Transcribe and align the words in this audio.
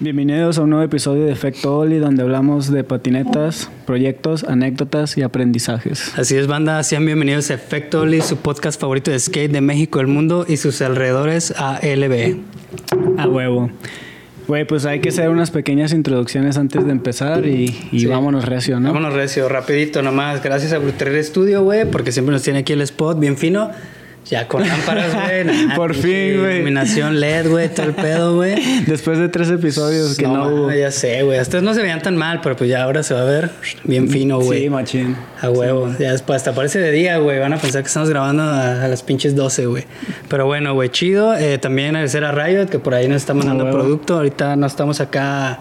Bienvenidos 0.00 0.58
a 0.58 0.62
un 0.62 0.70
nuevo 0.70 0.84
episodio 0.84 1.24
de 1.24 1.32
Efecto 1.32 1.78
Oli, 1.78 1.98
donde 1.98 2.22
hablamos 2.22 2.70
de 2.70 2.82
patinetas, 2.82 3.70
proyectos, 3.86 4.42
anécdotas 4.44 5.16
y 5.16 5.22
aprendizajes. 5.22 6.12
Así 6.18 6.36
es, 6.36 6.46
banda, 6.48 6.82
sean 6.82 7.06
bienvenidos 7.06 7.50
a 7.50 7.54
Efecto 7.54 8.00
Oli, 8.00 8.20
su 8.20 8.36
podcast 8.38 8.80
favorito 8.80 9.12
de 9.12 9.20
skate 9.20 9.52
de 9.52 9.60
México, 9.60 10.00
el 10.00 10.08
mundo 10.08 10.46
y 10.48 10.56
sus 10.56 10.82
alrededores 10.82 11.52
ALB. 11.56 12.38
A 13.18 13.28
huevo. 13.28 13.70
Güey, 14.48 14.66
pues 14.66 14.84
hay 14.84 15.00
que 15.00 15.08
hacer 15.10 15.30
unas 15.30 15.50
pequeñas 15.50 15.92
introducciones 15.92 16.58
antes 16.58 16.84
de 16.84 16.90
empezar 16.92 17.46
y, 17.46 17.74
y 17.92 18.00
Sí. 18.00 18.06
vámonos 18.06 18.44
recio, 18.44 18.78
¿no? 18.80 18.88
Vámonos 18.88 19.14
recio, 19.14 19.48
rapidito 19.48 20.02
nomás. 20.02 20.42
Gracias 20.42 20.72
a 20.74 20.78
Bruterer 20.78 21.22
Studio, 21.24 21.62
güey, 21.62 21.88
porque 21.90 22.10
siempre 22.12 22.32
nos 22.32 22.42
tiene 22.42 22.58
aquí 22.58 22.72
el 22.74 22.82
spot 22.82 23.18
bien 23.20 23.38
fino. 23.38 23.70
Ya 24.26 24.48
con 24.48 24.66
lámparas, 24.66 25.12
güey. 25.14 25.68
Por 25.76 25.94
fin, 25.94 26.40
güey. 26.40 26.56
Iluminación 26.56 27.20
LED, 27.20 27.50
güey, 27.50 27.68
todo 27.68 27.86
el 27.86 27.94
pedo, 27.94 28.36
güey. 28.36 28.84
Después 28.86 29.18
de 29.18 29.28
tres 29.28 29.50
episodios 29.50 30.16
que 30.16 30.22
no, 30.22 30.36
no, 30.36 30.48
hubo. 30.48 30.62
mames, 30.62 30.78
ya 30.80 30.90
sé, 30.90 31.22
güey. 31.22 31.38
Estos 31.38 31.62
no 31.62 31.74
se 31.74 31.82
veían 31.82 32.00
tan 32.00 32.16
mal, 32.16 32.40
pero 32.42 32.56
pues 32.56 32.70
ya 32.70 32.82
ahora 32.82 33.02
se 33.02 33.12
va 33.12 33.20
a 33.20 33.24
ver 33.24 33.50
bien 33.84 34.08
fino, 34.08 34.40
güey. 34.40 34.62
Sí, 34.62 34.70
machín. 34.70 35.16
A 35.42 35.50
huevo, 35.50 35.94
ya 35.98 36.12
después 36.12 36.38
hasta 36.38 36.54
parece 36.54 36.78
de 36.78 36.90
día, 36.90 37.18
güey. 37.18 37.38
Van 37.38 37.52
a 37.52 37.58
pensar 37.58 37.82
que 37.82 37.88
estamos 37.88 38.08
grabando 38.08 38.42
a, 38.44 38.84
a 38.84 38.88
las 38.88 39.02
pinches 39.02 39.36
12, 39.36 39.66
güey. 39.66 39.84
Pero 40.28 40.46
bueno, 40.46 40.72
güey, 40.72 40.88
chido. 40.88 41.34
Eh, 41.36 41.58
también 41.58 41.90
agradecer 41.90 42.24
a 42.24 42.32
Riot, 42.32 42.68
que 42.68 42.78
por 42.78 42.94
ahí 42.94 43.08
nos 43.08 43.16
está 43.18 43.34
mandando 43.34 43.70
producto. 43.70 44.14
Ahorita 44.16 44.56
no 44.56 44.66
estamos 44.66 45.00
acá 45.00 45.60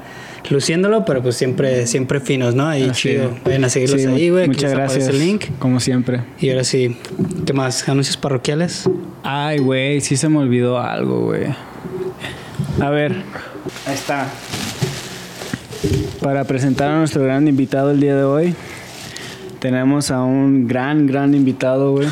luciéndolo, 0.49 1.05
pero 1.05 1.21
pues 1.21 1.35
siempre, 1.35 1.87
siempre 1.87 2.19
finos, 2.19 2.53
¿no? 2.55 2.67
Ahí 2.67 2.83
Así 2.89 3.09
chido. 3.09 3.31
es. 3.35 3.43
Vayan 3.43 3.63
a 3.65 3.69
seguirlos 3.69 4.01
Sí, 4.01 4.07
ahí, 4.07 4.29
güey. 4.29 4.43
que 4.43 4.47
Muchas 4.49 4.71
gracias. 4.71 5.07
el 5.07 5.19
link. 5.19 5.45
Como 5.59 5.79
siempre. 5.79 6.21
Y 6.39 6.49
ahora 6.49 6.63
sí, 6.63 6.97
¿qué 7.45 7.53
más? 7.53 7.87
¿Anuncios 7.87 8.17
parroquiales? 8.17 8.89
Ay, 9.23 9.59
güey, 9.59 10.01
sí 10.01 10.17
se 10.17 10.27
me 10.29 10.39
olvidó 10.39 10.79
algo, 10.79 11.21
güey. 11.21 11.43
A 12.81 12.89
ver, 12.89 13.13
ahí 13.85 13.93
está. 13.93 14.27
Para 16.21 16.43
presentar 16.45 16.89
a 16.91 16.97
nuestro 16.97 17.23
gran 17.23 17.47
invitado 17.47 17.91
el 17.91 17.99
día 17.99 18.15
de 18.15 18.23
hoy, 18.23 18.55
tenemos 19.59 20.11
a 20.11 20.23
un 20.23 20.67
gran, 20.67 21.07
gran 21.07 21.33
invitado, 21.35 21.91
güey. 21.91 22.07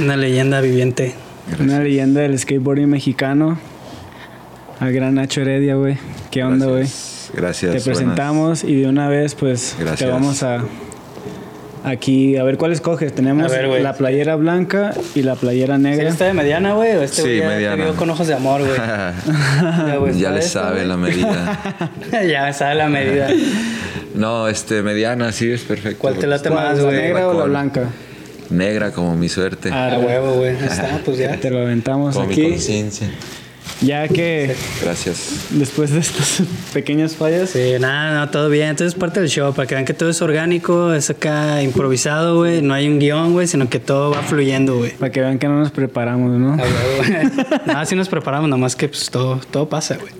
Una 0.00 0.16
leyenda 0.16 0.60
viviente. 0.60 1.14
Una 1.60 1.80
leyenda 1.80 2.20
del 2.22 2.38
skateboarding 2.38 2.88
mexicano. 2.88 3.58
Al 4.80 4.92
gran 4.92 5.14
Nacho 5.14 5.40
Heredia, 5.42 5.76
güey. 5.76 5.96
¿Qué 6.30 6.42
onda, 6.42 6.66
güey? 6.66 6.86
Gracias. 7.36 7.72
Te 7.72 7.78
buenas. 7.78 7.84
presentamos 7.84 8.64
y 8.64 8.76
de 8.80 8.86
una 8.88 9.08
vez, 9.08 9.34
pues, 9.34 9.74
te 9.76 9.84
Gracias. 9.84 10.10
vamos 10.10 10.42
a... 10.42 10.62
Aquí, 11.86 12.38
a 12.38 12.44
ver 12.44 12.56
cuál 12.56 12.72
escoges. 12.72 13.14
Tenemos 13.14 13.50
ver, 13.50 13.82
la 13.82 13.92
playera 13.92 14.36
blanca 14.36 14.94
y 15.14 15.20
la 15.22 15.34
playera 15.34 15.76
negra. 15.76 16.08
¿Está 16.08 16.24
de 16.24 16.32
mediana, 16.32 16.72
güey? 16.72 16.96
¿O 16.96 17.02
este 17.02 17.20
Sí, 17.20 17.36
ya 17.40 17.46
mediana. 17.48 17.90
te 17.90 17.92
con 17.92 18.08
ojos 18.08 18.26
de 18.26 18.32
amor, 18.32 18.62
güey? 18.62 18.72
Ya, 18.78 19.98
ya 20.14 20.28
¿está 20.28 20.30
le 20.30 20.38
esta, 20.38 20.48
sabe 20.60 20.76
güey? 20.76 20.88
la 20.88 20.96
medida. 20.96 21.60
ya 22.26 22.52
sabe 22.54 22.74
la 22.76 22.88
medida. 22.88 23.28
No, 24.14 24.46
este, 24.48 24.82
mediana, 24.82 25.32
sí, 25.32 25.50
es 25.50 25.62
perfecto. 25.62 25.98
¿Cuál 25.98 26.18
te 26.20 26.28
late 26.28 26.48
¿Cuál, 26.48 26.64
más, 26.68 26.78
¿La 26.78 26.84
güey? 26.84 26.96
negra 26.96 27.28
o 27.28 27.34
la 27.36 27.44
blanca? 27.46 27.82
Negra 28.48 28.92
como 28.92 29.16
mi 29.16 29.28
suerte. 29.28 29.70
Ah, 29.72 29.98
huevo, 30.00 30.34
güey. 30.34 30.54
Está, 30.54 31.00
pues 31.04 31.18
ya. 31.18 31.36
Te 31.40 31.50
lo 31.50 31.58
aventamos 31.62 32.14
como 32.14 32.28
mi 32.28 32.32
aquí. 32.32 32.50
conciencia. 32.50 33.08
Ya 33.84 34.08
que 34.08 34.54
Gracias. 34.82 35.46
después 35.50 35.90
de 35.90 36.00
estas 36.00 36.42
pequeñas 36.72 37.16
fallas, 37.16 37.50
Sí, 37.50 37.72
nada, 37.80 38.18
no, 38.18 38.30
todo 38.30 38.48
bien. 38.48 38.68
Entonces 38.68 38.94
es 38.94 38.98
parte 38.98 39.20
del 39.20 39.28
show, 39.28 39.52
para 39.52 39.66
que 39.66 39.74
vean 39.74 39.84
que 39.84 39.94
todo 39.94 40.08
es 40.08 40.22
orgánico, 40.22 40.92
es 40.94 41.10
acá 41.10 41.62
improvisado, 41.62 42.38
güey. 42.38 42.62
No 42.62 42.72
hay 42.74 42.88
un 42.88 42.98
guion, 42.98 43.32
güey, 43.32 43.46
sino 43.46 43.68
que 43.68 43.78
todo 43.80 44.10
va 44.10 44.22
fluyendo, 44.22 44.78
güey. 44.78 44.92
para 44.92 45.12
que 45.12 45.20
vean 45.20 45.38
que 45.38 45.48
no 45.48 45.58
nos 45.58 45.70
preparamos, 45.70 46.30
¿no? 46.38 46.54
A 46.54 46.56
huevo, 46.56 46.96
güey. 46.98 47.46
Nada, 47.66 47.84
sí 47.84 47.94
nos 47.94 48.08
preparamos, 48.08 48.48
nomás 48.48 48.74
que 48.76 48.88
pues 48.88 49.10
todo, 49.10 49.40
todo 49.50 49.68
pasa, 49.68 49.96
güey. 49.96 50.12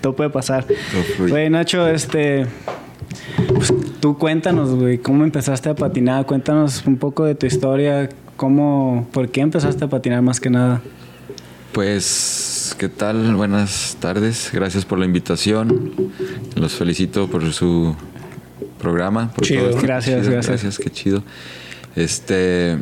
Todo 0.00 0.16
puede 0.16 0.30
pasar. 0.30 0.64
Todo 0.64 1.02
fluye. 1.16 1.30
Güey, 1.30 1.50
Nacho, 1.50 1.86
este. 1.88 2.46
Pues 3.54 3.72
tú 4.00 4.18
cuéntanos, 4.18 4.70
güey, 4.74 4.98
cómo 4.98 5.24
empezaste 5.24 5.68
a 5.68 5.74
patinar. 5.74 6.26
Cuéntanos 6.26 6.84
un 6.86 6.96
poco 6.96 7.24
de 7.24 7.34
tu 7.34 7.46
historia. 7.46 8.08
¿Cómo, 8.36 9.06
por 9.12 9.28
qué 9.28 9.42
empezaste 9.42 9.84
a 9.84 9.88
patinar 9.88 10.22
más 10.22 10.40
que 10.40 10.50
nada? 10.50 10.80
Pues, 11.72 12.76
¿qué 12.78 12.90
tal? 12.90 13.34
Buenas 13.34 13.96
tardes. 13.98 14.50
Gracias 14.52 14.84
por 14.84 14.98
la 14.98 15.06
invitación. 15.06 15.92
Los 16.54 16.74
felicito 16.74 17.28
por 17.28 17.50
su 17.54 17.96
programa. 18.78 19.32
Por 19.32 19.46
Chido. 19.46 19.60
todo 19.62 19.70
esto. 19.70 19.82
Gracias, 19.82 20.20
Chido, 20.20 20.32
gracias. 20.32 20.62
Gracias, 20.62 20.78
qué 20.78 20.90
chido. 20.90 21.22
Este, 21.96 22.78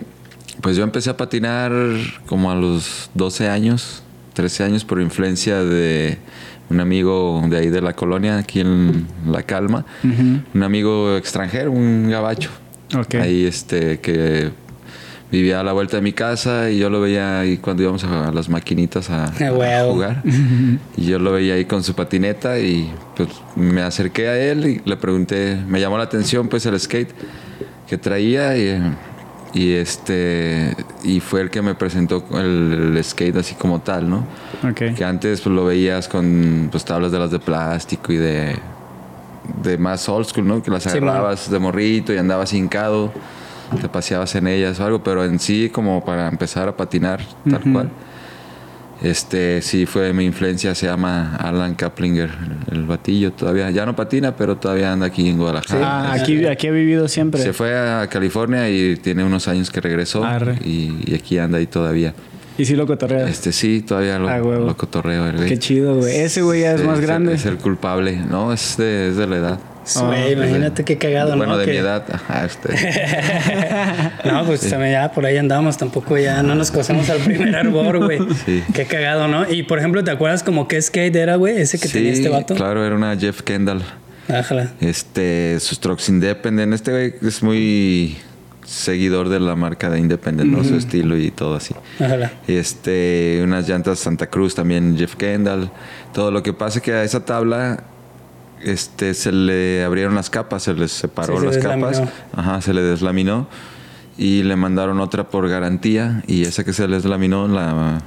pues 0.60 0.76
yo 0.76 0.82
empecé 0.82 1.08
a 1.08 1.16
patinar 1.16 1.72
como 2.26 2.50
a 2.50 2.56
los 2.56 3.10
12 3.14 3.48
años, 3.48 4.02
13 4.34 4.64
años 4.64 4.84
por 4.84 5.00
influencia 5.00 5.62
de 5.62 6.18
un 6.68 6.80
amigo 6.80 7.44
de 7.48 7.58
ahí 7.58 7.68
de 7.68 7.82
la 7.82 7.92
colonia, 7.94 8.38
aquí 8.38 8.58
en 8.58 9.06
La 9.24 9.44
Calma. 9.44 9.86
Un 10.02 10.62
amigo 10.64 11.16
extranjero, 11.16 11.70
un 11.70 12.10
gabacho. 12.10 12.50
Ok. 12.96 13.14
Ahí 13.14 13.44
este 13.44 14.00
que 14.00 14.50
vivía 15.30 15.60
a 15.60 15.62
la 15.62 15.72
vuelta 15.72 15.96
de 15.96 16.02
mi 16.02 16.12
casa 16.12 16.70
y 16.70 16.78
yo 16.78 16.91
lo 16.91 17.00
veía 17.00 17.41
ahí 17.41 17.58
cuando 17.58 17.82
íbamos 17.82 18.02
a 18.04 18.32
las 18.32 18.48
maquinitas 18.48 19.10
a, 19.10 19.24
a 19.26 19.84
jugar. 19.84 20.22
y 20.96 21.04
yo 21.06 21.18
lo 21.18 21.32
veía 21.32 21.54
ahí 21.54 21.64
con 21.64 21.82
su 21.82 21.94
patineta 21.94 22.58
y 22.58 22.92
pues 23.16 23.28
me 23.56 23.82
acerqué 23.82 24.28
a 24.28 24.36
él 24.38 24.66
y 24.66 24.80
le 24.84 24.96
pregunté, 24.96 25.56
me 25.69 25.80
llamó 25.80 25.98
la 25.98 26.04
atención 26.04 26.48
pues 26.48 26.66
el 26.66 26.78
skate 26.80 27.10
que 27.86 27.98
traía 27.98 28.56
y, 28.56 28.80
y 29.54 29.72
este 29.72 30.76
y 31.04 31.20
fue 31.20 31.40
el 31.42 31.50
que 31.50 31.60
me 31.62 31.74
presentó 31.74 32.24
el, 32.32 32.94
el 32.96 33.04
skate 33.04 33.36
así 33.36 33.54
como 33.54 33.80
tal, 33.80 34.08
¿no? 34.08 34.26
Ok. 34.69 34.94
Que 34.96 35.04
antes 35.04 35.40
pues, 35.40 35.54
lo 35.54 35.64
veías 35.64 36.08
con 36.08 36.69
pues, 36.70 36.84
tablas 36.84 37.10
de 37.12 37.19
las 37.19 37.30
de 37.30 37.38
plástico 37.40 38.12
y 38.12 38.16
de, 38.16 38.56
de 39.62 39.78
más 39.78 40.08
old 40.08 40.26
school, 40.26 40.46
¿no? 40.46 40.62
Que 40.62 40.70
las 40.70 40.84
Sí, 40.84 40.90
agarrabas 40.90 41.50
de 41.50 41.58
morrito 41.58 42.12
y 42.12 42.19
andabas 42.19 42.52
hincado, 42.52 43.12
te 43.81 43.88
paseabas 43.88 44.34
en 44.34 44.47
ellas 44.47 44.81
o 44.81 44.84
algo, 44.84 45.03
pero 45.03 45.25
en 45.25 45.38
sí 45.38 45.70
como 45.72 46.04
para 46.04 46.28
empezar 46.28 46.69
a 46.69 46.76
patinar 46.76 47.20
tal 47.48 47.72
cual. 47.72 47.91
Este 49.03 49.62
sí 49.62 49.86
fue 49.86 50.12
mi 50.12 50.26
influencia, 50.26 50.75
se 50.75 50.84
llama 50.86 51.34
Alan 51.36 51.75
Kaplinger, 51.75 52.28
el, 52.70 52.76
el 52.81 52.84
batillo 52.86 53.32
todavía, 53.32 53.70
ya 53.70 53.86
no 53.86 53.97
patina, 53.97 54.36
pero 54.36 54.58
todavía 54.58 54.92
anda 54.92 55.06
aquí 55.06 55.26
en 55.26 55.38
Guadalajara. 55.38 56.10
Ah, 56.10 56.12
aquí, 56.12 56.44
aquí 56.44 56.66
he 56.66 56.70
vivido 56.70 57.08
siempre. 57.08 57.41
Se 57.42 57.54
fue 57.54 57.75
a 57.78 58.06
California 58.08 58.69
y 58.69 58.97
tiene 58.97 59.25
unos 59.25 59.48
años 59.48 59.70
que 59.70 59.81
regresó 59.81 60.22
y, 60.62 60.97
y 61.06 61.14
aquí 61.14 61.38
anda 61.38 61.56
ahí 61.56 61.66
todavía. 61.66 62.12
Y 62.58 62.66
sí 62.66 62.76
lo 62.76 62.87
cotorreas. 62.87 63.31
Este 63.31 63.52
sí, 63.52 63.81
todavía 63.81 64.19
lo, 64.19 64.28
Ah, 64.28 64.37
lo 64.37 64.76
cotorreo 64.76 65.28
el 65.28 65.37
güey. 65.38 65.48
Qué 65.48 65.58
chido, 65.58 65.97
güey. 65.97 66.16
Ese 66.16 66.42
güey 66.42 66.60
ya 66.60 66.75
es 66.75 66.84
más 66.84 67.00
grande. 67.00 67.32
Es 67.32 67.47
el 67.47 67.56
culpable. 67.56 68.19
No, 68.19 68.52
es 68.52 68.76
de, 68.76 69.08
es 69.08 69.16
de 69.16 69.26
la 69.26 69.37
edad. 69.37 69.58
Güey, 69.98 70.32
imagínate 70.32 70.84
qué 70.84 70.98
cagado, 70.98 71.36
bueno, 71.36 71.52
¿no? 71.54 71.58
de 71.58 71.64
Que- 71.66 71.70
mi 71.72 71.76
edad. 71.78 72.04
Ajá, 72.12 72.44
este. 72.44 72.68
No, 74.24 74.44
pues 74.44 74.68
también 74.68 74.92
ya 74.92 75.12
por 75.12 75.24
ahí 75.26 75.36
andamos, 75.36 75.76
tampoco 75.76 76.16
ya 76.18 76.42
no 76.42 76.54
nos 76.54 76.70
cosemos 76.70 77.08
al 77.10 77.18
primer 77.20 77.54
arbor, 77.56 77.98
güey. 78.04 78.18
Sí. 78.46 78.62
Qué 78.74 78.84
cagado, 78.86 79.28
¿no? 79.28 79.50
Y 79.50 79.62
por 79.64 79.78
ejemplo, 79.78 80.02
¿te 80.04 80.10
acuerdas 80.10 80.42
como 80.42 80.68
qué 80.68 80.80
skate 80.80 81.14
era, 81.16 81.36
güey? 81.36 81.58
Ese 81.60 81.78
que 81.78 81.88
tenía 81.88 82.12
este 82.12 82.28
vato. 82.28 82.54
claro, 82.54 82.84
era 82.84 82.94
una 82.94 83.16
Jeff 83.16 83.42
Kendall. 83.42 83.82
Ájala. 84.28 84.70
Este, 84.80 85.58
sus 85.60 85.80
trucks 85.80 86.08
Independent. 86.08 86.72
Este 86.72 86.90
güey 86.92 87.14
es 87.22 87.42
muy 87.42 88.16
seguidor 88.64 89.28
de 89.28 89.40
la 89.40 89.56
marca 89.56 89.90
de 89.90 89.98
Independent, 89.98 90.50
¿no? 90.52 90.62
Su 90.62 90.76
estilo 90.76 91.16
y 91.16 91.30
todo 91.32 91.56
así. 91.56 91.74
Ájala. 91.98 92.30
Este, 92.46 93.40
unas 93.42 93.68
llantas 93.68 93.98
Santa 93.98 94.28
Cruz 94.28 94.54
también, 94.54 94.96
Jeff 94.96 95.16
Kendall. 95.16 95.70
Todo 96.14 96.30
lo 96.30 96.42
que 96.44 96.52
pasa 96.52 96.78
es 96.78 96.84
que 96.84 96.92
a 96.92 97.02
esa 97.02 97.24
tabla 97.24 97.82
este, 98.62 99.15
se 99.15 99.32
le 99.32 99.82
abrieron 99.84 100.15
las 100.15 100.31
capas, 100.31 100.62
se 100.65 100.75
les 100.75 100.93
separó 100.93 101.34
Sí, 101.34 101.41
se 101.41 101.47
las 101.47 101.56
capas. 101.59 101.91
deslaminó. 101.98 102.10
Ajá, 102.37 102.60
se 102.60 102.75
le 102.75 102.82
deslaminó. 102.82 103.48
Y 104.19 104.43
le 104.43 104.56
mandaron 104.56 105.00
otra 105.00 105.28
por 105.28 105.48
garantía. 105.48 106.22
Y 106.26 106.43
esa 106.43 106.65
que 106.65 106.72
se 106.72 106.87
les 106.87 107.03
deslaminó, 107.03 107.49
la, 107.49 108.03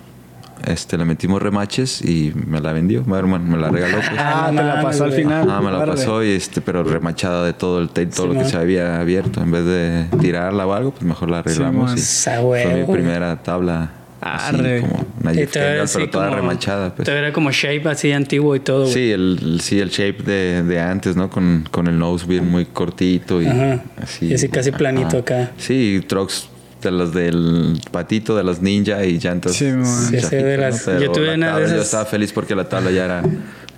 este, 0.65 0.97
le 0.97 1.05
metimos 1.05 1.41
remaches 1.41 2.01
y 2.03 2.31
me 2.35 2.61
la 2.61 2.71
vendió. 2.71 3.03
Bueno, 3.03 3.39
me 3.39 3.57
la 3.57 3.69
regaló. 3.69 3.97
Pues. 3.97 4.09
Ah, 4.19 4.47
te 4.55 4.63
la 4.63 4.81
pasó 4.81 5.05
al 5.05 5.11
final. 5.13 5.49
Ah, 5.49 5.59
me 5.61 5.71
la 5.71 5.85
pasó 5.85 6.23
y 6.23 6.29
este, 6.31 6.61
pero 6.61 6.83
remachada 6.83 7.43
de 7.45 7.53
todo 7.53 7.79
el 7.79 7.89
tape, 7.89 8.07
todo 8.07 8.27
lo 8.27 8.33
que 8.33 8.45
se 8.45 8.57
había 8.57 8.99
abierto. 8.99 9.41
En 9.41 9.51
vez 9.51 9.65
de 9.65 10.05
tirarla 10.19 10.67
o 10.67 10.73
algo, 10.73 10.91
pues 10.91 11.03
mejor 11.03 11.31
la 11.31 11.39
arreglamos. 11.39 11.95
Y 11.95 12.29
fue 12.41 12.85
mi 12.85 12.93
primera 12.93 13.41
tabla. 13.41 13.89
Así, 14.23 14.55
Arre. 14.55 14.81
como 14.81 15.05
una 15.21 15.33
Y 15.33 15.45
pero 15.47 15.85
toda 16.09 16.27
como- 16.29 16.35
remachada. 16.37 16.95
Pues. 16.95 17.05
Todavía 17.05 17.27
era 17.27 17.33
como 17.33 17.51
shape 17.51 17.87
así 17.89 18.11
antiguo 18.11 18.55
y 18.55 18.59
todo, 18.61 18.81
güey. 18.83 18.93
Sí, 18.93 19.11
el, 19.11 19.39
el- 19.41 19.61
sí, 19.61 19.79
el 19.79 19.89
shape 19.89 20.23
de, 20.23 20.63
de 20.63 20.79
antes, 20.79 21.15
¿no? 21.15 21.29
Con, 21.29 21.67
con 21.71 21.87
el 21.87 21.97
nose 21.99 22.25
bien 22.25 22.49
muy 22.49 22.65
cortito 22.65 23.41
y 23.41 23.47
Ajá. 23.47 23.83
así. 24.01 24.27
Y 24.27 24.33
así 24.33 24.47
casi 24.49 24.69
ajá. 24.69 24.77
planito 24.77 25.17
acá. 25.17 25.51
Sí, 25.57 26.01
trucks 26.07 26.49
de 26.81 26.91
los 26.91 27.13
del 27.13 27.79
patito, 27.91 28.35
de 28.35 28.43
las 28.43 28.61
ninja 28.61 29.03
y 29.05 29.17
llantas. 29.19 29.53
Sí, 29.53 29.65
man. 29.65 29.85
Sí, 29.85 30.35
de 30.35 30.57
las- 30.57 30.81
Pero 30.83 30.99
yo 31.01 31.11
tuve 31.11 31.27
la 31.27 31.33
una 31.35 31.45
de 31.47 31.51
tabla, 31.53 31.67
Yo 31.67 31.73
esas- 31.75 31.85
estaba 31.85 32.05
feliz 32.05 32.31
porque 32.33 32.55
la 32.55 32.67
tabla 32.69 32.91
ya 32.91 33.05
era. 33.05 33.23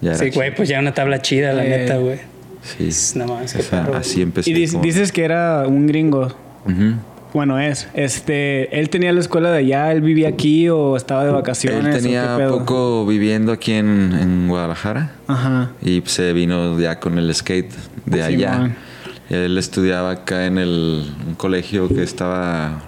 Ya 0.01 0.11
era 0.11 0.19
Sí, 0.19 0.29
güey, 0.31 0.53
pues 0.53 0.69
ya 0.69 0.79
una 0.79 0.93
tabla 0.93 1.21
chida, 1.21 1.53
la 1.53 1.65
Eh, 1.65 1.69
neta, 1.69 1.97
güey. 1.97 2.19
Sí. 2.63 2.89
No 3.17 3.25
qué 3.39 3.59
O 3.59 3.61
sea, 3.61 3.89
así 3.95 4.21
empecé. 4.23 4.49
Y 4.49 4.53
dis- 4.55 4.71
como- 4.71 4.83
dices 4.83 5.11
que 5.11 5.23
era 5.23 5.65
un 5.67 5.85
gringo. 5.87 6.35
Ujú. 6.65 6.95
Bueno, 7.35 7.59
es, 7.59 7.87
este, 7.93 8.79
él 8.79 8.89
tenía 8.89 9.11
la 9.11 9.19
escuela 9.19 9.51
de 9.51 9.57
allá, 9.59 9.91
él 9.91 10.01
vivía 10.01 10.29
aquí 10.29 10.69
o 10.69 10.95
estaba 10.95 11.25
de 11.25 11.31
vacaciones. 11.31 11.93
Él 11.95 12.01
tenía 12.01 12.37
poco 12.49 13.05
viviendo 13.05 13.51
aquí 13.51 13.73
en, 13.73 14.13
en 14.19 14.47
Guadalajara 14.47 15.11
Ajá. 15.27 15.71
y 15.81 16.01
se 16.05 16.31
vino 16.33 16.79
ya 16.79 16.99
con 16.99 17.17
el 17.19 17.33
skate 17.35 17.71
de 18.05 18.17
Sí, 18.17 18.23
allá. 18.23 18.57
man. 18.57 18.75
Él 19.29 19.57
estudiaba 19.57 20.11
acá 20.11 20.45
en 20.45 20.57
el 20.57 21.11
un 21.27 21.35
colegio 21.35 21.89
que 21.89 22.03
estaba 22.03 22.81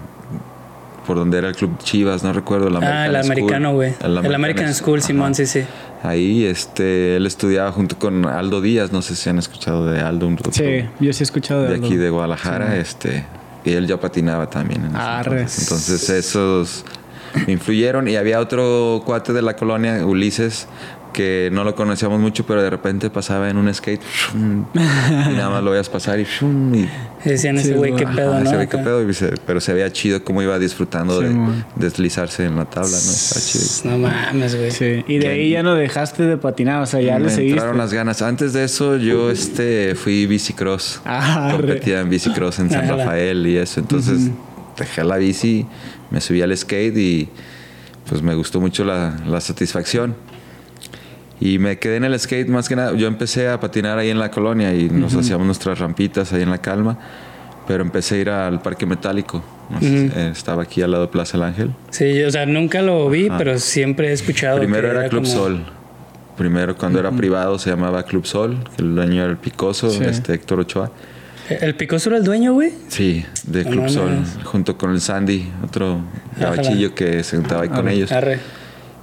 por 1.06 1.18
donde 1.18 1.38
era 1.38 1.48
el 1.50 1.56
club 1.56 1.78
Chivas, 1.80 2.24
no 2.24 2.32
recuerdo. 2.34 2.68
El 2.68 2.78
Ah, 2.78 3.06
el 3.06 3.12
School. 3.16 3.32
americano, 3.32 3.74
güey. 3.74 3.94
El, 4.02 4.34
American 4.36 4.74
School, 4.74 5.00
Ajá. 5.00 5.08
Simón, 5.08 5.36
sí, 5.36 5.46
sí. 5.46 5.62
Ahí 6.04 6.46
este, 6.46 7.16
él 7.16 7.26
estudiaba 7.26 7.72
junto 7.72 7.98
con 7.98 8.26
Aldo 8.26 8.62
Díaz, 8.62 8.92
no 8.92 9.02
sé 9.02 9.16
si 9.16 9.30
han 9.30 9.40
escuchado 9.40 9.86
de 9.88 10.00
Aldo, 10.00 10.28
un 10.28 10.38
Sí, 10.52 10.86
yo 11.00 11.12
sí 11.14 11.22
he 11.22 11.26
escuchado 11.26 11.64
de, 11.64 11.68
de 11.70 11.74
algo. 11.76 11.86
aquí 11.88 11.96
de 11.96 12.10
Guadalajara, 12.10 12.78
este, 12.78 13.26
y 13.68 13.74
él 13.74 13.88
ya 13.88 14.00
patinaba 14.00 14.50
también. 14.50 14.86
En 14.86 14.96
entonces. 14.96 15.62
entonces 15.64 16.10
esos 16.10 16.86
me 17.46 17.54
influyeron 17.54 18.08
y 18.08 18.16
había 18.16 18.40
otro 18.40 19.04
cuate 19.06 19.34
de 19.34 19.42
la 19.42 19.56
colonia, 19.56 20.06
Ulises, 20.06 20.68
que 21.18 21.50
no 21.52 21.64
lo 21.64 21.74
conocíamos 21.74 22.20
mucho, 22.20 22.46
pero 22.46 22.62
de 22.62 22.70
repente 22.70 23.10
pasaba 23.10 23.50
en 23.50 23.58
un 23.58 23.74
skate 23.74 24.02
shum, 24.04 24.66
y 24.76 25.34
nada 25.34 25.50
más 25.50 25.64
lo 25.64 25.72
veías 25.72 25.90
pasar 25.90 26.20
y, 26.20 26.26
shum, 26.26 26.76
y 26.76 26.80
Y 27.26 27.30
decían 27.30 27.58
ese 27.58 27.74
güey, 27.74 27.96
qué 27.96 28.06
pedo, 28.06 28.34
Ajá, 28.34 28.42
¿no? 28.42 28.46
ese 28.46 28.56
güey, 28.56 28.68
qué 28.70 28.76
Acá. 28.78 28.84
pedo, 28.84 29.10
y 29.10 29.14
se- 29.16 29.34
pero 29.48 29.60
se 29.60 29.74
veía 29.74 29.92
chido 29.92 30.24
cómo 30.24 30.44
iba 30.44 30.60
disfrutando 30.60 31.18
Sí, 31.20 31.26
de 31.26 31.34
man. 31.34 31.66
deslizarse 31.76 32.46
en 32.46 32.56
la 32.56 32.66
tabla, 32.66 32.92
¿no? 32.92 32.96
Estaba 32.98 33.42
chido. 33.44 33.92
No 33.92 33.98
mames, 33.98 34.56
güey. 34.56 34.70
Sí, 34.70 35.04
y 35.08 35.18
de 35.18 35.28
ahí 35.28 35.50
ya 35.50 35.64
no 35.64 35.74
dejaste 35.74 36.22
de 36.24 36.38
patinar, 36.38 36.84
o 36.84 36.86
sea, 36.86 37.02
ya 37.02 37.18
le 37.18 37.26
me 37.26 37.30
seguiste. 37.32 37.54
entraron 37.56 37.80
las 37.80 37.92
ganas. 37.94 38.22
Antes 38.22 38.54
de 38.54 38.64
eso, 38.64 38.98
yo 38.98 39.32
este, 39.32 39.96
fui 39.96 40.28
bicicross. 40.28 41.02
Ah, 41.04 41.50
re. 41.58 41.58
Competía 41.58 42.00
en 42.02 42.10
bicicross 42.12 42.60
en 42.60 42.70
San. 42.70 42.88
Rafael 42.88 43.48
y 43.48 43.58
eso. 43.58 43.80
Entonces, 43.80 44.30
dejé 44.78 45.04
la 45.04 45.18
bici, 45.18 45.66
me 46.12 46.22
subí 46.22 46.44
al 46.44 46.56
skate 46.56 46.96
y 46.96 47.30
pues 48.08 48.22
me 48.22 48.36
gustó 48.36 48.62
mucho 48.62 48.86
la, 48.86 49.18
la 49.28 49.42
satisfacción. 49.42 50.16
Y 51.40 51.60
me 51.60 51.78
quedé 51.78 51.98
en 51.98 52.04
el 52.04 52.20
skate 52.20 52.48
más 52.50 52.68
que 52.68 52.76
nada. 52.76 52.94
Yo 52.96 53.08
empecé 53.08 53.48
a 53.50 53.60
patinar 53.60 53.98
ahí 54.00 54.10
en 54.10 54.20
la 54.20 54.32
colonia 54.32 54.74
y 54.74 54.90
nos 54.90 55.14
hacíamos 55.16 55.46
nuestras 55.46 55.78
rampitas 55.80 56.34
ahí 56.34 56.42
en 56.42 56.50
la 56.50 56.58
calma. 56.60 56.98
Pero 57.68 57.84
empecé 57.84 58.16
a 58.16 58.18
ir 58.20 58.30
al 58.30 58.62
parque 58.62 58.86
metálico. 58.86 59.44
No 59.70 59.80
sé, 59.82 60.06
eh, 60.16 60.30
estaba 60.32 60.64
aquí 60.64 60.82
al 60.82 60.92
lado 60.92 61.04
de 61.06 61.10
Plaza 61.12 61.36
El 61.38 61.44
Ángel. 61.44 61.72
Sí, 61.90 62.24
o 62.24 62.32
sea, 62.32 62.46
nunca 62.46 62.82
lo 62.82 63.10
vi, 63.10 63.28
pero 63.38 63.60
siempre 63.60 64.08
he 64.10 64.14
escuchado. 64.14 64.58
Primero 64.60 64.90
que 64.90 64.96
era 64.98 65.10
Club 65.10 65.24
como- 65.24 65.34
Sol. 65.34 65.66
Primero, 66.38 66.78
cuando 66.78 67.00
era 67.00 67.12
privado, 67.12 67.58
se 67.60 67.70
llamaba 67.70 68.04
Club 68.04 68.26
Sol. 68.26 68.58
El 68.78 68.96
dueño 68.96 69.24
era 69.24 69.32
el 69.32 69.38
Picoso, 69.38 69.90
Sí. 69.90 70.04
este 70.04 70.34
Héctor 70.36 70.62
Ochoa. 70.62 70.92
¿El 71.50 71.76
Picoso 71.76 72.10
era 72.10 72.18
el 72.20 72.24
dueño, 72.24 72.54
güey? 72.54 72.72
Sí, 72.88 73.26
de 73.46 73.64
No 73.66 73.72
Club 73.72 73.90
Sol. 73.90 74.12
Junto 74.44 74.78
con 74.78 74.92
el 74.92 75.02
Sandy, 75.02 75.50
otro 75.64 76.02
Ajá. 76.38 76.52
gabachillo 76.52 76.94
que 76.96 77.24
se 77.24 77.38
juntaba 77.38 77.64
ahí 77.64 77.70
con 77.70 77.88
ellos. 77.90 78.12
Arre. 78.12 78.40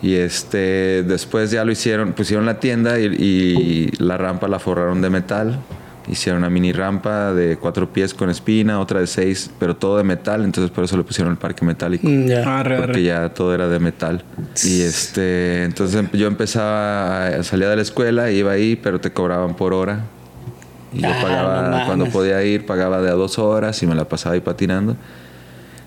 Y 0.04 0.16
este, 0.16 1.02
después 1.02 1.50
ya 1.50 1.64
lo 1.64 1.72
hicieron, 1.72 2.12
pusieron 2.12 2.44
la 2.44 2.60
tienda 2.60 2.98
y, 3.00 3.06
y 3.06 3.90
la 3.98 4.18
rampa 4.18 4.48
la 4.48 4.58
forraron 4.58 5.00
de 5.00 5.08
metal. 5.08 5.58
Hicieron 6.06 6.40
una 6.40 6.50
mini 6.50 6.72
rampa 6.72 7.32
de 7.32 7.56
cuatro 7.56 7.90
pies 7.90 8.12
con 8.12 8.28
espina, 8.28 8.78
otra 8.80 9.00
de 9.00 9.06
seis, 9.06 9.50
pero 9.58 9.74
todo 9.76 9.96
de 9.96 10.04
metal. 10.04 10.44
Entonces 10.44 10.70
por 10.70 10.84
eso 10.84 10.98
le 10.98 11.04
pusieron 11.04 11.32
el 11.32 11.38
parque 11.38 11.64
metálico. 11.64 12.06
Mm, 12.06 12.26
ya. 12.26 12.58
Arre, 12.60 12.76
Porque 12.76 12.90
arre. 12.92 13.02
ya 13.04 13.28
todo 13.32 13.54
era 13.54 13.66
de 13.68 13.78
metal. 13.78 14.22
Y 14.62 14.82
este, 14.82 15.64
entonces 15.64 16.00
em- 16.00 16.10
yo 16.12 16.26
empezaba, 16.26 17.28
a, 17.28 17.42
salía 17.42 17.70
de 17.70 17.76
la 17.76 17.82
escuela, 17.82 18.30
iba 18.30 18.52
ahí, 18.52 18.76
pero 18.76 19.00
te 19.00 19.10
cobraban 19.10 19.54
por 19.56 19.72
hora. 19.72 20.00
Y 20.92 21.00
yo 21.00 21.08
Ah, 21.08 21.18
pagaba, 21.22 21.68
no 21.78 21.86
cuando 21.86 22.04
podía 22.10 22.44
ir, 22.44 22.66
pagaba 22.66 23.00
de 23.00 23.08
a 23.08 23.14
dos 23.14 23.38
horas 23.38 23.82
y 23.82 23.86
me 23.86 23.94
la 23.94 24.06
pasaba 24.06 24.34
ahí 24.34 24.42
patinando. 24.42 24.98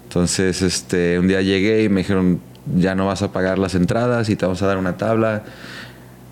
Entonces, 0.06 0.64
este, 0.64 1.20
un 1.20 1.28
día 1.28 1.42
llegué 1.44 1.84
y 1.84 1.90
me 1.90 2.02
dijeron, 2.02 2.40
ya 2.76 2.96
no 2.96 3.06
vas 3.08 3.22
a 3.22 3.32
pagar 3.32 3.58
las 3.60 3.76
entradas 3.76 4.30
y 4.30 4.36
te 4.36 4.46
vamos 4.46 4.62
a 4.62 4.68
dar 4.68 4.78
una 4.78 4.98
tabla. 4.98 5.44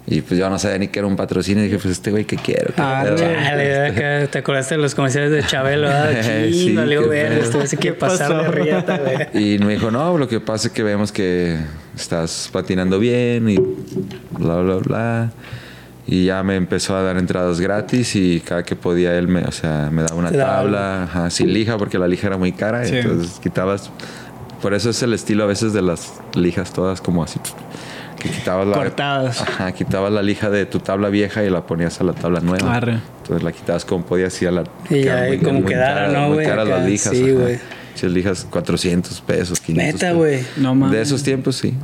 Y 0.08 0.22
pues 0.22 0.40
yo 0.40 0.48
no 0.52 0.60
sabía 0.60 0.78
ni 0.78 0.90
que 0.90 1.00
era 1.00 1.08
un 1.08 1.16
patrocinio. 1.16 1.64
Y 1.64 1.68
dije, 1.68 1.80
pues 1.80 1.94
este 1.94 2.12
güey, 2.12 2.26
¿qué 2.26 2.36
quiero? 2.36 2.68
¿Qué 2.68 2.82
Ah, 2.82 3.02
pedo?" 3.04 3.16
Dale, 3.16 3.88
acá, 3.88 4.28
¿te 4.32 4.38
acordaste 4.38 4.76
de 4.76 4.82
los 4.82 4.94
comerciales 4.94 5.32
de 5.32 5.44
Chabelo? 5.44 5.88
Ah, 5.90 6.10
Sí, 6.22 6.76
valió 6.76 7.02
qué 7.04 7.08
ver, 7.10 7.32
este 7.34 7.66
se 7.66 7.78
quiere 7.78 7.96
¿Qué 7.96 8.00
pasar 8.00 8.44
de 8.44 8.52
riata, 8.52 9.00
güey. 9.00 9.28
Y 9.56 9.58
me 9.60 9.74
dijo, 9.74 9.90
no, 9.90 10.16
lo 10.18 10.28
que 10.28 10.40
pasa 10.40 10.68
es 10.68 10.74
que 10.74 10.84
vemos 10.84 11.12
que 11.12 11.58
estás 11.96 12.50
patinando 12.54 13.00
bien 13.00 13.50
y 13.50 13.58
bla, 14.38 14.58
bla, 14.62 14.76
bla. 14.76 15.32
Y 16.08 16.26
ya 16.26 16.44
me 16.44 16.56
empezó 16.56 16.96
a 16.96 17.02
dar 17.02 17.18
entradas 17.18 17.60
gratis 17.60 18.16
y 18.16 18.40
cada 18.42 18.62
que 18.62 18.76
podía 18.76 19.18
él 19.18 19.28
me, 19.28 19.42
o 19.42 19.52
sea, 19.52 19.90
me 19.92 20.04
daba 20.04 20.14
una 20.14 20.32
tabla, 20.32 21.06
ajá, 21.06 21.30
sin 21.32 21.52
lija 21.52 21.80
porque 21.80 21.98
la 21.98 22.08
lija 22.08 22.28
era 22.28 22.38
muy 22.38 22.52
cara. 22.52 22.86
Sí. 22.86 22.98
Entonces 22.98 23.40
quitabas... 23.42 23.90
Por 24.66 24.74
eso 24.74 24.90
es 24.90 25.04
el 25.04 25.14
estilo 25.14 25.44
a 25.44 25.46
veces 25.46 25.74
de 25.74 25.84
las 25.84 26.14
lijas 26.34 26.74
todas 26.74 27.00
como 27.00 27.24
así. 27.24 27.40
Que 28.18 28.30
quitabas 28.30 28.66
la... 28.66 28.74
Cortadas. 28.74 29.40
Ajá, 29.40 29.72
quitabas 29.74 30.12
la 30.12 30.24
lija 30.24 30.50
de 30.50 30.66
tu 30.66 30.80
tabla 30.80 31.10
vieja 31.10 31.44
y 31.44 31.52
la 31.52 31.68
ponías 31.68 32.02
a 32.02 32.04
la 32.04 32.14
tabla 32.14 32.40
nueva. 32.40 32.74
Arre. 32.74 32.98
Entonces 33.22 33.44
la 33.44 33.52
quitabas 33.52 33.86
como 33.86 34.04
podías 34.04 34.42
y 34.42 34.48
a 34.48 34.52
la... 34.52 34.64
Y 34.90 35.04
ya, 35.04 35.28
quedaban 35.28 35.34
y 35.36 35.38
como 35.38 35.66
quedara, 35.66 36.08
¿no, 36.08 36.30
muy 36.30 36.34
güey? 36.38 36.48
caras 36.48 36.68
las 36.68 36.84
lijas. 36.84 37.14
sí, 37.16 37.32
güey. 37.32 37.60
Si 37.94 38.10
lijas 38.10 38.48
400 38.50 39.22
pesos, 39.22 39.60
500 39.60 39.94
Neta, 39.94 40.14
güey. 40.14 40.44
No 40.58 40.74
mames. 40.74 40.96
De 40.98 41.02
esos 41.04 41.22
tiempos, 41.22 41.58
sí. 41.58 41.76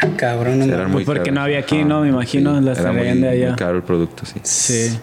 Ah, 0.00 0.06
cabrón, 0.16 0.60
no 0.60 0.64
Eran 0.64 0.78
mames. 0.78 0.92
muy 0.94 1.04
Porque 1.04 1.24
caros. 1.24 1.34
no 1.34 1.42
había 1.42 1.58
aquí, 1.58 1.80
Ajá, 1.80 1.88
¿no? 1.88 2.00
Me 2.00 2.08
imagino, 2.08 2.58
las 2.62 2.78
era 2.78 2.92
muy, 2.92 3.02
de 3.08 3.28
allá. 3.28 3.48
muy 3.48 3.56
caro 3.56 3.76
el 3.76 3.82
producto, 3.82 4.24
sí. 4.24 4.40
Sí. 4.42 4.98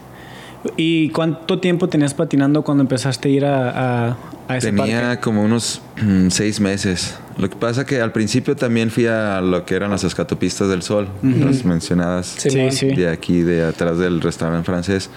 ¿Y 0.78 1.10
cuánto 1.10 1.60
tiempo 1.60 1.90
tenías 1.90 2.16
patinando 2.16 2.64
cuando 2.64 2.82
empezaste 2.82 3.30
a 3.30 3.32
ir 3.32 3.46
a, 3.46 4.08
a, 4.10 4.18
a 4.50 4.58
ese 4.58 4.72
Tenía 4.74 5.02
parque? 5.02 5.22
como 5.22 5.44
unos 5.44 5.82
mm, 6.02 6.30
seis 6.30 6.60
meses. 6.60 7.16
Lo 7.38 7.50
que 7.50 7.56
pasa 7.56 7.86
que 7.86 8.02
al 8.02 8.12
principio 8.12 8.56
también 8.58 8.90
fui 8.92 9.06
a 9.06 9.40
lo 9.40 9.64
que 9.66 9.76
eran 9.76 9.92
las 9.92 10.04
escatopistas 10.04 10.68
del 10.68 10.82
sol, 10.82 11.08
las 11.22 11.64
mencionadas 11.64 12.26
Sí, 12.38 12.50
de 12.50 13.08
aquí, 13.10 13.44
de 13.44 13.64
atrás 13.66 13.98
del 13.98 14.20
restaurante 14.20 14.66
francés. 14.66 15.10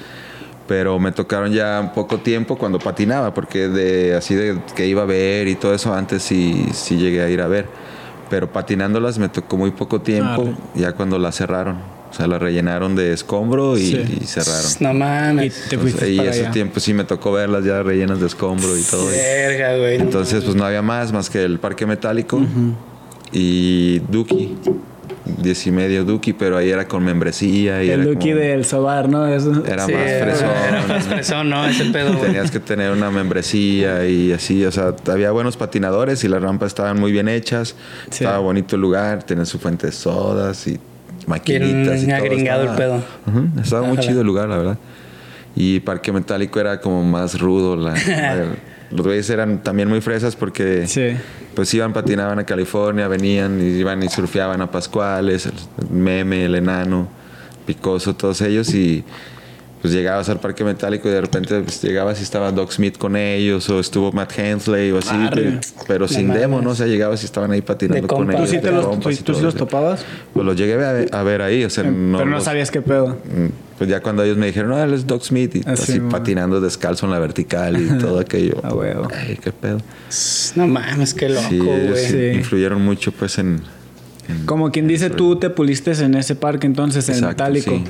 Pero 0.68 0.98
me 1.00 1.10
tocaron 1.10 1.50
ya 1.52 1.92
poco 1.94 2.18
tiempo 2.18 2.56
cuando 2.56 2.78
patinaba, 2.78 3.34
porque 3.34 3.68
de 3.68 4.14
así 4.14 4.34
de 4.36 4.60
que 4.76 4.86
iba 4.86 5.02
a 5.02 5.06
ver 5.06 5.48
y 5.48 5.56
todo 5.56 5.74
eso, 5.74 5.92
antes 5.92 6.22
sí, 6.22 6.66
sí 6.72 6.96
llegué 6.96 7.22
a 7.22 7.28
ir 7.28 7.40
a 7.40 7.48
ver. 7.48 7.66
Pero 8.30 8.52
patinándolas 8.52 9.18
me 9.18 9.28
tocó 9.28 9.56
muy 9.56 9.72
poco 9.72 10.00
tiempo, 10.00 10.42
Arre. 10.42 10.54
ya 10.74 10.92
cuando 10.92 11.18
las 11.18 11.36
cerraron. 11.36 11.78
O 12.12 12.14
sea, 12.14 12.26
las 12.26 12.40
rellenaron 12.42 12.94
de 12.94 13.12
escombro 13.14 13.76
y, 13.78 13.86
Sí. 13.86 14.18
y 14.20 14.24
cerraron. 14.26 14.70
No 14.80 14.90
Y 14.90 14.94
mames. 14.94 15.64
te 15.70 15.74
Entonces, 15.76 16.08
y 16.10 16.16
para 16.18 16.30
ese 16.30 16.40
allá. 16.42 16.50
tiempo 16.50 16.78
sí 16.78 16.92
me 16.94 17.04
tocó 17.04 17.32
verlas 17.32 17.64
ya 17.64 17.82
rellenas 17.82 18.20
de 18.20 18.26
escombro 18.26 18.76
y 18.76 18.82
todo. 18.82 19.08
y- 19.10 19.78
güey. 19.80 19.98
no 19.98 20.04
entonces, 20.04 20.44
pues 20.44 20.54
no 20.54 20.64
había 20.64 20.82
más, 20.82 21.10
más 21.12 21.30
que 21.30 21.42
el 21.42 21.58
parque 21.58 21.86
metálico 21.86 22.40
y 23.32 24.00
Duki. 24.10 24.56
Diez 25.24 25.66
y 25.68 25.70
medio 25.70 26.04
Duki, 26.04 26.32
pero 26.32 26.56
ahí 26.56 26.68
era 26.68 26.86
con 26.88 27.04
membresía. 27.04 27.82
Y 27.82 27.90
El 27.90 28.00
era 28.02 28.18
como- 28.18 28.34
del 28.36 28.64
Sobar, 28.64 29.08
¿no? 29.08 29.26
Eso. 29.26 29.62
Era 29.64 29.86
Sí, 29.86 29.92
más 29.92 30.02
fresón. 30.20 30.50
Era 30.68 30.86
más 30.88 31.04
fresón, 31.04 31.48
¿no? 31.50 31.64
Ese 31.66 31.84
pedo. 31.86 32.16
Tenías 32.18 32.50
que 32.50 32.58
tener 32.60 32.90
una 32.90 33.10
membresía 33.10 34.04
y 34.06 34.32
así, 34.32 34.64
o 34.64 34.72
sea, 34.72 34.94
había 35.10 35.30
buenos 35.30 35.56
patinadores 35.56 36.24
y 36.24 36.28
las 36.28 36.42
rampas 36.42 36.68
estaban 36.68 36.98
muy 37.00 37.12
bien 37.12 37.28
hechas. 37.28 37.76
Sí. 38.10 38.24
Estaba 38.24 38.38
bonito 38.38 38.74
el 38.76 38.82
lugar, 38.82 39.22
tenía 39.22 39.44
su 39.46 39.58
fuente 39.58 39.86
de 39.86 39.92
sodas 39.92 40.66
y 40.66 40.78
maquinitas 41.26 42.02
y 42.02 42.06
todo. 42.06 42.16
agringado 42.16 42.62
el 42.62 42.68
estaba- 42.70 43.00
pedo. 43.00 43.62
Estaba 43.62 43.86
muy 43.86 43.98
chido 43.98 44.20
el 44.20 44.26
lugar, 44.26 44.48
la 44.48 44.56
verdad. 44.58 44.78
Y 45.54 45.80
Parque 45.80 46.12
Metálico 46.12 46.58
era 46.60 46.80
como 46.80 47.04
más 47.04 47.38
rudo. 47.38 47.76
La, 47.76 47.92
la- 47.94 48.46
los 48.90 49.06
güeyes 49.06 49.28
eran 49.30 49.62
también 49.62 49.88
muy 49.88 50.00
fresas 50.00 50.34
porque 50.36 50.86
Sí. 50.86 51.10
pues 51.54 51.72
iban, 51.74 51.92
patinaban 51.92 52.38
a 52.38 52.44
California, 52.44 53.08
venían 53.08 53.60
y 53.60 53.78
iban 53.78 54.02
y 54.02 54.08
surfeaban 54.08 54.60
a 54.60 54.70
Pascuales, 54.70 55.46
el 55.46 55.52
Meme, 55.90 56.44
el 56.46 56.54
Enano, 56.54 57.08
Picoso, 57.66 58.14
todos 58.14 58.40
ellos 58.42 58.72
y 58.74 59.04
pues 59.82 59.92
llegabas 59.92 60.28
al 60.28 60.38
parque 60.38 60.62
metálico 60.64 61.08
y 61.08 61.10
de 61.10 61.20
repente 61.20 61.60
pues, 61.60 61.82
llegabas 61.82 62.20
y 62.20 62.22
estaba 62.22 62.52
Doc 62.52 62.70
Smith 62.70 62.96
con 62.96 63.16
ellos 63.16 63.68
o 63.68 63.80
estuvo 63.80 64.12
Matt 64.12 64.38
Hensley 64.38 64.92
o 64.92 64.98
así, 64.98 65.08
Arre. 65.12 65.42
pero, 65.42 65.60
pero 65.88 66.08
sin 66.08 66.32
demo, 66.32 66.62
¿no? 66.62 66.70
O 66.70 66.74
sea, 66.76 66.86
llegabas 66.86 67.22
y 67.22 67.26
estaban 67.26 67.50
ahí 67.50 67.62
patinando 67.62 68.06
con 68.06 68.30
ellos. 68.30 68.42
¿Tú 68.48 68.54
sí, 68.56 68.60
te 68.60 68.70
los, 68.70 68.86
compas 68.86 69.02
tú, 69.02 69.10
y 69.10 69.16
tú 69.16 69.24
todo, 69.24 69.36
sí 69.38 69.42
los 69.42 69.52
sí. 69.54 69.58
topabas? 69.58 70.04
Pues 70.32 70.46
los 70.46 70.56
llegué 70.56 70.74
a 70.74 70.92
ver, 70.92 71.08
a 71.12 71.22
ver 71.24 71.42
ahí, 71.42 71.64
o 71.64 71.70
sea, 71.70 71.82
no 71.84 72.18
Pero 72.18 72.30
no 72.30 72.36
los- 72.36 72.44
sabías 72.44 72.70
qué 72.70 72.80
pedo. 72.80 73.08
Mm, 73.24 73.48
Pues 73.78 73.90
ya 73.90 74.00
cuando 74.00 74.22
ellos 74.22 74.36
me 74.36 74.46
dijeron, 74.46 74.70
no, 74.70 74.80
él 74.80 74.94
es 74.94 75.04
Doc 75.08 75.24
Smith, 75.24 75.56
y 75.56 75.62
Ah, 75.66 75.74
sí, 75.74 75.82
así 75.94 76.00
man. 76.00 76.10
patinando 76.10 76.60
descalzo 76.60 77.06
en 77.06 77.10
la 77.12 77.18
vertical 77.18 77.76
y 77.82 77.98
todo 77.98 78.20
aquello. 78.20 78.60
Ah, 78.62 78.72
huevo. 78.74 79.08
Ay, 79.12 79.36
qué 79.42 79.50
pedo. 79.50 79.78
No 80.54 80.68
mames, 80.68 81.12
qué 81.14 81.28
loco, 81.28 81.46
sí, 81.48 81.56
ellos 81.60 81.98
sí 81.98 82.06
Sí. 82.12 82.26
influyeron 82.38 82.80
mucho, 82.80 83.10
pues, 83.10 83.38
en. 83.38 83.60
en- 84.28 84.46
Como 84.46 84.70
quien 84.70 84.86
dice, 84.86 85.10
tú 85.10 85.34
te 85.36 85.50
puliste 85.50 85.90
en 85.92 86.14
ese 86.14 86.36
parque 86.36 86.68
entonces, 86.68 87.08
en 87.08 87.16
Exacto, 87.16 87.42
metálico. 87.42 87.70
sí. 87.72 87.84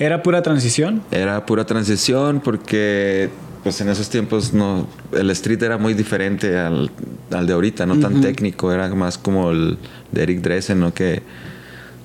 ¿Era 0.00 0.22
pura 0.22 0.42
transición? 0.42 1.02
Era 1.12 1.44
pura 1.46 1.64
transición 1.64 2.40
porque, 2.42 3.28
pues, 3.62 3.80
en 3.80 3.88
esos 3.90 4.08
tiempos 4.10 4.52
no. 4.52 4.86
El 5.12 5.30
street 5.30 5.62
era 5.62 5.76
muy 5.78 5.94
diferente 5.94 6.58
al, 6.58 6.90
al 7.30 7.46
de 7.46 7.52
ahorita, 7.52 7.86
no 7.86 7.98
tan 8.00 8.20
técnico, 8.20 8.72
era 8.72 8.88
más 8.94 9.18
como 9.18 9.50
el 9.50 9.78
de 10.10 10.22
Eric 10.22 10.40
Dressen, 10.40 10.80
¿no? 10.80 10.92
Que 10.94 11.22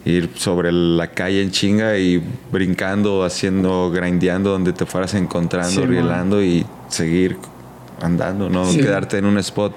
ir 0.04 0.30
sobre 0.36 0.72
la 0.72 1.08
calle 1.08 1.42
en 1.42 1.50
chinga 1.52 1.98
y 1.98 2.22
brincando, 2.52 3.24
haciendo, 3.24 3.90
grindeando 3.92 4.52
donde 4.52 4.72
te 4.74 4.86
fueras 4.86 5.16
encontrando, 5.16 5.72
Sí, 5.72 5.80
man. 5.80 5.90
rielando 5.90 6.44
y 6.44 6.64
seguir 6.90 7.38
andando, 8.02 8.50
no 8.50 8.70
quedarte 8.72 9.18
en 9.18 9.26
un 9.26 9.38
spot 9.40 9.74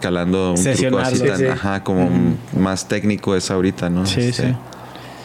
calando 0.00 0.54
un 0.54 0.64
truco 0.64 0.98
así 0.98 1.20
tan, 1.20 1.38
Sí, 1.38 1.44
ajá, 1.46 1.84
como 1.84 2.10
más 2.58 2.88
técnico 2.88 3.36
es 3.36 3.50
ahorita, 3.50 3.88
¿no? 3.88 4.04
Sí, 4.06 4.20
Este, 4.20 4.48
sí. 4.48 4.56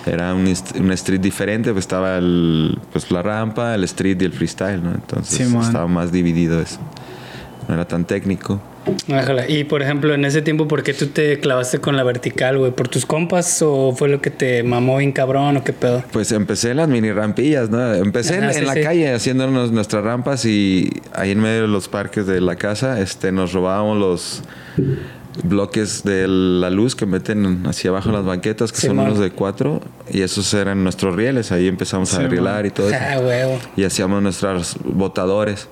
Era 0.05 0.33
un, 0.33 0.51
un 0.79 0.91
street 0.93 1.19
diferente, 1.21 1.71
pues 1.71 1.83
estaba 1.83 2.17
el, 2.17 2.77
pues 2.91 3.11
la 3.11 3.21
rampa, 3.21 3.75
el 3.75 3.83
street 3.83 4.21
y 4.21 4.25
el 4.25 4.33
freestyle, 4.33 4.83
¿no? 4.83 4.91
Entonces 4.91 5.37
Simón. 5.47 5.63
estaba 5.63 5.87
más 5.87 6.11
dividido 6.11 6.59
eso. 6.61 6.79
No 7.67 7.75
era 7.75 7.87
tan 7.87 8.05
técnico. 8.05 8.59
Ájala. 9.13 9.47
Y 9.47 9.63
por 9.63 9.83
ejemplo, 9.83 10.11
en 10.15 10.25
ese 10.25 10.41
tiempo, 10.41 10.67
¿por 10.67 10.81
qué 10.81 10.95
tú 10.95 11.05
te 11.05 11.39
clavaste 11.39 11.77
con 11.77 11.95
la 11.95 12.03
vertical, 12.03 12.57
güey? 12.57 12.71
¿Por 12.71 12.87
tus 12.87 13.05
compas 13.05 13.61
o 13.61 13.93
fue 13.95 14.09
lo 14.09 14.21
que 14.21 14.31
te 14.31 14.63
mamó 14.63 14.97
bien 14.97 15.11
cabrón 15.11 15.57
o 15.57 15.63
qué 15.63 15.71
pedo? 15.71 16.03
Pues 16.11 16.31
empecé 16.31 16.71
en 16.71 16.77
las 16.77 16.89
mini 16.89 17.11
rampillas, 17.11 17.69
¿no? 17.69 17.93
Empecé 17.93 18.37
en, 18.37 18.45
Ajá, 18.45 18.53
sí, 18.53 18.59
en 18.59 18.65
la 18.65 18.73
sí. 18.73 18.81
calle 18.81 19.13
haciéndonos 19.13 19.71
nuestras 19.71 20.03
rampas 20.03 20.45
y 20.45 20.89
ahí 21.13 21.29
en 21.29 21.39
medio 21.39 21.61
de 21.61 21.67
los 21.67 21.87
parques 21.89 22.25
de 22.25 22.41
la 22.41 22.55
casa 22.55 22.99
este, 22.99 23.31
nos 23.31 23.53
robábamos 23.53 23.97
los 23.99 24.41
bloques 25.43 26.03
de 26.03 26.27
la 26.27 26.69
luz 26.69 26.95
que 26.95 27.05
meten 27.05 27.65
hacia 27.65 27.89
abajo 27.89 28.09
en 28.09 28.15
las 28.15 28.25
banquetas, 28.25 28.71
que 28.71 28.79
son 28.79 28.91
Simón. 28.91 29.05
unos 29.07 29.19
de 29.19 29.31
cuatro, 29.31 29.81
y 30.09 30.21
esos 30.21 30.53
eran 30.53 30.83
nuestros 30.83 31.15
rieles. 31.15 31.51
Ahí 31.51 31.67
empezamos 31.67 32.13
a 32.13 32.27
rielar 32.27 32.65
y 32.65 32.71
todo 32.71 32.89
eso. 32.89 32.97
Ah, 33.01 33.19
huevo. 33.19 33.59
y 33.75 33.83
hacíamos 33.83 34.21
nuestros 34.21 34.77
botadores. 34.83 35.67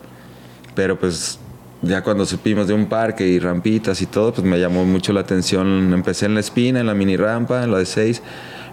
Pero 0.75 0.98
pues 1.00 1.39
ya 1.82 2.04
cuando 2.04 2.25
supimos 2.25 2.68
de 2.68 2.74
un 2.74 2.88
parque 2.88 3.28
y 3.28 3.39
rampitas 3.39 4.01
y 4.01 4.06
todo, 4.06 4.34
pues 4.34 4.46
me 4.46 4.60
llamó 4.60 4.86
mucho 4.86 5.13
la 5.13 5.22
atención. 5.22 5.94
Empecé 5.94 6.25
en 6.25 6.34
la 6.34 6.39
espina, 6.39 6.80
en 6.80 6.88
la 6.88 6.94
mini 6.94 7.18
rampa, 7.18 7.63
en 7.63 7.72
la 7.72 7.78
de 7.80 7.86
6, 7.86 8.22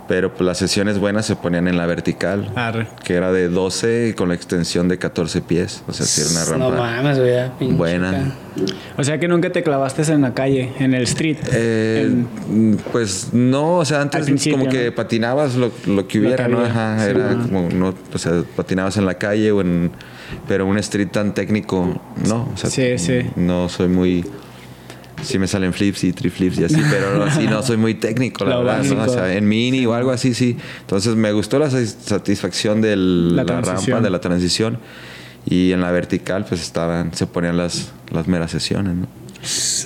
pero 0.08 0.32
pues 0.34 0.46
las 0.46 0.58
sesiones 0.58 0.98
buenas 0.98 1.26
se 1.26 1.36
ponían 1.36 1.68
en 1.68 1.76
la 1.76 1.86
vertical, 1.86 2.50
Arre. 2.54 2.86
que 3.04 3.14
era 3.14 3.32
de 3.32 3.48
12 3.48 4.14
con 4.16 4.28
la 4.28 4.34
extensión 4.34 4.88
de 4.88 4.98
14 4.98 5.40
pies. 5.42 5.82
O 5.88 5.92
sea, 5.92 6.06
sí 6.06 6.20
era 6.22 6.30
una 6.30 6.58
No 6.58 6.70
rampa 6.74 6.80
mames, 7.02 7.18
güey. 7.18 7.72
buena. 7.76 8.34
O 8.96 9.04
sea 9.04 9.18
que 9.18 9.28
nunca 9.28 9.50
te 9.50 9.62
clavaste 9.62 10.10
en 10.12 10.22
la 10.22 10.32
calle, 10.32 10.72
en 10.78 10.94
el 10.94 11.02
street. 11.02 11.36
Eh, 11.52 12.02
En- 12.48 12.78
pues 12.92 13.30
no, 13.32 13.78
o 13.78 13.84
sea, 13.84 14.00
antes 14.02 14.26
como 14.50 14.68
que 14.68 14.86
¿no? 14.86 14.94
patinabas 14.94 15.56
lo, 15.56 15.70
lo 15.86 16.06
que 16.08 16.18
Lo 16.18 16.26
hubiera, 16.28 16.46
que 16.46 16.52
¿no? 16.52 16.60
Ajá, 16.64 16.98
Sí, 17.04 17.10
era 17.10 17.34
¿no? 17.34 17.42
como, 17.42 17.68
no, 17.70 17.94
o 18.14 18.18
sea, 18.18 18.42
patinabas 18.54 18.96
en 18.96 19.04
la 19.06 19.14
calle 19.14 19.50
o 19.52 19.60
en, 19.60 19.90
pero 20.48 20.66
un 20.66 20.78
street 20.78 21.08
tan 21.10 21.34
técnico, 21.34 22.00
no, 22.26 22.48
o 22.54 22.56
sea, 22.56 22.70
Sí, 22.70 22.98
sí. 22.98 23.20
no 23.36 23.68
soy 23.68 23.88
muy, 23.88 24.24
sí 25.22 25.38
me 25.38 25.46
salen 25.46 25.72
flips 25.72 26.04
y 26.04 26.12
triflips 26.12 26.58
y 26.58 26.64
así, 26.64 26.80
pero 26.90 27.24
así 27.24 27.46
no 27.46 27.62
soy 27.62 27.76
muy 27.76 27.94
técnico, 27.94 28.44
la 28.44 28.56
Lo 28.56 28.64
verdad, 28.64 28.84
¿no? 28.84 29.02
O 29.04 29.08
sea, 29.08 29.34
en 29.34 29.48
mini 29.48 29.84
o 29.86 29.94
algo 29.94 30.10
así, 30.10 30.34
sí. 30.34 30.56
Entonces 30.80 31.14
me 31.16 31.32
gustó 31.32 31.58
la 31.58 31.68
satis- 31.70 31.96
satisfacción 32.04 32.80
de 32.80 32.96
La 32.96 33.44
la, 33.44 33.60
rampa, 33.60 34.00
de 34.00 34.10
la 34.10 34.20
transición. 34.20 34.78
Y 35.48 35.70
en 35.72 35.80
la 35.80 35.92
vertical, 35.92 36.44
pues 36.48 36.60
estaban, 36.60 37.14
se 37.14 37.26
ponían 37.26 37.56
las, 37.56 37.92
las 38.10 38.26
meras 38.26 38.50
sesiones, 38.50 38.94
¿no? 38.96 39.06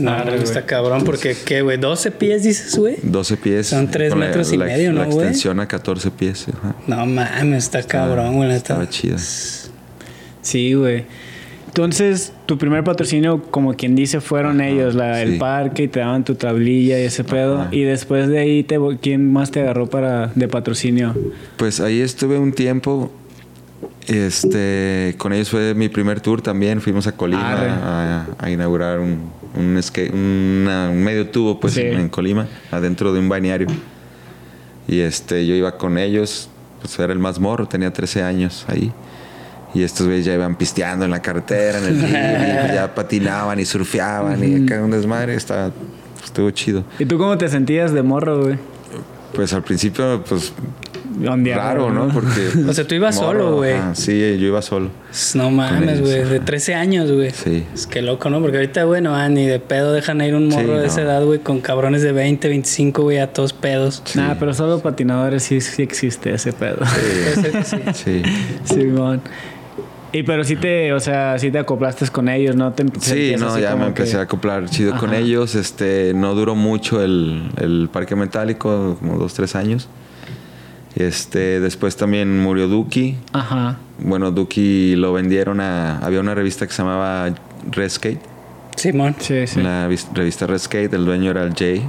No, 0.01 0.11
Arre, 0.13 0.31
güey. 0.31 0.43
está 0.45 0.65
cabrón, 0.65 1.05
porque 1.05 1.37
¿qué, 1.45 1.61
güey? 1.61 1.77
¿12 1.79 2.13
pies 2.13 2.43
dices, 2.45 2.79
güey? 2.79 2.97
12 3.03 3.37
pies. 3.37 3.67
Son 3.67 3.91
tres 3.91 4.09
con 4.11 4.21
la- 4.21 4.27
metros 4.29 4.51
y 4.53 4.57
la- 4.57 4.65
medio, 4.65 4.91
La 4.93 5.05
¿no, 5.05 5.11
güey? 5.11 5.27
extensión 5.27 5.61
a 5.61 5.69
14 5.69 6.11
pies. 6.13 6.47
ajá. 6.49 6.75
No 6.87 7.05
mames, 7.05 7.65
está 7.65 7.83
cabrón, 7.83 8.37
güey. 8.37 8.51
Estaba 8.53 8.89
chida. 8.89 9.19
Sí, 10.43 10.73
güey. 10.73 11.05
Entonces, 11.71 12.33
tu 12.47 12.59
primer 12.59 12.83
patrocinio, 12.83 13.45
como 13.53 13.75
quien 13.75 13.95
dice, 13.95 14.21
fueron 14.21 14.61
ellos, 14.61 14.97
la, 14.97 15.23
el 15.23 15.39
parque 15.39 15.85
y 15.85 15.89
te 15.89 16.01
daban 16.01 16.25
tu 16.25 16.35
tablilla 16.35 16.99
y 16.99 17.05
ese 17.05 17.23
pedo. 17.23 17.61
Ajá. 17.61 17.69
Y 17.71 17.83
después 17.83 18.27
de 18.27 18.41
ahí, 18.41 18.65
te, 18.65 18.77
¿quién 19.01 19.33
más 19.33 19.53
te 19.53 19.61
agarró 19.61 19.87
para 19.89 20.27
de 20.35 20.49
patrocinio? 20.49 21.15
Pues 21.57 21.79
ahí 21.81 22.01
estuve 22.01 22.39
un 22.41 22.51
tiempo. 22.53 23.13
Este, 24.09 25.15
con 25.17 25.33
ellos 25.33 25.49
fue 25.51 25.73
mi 25.75 25.89
primer 25.89 26.21
tour 26.21 26.43
también. 26.43 26.81
Fuimos 26.81 27.07
a 27.07 27.13
Colima 27.13 27.55
a, 27.55 28.27
a 28.37 28.51
inaugurar 28.51 28.99
un, 28.99 29.31
un, 29.57 29.77
skate- 29.81 30.13
una- 30.13 30.91
un 30.91 31.05
medio 31.05 31.29
tubo 31.29 31.61
pues, 31.61 31.75
Sí. 31.75 31.83
en, 31.83 32.01
en 32.01 32.09
Colima, 32.09 32.49
adentro 32.73 33.13
de 33.13 33.21
un 33.21 33.29
balneario. 33.29 33.69
Y 34.89 34.99
este, 34.99 35.47
yo 35.47 35.55
iba 35.55 35.79
con 35.79 35.99
ellos, 35.99 36.51
pues 36.81 36.99
era 36.99 37.13
el 37.13 37.21
más 37.21 37.39
morro, 37.39 37.67
tenía 37.69 37.93
13 37.93 38.25
años 38.25 38.65
ahí. 38.67 38.91
Y 39.75 39.83
estos 39.83 40.07
güeyes 40.07 40.25
ya 40.25 40.35
iban 40.35 40.57
pisteando 40.57 41.05
en 41.05 41.11
la 41.11 41.21
carretera, 41.23 41.79
en 41.79 41.85
el 41.85 41.97
y 42.71 42.75
ya 42.75 42.93
patinaban 42.95 43.59
y 43.61 43.65
surfeaban 43.65 44.43
y 44.43 44.65
acá 44.65 44.83
un 44.83 44.91
desmadre. 44.91 45.35
Estaba, 45.35 45.71
estuvo 46.25 46.51
chido. 46.51 46.85
¿Y 46.99 47.05
tú 47.07 47.19
cómo 47.19 47.39
te 47.39 47.49
sentías 47.49 47.93
de 47.93 48.03
morro, 48.03 48.43
güey? 48.43 48.59
Pues 49.33 49.53
al 49.53 49.63
principio, 49.63 50.25
pues 50.29 50.53
raro, 51.55 51.91
¿no? 51.91 52.09
Porque. 52.09 52.51
O 52.69 52.73
sea, 52.73 52.87
tú 52.87 52.95
ibas 52.95 53.17
solo, 53.17 53.57
güey. 53.57 53.77
Sí, 53.95 54.19
yo 54.39 54.47
iba 54.47 54.63
solo. 54.63 54.91
No 55.35 55.51
mames, 55.51 56.01
güey. 56.01 56.25
De 56.25 56.37
ajá. 56.37 56.45
13 56.45 56.75
años, 56.75 57.11
güey. 57.11 57.31
Sí. 57.31 57.65
Es 57.75 57.87
que 57.87 58.03
loco, 58.03 58.31
¿no? 58.31 58.41
Porque 58.41 58.57
ahorita, 58.59 58.85
güey, 58.85 59.03
no, 59.03 59.15
ah, 59.15 59.29
ni 59.29 59.47
de 59.47 59.59
pedo 59.59 59.93
dejan 59.93 60.21
ir 60.21 60.35
un 60.35 60.49
morro 60.49 60.61
Sí, 60.63 60.69
de 60.69 60.77
no. 60.79 60.83
esa 60.83 61.03
edad, 61.03 61.25
güey, 61.25 61.41
con 61.41 61.61
cabrones 61.61 62.03
de 62.03 62.13
20, 62.13 62.49
25, 62.49 63.03
güey, 63.03 63.19
a 63.19 63.33
todos 63.33 63.53
pedos. 63.53 64.03
Nah, 64.15 64.35
pero 64.39 64.55
solo 64.55 64.81
patinadores 64.81 65.43
sí, 65.43 65.61
sí 65.61 65.83
existe 65.83 66.33
ese 66.33 66.53
pedo. 66.53 66.79
Ese- 67.37 67.65
sí. 67.65 67.83
Sí. 67.95 68.23
Simón. 68.65 69.21
Y 70.13 70.23
pero 70.25 70.43
sí 70.45 70.57
te, 70.57 70.93
o 70.93 70.99
sea, 71.01 71.39
sí 71.39 71.51
te 71.51 71.59
acoplaste 71.59 72.07
con 72.09 72.29
ellos, 72.29 72.57
¿no? 72.57 72.73
Te 72.73 72.85
Sí, 73.01 73.35
no, 73.39 73.59
ya 73.59 73.77
me 73.77 73.87
empecé 73.87 74.13
que- 74.13 74.19
a 74.19 74.23
acoplar 74.23 74.69
chido 74.69 74.97
con 74.99 75.15
ellos. 75.15 75.55
Este, 75.55 76.13
no 76.15 76.35
duró 76.35 76.55
mucho 76.57 77.03
el, 77.03 77.49
el 77.59 77.89
parque 77.93 78.17
metálico, 78.17 78.97
como 78.99 79.19
dos, 79.19 79.35
tres 79.35 79.55
años. 79.55 79.89
Este, 80.97 81.61
después 81.61 81.97
también 81.97 82.41
murió 82.41 82.67
Duki. 82.67 83.17
Ajá. 83.33 83.79
Bueno, 84.01 84.33
Duki 84.33 84.97
lo 84.97 85.13
vendieron 85.13 85.61
a. 85.61 85.99
Había 85.99 86.21
una 86.21 86.35
revista 86.35 86.67
que 86.67 86.73
se 86.73 86.83
llamaba 86.83 87.33
Red 87.71 87.89
Skate. 87.91 88.21
Simón. 88.77 89.15
Sí, 89.19 89.47
sí. 89.47 89.61
La 89.63 89.87
vis- 89.87 90.09
revista 90.15 90.47
Red 90.47 90.59
Skate, 90.59 90.93
el 90.95 91.05
dueño 91.05 91.31
era 91.31 91.45
el 91.45 91.55
Jay, 91.55 91.83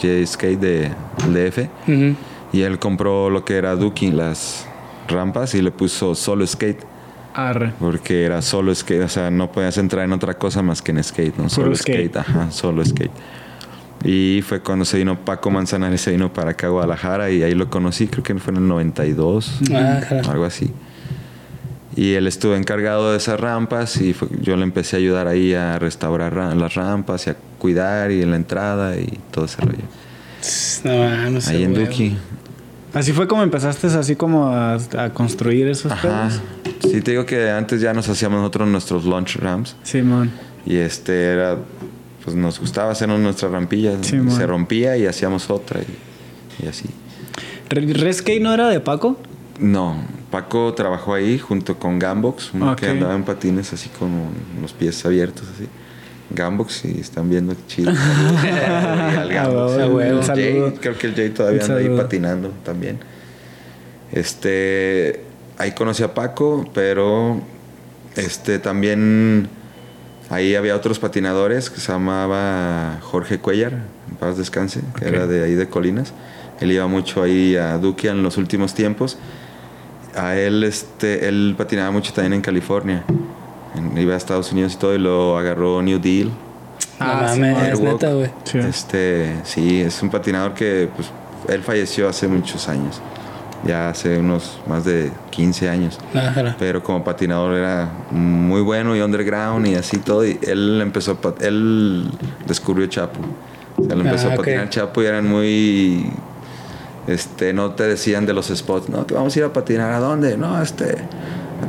Jay 0.00 0.26
Skate 0.26 0.58
de 0.58 0.90
del 1.28 1.34
DF. 1.52 1.68
Ujú. 1.86 2.16
Y 2.52 2.62
él 2.62 2.78
compró 2.80 3.30
lo 3.30 3.44
que 3.44 3.54
era 3.56 3.76
Duki, 3.76 4.10
las 4.10 4.66
rampas, 5.06 5.54
y 5.54 5.62
le 5.62 5.70
puso 5.70 6.14
solo 6.16 6.44
skate. 6.46 6.80
Arre. 7.34 7.72
Porque 7.78 8.24
era 8.24 8.42
solo 8.42 8.74
skate, 8.74 9.02
o 9.04 9.08
sea, 9.08 9.30
no 9.30 9.50
podías 9.52 9.78
entrar 9.78 10.04
en 10.04 10.12
otra 10.12 10.34
cosa 10.34 10.62
más 10.62 10.82
que 10.82 10.90
en 10.92 11.02
skate, 11.04 11.36
¿no? 11.36 11.48
Solo 11.48 11.74
skate. 11.76 12.10
skate. 12.10 12.16
ajá, 12.16 12.50
solo 12.50 12.84
skate. 12.84 13.10
Y 14.04 14.42
fue 14.46 14.60
cuando 14.60 14.84
se 14.84 14.96
vino 14.98 15.24
Paco 15.24 15.50
Manzanares, 15.50 16.00
se 16.00 16.10
vino 16.10 16.32
para 16.32 16.52
acá 16.52 16.68
a 16.68 16.70
Guadalajara 16.70 17.30
y 17.30 17.42
ahí 17.42 17.54
lo 17.54 17.68
conocí, 17.68 18.06
creo 18.08 18.22
que 18.22 18.34
fue 18.36 18.52
en 18.52 18.56
el 18.58 18.68
92, 18.68 19.60
Ajá. 19.74 20.20
algo 20.30 20.44
así. 20.46 20.70
Y 21.96 22.14
él 22.14 22.26
estuvo 22.26 22.54
encargado 22.54 23.10
de 23.10 23.18
esas 23.18 23.38
rampas 23.38 24.00
y 24.00 24.14
fue- 24.14 24.28
yo 24.40 24.56
le 24.56 24.62
empecé 24.62 24.96
a 24.96 24.98
ayudar 25.00 25.26
ahí 25.26 25.52
a 25.54 25.78
restaurar 25.78 26.34
ra- 26.34 26.54
las 26.54 26.74
rampas 26.74 27.26
y 27.26 27.30
a 27.30 27.36
cuidar 27.58 28.10
y 28.10 28.22
en 28.22 28.30
la 28.30 28.36
entrada 28.36 28.96
y 28.96 29.18
todo 29.30 29.44
ese 29.44 29.60
rollo. 29.60 29.78
No 30.84 31.40
ahí 31.48 31.64
en. 31.64 31.74
Duki. 31.74 32.16
Así 32.94 33.12
fue 33.12 33.28
como 33.28 33.42
empezaste 33.42 33.86
así 33.88 34.16
como 34.16 34.46
a, 34.48 34.74
a 34.74 35.10
construir 35.12 35.68
esos 35.68 35.92
Ajá. 35.92 36.02
pedos. 36.02 36.40
Sí, 36.90 37.00
te 37.02 37.12
digo 37.12 37.24
que 37.26 37.50
antes 37.50 37.80
ya 37.80 37.92
nos 37.94 38.08
hacíamos 38.08 38.38
nosotros 38.40 38.68
nuestros 38.68 39.04
launch 39.04 39.36
ramps. 39.36 39.76
Simón. 39.82 40.30
Y 40.66 40.76
este 40.76 41.24
era, 41.26 41.56
pues 42.24 42.34
nos 42.36 42.58
gustaba 42.58 42.90
hacer 42.92 43.08
nuestras 43.08 43.52
rampillas. 43.52 43.98
Sí, 44.06 44.18
se 44.30 44.46
rompía 44.46 44.96
y 44.96 45.06
hacíamos 45.06 45.50
otra 45.50 45.80
y, 45.80 46.64
y 46.64 46.68
así. 46.68 46.86
Re- 47.68 47.92
¿Reskate 47.92 48.40
no 48.40 48.52
era 48.52 48.68
de 48.68 48.80
Paco? 48.80 49.16
No, 49.60 50.02
Paco 50.30 50.72
trabajó 50.74 51.14
ahí 51.14 51.38
junto 51.38 51.78
con 51.78 51.98
Gambox, 51.98 52.50
uno 52.54 52.74
que 52.76 52.88
andaba 52.88 53.14
en 53.14 53.24
patines 53.24 53.72
así 53.72 53.88
con 53.90 54.10
los 54.60 54.72
pies 54.72 55.04
abiertos 55.04 55.46
así. 55.54 55.66
Gambox, 56.30 56.72
si 56.72 57.00
están 57.00 57.28
viendo 57.28 57.54
chido. 57.66 57.90
Al 59.18 59.28
Gambox. 59.32 59.72
Ah, 59.78 59.84
El 59.84 60.22
Jay, 60.22 60.74
creo 60.80 60.96
que 60.96 61.06
el 61.08 61.14
Jay 61.14 61.30
todavía 61.30 61.62
anda 61.62 61.76
ahí 61.76 61.88
patinando 61.96 62.52
también. 62.64 62.98
Este, 64.12 65.24
ahí 65.58 65.72
conocí 65.72 66.02
a 66.02 66.14
Paco, 66.14 66.68
pero 66.74 67.40
este 68.16 68.58
también 68.58 69.48
ahí 70.28 70.54
había 70.54 70.74
otros 70.76 70.98
patinadores 70.98 71.70
que 71.70 71.80
se 71.80 71.92
llamaba 71.92 72.98
Jorge 73.02 73.38
Cuellar, 73.38 73.72
en 74.08 74.16
paz 74.18 74.36
descanse, 74.36 74.80
que 74.98 75.08
era 75.08 75.26
de 75.26 75.44
ahí 75.44 75.54
de 75.54 75.68
Colinas. 75.68 76.12
Él 76.60 76.72
iba 76.72 76.86
mucho 76.86 77.22
ahí 77.22 77.56
a 77.56 77.78
Duque 77.78 78.08
en 78.08 78.22
los 78.22 78.36
últimos 78.36 78.74
tiempos. 78.74 79.16
A 80.14 80.36
él, 80.36 80.64
este, 80.64 81.28
él 81.28 81.54
patinaba 81.56 81.90
mucho 81.90 82.12
también 82.12 82.34
en 82.34 82.40
California. 82.42 83.04
Iba 83.96 84.14
a 84.14 84.16
Estados 84.16 84.50
Unidos 84.52 84.74
y 84.74 84.76
todo 84.76 84.94
y 84.94 84.98
lo 84.98 85.38
agarró 85.38 85.80
New 85.82 85.98
Deal. 86.00 86.28
No 86.28 86.34
Ah, 87.06 87.26
mames, 87.30 87.72
es 87.72 87.80
neta, 87.80 88.12
güey. 88.12 88.30
Sí. 88.44 88.58
Este, 88.58 89.36
sí, 89.44 89.80
es 89.80 90.02
un 90.02 90.10
patinador 90.10 90.52
que 90.54 90.88
pues, 90.94 91.08
él 91.48 91.62
falleció 91.62 92.08
hace 92.08 92.28
muchos 92.28 92.68
años. 92.68 93.00
Ya 93.64 93.90
hace 93.90 94.18
unos 94.18 94.58
más 94.66 94.84
de 94.84 95.10
15 95.30 95.68
años. 95.68 95.98
Ajá. 96.14 96.56
Pero 96.58 96.82
como 96.82 97.04
patinador 97.04 97.54
era 97.54 97.90
muy 98.10 98.60
bueno 98.62 98.96
y 98.96 99.00
underground 99.00 99.66
y 99.66 99.74
así 99.74 99.98
todo. 99.98 100.26
Y 100.26 100.38
él 100.42 100.80
empezó, 100.82 101.12
a 101.22 101.44
él 101.44 102.10
descubrió 102.46 102.86
Chapo. 102.86 103.20
O 103.76 103.84
sea, 103.84 103.94
él 103.94 104.00
empezó 104.00 104.28
Ah, 104.30 104.34
a 104.34 104.36
patinar 104.36 104.68
Chapo 104.70 105.02
y 105.02 105.06
eran 105.06 105.26
muy, 105.28 106.10
este, 107.06 107.52
no 107.52 107.70
te 107.72 107.84
decían 107.84 108.26
de 108.26 108.32
los 108.34 108.48
spots, 108.48 108.88
no, 108.88 109.06
que 109.06 109.14
vamos 109.14 109.34
a 109.34 109.38
ir 109.38 109.44
a 109.44 109.52
patinar 109.52 109.92
a 109.92 109.98
dónde, 110.00 110.36
no, 110.36 110.60
este, 110.62 110.96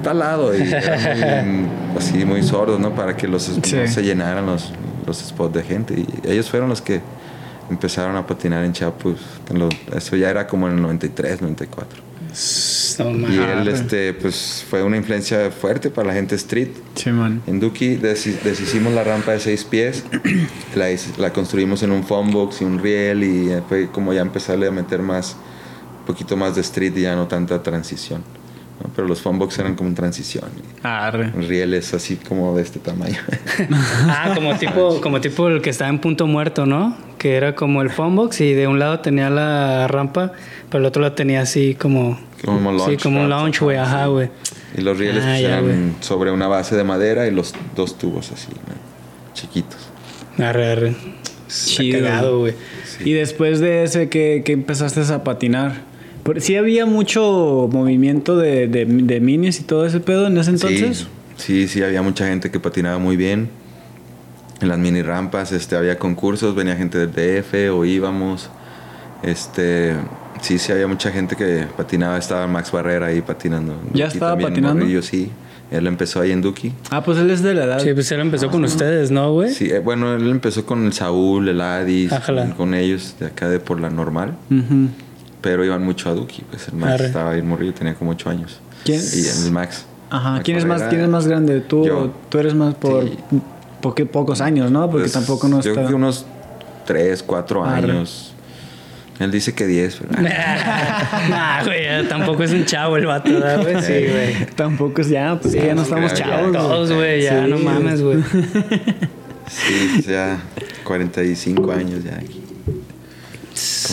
tal 0.03 0.19
lado. 0.19 0.55
Y 0.57 0.61
era 0.73 1.43
muy, 1.43 1.67
así 1.97 2.25
muy 2.25 2.43
sordos, 2.43 2.79
¿no? 2.79 2.93
Para 2.95 3.15
que 3.15 3.27
los, 3.27 3.43
Sí. 3.43 3.75
no 3.75 3.87
se 3.87 4.01
llenaran 4.03 4.45
los, 4.45 4.71
los 5.05 5.17
spots 5.19 5.53
de 5.55 5.63
gente. 5.63 5.93
Y 5.99 6.07
ellos 6.29 6.49
fueron 6.49 6.69
los 6.69 6.81
que 6.81 7.01
empezaron 7.69 8.15
a 8.17 8.27
patinar 8.27 8.63
en 8.65 9.59
lo- 9.59 9.69
eso 9.95 10.15
ya 10.15 10.29
era 10.29 10.47
como 10.47 10.67
en 10.67 10.75
el 10.75 10.81
93, 10.81 11.41
94. 11.41 12.11
No 12.99 13.29
Y 13.29 13.37
él, 13.37 13.67
este, 13.67 14.13
pues, 14.13 14.65
fue 14.69 14.83
una 14.83 14.95
influencia 14.95 15.51
fuerte 15.51 15.89
para 15.89 16.09
la 16.09 16.13
gente 16.13 16.35
street. 16.35 16.69
Simón. 16.95 17.41
En 17.47 17.59
Duki 17.59 17.97
desi- 17.97 18.39
deshicimos 18.41 18.93
la 18.93 19.03
rampa 19.03 19.31
de 19.33 19.39
seis 19.39 19.65
pies, 19.65 20.05
la, 20.75 20.85
la 21.17 21.33
construimos 21.33 21.83
en 21.83 21.91
un 21.91 22.03
foam 22.05 22.31
box 22.31 22.61
y 22.61 22.63
un 22.65 22.79
riel 22.79 23.23
y 23.23 23.49
eh, 23.51 23.61
fue 23.67 23.87
como 23.91 24.13
ya 24.13 24.21
empezarle 24.21 24.67
a 24.67 24.71
meter 24.71 25.01
más, 25.01 25.35
un 25.99 26.05
poquito 26.05 26.37
más 26.37 26.55
de 26.55 26.61
street 26.61 26.93
y 26.95 27.01
ya 27.01 27.15
no 27.15 27.27
tanta 27.27 27.61
transición. 27.63 28.23
¿No? 28.81 28.89
Pero 28.95 29.07
los 29.07 29.21
foam 29.21 29.39
box 29.39 29.59
eran 29.59 29.75
como 29.75 29.89
en 29.89 29.95
transición. 29.95 30.45
Arre. 30.83 31.31
Rieles 31.31 31.93
así 31.93 32.15
como 32.15 32.55
de 32.55 32.63
este 32.63 32.79
tamaño. 32.79 33.17
Ah, 34.07 34.31
como 34.35 34.55
tipo, 34.55 35.01
como 35.01 35.21
tipo 35.21 35.47
el 35.47 35.61
que 35.61 35.69
estaba 35.69 35.89
en 35.89 35.99
punto 35.99 36.27
muerto, 36.27 36.65
¿no? 36.65 36.97
Que 37.17 37.35
era 37.35 37.55
como 37.55 37.81
el 37.81 37.89
phone 37.89 38.15
box 38.15 38.41
y 38.41 38.53
de 38.53 38.67
un 38.67 38.79
lado 38.79 38.99
tenía 38.99 39.29
la 39.29 39.87
rampa, 39.87 40.33
pero 40.69 40.79
el 40.79 40.85
otro 40.85 41.01
lado 41.01 41.13
tenía 41.13 41.41
así 41.41 41.75
como... 41.75 42.19
Como 42.43 42.71
sí, 42.71 42.77
launch 42.77 43.03
como 43.03 43.21
un 43.21 43.29
launch, 43.29 43.59
güey, 43.61 43.77
ajá, 43.77 44.07
güey. 44.07 44.29
y 44.75 44.81
los 44.81 44.97
rieles 44.97 45.23
Ah, 45.23 45.29
pues, 45.29 45.41
ya, 45.41 45.59
eran 45.59 45.95
sobre 46.01 46.31
una 46.31 46.47
base 46.47 46.75
de 46.75 46.83
madera 46.83 47.27
y 47.27 47.31
los 47.31 47.53
dos 47.75 47.97
tubos 47.97 48.31
así, 48.31 48.49
¿no? 48.67 48.91
chiquitos. 49.33 49.79
Arre, 50.37 50.71
arre. 50.71 50.95
Chido. 51.47 51.99
Cagado, 51.99 52.39
güey. 52.39 52.53
Y 53.03 53.13
después 53.13 53.59
de 53.59 53.83
ese, 53.83 54.09
que, 54.09 54.43
empezaste 54.47 55.01
a 55.13 55.23
patinar? 55.23 55.90
Por- 56.23 56.41
¿Sí 56.41 56.55
había 56.55 56.85
mucho 56.85 57.67
movimiento 57.71 58.37
de, 58.37 58.67
de, 58.67 58.85
de 58.85 59.19
minis 59.19 59.59
y 59.59 59.63
todo 59.63 59.85
ese 59.85 59.99
pedo 59.99 60.27
en 60.27 60.37
ese 60.37 60.51
entonces? 60.51 61.07
Sí, 61.37 61.65
sí, 61.65 61.67
sí, 61.67 61.83
había 61.83 62.01
mucha 62.01 62.27
gente 62.27 62.51
que 62.51 62.59
patinaba 62.59 62.97
muy 62.99 63.17
bien. 63.17 63.49
En 64.61 64.67
las 64.67 64.77
mini 64.77 65.01
rampas 65.01 65.51
este, 65.51 65.75
había 65.75 65.97
concursos, 65.97 66.53
venía 66.55 66.75
gente 66.75 66.97
del 67.05 67.11
DF 67.11 67.71
o 67.73 67.83
íbamos. 67.85 68.49
Este, 69.23 69.95
sí, 70.41 70.59
sí, 70.59 70.71
había 70.71 70.87
mucha 70.87 71.11
gente 71.11 71.35
que 71.35 71.65
patinaba. 71.75 72.17
Estaba 72.17 72.45
Max 72.47 72.71
Barrera 72.71 73.07
ahí 73.07 73.21
patinando. 73.21 73.73
¿Ya 73.93 74.05
Duki 74.05 74.13
estaba 74.17 74.31
también, 74.33 74.49
patinando? 74.51 74.79
morrillo, 74.81 75.01
sí. 75.01 75.31
Él 75.71 75.87
empezó 75.87 76.19
ahí 76.19 76.31
en 76.31 76.41
Duki. 76.41 76.73
Ah, 76.89 77.01
pues 77.01 77.17
él 77.17 77.31
es 77.31 77.41
de 77.41 77.53
la 77.53 77.63
edad. 77.63 77.79
Sí, 77.79 77.93
pues 77.93 78.11
él 78.11 78.19
empezó 78.19 78.49
con 78.49 78.63
ustedes, 78.65 79.09
¿no, 79.09 79.31
güey? 79.31 79.51
Sí, 79.53 79.69
eh, 79.71 79.79
bueno, 79.79 80.13
él 80.15 80.29
empezó 80.29 80.65
con 80.65 80.85
el 80.85 80.91
Saúl, 80.91 81.47
el 81.47 81.61
Adis, 81.61 82.11
con 82.57 82.73
ellos 82.73 83.15
de 83.19 83.27
acá 83.27 83.47
de 83.49 83.59
por 83.61 83.79
la 83.79 83.89
normal. 83.89 84.35
Pero 85.41 85.65
iban 85.65 85.83
mucho 85.83 86.09
a 86.09 86.13
Duki, 86.13 86.43
pues 86.49 86.67
el 86.67 86.75
Max 86.75 86.93
Arre. 86.93 87.05
estaba 87.07 87.31
ahí 87.31 87.41
morrillo, 87.41 87.73
tenía 87.73 87.95
como 87.95 88.11
8 88.11 88.29
años. 88.29 88.59
¿Quién? 88.85 89.01
Y 89.01 89.25
el 89.45 89.51
Max. 89.51 89.85
Ajá. 90.09 90.41
¿Quién 90.43 90.57
es, 90.57 90.65
más, 90.65 90.83
¿Quién 90.83 91.01
es 91.01 91.07
más 91.09 91.27
grande? 91.27 91.61
Tú, 91.61 91.85
Yo. 91.85 92.13
tú 92.29 92.37
eres 92.39 92.53
más 92.53 92.75
por 92.75 93.03
Sí. 93.03 93.17
poque- 93.81 94.05
pocos 94.05 94.41
años, 94.41 94.69
¿no? 94.71 94.81
Porque 94.89 95.03
Pues, 95.05 95.13
tampoco 95.13 95.47
no 95.47 95.61
Yo 95.61 95.71
está... 95.71 95.81
creo 95.81 95.87
que 95.89 95.95
unos 95.95 96.25
3, 96.85 97.23
4 97.23 97.63
Arre. 97.65 97.91
años. 97.91 98.33
Él 99.19 99.29
dice 99.31 99.53
que 99.53 99.67
10, 99.67 99.99
pero... 100.09 100.21
nah, 101.29 101.63
güey, 101.63 102.07
tampoco 102.07 102.43
es 102.43 102.51
un 102.51 102.65
chavo 102.65 102.97
el 102.97 103.05
vato, 103.05 103.31
¿verdad, 103.31 103.61
güey? 103.61 103.75
Sí, 103.83 104.07
güey. 104.11 104.45
Tampoco 104.55 105.01
es 105.01 105.09
ya, 105.09 105.39
pues 105.39 105.53
ya 105.53 105.73
no 105.75 105.83
estamos 105.83 106.13
chavos. 106.13 106.51
Todos, 106.51 106.91
güey, 106.91 107.21
ya, 107.23 107.43
Sí, 107.45 107.49
no 107.51 107.57
mames, 107.59 108.01
güey. 108.01 108.17
Sí, 109.47 110.03
ya 110.07 110.39
45 110.83 111.71
años 111.71 112.03
ya. 112.03 112.19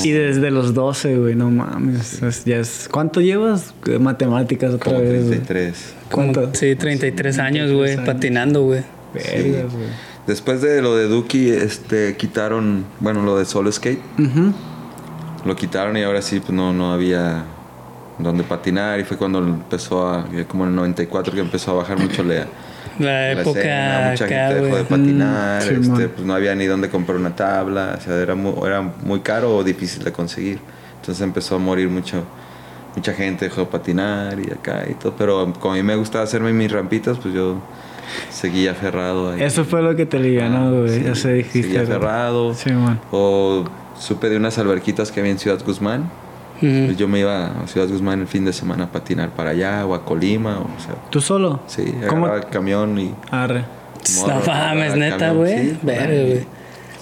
Y 0.05 0.11
desde 0.11 0.51
los 0.51 0.73
12, 0.75 1.17
güey, 1.17 1.35
no 1.35 1.51
mames. 1.51 2.23
Es- 2.23 2.45
ya 2.45 2.57
es- 2.59 2.89
¿Cuánto 2.91 3.21
llevas? 3.21 3.75
Eh, 3.87 3.99
Matemáticas 3.99 4.73
otra 4.75 4.93
Como 4.93 5.01
vez. 5.01 5.27
güey. 5.27 5.39
33. 5.41 5.95
Como- 6.11 6.33
¿Cuánto? 6.33 6.59
Sí, 6.59 6.77
33 6.77 7.39
años, 7.39 7.73
güey, 7.73 7.97
patinando, 8.05 8.63
güey. 8.63 8.83
Vergas, 9.15 9.73
güey. 9.73 9.87
Después 10.27 10.61
de 10.61 10.83
lo 10.83 10.95
de 10.95 11.09
Duki, 11.09 11.49
este, 11.51 12.17
quitaron, 12.17 12.85
bueno, 13.01 13.23
lo 13.23 13.39
de 13.39 13.45
Solo 13.47 13.73
Skate. 13.73 14.01
Lo 15.45 15.57
quitaron 15.57 15.97
y 15.97 16.03
ahora 16.03 16.21
sí, 16.23 16.41
pues 16.41 16.53
no, 16.53 16.73
no 16.73 16.93
había 16.93 17.45
donde 18.19 18.45
patinar. 18.45 19.01
Y 19.01 19.05
fue 19.05 19.17
cuando 19.17 19.39
empezó 19.39 20.07
a, 20.09 20.27
como 20.49 20.65
en 20.65 20.71
el 20.71 20.77
94 20.77 21.33
que 21.33 21.41
empezó 21.41 21.71
a 21.73 21.75
bajar 21.75 21.99
mucho 21.99 22.23
la, 22.23 22.47
La 22.99 23.07
la 23.07 23.33
época 23.33 23.59
escena. 23.61 24.09
Mucha 24.11 24.25
acá, 24.25 24.49
gente 24.49 24.63
dejó 24.63 24.77
de 24.77 24.85
patinar. 24.85 25.63
Mm, 25.63 25.67
sí, 25.85 25.91
este, 25.91 26.09
pues 26.09 26.27
no 26.27 26.35
había 26.35 26.55
ni 26.55 26.67
dónde 26.67 26.89
comprar 26.89 27.17
una 27.17 27.35
tabla. 27.35 27.97
O 27.99 28.01
sea, 28.01 28.17
era 28.17 28.35
muy, 28.35 28.55
era 28.67 28.81
muy 28.81 29.21
caro 29.21 29.57
o 29.57 29.65
difícil 29.65 30.05
de 30.05 30.13
conseguir. 30.13 30.59
Entonces 31.01 31.23
empezó 31.23 31.57
a 31.57 31.59
morir 31.59 31.89
mucho. 31.89 32.25
Mucha 32.97 33.13
gente 33.13 33.45
dejó 33.45 33.63
de 33.63 33.67
patinar 33.69 34.39
y 34.41 34.51
acá 34.51 34.85
y 34.91 34.95
todo. 34.95 35.15
Pero 35.17 35.53
como 35.61 35.75
a 35.75 35.77
mí 35.77 35.83
me 35.83 35.97
gustaba 35.97 36.25
hacerme 36.25 36.53
mis 36.53 36.71
rampitas, 36.73 37.19
pues 37.19 37.33
yo 37.35 37.61
seguía 38.31 38.73
aferrado 38.73 39.33
ahí. 39.33 39.43
Eso 39.43 39.65
fue 39.65 39.83
lo 39.83 39.95
que 39.95 40.07
te 40.07 40.19
liganó, 40.19 40.81
güey. 40.81 41.01
Sí, 41.01 41.07
Eso 41.07 41.29
dijiste. 41.29 41.63
Seguía 41.63 41.83
aferrado. 41.83 42.55
Sí, 42.55 42.71
man. 42.73 43.01
O 43.13 43.65
supe 43.99 44.29
de 44.29 44.37
unas 44.37 44.59
alberquitas 44.59 45.13
que 45.13 45.21
había 45.21 45.33
en 45.33 45.39
Ciudad 45.39 45.61
Guzmán. 45.65 46.11
Yo 46.61 47.09
me 47.09 47.21
iba 47.21 47.63
a 47.63 47.67
Ciudad 47.67 47.89
Guzmán 47.89 48.21
el 48.21 48.27
fin 48.27 48.45
de 48.45 48.53
semana 48.53 48.85
a 48.85 48.93
patinar 48.93 49.31
para 49.31 49.51
allá 49.51 49.87
o 49.87 49.95
a 49.95 50.05
Colima. 50.05 50.59
O, 50.59 50.81
sea, 50.81 50.95
¿Tú 51.11 51.21
solo? 51.21 51.61
sí, 51.67 51.85
¿Cómo? 52.09 52.27
agarraba 52.27 52.47
el 52.47 52.53
camión 52.53 52.99
y... 52.99 53.15
Arre. 53.31 53.65
No 54.27 54.41
mames, 54.47 54.97
neta, 54.97 55.33
güey. 55.33 55.71
sí, 55.71 55.79
güey. 55.83 56.59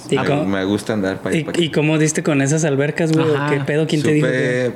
¿Y, 0.08 0.16
me, 0.16 0.24
cómo, 0.24 0.44
me 0.44 0.64
gusta 0.64 0.92
andar 0.92 1.18
para 1.18 1.36
y, 1.36 1.44
y 1.54 1.70
cómo 1.70 1.98
diste 1.98 2.22
con 2.22 2.40
esas 2.40 2.64
albercas, 2.64 3.12
güey? 3.12 3.26
¿Qué 3.50 3.60
pedo? 3.60 3.86
¿Quién 3.86 4.02
te 4.02 4.12
dijo? 4.12 4.26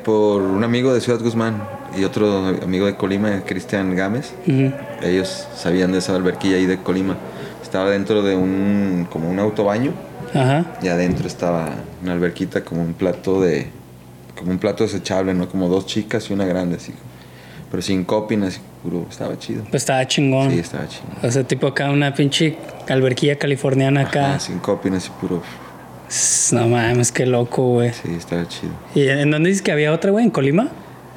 Por 0.03 0.43
un 0.43 0.65
amigo 0.65 0.93
de 0.93 1.01
Ciudad 1.01 1.21
Guzmán 1.21 1.63
y 1.97 2.05
otro 2.05 2.49
amigo 2.63 2.87
de 2.87 2.97
Colima, 2.97 3.43
Cristian 3.47 3.95
Gámez. 3.95 4.33
Ellos 5.03 5.47
sabían 5.55 5.93
de 5.93 5.99
esa 5.99 6.17
alberquilla 6.17 6.57
ahí 6.57 6.67
de 6.67 6.79
Colima. 6.79 7.17
Estaba 7.63 7.91
dentro 7.91 8.23
de 8.23 8.35
un... 8.35 9.07
como 9.11 9.31
un 9.31 9.39
autobaño. 9.39 9.93
Ajá. 10.35 10.65
Y 10.83 10.89
adentro 10.89 11.27
estaba 11.27 11.71
una 12.03 12.13
alberquita 12.13 12.65
como 12.65 12.83
un 12.83 12.95
plato 12.95 13.41
de... 13.41 13.69
Como 14.37 14.51
un 14.51 14.59
plato 14.59 14.85
desechable, 14.85 15.35
¿no? 15.35 15.49
Como 15.49 15.69
dos 15.69 15.87
chicas 15.87 16.31
y 16.31 16.33
una 16.33 16.45
grande, 16.45 16.77
así. 16.77 16.93
Pero 17.71 17.83
sin 17.83 18.05
coping, 18.05 18.43
así 18.43 18.61
puro. 18.83 19.07
Estaba 19.09 19.39
chido. 19.39 19.63
Pues 19.65 19.83
estaba 19.83 20.07
chingón. 20.07 20.51
Sí, 20.51 20.59
estaba 20.59 20.89
chido. 20.89 21.05
O 21.23 21.31
sea, 21.31 21.45
tipo 21.45 21.67
acá 21.67 21.91
una 21.91 22.15
pinche 22.15 22.57
alberquilla 22.89 23.37
californiana 23.37 24.03
acá. 24.03 24.31
Ajá, 24.31 24.41
sin 24.41 24.59
coping, 24.59 24.93
así 24.93 25.11
puro. 25.21 25.43
No 26.53 26.69
mames, 26.69 27.13
qué 27.13 27.27
loco, 27.27 27.63
güey. 27.63 27.93
Sí, 27.93 28.13
estaba 28.17 28.47
chido. 28.49 28.73
¿Y 28.95 29.09
en 29.09 29.31
dónde 29.31 29.49
dices 29.51 29.63
que 29.63 29.71
había 29.71 29.93
otra, 29.93 30.11
güey? 30.11 30.25
¿En 30.25 30.31
Colima? 30.31 30.69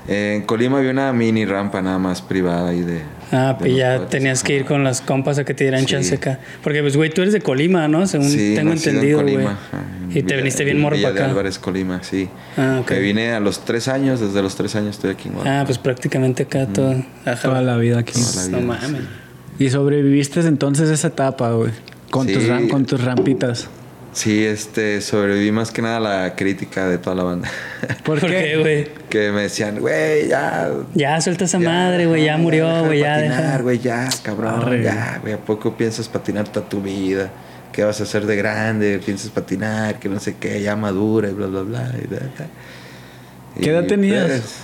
En 0.08 0.44
Colima 0.44 0.78
había 0.78 0.92
una 0.92 1.12
mini 1.14 1.46
rampa 1.46 1.82
nada 1.82 1.98
más 1.98 2.22
privada 2.22 2.70
ahí 2.70 2.82
de... 2.82 3.02
Ah, 3.36 3.54
de 3.54 3.60
pues 3.60 3.76
ya 3.76 3.96
cuates. 3.98 4.10
tenías 4.12 4.44
que 4.44 4.56
ir 4.56 4.66
con 4.66 4.84
las 4.84 5.02
compas 5.02 5.40
a 5.40 5.44
que 5.44 5.54
te 5.54 5.64
dieran 5.64 5.82
Sí. 5.82 5.88
chance 5.88 6.16
acá. 6.16 6.40
Porque, 6.62 6.82
pues, 6.82 6.96
güey, 6.96 7.10
tú 7.10 7.22
eres 7.24 7.34
de 7.34 7.42
Colima, 7.42 7.88
¿no? 7.88 8.06
Según 8.08 8.30
Sí, 8.30 8.54
tengo 8.56 8.72
en 8.72 8.78
entendido, 8.78 9.22
güey. 9.22 9.34
Colima, 9.34 9.52
ajá, 9.52 9.84
en 10.12 10.18
Y 10.18 10.22
te 10.24 10.36
viniste 10.38 10.64
bien 10.64 10.80
morro 10.80 10.96
para 10.98 11.12
de 11.14 11.20
acá. 11.20 11.30
Álvarez, 11.32 11.58
Colima, 11.60 12.02
sí. 12.04 12.30
Ah, 12.58 12.80
ok. 12.82 12.92
Me 12.92 13.00
vine 13.00 13.32
a 13.34 13.40
los 13.40 13.66
tres 13.66 13.88
años, 13.88 14.20
desde 14.22 14.42
los 14.44 14.56
tres 14.56 14.76
años 14.76 14.92
estoy 14.96 15.12
aquí 15.12 15.28
en 15.30 15.34
Ah, 15.34 15.38
Guadalajara. 15.38 15.66
pues 15.66 15.78
prácticamente 15.80 16.44
acá 16.44 16.68
todo. 16.68 16.96
Ajá. 17.26 17.42
Toda 17.42 17.62
la 17.64 17.76
vida 17.78 18.00
aquí. 18.00 18.14
Toda 18.14 18.46
la 18.46 18.52
No 18.52 18.58
vida, 18.60 18.68
mames. 18.82 19.02
Y 19.60 19.70
sobreviviste 19.70 20.40
entonces 20.42 20.90
esa 20.90 21.08
etapa, 21.08 21.52
güey. 21.52 21.72
Con, 22.12 22.28
tus 22.28 22.44
con 22.70 22.86
tus 22.86 23.04
rampitas. 23.04 23.68
Sí, 24.14 24.46
este, 24.46 25.02
sobreviví 25.02 25.52
más 25.52 25.72
que 25.72 25.82
nada 25.82 25.98
a 25.98 26.00
la 26.00 26.36
crítica 26.36 26.88
de 26.88 27.00
toda 27.00 27.16
la 27.16 27.24
banda. 27.24 27.50
¿Por, 28.06 28.20
¿Por 28.20 28.30
qué, 28.30 28.58
güey? 28.58 28.88
que 29.10 29.32
me 29.32 29.44
decían, 29.44 29.80
güey, 29.80 30.28
ya... 30.28 30.72
Ya 30.94 31.20
suelta 31.20 31.46
esa 31.46 31.60
ya, 31.60 31.70
madre, 31.70 32.06
güey. 32.06 32.24
Ya 32.24 32.38
murió, 32.38 32.86
güey. 32.86 33.00
Ya 33.00 33.16
patinar, 33.16 33.64
güey, 33.64 33.80
ya, 33.80 34.10
cabrón, 34.22 34.62
Arre. 34.62 34.84
ya, 34.84 35.20
güey, 35.22 35.34
¿a 35.34 35.38
poco 35.38 35.76
piensas 35.76 36.08
patinar 36.08 36.48
toda 36.48 36.68
tu 36.70 36.82
vida? 36.82 37.32
¿Qué 37.72 37.84
vas 37.84 38.00
a 38.00 38.04
hacer 38.04 38.26
de 38.28 38.36
grande? 38.36 39.00
¿Piensas 39.04 39.32
patinar? 39.32 40.00
Que 40.00 40.10
no 40.10 40.20
sé 40.20 40.36
qué, 40.40 40.62
ya 40.62 40.76
madura 40.76 41.30
y 41.30 41.34
bla, 41.34 41.48
bla, 41.48 41.62
bla. 41.62 41.92
y 42.02 42.08
bla, 42.08 42.20
bla. 42.20 42.48
¿Qué 43.60 43.70
edad 43.70 43.84
Y, 43.84 43.88
tenías? 43.88 44.28
Pues, 44.28 44.56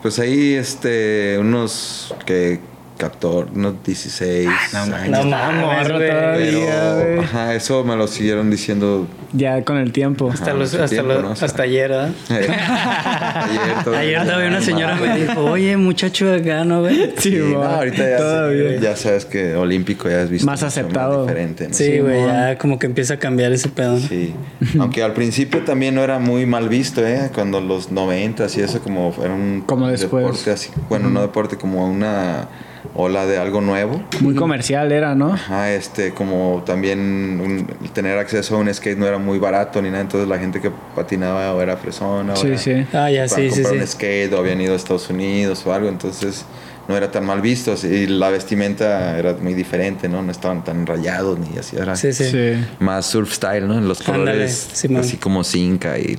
pues 0.00 0.18
ahí, 0.20 0.54
este, 0.54 1.38
unos, 1.40 2.14
que, 2.24 2.60
14, 2.98 3.52
unos 3.54 3.74
16 3.84 4.48
Ah, 4.74 4.84
no, 4.86 4.94
años. 4.96 5.24
No 5.24 5.30
mames, 5.30 5.88
todavía, 5.88 6.36
Pero, 6.36 7.20
ajá, 7.22 7.54
eso 7.54 7.82
me 7.84 7.96
lo 7.96 8.06
siguieron 8.06 8.50
diciendo 8.50 9.06
Ya 9.32 9.62
con 9.64 9.78
el 9.78 9.92
tiempo. 9.92 10.30
Hasta, 10.30 10.50
Ajá, 10.50 10.54
los, 10.54 10.72
mucho 10.72 10.84
hasta, 10.84 10.94
tiempo, 10.96 11.12
los- 11.14 11.22
¿no? 11.22 11.30
O 11.32 11.36
sea, 11.36 11.46
hasta 11.46 11.62
ayer, 11.64 11.90
¿verdad? 11.90 12.10
Ayer 12.28 13.84
todavía. 13.84 14.00
Ayer 14.18 14.22
todavía 14.24 14.48
una 14.48 14.60
señora 14.60 14.94
me 14.96 15.18
dijo, 15.18 15.40
oye, 15.44 15.76
muchacho 15.76 16.26
de 16.26 16.36
acá, 16.40 16.64
¿no, 16.64 16.80
güey? 16.80 17.12
Sí, 17.18 17.30
Sí, 17.32 17.38
no, 17.52 17.62
ahorita 17.62 18.08
ya, 18.10 18.16
Todavía. 18.18 18.80
ya 18.80 18.96
sabes 18.96 19.24
que 19.24 19.54
olímpico 19.56 20.08
ya 20.08 20.22
has 20.22 20.30
visto 20.30 20.46
Más 20.46 20.62
aceptado. 20.62 21.22
diferente, 21.22 21.68
¿no? 21.68 21.74
Sí, 21.74 21.98
güey, 21.98 22.16
Simón. 22.20 22.28
ya 22.32 22.58
como 22.58 22.78
que 22.78 22.86
empieza 22.86 23.14
a 23.14 23.18
cambiar 23.18 23.52
ese 23.52 23.68
pedo. 23.68 23.94
¿no? 23.94 23.98
Sí. 24.00 24.34
Aunque 24.78 25.02
al 25.02 25.12
principio 25.14 25.60
también 25.64 25.94
no 25.94 26.02
era 26.02 26.18
muy 26.18 26.46
mal 26.46 26.68
visto, 26.68 27.06
¿eh? 27.06 27.30
Cuando 27.34 27.60
los 27.60 27.90
90 27.90 28.46
y 28.56 28.60
eso 28.60 28.80
como 28.80 29.14
era 29.22 29.32
un 29.34 29.62
Como 29.66 29.88
después. 29.88 30.24
deporte 30.24 30.50
así, 30.50 30.70
bueno, 30.88 31.08
no 31.10 31.20
deporte, 31.22 31.56
como 31.56 31.86
una 31.86 32.48
ola 32.94 33.24
de 33.26 33.38
algo 33.38 33.60
nuevo. 33.60 34.02
Muy 34.20 34.34
comercial 34.34 34.92
era, 34.92 35.14
¿no? 35.14 35.32
Ajá, 35.32 35.70
este, 35.72 36.12
como 36.12 36.62
también 36.66 36.98
un- 37.00 37.66
tener 37.92 38.18
acceso 38.18 38.56
a 38.56 38.58
un 38.58 38.72
skate 38.72 38.98
no 38.98 39.06
era 39.06 39.18
muy 39.18 39.38
barato 39.38 39.80
ni 39.80 39.88
nada, 39.88 40.02
entonces 40.02 40.28
la 40.28 40.38
gente 40.38 40.60
que 40.60 40.70
patinaba 40.94 41.54
o 41.54 41.62
era 41.62 41.76
fresona 41.76 42.34
o 42.34 42.36
Sí, 42.36 42.48
era- 42.48 42.58
sí. 42.58 42.86
Ah, 42.92 43.10
ya, 43.10 43.24
para 43.26 43.28
sí, 43.28 43.50
sí, 43.50 43.62
comprar 43.62 43.74
sí. 43.74 43.80
un 43.80 43.86
skate 43.86 44.32
o 44.34 44.38
habían 44.38 44.60
ido 44.60 44.74
a 44.74 44.76
Estados 44.76 45.08
Unidos 45.08 45.64
o 45.66 45.72
algo, 45.72 45.88
entonces 45.88 46.44
no 46.88 46.96
era 46.96 47.10
tan 47.10 47.24
mal 47.24 47.40
visto. 47.40 47.74
Y 47.84 48.06
la 48.06 48.30
vestimenta 48.30 49.18
era 49.18 49.34
muy 49.34 49.54
diferente, 49.54 50.08
¿no? 50.08 50.22
No 50.22 50.30
estaban 50.32 50.64
tan 50.64 50.86
rayados 50.86 51.38
ni 51.38 51.56
así. 51.58 51.76
Era 51.76 51.94
Sí, 51.96 52.12
sí. 52.12 52.24
Sí. 52.24 52.52
más 52.80 53.06
surf 53.06 53.32
style, 53.32 53.66
¿no? 53.68 53.80
Los 53.80 54.00
Ándale, 54.08 54.18
colores 54.24 54.84
así 54.98 55.16
como 55.16 55.44
zinca 55.44 55.98
y 55.98 56.16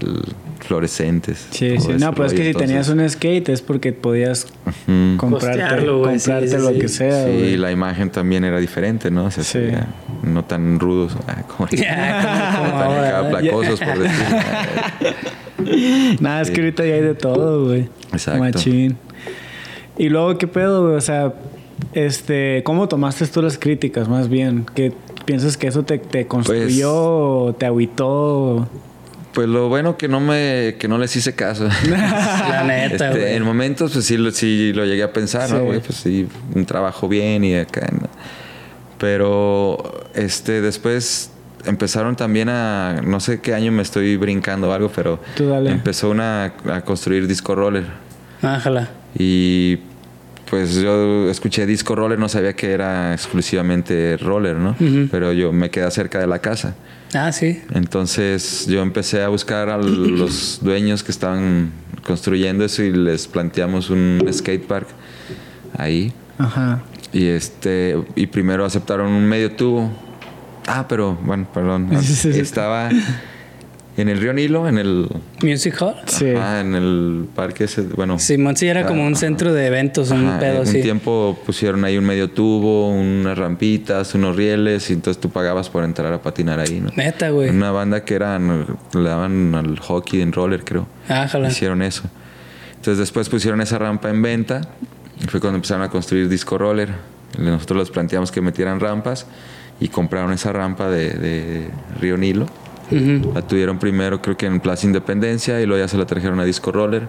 fluorescentes. 0.66 1.48
Sí, 1.52 1.78
sí. 1.80 1.90
No, 2.00 2.14
pues 2.14 2.32
es 2.32 2.40
que 2.40 2.46
si 2.46 2.54
tenías 2.54 2.88
un 2.88 3.08
skate 3.10 3.50
es 3.50 3.62
porque 3.62 3.92
podías 3.92 4.46
ujú. 4.66 5.18
comprarte, 5.18 5.60
Costearlo, 5.62 6.00
güey, 6.00 6.20
sí, 6.20 6.26
comprarte 6.32 6.58
sí, 6.58 6.64
lo 6.64 6.70
sí. 6.70 6.80
que 6.80 6.88
sea, 6.88 7.26
Sí, 7.26 7.32
güey. 7.34 7.58
la 7.58 7.72
imagen 7.72 8.10
también 8.10 8.46
era 8.46 8.60
diferente, 8.60 9.12
¿no? 9.12 9.26
O 9.26 9.32
sea, 9.32 9.44
Sí. 9.44 9.60
no 10.24 10.46
tan 10.46 10.80
rudos, 10.80 11.18
ah, 11.28 11.44
como, 11.48 11.68
Ya, 11.70 12.54
como, 12.56 12.70
como 12.70 12.80
tan 12.80 12.92
ahora, 12.92 13.30
placosos, 13.30 13.80
por 13.82 14.00
decir. 14.00 14.26
Nada, 16.22 16.42
es 16.42 16.52
que 16.52 16.62
ahorita 16.62 16.86
ya 16.86 16.94
hay 16.96 17.02
de 17.02 17.16
todo, 17.16 17.66
güey. 17.66 17.90
Exacto. 18.12 18.40
Machín. 18.40 18.98
Y 19.98 20.10
luego, 20.10 20.38
¿qué 20.38 20.48
pedo, 20.48 20.84
güey? 20.86 20.96
O 20.96 21.02
sea, 21.02 21.34
este, 21.94 22.64
¿cómo 22.64 22.88
tomaste 22.88 23.28
tú 23.28 23.42
las 23.42 23.58
críticas, 23.58 24.08
más 24.10 24.30
bien? 24.30 24.66
¿Qué 24.76 24.94
piensas 25.26 25.58
que 25.58 25.68
eso 25.68 25.84
te, 25.84 25.98
te 26.00 26.28
construyó 26.28 26.94
o 26.94 27.54
te 27.54 27.66
agüitó? 27.66 28.68
Pues 29.34 29.48
lo 29.48 29.68
bueno 29.70 29.98
que 29.98 30.08
no 30.08 30.20
me 30.20 30.76
que 30.80 30.88
no 30.88 30.98
les 31.00 31.16
hice 31.16 31.34
caso. 31.34 31.68
La 31.90 32.64
neta, 32.64 33.08
Este, 33.10 33.20
güey. 33.20 33.36
en 33.36 33.44
momentos 33.44 33.92
pues 33.94 34.06
sí, 34.06 34.18
lo- 34.18 34.30
sí 34.32 34.74
lo 34.74 34.86
llegué 34.86 35.02
a 35.04 35.12
pensar, 35.14 35.48
Sí. 35.48 35.56
¿no? 35.56 35.64
Güey, 35.66 35.80
pues 35.80 35.98
sí, 35.98 36.28
un 36.56 36.66
trabajo 36.66 37.08
bien 37.08 37.44
y 37.44 37.56
acá. 37.56 37.88
¿no? 37.92 38.08
Pero 39.00 40.06
este 40.14 40.62
después 40.62 41.32
empezaron 41.66 42.16
también 42.16 42.50
a 42.50 43.02
no 43.06 43.20
sé 43.20 43.42
qué 43.42 43.54
año 43.54 43.72
me 43.72 43.82
estoy 43.82 44.18
brincando 44.18 44.70
o 44.70 44.74
algo, 44.74 44.92
pero 44.94 45.20
empezó 45.66 46.10
una 46.10 46.54
a 46.72 46.82
construir 46.82 47.28
disco 47.28 47.56
roller 47.56 47.86
Ájala. 48.44 48.90
y 49.18 49.78
pues 50.50 50.76
yo 50.76 51.32
escuché 51.32 51.66
disco 51.66 51.96
roller, 51.96 52.20
no 52.20 52.30
sabía 52.30 52.54
que 52.54 52.72
era 52.74 53.14
exclusivamente 53.14 54.18
roller, 54.18 54.58
¿no? 54.58 54.76
Pero 55.10 55.34
yo 55.34 55.52
me 55.52 55.72
quedé 55.72 55.90
cerca 55.90 56.20
de 56.20 56.28
la 56.28 56.38
casa. 56.40 56.76
Ah, 57.16 57.32
sí. 57.32 57.60
Entonces 57.74 58.68
yo 58.68 58.84
empecé 58.84 59.24
a 59.24 59.30
buscar 59.30 59.70
a 59.70 59.78
los 59.80 60.60
dueños 60.62 61.04
que 61.04 61.12
estaban 61.12 61.72
construyendo 62.06 62.66
eso 62.66 62.84
y 62.84 62.92
les 62.92 63.28
planteamos 63.28 63.90
un 63.90 64.24
skate 64.32 64.68
park 64.68 64.88
ahí. 65.76 66.14
Ajá. 66.38 66.84
Y 67.12 67.26
este 67.28 67.98
y 68.16 68.28
primero 68.28 68.64
aceptaron 68.64 69.12
un 69.12 69.26
medio 69.26 69.52
tubo. 69.56 69.92
Ah, 70.68 70.86
pero 70.88 71.16
bueno, 71.24 71.48
perdón. 71.52 71.90
Estaba 71.94 72.90
en 73.96 74.10
el 74.10 74.20
Río 74.20 74.34
Nilo, 74.34 74.68
en 74.68 74.78
el 74.80 75.08
Music 75.44 75.76
Hall. 75.82 75.96
Sí. 76.08 76.32
ajá, 76.32 76.62
en 76.62 76.74
el 76.76 77.26
parque 77.36 77.66
ese, 77.66 77.82
bueno. 77.84 78.18
Simón 78.20 78.56
sí 78.58 78.68
era 78.68 78.86
como 78.88 79.02
un 79.06 79.14
Ajá. 79.14 79.20
centro 79.20 79.54
de 79.54 79.68
eventos, 79.68 80.10
un 80.12 80.28
Ajá, 80.28 80.40
pedo 80.40 80.62
un 80.62 80.68
así. 80.68 80.82
tiempo 80.82 81.38
pusieron 81.46 81.84
ahí 81.86 81.98
un 81.98 82.06
medio 82.06 82.30
tubo, 82.32 82.90
unas 82.90 83.38
rampitas, 83.38 84.16
unos 84.16 84.36
rieles, 84.36 84.90
y 84.90 84.94
entonces 84.94 85.22
tú 85.22 85.30
pagabas 85.30 85.70
por 85.70 85.84
entrar 85.84 86.12
a 86.12 86.22
patinar 86.22 86.60
ahí, 86.60 86.80
¿no? 86.82 86.90
Neta, 86.96 87.30
güey. 87.30 87.50
Una 87.50 87.72
banda 87.72 88.04
que 88.04 88.16
eran, 88.16 88.66
le 88.94 89.04
daban 89.10 89.54
al 89.56 89.78
hockey 89.80 90.22
en 90.22 90.32
roller, 90.34 90.64
creo. 90.64 90.88
Ájala. 91.08 91.50
Hicieron 91.50 91.82
eso. 91.84 92.04
Entonces 92.76 92.98
después 92.98 93.30
pusieron 93.30 93.62
esa 93.62 93.78
rampa 93.78 94.10
en 94.10 94.22
venta. 94.22 94.62
Y 95.24 95.28
fue 95.28 95.40
cuando 95.40 95.58
empezaron 95.58 95.84
a 95.84 95.90
construir 95.90 96.28
disco 96.28 96.58
roller. 96.58 96.90
Nosotros 97.38 97.80
les 97.80 97.90
planteamos 97.92 98.32
que 98.32 98.42
metieran 98.42 98.80
rampas 98.80 99.26
y 99.80 99.88
compraron 99.88 100.34
esa 100.34 100.52
rampa 100.52 100.90
de, 100.90 101.12
de 101.12 101.68
Río 102.02 102.18
Nilo. 102.18 102.48
La 103.34 103.42
tuvieron 103.42 103.80
primero 103.80 104.22
creo 104.22 104.38
que 104.38 104.46
en 104.46 104.60
Plaza 104.60 104.86
Independencia 104.86 105.60
y 105.62 105.66
luego 105.66 105.84
ya 105.84 105.88
se 105.88 105.98
la 105.98 106.06
trajeron 106.06 106.40
a 106.40 106.44
disco 106.46 106.72
roller. 106.72 107.08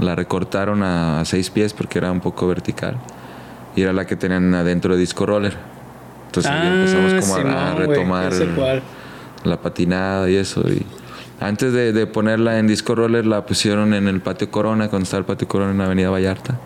La 0.00 0.14
recortaron 0.14 0.82
a, 0.82 1.20
a 1.20 1.24
seis 1.24 1.50
pies 1.50 1.74
porque 1.74 1.98
era 1.98 2.10
un 2.10 2.20
poco 2.20 2.46
vertical. 2.48 2.96
Y 3.76 3.82
era 3.82 3.92
la 3.92 4.06
que 4.06 4.16
tenían 4.16 4.54
adentro 4.54 4.94
de 4.94 5.00
disco 5.00 5.26
roller. 5.26 5.54
Entonces 6.26 6.50
ya 6.50 6.74
empezamos 6.74 7.12
como 7.20 7.34
a- 7.36 7.70
Ah, 7.70 7.72
güey, 7.74 7.88
retomar 7.88 8.32
la 9.44 9.60
patinada 9.60 10.30
y 10.30 10.36
eso. 10.36 10.62
Y 10.68 10.84
antes 11.40 11.72
de, 11.72 11.92
de 11.92 12.06
ponerla 12.06 12.58
en 12.58 12.66
disco 12.66 12.94
roller, 12.94 13.26
la 13.26 13.44
pusieron 13.44 13.92
en 13.94 14.08
el 14.08 14.20
patio 14.20 14.50
Corona, 14.50 14.88
cuando 14.88 15.04
estaba 15.04 15.18
el 15.20 15.26
patio 15.26 15.46
Corona 15.48 15.72
en 15.72 15.80
Avenida 15.80 16.08
Vallarta. 16.10 16.58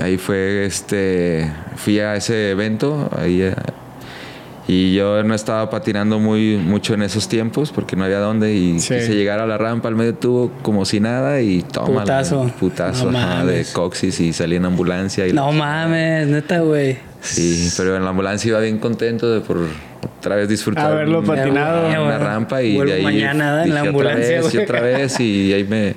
Ahí 0.00 0.16
fue, 0.18 0.64
este, 0.64 1.52
fui 1.76 1.98
a 1.98 2.14
ese 2.14 2.52
evento, 2.52 3.10
ahí, 3.18 3.42
eh, 3.42 3.54
y 4.72 4.94
yo 4.94 5.22
no 5.24 5.34
estaba 5.34 5.68
patinando 5.68 6.20
muy 6.20 6.56
mucho 6.56 6.94
en 6.94 7.02
esos 7.02 7.28
tiempos 7.28 7.72
porque 7.72 7.96
no 7.96 8.04
había 8.04 8.18
dónde 8.20 8.54
y 8.54 8.78
Sí. 8.78 8.94
quise 8.94 9.14
llegar 9.16 9.40
a 9.40 9.46
la 9.46 9.58
rampa 9.58 9.88
al 9.88 9.96
medio 9.96 10.14
tubo 10.14 10.52
como 10.62 10.84
si 10.84 11.00
nada 11.00 11.40
y 11.40 11.62
toma 11.62 12.02
Putazo. 12.02 12.50
putazo 12.60 13.10
No 13.10 13.18
ajá, 13.18 13.44
de 13.44 13.64
coxis 13.72 14.20
y 14.20 14.32
salí 14.32 14.56
en 14.56 14.64
ambulancia 14.66 15.26
y 15.26 15.32
No 15.32 15.50
mames, 15.50 16.28
neta, 16.28 16.60
güey. 16.60 16.98
Sí, 17.20 17.68
pero 17.76 17.96
en 17.96 18.04
la 18.04 18.10
ambulancia 18.10 18.48
iba 18.48 18.60
bien 18.60 18.78
contento 18.78 19.28
de 19.30 19.40
por 19.40 19.58
otra 20.18 20.36
vez 20.36 20.48
disfrutar 20.48 20.92
Haberlo 20.92 21.24
patinado. 21.24 21.88
una, 21.88 21.98
güey. 22.04 22.18
rampa 22.18 22.62
y 22.62 22.74
Vuelvo 22.76 22.92
de 22.92 22.98
ahí 22.98 23.04
mañana 23.04 23.64
en 23.64 23.70
la 23.74 23.80
dije 23.80 23.88
ambulancia, 23.88 24.38
otra 24.40 24.44
vez 24.44 24.54
y 24.54 24.58
otra 24.58 24.80
vez 24.80 25.20
y 25.20 25.52
ahí 25.52 25.64
me 25.64 25.94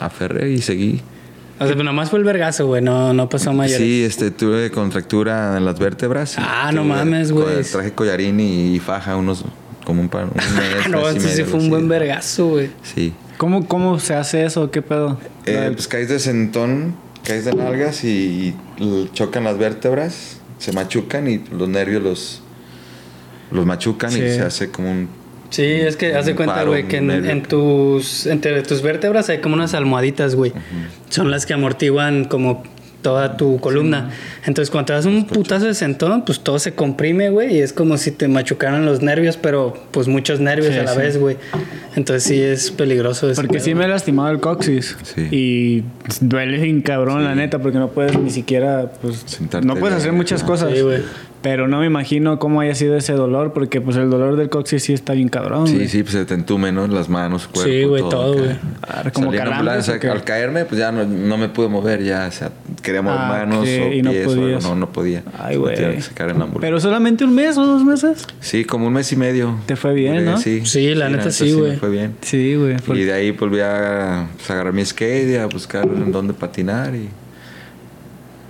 aferré 0.00 0.50
y 0.50 0.60
seguí. 0.60 1.00
O 1.62 1.66
sea, 1.66 1.74
pero 1.76 1.84
nomás 1.84 2.10
fue 2.10 2.18
el 2.18 2.24
vergazo, 2.24 2.66
güey. 2.66 2.82
No, 2.82 3.12
no 3.12 3.28
pasó 3.28 3.52
mayor. 3.52 3.78
Sí, 3.78 4.04
este 4.04 4.30
tuve 4.30 4.70
contractura 4.70 5.56
en 5.56 5.64
las 5.64 5.78
vértebras. 5.78 6.34
y 6.36 6.40
Ah, 6.40 6.70
no 6.72 6.84
mames, 6.84 7.32
güey. 7.32 7.62
Traje 7.64 7.92
collarín 7.92 8.40
y, 8.40 8.74
y 8.74 8.78
faja 8.78 9.16
unos 9.16 9.44
como 9.84 10.00
un, 10.00 10.08
par, 10.08 10.24
un 10.24 10.30
mes, 10.34 10.44
Ah, 10.84 10.88
no, 10.88 11.10
sí 11.12 11.18
medio, 11.18 11.46
fue 11.46 11.60
un 11.60 11.70
buen 11.70 11.88
vergazo, 11.88 12.48
güey. 12.48 12.70
Sí. 12.82 13.12
¿Cómo, 13.36 13.66
¿Cómo 13.66 13.98
se 13.98 14.14
hace 14.14 14.44
eso? 14.44 14.70
¿Qué 14.70 14.82
pedo? 14.82 15.18
Eh, 15.46 15.70
pues 15.74 15.88
caes 15.88 16.08
de 16.08 16.20
sentón, 16.20 16.94
caes 17.24 17.44
de 17.44 17.52
nalgas 17.54 18.04
y, 18.04 18.54
chocan 19.12 19.44
las 19.44 19.58
vértebras, 19.58 20.36
se 20.58 20.72
machucan 20.72 21.28
y 21.28 21.42
los 21.50 21.68
nervios 21.68 22.02
los, 22.02 22.42
los 23.50 23.66
machucan 23.66 24.12
Sí. 24.12 24.18
y 24.20 24.28
se 24.30 24.42
hace 24.42 24.70
como 24.70 24.90
un... 24.92 25.08
Sí, 25.52 25.62
es 25.64 25.96
que 25.96 26.14
haz 26.14 26.26
de 26.26 26.34
cuenta, 26.34 26.64
güey, 26.64 26.88
que 26.88 26.96
en, 26.96 27.42
tus, 27.44 28.26
entre 28.26 28.62
tus 28.62 28.82
vértebras 28.82 29.28
hay 29.28 29.38
como 29.38 29.54
unas 29.54 29.74
almohaditas, 29.74 30.34
güey. 30.34 30.52
Son 31.10 31.30
las 31.30 31.46
que 31.46 31.52
amortiguan 31.54 32.24
como 32.24 32.62
toda 33.02 33.36
tu 33.36 33.58
columna. 33.60 34.10
Entonces, 34.46 34.70
cuando 34.70 34.86
te 34.86 34.92
das 34.94 35.06
un 35.06 35.26
putazo 35.26 35.66
de 35.66 35.74
sentón, 35.74 36.24
pues 36.24 36.38
todo 36.40 36.58
se 36.60 36.74
comprime, 36.74 37.30
güey, 37.30 37.56
y 37.56 37.60
es 37.60 37.72
como 37.72 37.96
si 37.98 38.12
te 38.12 38.28
machucaran 38.28 38.86
los 38.86 39.02
nervios, 39.02 39.36
pero 39.36 39.74
pues 39.90 40.06
muchos 40.08 40.38
nervios 40.40 40.72
Sí, 40.72 40.78
a 40.78 40.84
la 40.84 40.92
sí. 40.92 40.98
vez, 40.98 41.18
güey. 41.18 41.36
Entonces 41.96 42.22
sí 42.22 42.40
es 42.40 42.70
peligroso 42.70 43.28
ese 43.28 43.40
Porque 43.42 43.54
pedo. 43.54 43.64
sí 43.64 43.74
me 43.74 43.84
he 43.84 43.88
lastimado 43.88 44.30
el 44.30 44.38
coxis. 44.40 44.96
Sí. 45.02 45.28
Y 45.32 45.84
duele 46.20 46.58
bien 46.58 46.80
cabrón, 46.80 47.24
la 47.24 47.34
neta, 47.34 47.58
porque 47.58 47.78
no 47.78 47.88
puedes 47.90 48.16
ni 48.18 48.30
siquiera, 48.30 48.92
pues, 49.02 49.22
Sentarte 49.26 49.66
no 49.66 49.74
puedes 49.76 49.96
hacer 49.98 50.12
muchas 50.12 50.42
cosas. 50.44 50.72
Sí, 50.72 50.80
güey. 50.80 51.00
Pero 51.42 51.66
no 51.66 51.80
me 51.80 51.86
imagino 51.86 52.38
cómo 52.38 52.60
haya 52.60 52.74
sido 52.76 52.96
ese 52.96 53.14
dolor, 53.14 53.52
porque 53.52 53.80
pues 53.80 53.96
el 53.96 54.08
dolor 54.10 54.36
del 54.36 54.48
coxis 54.48 54.84
sí 54.84 54.92
está 54.92 55.12
bien 55.12 55.28
cabrón. 55.28 55.66
Sí, 55.66 55.74
güey. 55.74 55.88
sí, 55.88 56.02
pues 56.04 56.14
se 56.14 56.24
te 56.24 56.34
entume, 56.34 56.70
¿no? 56.70 56.86
Las 56.86 57.08
manos, 57.08 57.48
cuerpo, 57.48 57.68
Sí, 57.68 57.82
güey, 57.82 58.00
todo, 58.08 58.34
güey. 58.34 58.56
Ah, 58.82 59.02
como 59.12 59.32
al 59.32 60.24
caerme, 60.24 60.64
pues 60.66 60.78
ya 60.78 60.92
no, 60.92 61.04
no 61.04 61.36
me 61.36 61.48
pude 61.48 61.66
mover, 61.66 62.02
ya, 62.04 62.26
o 62.28 62.32
sea, 62.32 62.52
quería 62.80 63.02
mover 63.02 63.18
Ah, 63.20 63.28
manos 63.28 63.58
ok, 63.68 63.68
o 63.90 63.92
y 63.92 64.02
no 64.02 64.10
pies, 64.12 64.26
o 64.28 64.60
no, 64.60 64.76
no 64.76 64.92
podía. 64.92 65.24
Ay, 65.36 65.56
güey. 65.56 65.74
tuvieron 65.74 65.96
que 65.96 66.02
sacar 66.02 66.30
en 66.30 66.38
la 66.38 66.44
ambulancia. 66.44 66.68
Pero 66.68 66.78
solamente 66.80 67.24
un 67.24 67.34
mes 67.34 67.58
o 67.58 67.66
dos 67.66 67.82
meses. 67.84 68.24
Sí, 68.38 68.64
como 68.64 68.86
un 68.86 68.92
mes 68.92 69.10
y 69.12 69.16
medio. 69.16 69.56
Te 69.66 69.74
fue 69.74 69.94
bien, 69.94 70.24
¿no? 70.24 70.38
Sí, 70.38 70.64
Sí, 70.64 70.94
la 70.94 71.08
neta 71.08 71.32
sí, 71.32 71.52
güey. 71.52 71.76
fue 71.76 71.90
bien. 71.90 72.14
Sí, 72.20 72.54
güey. 72.54 72.76
por- 72.76 72.96
Y 72.96 73.02
de 73.02 73.12
ahí 73.14 73.32
volví 73.32 73.58
a 73.58 74.28
pues, 74.36 74.48
agarrar 74.48 74.72
mi 74.72 74.84
skate 74.84 75.30
y 75.30 75.34
a 75.36 75.46
buscar 75.46 75.84
en 75.86 76.12
dónde 76.12 76.34
patinar 76.34 76.94
y, 76.94 77.08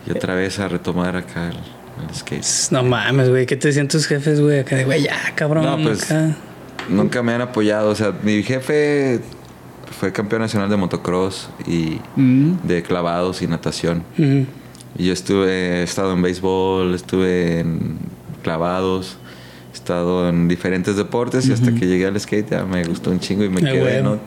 y 0.06 0.10
otra 0.10 0.34
vez 0.34 0.58
a 0.58 0.68
retomar 0.68 1.16
acá 1.16 1.48
el, 1.48 1.56
el 2.08 2.14
skate. 2.14 2.44
No 2.70 2.82
mames, 2.82 3.28
güey. 3.28 3.46
¿Qué 3.46 3.56
te 3.56 3.68
decían 3.68 3.88
tus 3.88 4.06
jefes, 4.06 4.40
güey? 4.40 4.60
Acá 4.60 4.76
de, 4.76 4.84
güey, 4.84 5.02
ya, 5.02 5.16
cabrón. 5.34 5.64
No, 5.64 5.76
pues, 5.82 6.04
acá. 6.10 6.36
Nunca 6.88 7.22
me 7.22 7.32
han 7.32 7.40
apoyado. 7.40 7.90
O 7.90 7.94
sea, 7.94 8.12
mi 8.22 8.42
jefe 8.42 9.20
fue 9.98 10.12
campeón 10.12 10.42
nacional 10.42 10.68
de 10.68 10.76
motocross 10.76 11.48
y 11.66 12.00
Mm. 12.16 12.54
de 12.64 12.82
clavados 12.82 13.42
y 13.42 13.46
natación. 13.46 14.02
Y 14.18 15.06
yo 15.06 15.12
estuve, 15.12 15.80
he 15.80 15.82
estado 15.82 16.12
en 16.12 16.22
béisbol, 16.22 16.94
estuve 16.94 17.60
en 17.60 17.98
clavados, 18.42 19.16
he 19.72 19.74
estado 19.74 20.28
en 20.28 20.48
diferentes 20.48 20.96
deportes 20.96 21.46
y 21.48 21.52
hasta 21.52 21.72
que 21.72 21.86
llegué 21.86 22.06
al 22.06 22.18
skate 22.20 22.50
ya 22.50 22.64
me 22.64 22.84
gustó 22.84 23.10
un 23.10 23.20
chingo 23.20 23.44
y 23.44 23.48
me 23.48 23.60
quedé. 23.62 24.02
¿no? 24.02 24.18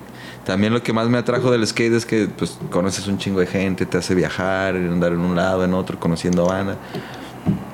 También 0.46 0.74
lo 0.74 0.82
que 0.82 0.94
más 0.94 1.08
me 1.10 1.18
atrajo 1.18 1.52
del 1.52 1.66
skate 1.68 1.94
es 1.94 2.06
que 2.06 2.28
pues 2.36 2.58
conoces 2.72 3.08
un 3.08 3.18
chingo 3.18 3.40
de 3.40 3.48
gente, 3.48 3.86
te 3.86 3.98
hace 3.98 4.16
viajar, 4.16 4.76
andar 4.76 5.12
en 5.12 5.20
un 5.20 5.36
lado, 5.36 5.64
en 5.66 5.74
otro, 5.74 6.00
conociendo 6.00 6.46
banda. 6.46 6.78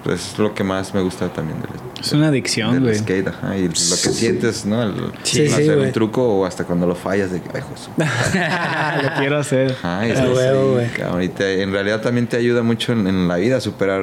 Pues 0.03 0.31
es 0.33 0.39
lo 0.39 0.53
que 0.53 0.63
más 0.63 0.93
me 0.95 1.01
gusta 1.01 1.31
también 1.31 1.61
del, 1.61 1.69
Es 2.01 2.11
una 2.11 2.27
adicción, 2.29 2.73
del 2.73 2.83
güey. 2.83 2.95
skate, 2.95 3.27
ajá, 3.27 3.55
y 3.55 3.63
lo 3.67 3.69
que 3.69 3.75
sientes, 3.75 4.65
¿no? 4.65 4.81
El, 4.81 4.93
Sí, 5.23 5.41
el 5.43 5.47
sí, 5.49 5.53
hacer 5.53 5.75
güey. 5.75 5.87
un 5.87 5.93
truco 5.93 6.23
o 6.39 6.45
hasta 6.45 6.63
cuando 6.65 6.87
lo 6.87 6.95
fallas 6.95 7.31
de 7.31 7.39
que, 7.39 7.49
ay, 7.53 7.61
su 7.75 7.91
Lo 9.07 9.19
quiero 9.19 9.37
hacer. 9.37 9.75
Ajá, 9.83 10.07
y 10.07 10.11
huevo, 10.11 10.73
güey. 10.73 10.87
cabrón, 10.89 11.21
y 11.23 11.29
te- 11.29 11.61
en 11.61 11.71
realidad 11.71 12.01
también 12.01 12.25
te 12.27 12.35
ayuda 12.37 12.63
mucho 12.63 12.93
en, 12.93 13.05
en 13.07 13.27
la 13.27 13.35
vida 13.37 13.57
a 13.57 13.61
superar 13.61 14.01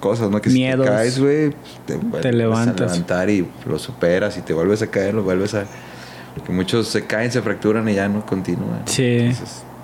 cosas, 0.00 0.28
¿no? 0.28 0.40
Que 0.40 0.50
Miedos. 0.50 0.84
si 0.84 0.90
te 0.90 0.96
caes, 0.96 1.18
güey, 1.20 1.52
te, 1.86 1.96
vuelves 1.96 2.34
levantas. 2.34 2.90
a 2.90 2.94
levantar 2.94 3.30
y 3.30 3.46
lo 3.66 3.78
superas 3.78 4.36
y 4.36 4.42
te 4.42 4.52
vuelves 4.52 4.82
a 4.82 4.88
caer, 4.88 5.14
lo 5.14 5.22
vuelves 5.22 5.54
a... 5.54 5.64
Porque 6.34 6.52
muchos 6.52 6.88
se 6.88 7.04
caen, 7.06 7.30
se 7.32 7.40
fracturan 7.42 7.88
y 7.88 7.94
ya 7.94 8.08
no 8.08 8.26
continúan. 8.26 8.82
Sí, 8.86 9.30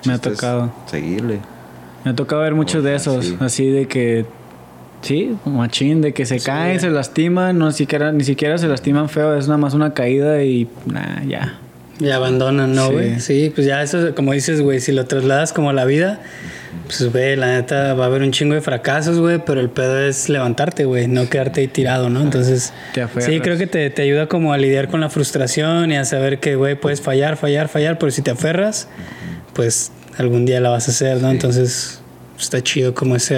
me 0.05 0.13
ha 0.13 0.17
tocado. 0.19 0.71
Seguirle. 0.85 1.39
Me 2.03 2.11
ha 2.11 2.15
tocado 2.15 2.41
ver 2.43 2.53
muchos 2.53 2.83
de 2.83 2.93
esos, 2.95 3.33
así 3.39 3.69
de 3.71 3.87
que 3.87 4.25
Sí, 5.01 5.35
machín, 5.45 6.01
de 6.01 6.13
que 6.13 6.25
se 6.25 6.39
caen, 6.39 6.79
se 6.79 6.89
lastiman, 6.89 7.57
no 7.57 7.71
siquiera, 7.71 8.11
ni 8.11 8.23
siquiera 8.23 8.57
se 8.57 8.67
lastiman 8.67 9.07
feo, 9.09 9.35
es 9.35 9.47
nada 9.47 9.57
más 9.57 9.73
una 9.73 9.93
caída 9.93 10.43
y 10.43 10.67
nada, 10.85 11.21
ya. 11.27 11.59
Y 11.99 12.09
abandonan, 12.09 12.75
¿no, 12.75 12.91
güey? 12.91 13.19
Sí. 13.19 13.51
pues 13.55 13.65
ya 13.65 13.81
eso, 13.81 14.13
como 14.15 14.33
dices, 14.33 14.61
güey, 14.61 14.81
si 14.81 14.91
lo 14.91 15.05
trasladas 15.05 15.53
como 15.53 15.69
a 15.69 15.73
la 15.73 15.85
vida, 15.85 16.19
pues, 16.87 17.09
güey, 17.09 17.35
la 17.35 17.53
neta 17.53 17.93
va 17.93 18.03
a 18.05 18.07
haber 18.07 18.21
un 18.21 18.31
chingo 18.31 18.53
de 18.53 18.61
fracasos, 18.61 19.19
güey, 19.19 19.41
pero 19.45 19.61
el 19.61 19.69
pedo 19.69 19.99
es 20.01 20.27
levantarte, 20.27 20.85
güey, 20.85 21.07
no 21.07 21.29
quedarte 21.29 21.61
ahí 21.61 21.67
tirado, 21.67 22.09
¿no? 22.09 22.21
Entonces, 22.21 22.73
sí, 23.19 23.39
creo 23.39 23.57
que 23.57 23.67
te, 23.67 23.89
te, 23.89 24.01
ayuda 24.01 24.27
como 24.27 24.51
a 24.51 24.57
lidiar 24.57 24.89
con 24.89 24.99
la 24.99 25.09
frustración 25.09 25.91
y 25.91 25.95
a 25.95 26.03
saber 26.03 26.39
que, 26.39 26.55
güey, 26.55 26.75
puedes 26.75 26.99
fallar, 26.99 27.37
fallar, 27.37 27.69
fallar, 27.69 27.97
pero 27.97 28.11
si 28.11 28.21
te 28.21 28.31
aferras, 28.31 28.89
pues 29.53 29.91
algún 30.17 30.45
día 30.45 30.59
la 30.59 30.69
vas 30.69 30.89
a 30.89 30.91
hacer, 30.91 31.21
¿no? 31.21 31.31
Entonces, 31.31 32.01
está 32.37 32.61
chido 32.61 32.93
como 32.93 33.15
ese 33.15 33.37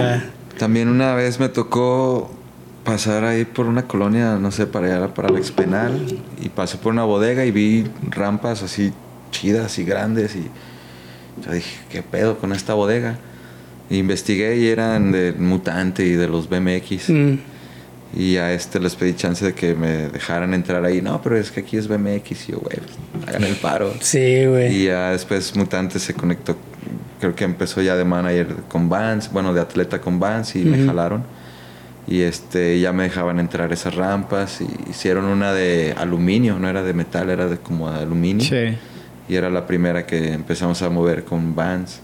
también 0.57 0.89
una 0.89 1.13
vez 1.15 1.39
me 1.39 1.49
tocó 1.49 2.31
pasar 2.83 3.25
ahí 3.25 3.45
por 3.45 3.65
una 3.65 3.87
colonia, 3.87 4.37
no 4.37 4.51
sé, 4.51 4.65
para 4.65 4.87
allá, 4.87 5.13
para 5.13 5.29
el 5.29 5.37
expenal, 5.37 6.21
y 6.41 6.49
pasé 6.49 6.77
por 6.77 6.93
una 6.93 7.03
bodega 7.03 7.45
y 7.45 7.51
vi 7.51 7.85
rampas 8.09 8.63
así 8.63 8.93
chidas 9.31 9.77
y 9.79 9.83
grandes, 9.83 10.35
y 10.35 10.49
yo 11.45 11.51
dije, 11.51 11.77
¿qué 11.89 12.01
pedo 12.01 12.37
con 12.37 12.53
esta 12.53 12.73
bodega? 12.73 13.19
investigué 13.89 14.57
y 14.57 14.67
eran 14.67 15.11
de 15.11 15.33
Mutante 15.33 16.05
y 16.05 16.13
de 16.13 16.27
los 16.27 16.49
BMX. 16.49 17.09
Mm. 17.09 17.39
Y 18.15 18.37
a 18.37 18.53
este 18.53 18.79
les 18.79 18.95
pedí 18.95 19.13
chance 19.13 19.45
de 19.45 19.53
que 19.53 19.75
me 19.75 20.09
dejaran 20.09 20.53
entrar 20.53 20.83
ahí. 20.85 21.01
No, 21.01 21.21
pero 21.21 21.37
es 21.37 21.51
que 21.51 21.61
aquí 21.61 21.77
es 21.77 21.87
BMX. 21.87 22.49
Y 22.49 22.51
yo, 22.53 22.59
güey, 22.59 22.77
hagan 23.27 23.43
el 23.43 23.55
paro. 23.55 23.93
Sí, 23.99 24.45
güey. 24.45 24.75
Y 24.75 24.85
ya 24.85 25.11
después 25.11 25.55
Mutante 25.55 25.99
se 25.99 26.13
conectó 26.13 26.55
creo 27.19 27.35
que 27.35 27.43
empezó 27.43 27.81
ya 27.81 27.95
de 27.95 28.05
manager 28.05 28.47
con 28.67 28.89
Vans, 28.89 29.31
bueno, 29.31 29.53
de 29.53 29.61
atleta 29.61 29.99
con 29.99 30.19
Vans 30.19 30.55
y 30.55 30.59
me 30.59 30.85
jalaron. 30.85 31.23
Y 32.07 32.21
este, 32.21 32.79
ya 32.79 32.93
me 32.93 33.03
dejaban 33.03 33.39
entrar 33.39 33.73
esas 33.73 33.95
rampas 33.95 34.61
y 34.61 34.89
hicieron 34.89 35.25
una 35.25 35.51
de 35.51 35.93
aluminio, 35.97 36.57
no 36.57 36.69
era 36.69 36.81
de 36.81 36.93
metal, 36.93 37.29
era 37.29 37.47
de 37.47 37.57
como 37.57 37.91
de 37.91 37.99
aluminio. 37.99 38.45
Sí. 38.45 38.77
Y 39.27 39.35
era 39.35 39.49
la 39.49 39.67
primera 39.67 40.05
que 40.05 40.31
empezamos 40.31 40.81
a 40.81 40.89
mover 40.89 41.25
con 41.25 41.53
Vans. 41.53 41.99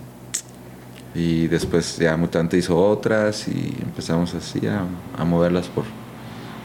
Y 1.15 1.47
después 1.47 1.97
ya 1.97 2.17
Mutante 2.17 2.57
hizo 2.57 2.77
otras 2.77 3.47
y 3.47 3.77
empezamos 3.81 4.33
así 4.33 4.65
a, 4.67 4.81
a 5.17 5.23
moverlas 5.23 5.67
por, 5.67 5.85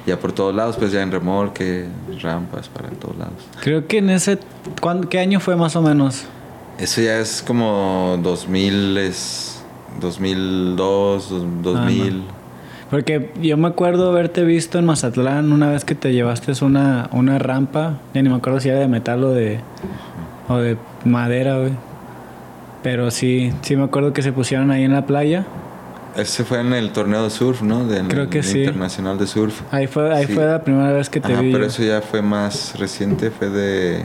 ya 0.06 0.18
por 0.18 0.32
todos 0.32 0.54
lados, 0.54 0.76
pues 0.76 0.90
ya 0.90 1.02
en 1.02 1.12
remolque, 1.12 1.84
rampas 2.20 2.68
para 2.68 2.88
todos 2.88 3.16
lados. 3.18 3.46
Creo 3.60 3.86
que 3.86 3.98
en 3.98 4.10
ese, 4.10 4.38
¿qué 5.10 5.18
año 5.18 5.38
fue 5.38 5.54
más 5.54 5.76
o 5.76 5.82
menos? 5.82 6.24
Eso 6.78 7.00
ya 7.00 7.18
es 7.18 7.42
como 7.44 8.18
2000, 8.22 8.98
es 8.98 9.60
2002, 10.00 11.62
2000. 11.62 12.22
Ah, 12.22 12.32
Porque 12.88 13.32
yo 13.42 13.56
me 13.56 13.66
acuerdo 13.66 14.10
haberte 14.10 14.44
visto 14.44 14.78
en 14.78 14.86
Mazatlán 14.86 15.52
una 15.52 15.70
vez 15.70 15.84
que 15.84 15.96
te 15.96 16.12
llevaste 16.12 16.52
una, 16.64 17.10
una 17.12 17.38
rampa, 17.40 17.98
ya 18.14 18.22
ni 18.22 18.28
me 18.28 18.36
acuerdo 18.36 18.60
si 18.60 18.68
era 18.68 18.78
de 18.78 18.86
metal 18.86 19.24
o 19.24 19.32
de, 19.32 19.58
o 20.48 20.58
de 20.58 20.76
madera, 21.04 21.58
güey. 21.58 21.72
Pero 22.84 23.10
sí, 23.10 23.52
sí 23.62 23.74
me 23.74 23.82
acuerdo 23.82 24.12
que 24.12 24.22
se 24.22 24.32
pusieron 24.32 24.70
ahí 24.70 24.84
en 24.84 24.92
la 24.92 25.04
playa. 25.04 25.46
Ese 26.16 26.44
fue 26.44 26.60
en 26.60 26.72
el 26.72 26.90
torneo 26.92 27.24
de 27.24 27.30
surf, 27.30 27.62
¿no? 27.62 27.84
De, 27.86 28.02
Creo 28.02 28.30
que 28.30 28.44
sí. 28.44 28.60
Internacional 28.60 29.18
de 29.18 29.26
surf. 29.26 29.62
Ahí 29.72 29.88
fue, 29.88 30.14
ahí 30.14 30.26
fue 30.26 30.44
la 30.46 30.62
primera 30.62 30.92
vez 30.92 31.10
que 31.10 31.20
te 31.20 31.34
vi. 31.34 31.52
Pero 31.52 31.66
eso 31.66 31.82
ya 31.82 32.00
fue 32.00 32.22
más 32.22 32.78
reciente, 32.78 33.30
fue 33.30 33.50
de 33.50 34.04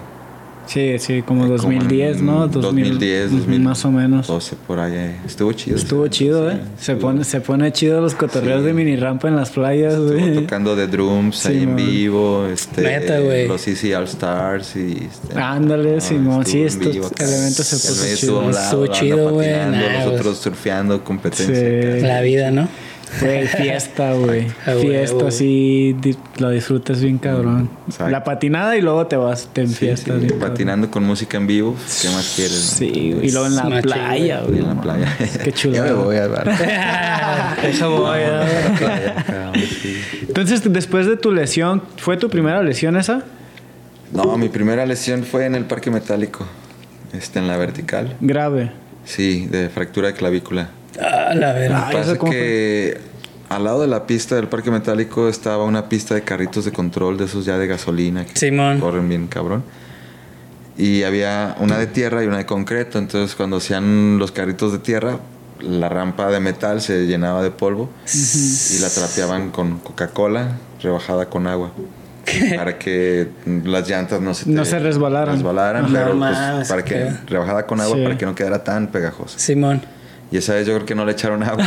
Sí, 0.66 0.98
sí, 1.00 1.22
como 1.22 1.48
2010, 1.48 2.22
¿no? 2.22 2.48
2010, 2.48 3.32
2000, 3.32 3.60
más 3.62 3.86
o 3.86 3.92
menos. 3.92 4.28
12 4.28 4.56
por 4.68 4.80
ahí. 4.80 4.94
Eh. 4.96 5.16
Estuvo 5.26 5.52
chido. 5.54 5.76
Estuvo 5.78 6.08
chido, 6.08 6.50
¿eh? 6.50 6.60
se, 6.80 6.96
pone, 6.96 7.24
se 7.24 7.42
pone 7.42 7.72
chido 7.72 8.02
los 8.02 8.16
cotorreos 8.16 8.64
de 8.64 8.74
mini 8.74 8.96
rampa 8.96 9.28
en 9.28 9.36
las 9.36 9.50
playas, 9.50 10.00
güey. 10.00 10.36
tocando 10.36 10.76
de 10.76 10.88
drums 10.88 11.46
ahí 11.46 11.64
en 11.64 11.76
vivo. 11.76 12.48
Este, 12.48 12.82
Neta, 12.82 13.20
güey. 13.20 13.48
Los 13.48 13.68
Easy 13.68 13.94
All 13.94 14.06
Stars 14.06 14.76
y... 14.76 15.08
Este, 15.12 15.40
Ándale, 15.40 16.02
Simón. 16.02 16.46
Sí, 16.46 16.62
estos 16.62 16.96
elementos 17.20 17.66
se 17.66 17.76
puso 17.76 18.16
chido. 18.16 18.50
Estuvo 18.50 18.88
chido, 18.88 19.32
güey. 19.32 19.50
Nosotros 20.06 20.38
surfeando, 20.38 21.04
competencia. 21.04 22.08
La 22.08 22.22
vida, 22.22 22.52
¿no? 22.52 22.68
Güey, 23.22 23.48
fiesta, 23.48 24.14
güey. 24.14 24.48
fiesta, 24.82 25.32
sí, 25.32 25.96
lo 26.38 26.50
disfrutas 26.50 27.02
bien 27.02 27.18
cabrón. 27.18 27.70
La 28.10 28.24
patinada 28.24 28.76
y 28.78 28.82
luego 28.82 29.08
te 29.08 29.16
vas, 29.16 29.50
te 29.54 29.62
enfiestas. 29.62 30.22
patinando 30.40 30.90
con 30.90 31.04
música 31.04 31.38
en 31.38 31.48
vivo, 31.48 31.76
¿qué 32.02 32.10
más 32.10 32.34
quieres? 32.36 32.60
Sí, 32.60 32.86
y 33.22 33.32
luego 33.32 33.48
en 33.48 33.56
la 33.56 33.82
playa, 33.82 34.42
güey. 34.42 34.60
En 34.60 34.68
la 34.68 34.82
playa. 34.82 35.18
Qué 35.44 35.52
chulo. 35.52 35.76
ya 35.76 35.84
me 35.84 35.94
voy 35.94 36.16
a 36.18 36.28
dar. 36.28 37.58
Eso 37.64 37.92
voy 37.92 38.22
a 38.22 38.32
dar. 38.32 39.54
Entonces, 40.28 40.62
después 40.72 41.08
de 41.08 41.18
tu 41.18 41.32
lesión, 41.32 41.84
¿fue 41.98 42.18
tu 42.18 42.30
primera 42.30 42.62
lesión 42.64 42.98
esa? 42.98 43.24
No, 44.12 44.38
mi 44.38 44.50
primera 44.50 44.86
lesión 44.86 45.24
fue 45.24 45.46
en 45.46 45.56
el 45.56 45.66
parque 45.66 45.90
metálico, 45.90 46.46
este, 47.14 47.40
en 47.40 47.48
la 47.48 47.58
vertical. 47.58 48.16
Grave. 48.22 48.72
Sí, 49.06 49.48
de 49.48 49.70
fractura 49.70 50.10
de 50.10 50.14
clavícula. 50.14 50.70
Ah, 51.02 51.34
la 51.36 51.54
verdad. 51.54 51.92
Pasa 51.92 52.18
que 52.18 52.98
al 53.50 53.64
lado 53.64 53.82
de 53.82 53.88
la 53.88 54.06
pista 54.08 54.36
del 54.36 54.48
parque 54.48 54.72
metálico 54.72 55.28
estaba 55.30 55.64
una 55.64 55.90
pista 55.90 56.16
de 56.16 56.24
carritos 56.24 56.66
de 56.66 56.72
control, 56.72 57.18
de 57.18 57.26
esos 57.26 57.46
ya 57.46 57.58
de 57.58 57.68
gasolina, 57.68 58.26
que 58.26 58.80
corren 58.80 59.10
bien 59.10 59.28
cabrón. 59.28 59.64
Y 60.76 61.04
había 61.04 61.56
una 61.60 61.78
de 61.78 61.86
tierra 61.86 62.24
y 62.24 62.28
una 62.28 62.38
de 62.38 62.46
concreto. 62.46 62.98
Entonces, 62.98 63.36
cuando 63.36 63.58
hacían 63.58 64.18
los 64.18 64.32
carritos 64.32 64.72
de 64.72 64.80
tierra, 64.80 65.20
la 65.62 65.88
rampa 65.88 66.30
de 66.30 66.40
metal 66.40 66.82
se 66.82 67.06
llenaba 67.06 67.44
de 67.44 67.52
polvo 67.52 67.90
y 68.06 68.80
la 68.80 68.90
trapeaban 68.90 69.52
con 69.52 69.80
Coca-Cola 69.80 70.58
rebajada 70.82 71.30
con 71.30 71.48
agua. 71.48 71.72
Para 72.56 72.80
que 72.80 73.28
las 73.66 73.88
llantas 73.88 74.22
no 74.22 74.34
se, 74.34 74.50
no 74.50 74.64
se 74.64 74.80
resbalaran. 74.80 75.36
resbalaran 75.36 75.92
pero 75.92 76.18
pues, 76.18 76.70
para 76.70 76.84
que 76.84 77.12
rebajada 77.28 77.68
con 77.68 77.82
agua 77.82 77.98
para 78.02 78.18
que 78.18 78.26
no 78.26 78.34
quedara 78.34 78.64
tan 78.64 78.88
pegajosa. 78.88 79.38
Simón. 79.38 79.82
Y 80.34 80.38
esa 80.38 80.56
vez 80.56 80.66
yo 80.66 80.74
creo 80.74 80.88
que 80.88 80.96
no 80.96 81.06
le 81.06 81.12
echaron 81.12 81.44
agua. 81.44 81.64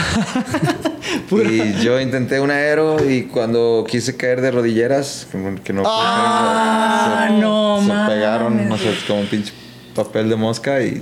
y 1.30 1.74
yo 1.84 2.00
intenté 2.00 2.40
un 2.40 2.50
aero 2.50 2.96
y 3.08 3.22
cuando 3.22 3.86
quise 3.88 4.16
caer 4.16 4.40
de 4.40 4.50
rodilleras, 4.50 5.28
que 5.62 5.72
no 5.72 5.84
ah, 5.86 7.28
no, 7.30 7.80
se 7.80 8.12
pegaron, 8.12 8.68
no 8.68 8.76
sé, 8.76 8.92
como 9.06 9.20
un 9.20 9.26
pinche 9.28 9.52
papel 9.94 10.28
de 10.28 10.34
mosca 10.34 10.82
y. 10.82 11.00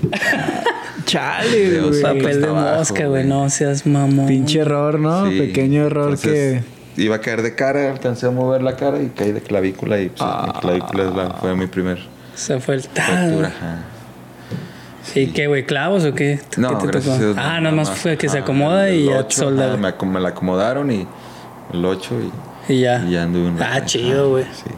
Chale, 1.07 1.81
güey. 1.81 2.03
Papel 2.03 2.43
de 2.43 2.49
mosca, 2.49 3.07
güey, 3.07 3.25
no 3.25 3.49
seas 3.49 3.87
mamón. 3.87 4.27
Pinche 4.27 4.59
error, 4.59 5.01
¿no? 5.01 5.25
Pequeño 5.31 5.87
error 5.87 6.19
que. 6.21 6.63
Iba 6.99 7.17
a 7.17 7.21
caer 7.23 7.41
de 7.41 7.55
cara, 7.55 7.91
alcancé 7.91 8.27
a 8.27 8.31
mover 8.31 8.61
la 8.61 8.77
cara 8.77 9.01
y 9.01 9.07
caí 9.07 9.33
de 9.33 9.41
clavícula 9.41 9.99
y 10.01 10.11
pues, 10.11 10.21
mi 10.21 10.27
ah. 10.29 10.59
clavícula 10.61 11.37
fue 11.41 11.57
mi 11.57 11.67
primer. 11.67 11.99
Se 12.35 12.61
fue 12.61 12.75
el 12.75 12.87
tal. 12.89 13.51
¿Y 15.15 15.27
qué, 15.29 15.47
güey? 15.47 15.65
¿Clavos 15.67 16.05
o 16.05 16.15
qué? 16.15 16.41
No, 16.57 16.79
¿Qué 16.79 16.89
te 16.89 17.01
tocó? 17.01 17.35
Ah, 17.37 17.61
nada 17.61 17.75
más 17.75 17.91
fue 17.91 18.17
que 18.17 18.29
se 18.29 18.39
acomoda 18.39 18.91
y 18.91 19.07
ya 19.07 19.27
solda. 19.29 19.77
me, 19.77 19.93
me, 20.07 20.21
la 20.21 20.31
acomodaron 20.31 20.91
y 20.91 21.07
el 21.73 21.85
8 21.85 22.15
y, 22.69 22.73
y 22.75 22.81
ya. 22.81 23.05
Y 23.07 23.13
ya 23.13 23.23
anduve 23.25 23.49
un 23.49 23.63
Ah, 23.63 23.85
chido, 23.85 24.31
güey. 24.31 24.45
Sí. 24.45 24.71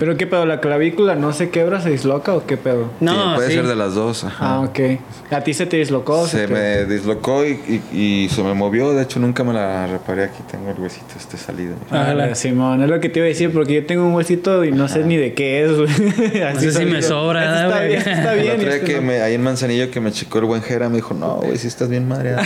¿Pero 0.00 0.16
qué 0.16 0.26
pedo? 0.26 0.46
¿La 0.46 0.60
clavícula 0.60 1.14
no 1.14 1.34
se 1.34 1.50
quebra, 1.50 1.82
se 1.82 1.90
disloca 1.90 2.34
o 2.34 2.46
qué 2.46 2.56
pedo? 2.56 2.90
No, 3.00 3.34
puede 3.34 3.50
ser 3.50 3.66
de 3.66 3.76
las 3.76 3.94
dos. 3.94 4.24
Ajá. 4.24 4.54
Ah, 4.54 4.60
ok. 4.60 4.80
¿A 5.30 5.42
ti 5.42 5.52
se 5.52 5.66
te 5.66 5.76
dislocó? 5.76 6.26
Se, 6.26 6.48
me 6.48 6.86
dislocó 6.86 7.44
y, 7.44 7.82
y, 7.92 8.30
se 8.30 8.42
me 8.42 8.54
movió. 8.54 8.94
De 8.94 9.02
hecho, 9.02 9.20
nunca 9.20 9.44
me 9.44 9.52
la 9.52 9.86
reparé. 9.86 10.24
Aquí 10.24 10.42
tengo 10.50 10.70
el 10.70 10.80
huesito 10.80 11.04
este 11.18 11.36
salido. 11.36 11.74
Ah, 11.90 12.14
la 12.14 12.34
Simón. 12.34 12.82
Es 12.82 12.88
lo 12.88 12.98
que 12.98 13.10
te 13.10 13.18
iba 13.18 13.26
a 13.26 13.28
decir 13.28 13.52
porque 13.52 13.74
yo 13.74 13.84
tengo 13.84 14.06
un 14.06 14.14
huesito 14.14 14.64
y 14.64 14.72
no 14.72 14.88
sé 14.88 15.04
ni 15.04 15.18
de 15.18 15.34
qué 15.34 15.64
es, 15.64 15.76
güey. 15.76 15.90
Así 16.44 16.64
no 16.66 16.72
sé 16.72 16.72
si 16.72 16.86
me 16.86 17.02
sobra, 17.02 17.66
Está 17.66 17.82
bien, 17.82 18.08
está 18.08 18.32
bien. 18.32 18.66
La 18.70 18.80
que 18.80 19.02
me, 19.02 19.20
ahí 19.20 19.34
en 19.34 19.42
Manzanillo 19.42 19.90
que 19.90 20.00
me 20.00 20.12
checó 20.12 20.38
el 20.38 20.46
buen 20.46 20.62
Jera 20.62 20.88
me 20.88 20.96
dijo, 20.96 21.12
no, 21.12 21.36
güey, 21.36 21.58
si 21.58 21.66
estás 21.68 21.90
bien 21.90 22.08
madre. 22.08 22.36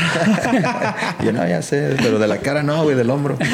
y 1.22 1.26
yo, 1.26 1.32
no, 1.32 1.46
ya 1.46 1.62
sé. 1.62 1.94
Pero 2.02 2.18
de 2.18 2.26
la 2.26 2.38
cara 2.38 2.64
no, 2.64 2.82
güey, 2.82 2.96
del 2.96 3.10
hombro. 3.10 3.38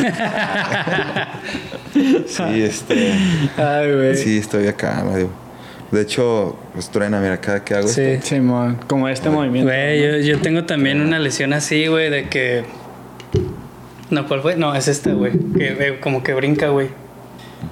sí, 2.27 2.63
este... 2.63 3.13
Ay, 3.59 3.90
güey. 3.97 4.17
Sí, 4.17 4.39
estoy 4.39 4.67
acá, 4.67 5.05
De 5.91 6.01
hecho, 6.01 6.59
pues 6.73 6.91
truena, 6.91 7.21
mira, 7.21 7.41
cada 7.41 7.65
que 7.65 7.75
hago 7.75 7.89
sí. 7.89 8.03
esto. 8.03 8.27
Sí, 8.27 8.43
como 8.87 9.09
este 9.09 9.31
movimiento. 9.31 9.71
Güey, 9.71 10.03
yo, 10.03 10.35
yo, 10.35 10.41
tengo 10.41 10.65
también 10.65 11.01
una 11.01 11.19
lesión 11.19 11.53
así, 11.53 11.87
güey, 11.87 12.11
de 12.11 12.29
que. 12.29 12.65
No, 14.11 14.27
¿cuál 14.27 14.43
fue? 14.43 14.57
No, 14.57 14.75
es 14.75 14.89
esta, 14.89 15.13
güey. 15.13 15.33
Que 15.57 15.99
como 16.01 16.23
que 16.23 16.35
brinca, 16.35 16.69
güey. 16.69 16.89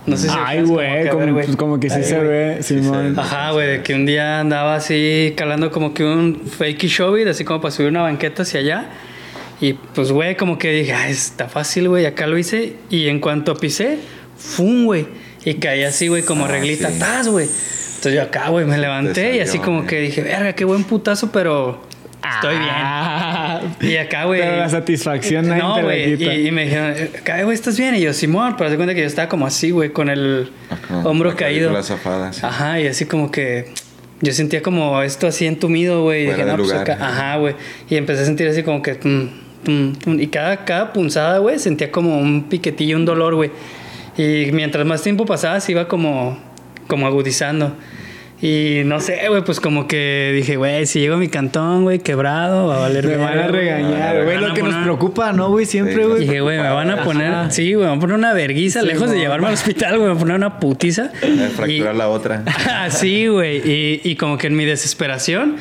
No 0.07 0.16
sé 0.16 0.28
si. 0.28 0.35
Ay, 0.38 0.62
güey, 0.62 1.09
como, 1.09 1.33
pues, 1.35 1.57
como, 1.57 1.81
que 1.81 1.90
sí 1.90 2.02
se 2.02 2.18
ve, 2.18 2.62
Simón. 2.62 3.18
Ajá, 3.18 3.52
güey, 3.52 3.66
de 3.68 3.83
que 3.83 3.94
un 3.94 4.07
día 4.07 4.40
andaba 4.40 4.74
así 4.76 5.35
calando 5.37 5.70
como 5.70 5.94
que 5.94 6.04
un 6.04 6.42
fakey 6.46 6.88
showbit, 6.88 7.28
así 7.28 7.44
como 7.44 7.61
para 7.61 7.72
subir 7.72 7.88
una 7.88 8.02
banqueta 8.02 8.42
hacia 8.42 8.61
allá. 8.61 8.90
Y 9.61 9.72
pues, 9.72 10.12
güey, 10.12 10.37
como 10.37 10.59
que 10.59 10.70
dije, 10.70 10.92
ay, 10.92 11.12
está 11.12 11.48
fácil, 11.48 11.88
güey, 11.88 12.07
acá 12.07 12.26
lo 12.26 12.38
hice. 12.38 12.74
Y 12.90 13.09
en 13.09 13.20
cuanto 13.20 13.57
pisé, 13.57 13.98
¡fum, 14.37 14.85
güey! 14.85 15.07
Y 15.44 15.55
caí 15.55 15.85
así, 15.85 16.09
güey, 16.09 16.22
como 16.22 16.44
ah, 16.44 16.48
reglita, 16.48 16.90
¡tas, 16.98 17.29
güey! 17.29 17.46
Entonces 17.46 18.14
yo 18.14 18.22
acá, 18.22 18.48
güey, 18.48 18.64
me 18.64 18.79
levanté 18.79 19.37
y 19.37 19.40
así 19.40 19.59
como 19.59 19.87
que 19.87 20.01
dije, 20.01 20.22
verga, 20.22 20.53
qué 20.55 20.64
buen 20.64 20.85
putazo, 20.85 21.33
pero 21.33 21.83
estoy 22.35 22.57
Ah, 22.61 23.61
bien. 23.81 23.92
Y 23.92 23.96
acá, 23.96 24.24
güey. 24.24 24.40
La 24.40 24.68
satisfacción 24.68 25.48
No, 25.48 25.74
te 25.74 25.83
la 25.83 25.83
güey. 25.83 26.22
Y, 26.22 26.48
y 26.48 26.51
me 26.53 26.64
dijeron, 26.64 26.94
acá, 27.18 27.42
güey, 27.42 27.55
¿estás 27.55 27.79
bien? 27.79 27.94
Y 27.94 28.01
yo, 28.01 28.12
Simón, 28.12 28.55
pero 28.57 28.70
se 28.70 28.77
cuenta 28.77 28.94
que 28.94 29.01
yo 29.01 29.07
estaba 29.07 29.29
como 29.29 29.46
así, 29.46 29.70
güey, 29.70 29.90
con 29.90 30.09
el 30.11 30.51
Ajá, 30.70 30.98
hombro 31.09 31.31
la 31.31 31.37
caído. 31.37 31.70
clavícula 31.70 31.83
zafada, 31.83 32.33
sí. 32.33 32.40
Ajá, 32.44 32.81
y 32.81 32.87
así 32.87 33.05
como 33.07 33.31
que 33.31 33.72
yo 34.20 34.33
sentía 34.33 34.62
como 34.62 35.01
esto 35.03 35.27
así 35.27 35.46
entumido, 35.46 36.03
güey. 36.03 36.24
Y 36.24 36.27
dije, 36.27 36.44
no, 36.44 36.57
pues 36.57 36.68
lugar. 36.68 36.83
acá. 36.83 36.98
Ajá, 37.01 37.37
güey. 37.38 37.55
Y 37.88 37.96
empecé 37.96 38.22
a 38.22 38.27
sentir 38.27 38.46
así 38.48 38.62
como 38.62 38.83
que. 38.83 38.94
tum, 38.96 39.31
tum, 39.64 39.94
tum. 39.96 40.20
y 40.20 40.27
cada, 40.29 40.64
cada 40.64 40.92
punzada, 40.92 41.38
güey, 41.38 41.59
sentía 41.59 41.90
como 41.90 42.18
un 42.18 42.48
piquetillo, 42.48 42.96
un 42.96 43.05
dolor, 43.05 43.35
güey. 43.35 43.51
Y 44.18 44.50
mientras 44.52 44.85
más 44.85 45.02
tiempo 45.02 45.24
pasaba, 45.24 45.61
se 45.61 45.72
iba 45.72 45.87
como, 45.88 46.37
como 46.88 47.07
agudizando. 47.07 47.72
Y 48.40 48.83
no 48.85 49.01
sé, 49.01 49.18
güey, 49.29 49.42
pues 49.42 49.59
como 49.59 49.88
que 49.88 50.31
dije, 50.33 50.57
güey, 50.57 50.87
si 50.87 51.01
llego 51.01 51.16
a 51.16 51.18
mi 51.18 51.27
cantón, 51.27 51.83
güey, 51.83 51.98
quebrado, 51.98 52.68
va 52.68 52.77
a 52.77 52.81
valer 52.83 53.05
Me 53.09 53.16
van 53.16 53.37
a 53.37 53.46
regañar, 53.48 54.22
güey. 54.24 54.38
Lo 54.38 54.55
que 54.55 54.62
nos 54.62 54.77
preocupa, 54.77 55.33
¿no, 55.33 55.48
güey? 55.51 55.66
Siempre, 55.66 55.96
Sí, 55.96 56.03
güey. 56.03 56.20
Dije, 56.20 56.40
güey, 56.40 56.57
me 56.59 56.68
van 56.68 56.88
a 56.90 57.03
poner, 57.03 57.33
Ajá. 57.33 57.51
sí, 57.51 57.72
güey, 57.74 57.83
me 57.85 57.88
van 57.90 57.98
a 57.98 58.01
poner 58.01 58.14
una 58.16 58.33
verguiza, 58.35 58.83
Sí, 58.83 58.87
lejos 58.87 59.11
de 59.11 59.18
llevarme 59.18 59.48
al 59.48 59.55
hospital, 59.55 59.98
güey, 59.98 60.03
me 60.03 60.09
van 60.09 60.16
a 60.16 60.20
poner 60.20 60.37
una 60.37 60.61
putiza. 60.61 61.11
Fracturar 61.57 61.94
Y- 61.94 61.98
la 61.98 62.09
otra. 62.09 62.44
Ah, 62.70 62.90
sí, 62.90 63.27
güey. 63.27 63.57
Y, 63.68 64.01
y 64.05 64.14
como 64.14 64.38
que 64.38 64.46
en 64.46 64.55
mi 64.57 64.64
desesperación, 64.66 65.57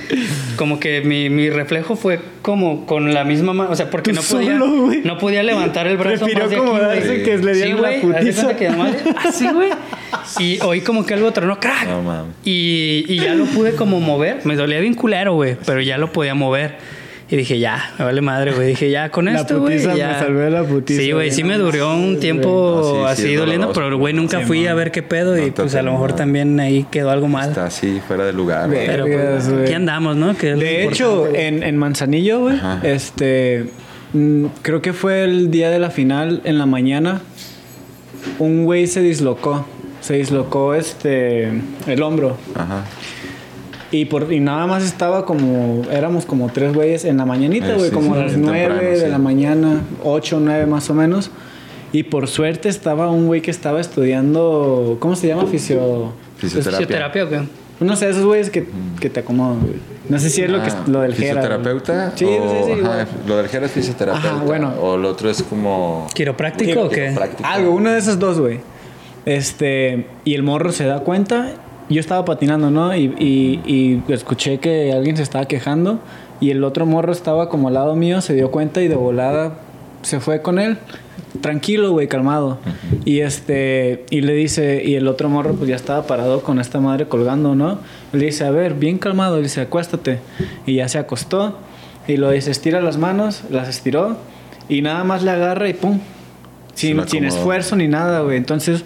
como 0.55 0.79
que 0.79 1.01
mi, 1.01 1.31
mi 1.31 1.49
reflejo 1.49 1.95
fue 1.95 2.19
como 2.43 2.85
con 2.85 3.11
la 3.13 3.23
misma 3.23 3.53
mano. 3.53 3.71
O 3.71 3.75
sea, 3.75 3.89
porque 3.89 4.13
no 4.13 4.21
podía, 4.21 4.59
solo, 4.59 4.91
no 5.03 5.17
podía 5.17 5.41
levantar 5.41 5.87
el 5.87 5.97
brazo 5.97 6.25
Prefirió 6.25 6.43
más 6.43 6.49
de 6.51 6.55
aquí, 6.57 6.63
acomodarse 6.65 7.07
güey. 7.07 7.23
que 7.23 7.37
le 7.39 7.55
Sí, 7.55 7.61
dieran 7.63 7.81
la 7.81 8.01
putiza. 8.01 8.49
Así, 9.27 9.47
güey. 9.49 9.69
Y 10.39 10.59
oí 10.61 10.81
como 10.81 11.05
que 11.05 11.13
algo 11.13 11.31
tronó, 11.31 11.59
crack. 11.59 11.87
No 11.87 12.01
mames. 12.01 12.33
Y, 12.45 13.05
y 13.07 13.17
ya 13.19 13.33
lo 13.35 13.45
pude 13.45 13.73
como 13.73 13.99
mover. 13.99 14.39
Me 14.45 14.55
dolía 14.55 14.79
bien 14.79 14.93
culero, 14.93 15.33
güey. 15.33 15.57
Pero 15.65 15.81
ya 15.81 15.97
lo 15.97 16.11
podía 16.11 16.33
mover. 16.35 16.75
Y 17.29 17.35
dije, 17.35 17.59
ya, 17.59 17.91
me 17.99 18.05
vale 18.05 18.21
madre, 18.21 18.53
güey. 18.53 18.67
Dije, 18.69 18.89
ya, 18.89 19.09
con 19.09 19.25
La 19.25 19.41
esto, 19.41 19.59
güey. 19.59 19.73
putiza, 19.75 19.95
ya. 19.97 20.07
me 20.13 20.19
salvé 20.19 20.41
de 20.45 20.49
la 20.51 20.63
putiza, 20.63 21.01
Sí, 21.01 21.11
güey. 21.11 21.29
Sí 21.29 21.43
me 21.43 21.57
duró 21.57 21.93
un 21.93 22.21
tiempo. 22.21 22.81
No, 23.03 23.13
sí, 23.13 23.23
así 23.23 23.35
doliendo. 23.35 23.67
doloroso. 23.67 23.81
Pero, 23.89 23.97
güey, 23.97 24.13
nunca 24.13 24.39
Sí, 24.39 24.45
fui 24.45 24.59
man. 24.61 24.69
a 24.69 24.73
ver 24.75 24.91
qué 24.91 25.03
pedo. 25.03 25.35
No 25.35 25.45
y 25.45 25.51
pues 25.51 25.75
a 25.75 25.81
lo 25.81 25.91
mejor 25.91 26.13
también 26.13 26.57
ahí 26.61 26.85
quedó 26.89 27.09
algo 27.09 27.27
mal. 27.27 27.49
Está 27.49 27.65
así, 27.65 27.99
fuera 28.07 28.23
de 28.25 28.31
lugar. 28.31 28.69
güey. 28.69 28.85
Pero 28.87 29.03
pues, 29.07 29.49
güey. 29.49 29.63
aquí 29.63 29.73
andamos, 29.73 30.15
¿no? 30.15 30.37
Que 30.37 30.55
De 30.55 30.85
hecho, 30.85 31.27
en, 31.27 31.63
en 31.63 31.75
Manzanillo, 31.75 32.39
güey, 32.43 32.55
este. 32.83 33.65
mm, 34.13 34.45
Creo 34.61 34.81
que 34.81 34.93
fue 34.93 35.25
el 35.25 35.51
día 35.51 35.69
de 35.69 35.79
la 35.79 35.89
final, 35.89 36.39
en 36.45 36.57
la 36.57 36.65
mañana. 36.65 37.19
Un 38.39 38.63
güey 38.63 38.87
se 38.87 39.01
dislocó. 39.01 39.67
Se 40.01 40.15
dislocó 40.15 40.73
este. 40.73 41.51
El 41.87 42.01
hombro. 42.03 42.37
Ajá. 42.55 42.83
Y, 43.89 44.05
por, 44.05 44.31
y 44.33 44.39
nada 44.39 44.67
más 44.67 44.83
estaba 44.83 45.25
como. 45.25 45.83
Éramos 45.91 46.25
como 46.25 46.49
tres 46.51 46.73
güeyes 46.73 47.05
en 47.05 47.17
la 47.17 47.25
mañanita, 47.25 47.69
Eh, 47.71 47.75
güey, 47.75 47.89
sí, 47.89 47.95
como 47.95 48.13
sí, 48.15 48.19
a 48.19 48.23
las 48.25 48.37
nueve 48.37 48.67
temprano, 48.67 48.89
de 48.89 48.99
sí. 49.05 49.07
la 49.09 49.17
mañana, 49.17 49.81
ocho, 50.03 50.39
nueve 50.41 50.65
más 50.65 50.89
o 50.89 50.93
menos. 50.93 51.31
Y 51.93 52.03
por 52.03 52.27
suerte 52.27 52.67
estaba 52.67 53.09
un 53.09 53.27
güey 53.27 53.41
que 53.41 53.51
estaba 53.51 53.79
estudiando. 53.79 54.97
¿Cómo 54.99 55.15
se 55.15 55.27
llama? 55.27 55.45
Fisio. 55.45 56.11
Fisioterapia. 56.37 56.79
¿Fisioterapia 56.85 57.23
o 57.25 57.29
qué? 57.29 57.41
No 57.79 57.95
sé, 57.95 58.09
esos 58.09 58.25
güeyes 58.25 58.49
que, 58.49 58.67
que 58.99 59.09
te 59.09 59.19
acomodan, 59.19 59.59
güey. 59.61 59.75
No 60.09 60.17
sé 60.19 60.29
si 60.29 60.41
es 60.41 60.49
lo, 60.49 60.61
que, 60.63 60.69
Ah, 60.69 60.83
lo 60.87 61.01
del 61.01 61.13
Jera. 61.13 61.41
¿Fisioterapeuta? 61.41 62.11
Sí, 62.15 62.25
o- 62.25 62.65
sí, 62.65 62.73
sí. 62.73 62.81
ajá, 62.83 63.07
lo 63.27 63.37
del 63.37 63.47
Jera 63.47 63.65
es 63.67 63.71
fisioterapeuta. 63.71 64.35
Ajá, 64.35 64.43
bueno. 64.43 64.73
O 64.81 64.95
el 64.95 65.05
otro 65.05 65.29
es 65.29 65.41
como. 65.43 66.07
¿Quiropráctico 66.13 66.81
o 66.83 66.89
qué? 66.89 67.15
Algo, 67.43 67.71
uno 67.71 67.91
de 67.91 67.99
esos 67.99 68.17
dos, 68.19 68.39
güey. 68.39 68.59
Este, 69.27 70.07
y 70.23 70.35
el 70.35 70.43
morro 70.43 70.71
se 70.71 70.85
da 70.85 71.01
cuenta. 71.01 71.51
Yo 71.89 71.99
estaba 71.99 72.23
patinando, 72.23 72.71
¿no? 72.71 72.95
Y, 72.95 73.13
y, 73.19 73.61
y 73.65 74.13
escuché 74.13 74.59
que 74.59 74.93
alguien 74.93 75.17
se 75.17 75.23
estaba 75.23 75.45
quejando. 75.45 75.99
Y 76.39 76.51
el 76.51 76.63
otro 76.63 76.85
morro 76.85 77.11
estaba 77.11 77.49
como 77.49 77.67
al 77.67 77.73
lado 77.73 77.95
mío, 77.95 78.21
se 78.21 78.33
dio 78.33 78.51
cuenta 78.51 78.81
y 78.81 78.87
de 78.87 78.95
volada 78.95 79.59
se 80.01 80.19
fue 80.19 80.41
con 80.41 80.59
él. 80.59 80.77
Tranquilo, 81.41 81.91
güey, 81.91 82.07
calmado. 82.07 82.59
Y 83.03 83.19
este, 83.19 84.05
y 84.09 84.21
le 84.21 84.33
dice, 84.33 84.81
y 84.83 84.95
el 84.95 85.07
otro 85.07 85.29
morro 85.29 85.53
pues 85.55 85.69
ya 85.69 85.75
estaba 85.75 86.07
parado 86.07 86.41
con 86.41 86.59
esta 86.59 86.79
madre 86.79 87.07
colgando, 87.07 87.53
¿no? 87.53 87.79
Le 88.13 88.27
dice, 88.27 88.45
a 88.45 88.51
ver, 88.51 88.75
bien 88.75 88.97
calmado, 88.97 89.35
le 89.35 89.43
dice, 89.43 89.61
acuéstate. 89.61 90.19
Y 90.65 90.75
ya 90.75 90.87
se 90.87 90.99
acostó. 90.99 91.57
Y 92.07 92.15
lo 92.15 92.31
dice, 92.31 92.51
estira 92.51 92.81
las 92.81 92.97
manos, 92.97 93.43
las 93.49 93.67
estiró. 93.67 94.17
Y 94.69 94.81
nada 94.81 95.03
más 95.03 95.23
le 95.23 95.31
agarra 95.31 95.67
y 95.67 95.73
pum, 95.73 95.99
sin, 96.73 97.05
sin 97.07 97.25
esfuerzo 97.25 97.75
ni 97.75 97.87
nada, 97.87 98.21
güey. 98.21 98.37
Entonces, 98.37 98.85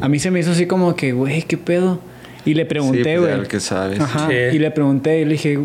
a 0.00 0.08
mí 0.08 0.18
se 0.18 0.30
me 0.30 0.40
hizo 0.40 0.52
así 0.52 0.66
como 0.66 0.94
que, 0.96 1.12
güey, 1.12 1.42
¿qué 1.42 1.56
pedo? 1.56 1.98
Y 2.44 2.54
le 2.54 2.62
Sí, 2.62 2.68
pregunté, 2.68 3.02
pues, 3.02 3.18
güey. 3.20 3.30
ya 3.30 3.36
el 3.40 3.48
que 3.48 3.60
sabes. 3.60 4.00
Ajá. 4.00 4.28
Sí. 4.28 4.56
Y 4.56 4.58
le 4.58 4.70
pregunté 4.70 5.20
y 5.20 5.24
le 5.24 5.32
dije, 5.32 5.58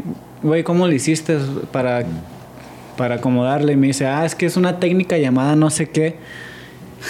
güey, 0.44 0.64
¿cómo 0.64 0.88
le 0.88 0.96
hiciste 0.96 1.38
para, 1.72 2.04
para 2.98 3.16
acomodarle? 3.16 3.74
Y 3.74 3.76
me 3.78 3.88
dice, 3.88 4.08
ah, 4.08 4.26
es 4.26 4.34
que 4.36 4.46
es 4.46 4.58
una 4.58 4.80
técnica 4.80 5.18
llamada 5.18 5.56
no 5.56 5.70
sé 5.70 5.90
qué. 5.90 6.16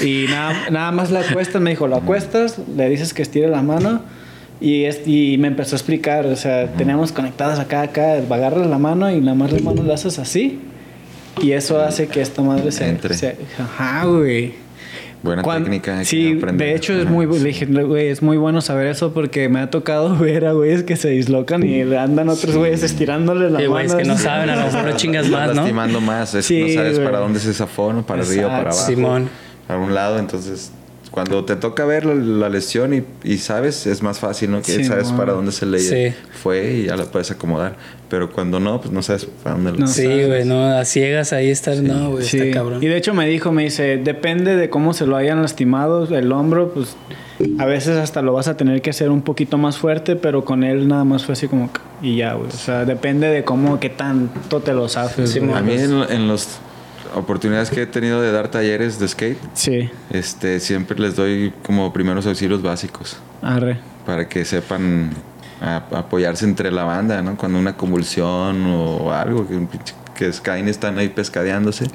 Y 0.02 0.26
nada, 0.30 0.70
nada 0.72 0.92
más 0.92 1.12
la 1.12 1.22
acuestas, 1.22 1.62
me 1.62 1.70
dijo, 1.72 1.88
lo 1.88 1.96
acuestas, 1.98 2.58
le 2.76 2.90
dices 2.90 3.14
que 3.14 3.22
estire 3.22 3.48
la 3.48 3.62
mano. 3.62 4.02
Y, 4.60 4.84
es, 4.84 5.02
y 5.08 5.38
me 5.40 5.48
empezó 5.48 5.76
a 5.76 5.78
explicar, 5.78 6.26
o 6.28 6.36
sea, 6.36 6.68
teníamos 6.74 7.12
conectadas 7.12 7.58
acá, 7.60 7.82
acá, 7.82 8.14
agarras 8.18 8.68
la 8.68 8.78
mano 8.78 9.10
y 9.10 9.20
nada 9.20 9.34
más 9.36 9.52
la 9.52 9.60
mano 9.60 9.82
la 9.84 9.96
haces 9.96 10.20
así. 10.20 10.60
Y 11.42 11.54
eso 11.54 11.82
hace 11.82 12.08
que 12.08 12.22
esta 12.22 12.42
madre 12.42 12.72
se... 12.72 12.88
Entre. 12.88 13.14
se- 13.16 13.38
ajá, 13.58 14.06
güey. 14.06 14.54
Buena 15.24 15.44
Cuan- 15.44 15.64
técnica. 15.64 16.04
Sí, 16.04 16.34
de 16.34 16.76
hecho 16.76 16.94
es 16.94 17.08
muy, 17.08 17.28
le 17.28 17.40
dije, 17.50 17.66
güey, 17.68 18.08
es 18.08 18.24
muy 18.24 18.38
bueno 18.38 18.60
saber 18.62 18.88
eso 18.88 19.14
porque 19.14 19.50
me 19.50 19.60
ha 19.60 19.70
tocado 19.70 20.16
ver 20.20 20.46
a 20.48 20.54
güeyes 20.54 20.84
que 20.84 20.96
se 20.96 21.10
dislocan 21.10 21.64
y 21.64 21.82
andan 21.96 22.28
otros 22.30 22.56
güeyes 22.56 22.82
estirándole 22.82 23.50
la 23.52 23.60
Sí, 23.60 23.66
mano. 23.68 23.70
güey, 23.72 23.86
es 23.86 23.94
que 23.94 24.04
no 24.06 24.18
saben, 24.18 24.50
a 24.50 24.56
lo 24.56 24.66
mejor 24.66 24.84
lo 24.86 24.96
chingas 24.98 25.28
más, 25.30 25.50
¿no? 25.50 25.54
lastimando 25.62 26.02
más. 26.02 26.34
es- 26.34 26.46
Sí, 26.46 26.62
no 26.62 26.74
sabes 26.74 26.94
güey. 26.96 27.06
para 27.06 27.20
dónde 27.20 27.40
se 27.40 27.54
zafó, 27.54 27.94
¿no? 27.94 28.04
Para 28.06 28.24
arriba, 28.24 28.48
para 28.48 28.58
Exacto. 28.64 28.78
abajo. 28.78 28.92
Simón. 28.96 29.30
Para 29.68 29.80
un 29.80 29.94
lado, 29.94 30.18
entonces... 30.20 30.72
Cuando 31.12 31.44
te 31.44 31.58
toca 31.58 31.84
ver 31.86 32.06
la, 32.06 32.16
la 32.16 32.50
lesión 32.50 32.94
y, 32.94 33.04
y 33.24 33.38
sabes, 33.40 33.86
es 33.86 34.02
más 34.02 34.20
fácil, 34.20 34.50
¿no? 34.52 34.62
Que 34.62 34.72
Simón. 34.72 34.86
sabes 34.86 35.12
para 35.12 35.34
dónde 35.34 35.52
se 35.52 35.66
le 35.66 35.80
Sí. 35.80 36.16
fue 36.42 36.72
y 36.74 36.86
ya 36.86 36.96
la 36.96 37.04
puedes 37.04 37.30
acomodar. 37.32 37.76
Pero 38.10 38.32
cuando 38.32 38.60
no, 38.62 38.80
pues 38.80 38.94
no 38.94 39.02
sabes 39.02 39.26
para 39.26 39.56
dónde 39.58 39.74
No. 39.74 39.88
Sí, 39.88 40.06
güey, 40.06 40.46
no, 40.46 40.68
a 40.78 40.86
ciegas 40.86 41.34
ahí 41.34 41.50
estar, 41.50 41.76
no, 41.78 42.12
güey, 42.12 42.24
Sí. 42.24 42.38
está 42.40 42.54
cabrón. 42.60 42.82
Y 42.82 42.88
de 42.88 42.96
hecho 42.98 43.14
me 43.14 43.28
dijo, 43.28 43.52
me 43.52 43.64
dice, 43.66 43.98
depende 43.98 44.56
de 44.56 44.70
cómo 44.70 44.94
se 44.94 45.06
lo 45.06 45.18
hayan 45.18 45.42
lastimado 45.42 46.06
el 46.16 46.32
hombro, 46.32 46.74
pues 46.74 46.96
a 47.60 47.66
veces 47.66 47.98
hasta 47.98 48.22
lo 48.22 48.32
vas 48.34 48.48
a 48.48 48.56
tener 48.56 48.82
que 48.82 48.92
hacer 48.92 49.10
un 49.10 49.22
poquito 49.22 49.58
más 49.58 49.78
fuerte, 49.78 50.16
pero 50.16 50.46
con 50.46 50.64
él 50.64 50.88
nada 50.88 51.04
más 51.04 51.26
fue 51.26 51.34
así 51.34 51.48
como 51.50 51.70
y 52.02 52.16
ya, 52.18 52.34
güey. 52.36 52.48
O 52.48 52.52
sea, 52.52 52.86
depende 52.86 53.28
de 53.28 53.44
cómo, 53.44 53.80
qué 53.82 53.90
tanto 53.90 54.62
te 54.62 54.72
lo. 54.74 54.88
Sí, 54.88 55.40
güey. 55.40 55.54
A 55.54 55.62
mí 55.62 55.74
en, 55.74 55.92
en 56.10 56.28
las 56.30 56.60
oportunidades 57.16 57.70
que 57.70 57.84
he 57.84 57.88
tenido 57.88 58.22
de 58.22 58.32
dar 58.32 58.48
talleres 58.50 59.00
de 59.00 59.08
skate, 59.08 59.38
Sí, 59.54 59.90
este, 60.12 60.60
siempre 60.60 60.98
les 61.00 61.16
doy 61.16 61.54
como 61.64 61.92
primeros 61.94 62.26
auxilios 62.28 62.62
básicos 62.62 63.18
arre. 63.42 63.80
para 64.06 64.28
que 64.28 64.46
sepan 64.46 65.12
a- 65.62 65.84
apoyarse 65.96 66.46
entre 66.46 66.72
la 66.72 66.84
banda, 66.84 67.22
¿no? 67.22 67.38
Cuando 67.38 67.60
una 67.60 67.76
convulsión 67.78 68.66
o 68.68 69.12
algo, 69.14 69.48
que, 69.48 69.68
que 70.16 70.32
y 70.34 70.70
están 70.70 70.98
ahí 71.00 71.10
pescadeándose. 71.10 71.86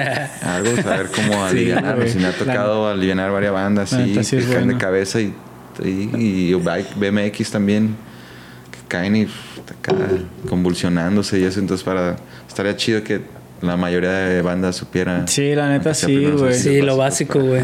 algo, 0.42 0.76
saber 0.82 1.08
cómo 1.14 1.32
Sí, 1.50 1.70
aliviar. 1.70 1.96
güey. 1.96 2.08
si 2.10 2.18
me 2.18 2.26
ha 2.26 2.32
tocado 2.32 2.88
aliviar 2.88 3.30
varias 3.30 3.52
bandas, 3.52 3.90
sí, 3.90 4.22
sí 4.24 4.36
que 4.38 4.44
caen 4.44 4.68
de 4.68 4.76
cabeza 4.76 5.20
y, 5.20 5.34
y, 5.84 6.10
y 6.50 6.54
bike, 6.54 6.94
BMX 6.96 7.50
también, 7.50 7.96
que 8.70 8.78
caen 8.88 9.16
y 9.16 9.22
acá 9.24 9.94
convulsionándose 10.48 11.38
y 11.38 11.44
eso. 11.44 11.60
Entonces, 11.60 11.84
para 11.84 12.16
estaría 12.48 12.76
chido 12.76 13.02
que 13.02 13.20
la 13.62 13.76
mayoría 13.76 14.10
de 14.12 14.42
bandas 14.42 14.76
supiera. 14.76 15.26
Sí, 15.26 15.54
la 15.54 15.68
neta 15.70 15.94
sí, 15.94 16.26
güey. 16.26 16.54
Sí, 16.54 16.82
lo 16.82 16.96
básico, 16.96 17.40
güey. 17.40 17.62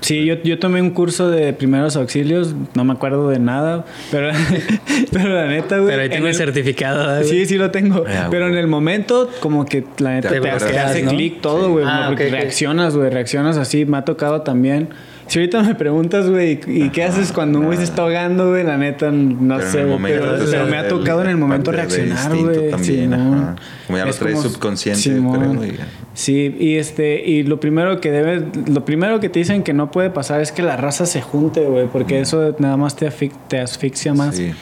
Sí, 0.00 0.26
yo, 0.26 0.34
yo 0.42 0.58
tomé 0.58 0.82
un 0.82 0.90
curso 0.90 1.30
de 1.30 1.54
primeros 1.54 1.96
auxilios, 1.96 2.54
no 2.74 2.84
me 2.84 2.92
acuerdo 2.92 3.30
de 3.30 3.38
nada, 3.38 3.86
pero, 4.10 4.28
pero 5.12 5.28
la 5.30 5.46
neta, 5.46 5.78
güey. 5.78 5.88
Pero 5.90 6.02
ahí 6.02 6.08
tengo 6.10 6.24
en 6.26 6.30
el 6.30 6.34
certificado, 6.34 7.10
¿eh, 7.16 7.18
güey. 7.22 7.30
Sí, 7.30 7.46
sí 7.46 7.56
lo 7.56 7.70
tengo. 7.70 8.04
Ah, 8.06 8.26
pero 8.30 8.46
en 8.48 8.54
el 8.54 8.66
momento, 8.66 9.30
como 9.40 9.64
que 9.64 9.84
la 9.98 10.10
neta 10.14 10.28
Te 10.28 10.40
te, 10.40 10.48
acuerdas, 10.48 10.70
te 10.70 10.78
hace 10.78 11.02
¿no? 11.04 11.10
clic 11.10 11.40
todo, 11.40 11.66
Sí. 11.66 11.70
güey. 11.72 11.84
Ah, 11.88 12.04
porque 12.08 12.24
ok, 12.26 12.32
ok. 12.34 12.38
reaccionas, 12.38 12.94
güey, 12.96 13.08
reaccionas 13.08 13.56
así. 13.56 13.86
Me 13.86 13.96
ha 13.96 14.02
tocado 14.04 14.42
también. 14.42 14.90
Si 15.26 15.38
ahorita 15.38 15.62
me 15.62 15.74
preguntas, 15.74 16.28
güey, 16.28 16.60
¿y 16.66 16.90
qué 16.90 17.02
haces 17.04 17.32
cuando 17.32 17.58
un 17.58 17.66
güey 17.66 17.78
se 17.78 17.84
está 17.84 18.02
ahogando, 18.02 18.50
güey? 18.50 18.62
La 18.62 18.76
neta, 18.76 19.10
no 19.10 19.56
Pero 19.56 19.66
en 19.66 19.72
sé, 19.72 19.80
el 19.80 19.86
güey, 19.86 19.98
momento 19.98 20.24
pero, 20.50 20.66
me 20.66 20.76
ha 20.76 20.80
el- 20.82 20.88
tocado 20.88 21.22
en 21.22 21.28
el 21.30 21.36
momento 21.38 21.72
reaccionar, 21.72 22.36
güey. 22.36 22.84
Simón. 22.84 23.14
ajá. 23.14 23.56
Como 23.86 23.98
ya 23.98 24.04
lo 24.04 24.10
Es 24.10 24.18
traes 24.18 24.40
subconsciente, 24.40 25.00
Simón. 25.02 25.56
creo, 25.58 25.76
Sí, 26.12 26.54
y 26.60 26.76
este, 26.76 27.24
y 27.28 27.42
lo 27.42 27.58
primero 27.58 28.00
que 28.00 28.10
debe, 28.10 28.44
lo 28.70 28.84
primero 28.84 29.18
que 29.18 29.28
te 29.28 29.38
dicen 29.40 29.62
que 29.62 29.72
no 29.72 29.90
puede 29.90 30.10
pasar 30.10 30.40
es 30.40 30.52
que 30.52 30.62
la 30.62 30.76
raza 30.76 31.06
se 31.06 31.20
junte, 31.22 31.60
güey, 31.64 31.86
porque 31.88 32.20
eso 32.20 32.54
nada 32.58 32.76
más 32.76 32.94
te, 32.94 33.10
te 33.48 33.58
asfixia 33.60 34.14
más. 34.14 34.36
Sí, 34.36 34.52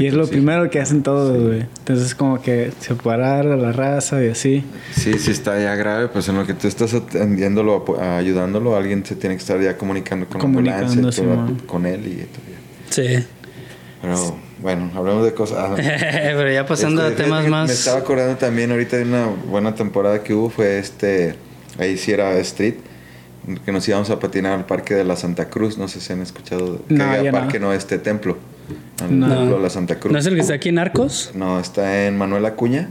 y 0.00 0.06
es 0.06 0.14
lo 0.14 0.24
sí. 0.24 0.32
primero 0.32 0.68
que 0.70 0.80
hacen 0.80 1.02
todos, 1.02 1.40
güey. 1.40 1.60
Entonces 1.78 2.14
como 2.14 2.40
que 2.40 2.72
separar 2.80 3.46
a 3.46 3.56
la 3.56 3.72
raza 3.72 4.24
y 4.24 4.28
así. 4.28 4.64
Sí, 4.94 5.14
sí 5.18 5.30
está 5.30 5.60
ya 5.60 5.74
grave, 5.76 6.08
pues 6.08 6.28
en 6.28 6.36
lo 6.36 6.46
que 6.46 6.54
tú 6.54 6.66
estás 6.68 6.94
atendiéndolo, 6.94 7.84
ayudándolo, 8.00 8.76
alguien 8.76 9.04
se 9.04 9.14
tiene 9.16 9.36
que 9.36 9.40
estar 9.40 9.60
ya 9.60 9.76
comunicando 9.76 10.26
con 10.26 10.38
la 10.40 10.44
ambulancia, 10.46 10.86
Comunicando, 10.88 11.10
todo, 11.10 11.46
Simón. 11.46 11.62
con 11.66 11.86
él 11.86 12.06
y 12.06 12.16
todo. 12.16 12.44
Sí. 12.90 13.24
Pero 14.02 14.36
bueno, 14.62 14.90
hablamos 14.94 15.24
de 15.24 15.34
cosas. 15.34 15.58
ah, 15.70 15.74
Pero 15.76 16.50
ya 16.50 16.66
pasando 16.66 17.06
este, 17.06 17.22
a 17.22 17.24
temas 17.24 17.46
más. 17.48 17.68
Me 17.68 17.74
estaba 17.74 17.98
acordando 17.98 18.36
también 18.36 18.70
ahorita 18.70 18.96
de 18.96 19.02
una 19.04 19.26
buena 19.26 19.74
temporada 19.74 20.22
que 20.22 20.32
hubo, 20.34 20.50
fue 20.50 20.78
este, 20.78 21.34
ahí 21.78 21.96
sí 21.98 22.12
era 22.12 22.36
Street, 22.38 22.74
que 23.64 23.72
nos 23.72 23.86
íbamos 23.88 24.10
a 24.10 24.18
patinar 24.18 24.52
al 24.52 24.66
Parque 24.66 24.94
de 24.94 25.04
la 25.04 25.16
Santa 25.16 25.48
Cruz, 25.48 25.76
no 25.78 25.88
sé 25.88 26.00
si 26.00 26.12
han 26.12 26.20
escuchado, 26.22 26.80
que 26.88 26.94
No, 26.94 27.04
había 27.04 27.22
ya 27.24 27.32
parque, 27.32 27.58
no. 27.58 27.68
no. 27.68 27.72
este 27.74 27.98
templo, 27.98 28.36
No. 29.10 29.58
la 29.58 29.70
Santa 29.70 29.98
Cruz. 29.98 30.12
¿No 30.12 30.18
es 30.18 30.26
el 30.26 30.34
que 30.34 30.40
está 30.40 30.54
aquí 30.54 30.68
en 30.68 30.78
Arcos? 30.78 31.32
No, 31.34 31.58
está 31.58 32.06
en 32.06 32.16
Manuel 32.18 32.44
Acuña, 32.46 32.88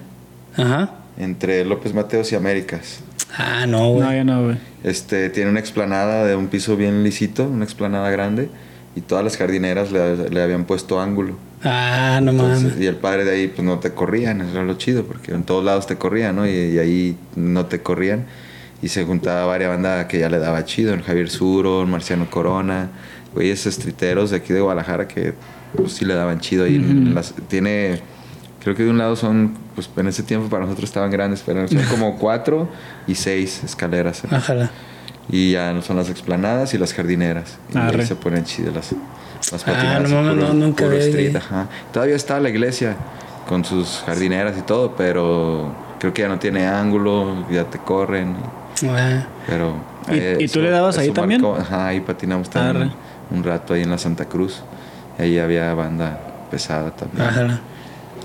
Ajá. 0.57 0.91
entre 1.17 1.63
López 1.65 1.93
Mateos 1.93 2.31
y 2.31 2.35
Américas. 2.35 3.01
Ah, 3.37 3.65
no, 3.67 3.91
güey. 3.91 4.03
No, 4.07 4.13
yo 4.15 4.23
no, 4.23 4.43
güey. 4.45 4.57
Este, 4.83 5.29
tiene 5.29 5.49
una 5.51 5.59
explanada 5.59 6.25
de 6.25 6.35
un 6.35 6.47
piso 6.47 6.75
bien 6.75 7.03
lisito, 7.03 7.43
una 7.47 7.63
explanada 7.63 8.09
grande, 8.09 8.49
y 8.95 9.01
todas 9.01 9.23
las 9.23 9.37
jardineras 9.37 9.91
le, 9.91 10.29
le 10.29 10.41
habían 10.41 10.65
puesto 10.65 10.99
ángulo. 10.99 11.35
Ah, 11.63 12.19
no 12.23 12.31
mames. 12.33 12.79
y 12.79 12.85
el 12.87 12.95
padre 12.95 13.25
de 13.25 13.31
ahí, 13.31 13.47
pues 13.49 13.65
no 13.65 13.79
te 13.79 13.91
corrían, 13.91 14.41
eso 14.41 14.51
era 14.51 14.63
lo 14.63 14.75
chido, 14.75 15.03
porque 15.03 15.33
en 15.33 15.43
todos 15.43 15.63
lados 15.63 15.85
te 15.87 15.97
corrían, 15.97 16.37
¿no? 16.37 16.47
Y, 16.47 16.51
y 16.51 16.79
ahí 16.79 17.17
no 17.35 17.65
te 17.65 17.81
corrían. 17.81 18.25
Y 18.81 18.87
se 18.87 19.03
juntaba 19.03 19.45
varias 19.45 19.69
bandas 19.69 20.05
que 20.05 20.19
ya 20.19 20.29
le 20.29 20.39
daba 20.39 20.63
chido, 20.63 20.93
el 20.93 21.01
Javier 21.03 21.29
Suro, 21.29 21.81
el 21.81 21.87
Marciano 21.87 22.29
Corona, 22.31 22.89
güeyes 23.33 23.65
estriteros 23.67 24.31
de 24.31 24.37
aquí 24.37 24.53
de 24.53 24.61
Guadalajara 24.61 25.07
que 25.09 25.33
pues, 25.75 25.93
sí 25.93 26.05
le 26.05 26.13
daban 26.15 26.39
chido. 26.39 26.67
Y 26.67 26.79
Ujú. 26.79 27.13
las, 27.13 27.33
tiene, 27.47 28.01
creo 28.63 28.75
que 28.75 28.83
de 28.83 28.89
un 28.89 28.97
lado 28.97 29.15
son, 29.15 29.53
pues 29.75 29.89
en 29.97 30.07
ese 30.07 30.23
tiempo 30.23 30.49
para 30.49 30.63
nosotros 30.65 30.89
estaban 30.89 31.11
grandes, 31.11 31.43
pero 31.45 31.67
son 31.67 31.81
como 31.89 32.15
cuatro 32.19 32.67
y 33.07 33.15
seis 33.15 33.63
escaleras. 33.63 34.23
¿eh? 34.23 34.27
Ájala. 34.31 34.71
Y 35.31 35.51
ya 35.51 35.73
no 35.73 35.81
son 35.81 35.95
las 35.97 36.09
explanadas 36.09 36.73
y 36.73 36.77
las 36.77 36.93
jardineras. 36.93 37.57
Y 37.73 37.77
ahí 37.77 38.05
se 38.05 38.15
ponen 38.15 38.43
chidas 38.45 38.73
las, 38.73 38.91
las 39.51 39.61
Ah, 39.63 39.65
patinadas. 39.73 40.09
no 40.09 40.21
mames, 40.23 40.35
puro- 40.43 40.47
no, 40.47 40.53
nunca 40.65 40.85
street, 40.95 41.35
ajá. 41.35 41.67
Todavía 41.93 42.15
está 42.15 42.39
la 42.39 42.49
iglesia 42.49 42.95
con 43.47 43.63
sus 43.63 44.03
jardineras 44.05 44.57
y 44.57 44.61
todo, 44.63 44.95
pero 44.95 45.71
creo 45.99 46.13
que 46.13 46.23
ya 46.23 46.27
no 46.27 46.39
tiene 46.39 46.67
ángulo, 46.67 47.45
ya 47.51 47.63
te 47.65 47.77
corren. 47.77 48.35
Ah, 48.87 49.27
Pero. 49.47 49.75
¿Y- 50.11 50.45
y 50.45 50.47
tú 50.47 50.61
le 50.61 50.71
dabas 50.71 50.97
ahí 50.97 51.11
también? 51.11 51.43
Ajá, 51.45 51.87
ahí 51.87 51.99
patinamos 51.99 52.49
también 52.49 52.87
Arre. 52.87 52.95
un 53.29 53.43
rato 53.43 53.75
ahí 53.75 53.83
en 53.83 53.91
la 53.91 53.97
Santa 53.99 54.25
Cruz. 54.25 54.63
Ahí 55.19 55.37
había 55.37 55.73
banda 55.73 56.19
pesada 56.49 56.91
también. 56.91 57.59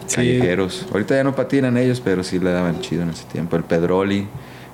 Sí. 0.06 0.16
Callejeros. 0.16 0.86
Ahorita 0.92 1.16
ya 1.16 1.24
no 1.24 1.34
patinan 1.34 1.76
ellos, 1.76 2.00
pero 2.00 2.22
sí 2.22 2.38
le 2.38 2.52
daban 2.52 2.80
chido 2.80 3.02
en 3.02 3.10
ese 3.10 3.24
tiempo. 3.24 3.56
El 3.56 3.64
Pedroli, 3.64 4.26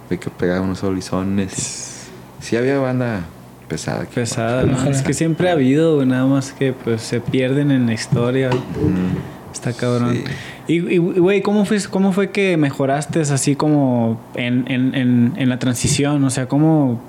ve 0.09 0.19
que 0.19 0.29
pegaba 0.31 0.61
unos 0.61 0.83
holizones. 0.85 2.09
Sí 2.41 2.57
había 2.57 2.79
banda 2.79 3.23
pesada. 3.69 4.03
aquí. 4.03 4.15
Pesada. 4.15 4.65
Es 4.91 5.03
que 5.03 5.15
siempre 5.15 5.49
ha 5.49 5.53
habido, 5.53 6.05
nada 6.05 6.27
más 6.27 6.53
que 6.53 6.73
pues 6.73 7.03
se 7.03 7.21
pierden 7.21 7.71
en 7.71 7.87
la 7.87 7.95
historia. 7.95 8.51
Mm. 8.51 9.53
Está 9.53 9.73
cabrón. 9.73 10.15
Sí. 10.15 10.25
Y, 10.69 10.95
y, 10.95 10.99
güey, 10.99 11.43
¿cómo 11.43 11.65
fue, 11.65 11.79
¿cómo 11.91 12.13
fue 12.13 12.31
que 12.31 12.57
mejoraste 12.57 13.21
así 13.21 13.57
como 13.57 14.21
en, 14.35 14.71
en, 14.71 14.95
en, 14.95 15.33
en 15.37 15.49
la 15.49 15.59
transición? 15.59 16.23
O 16.23 16.31
sea, 16.31 16.47
¿cómo, 16.47 17.01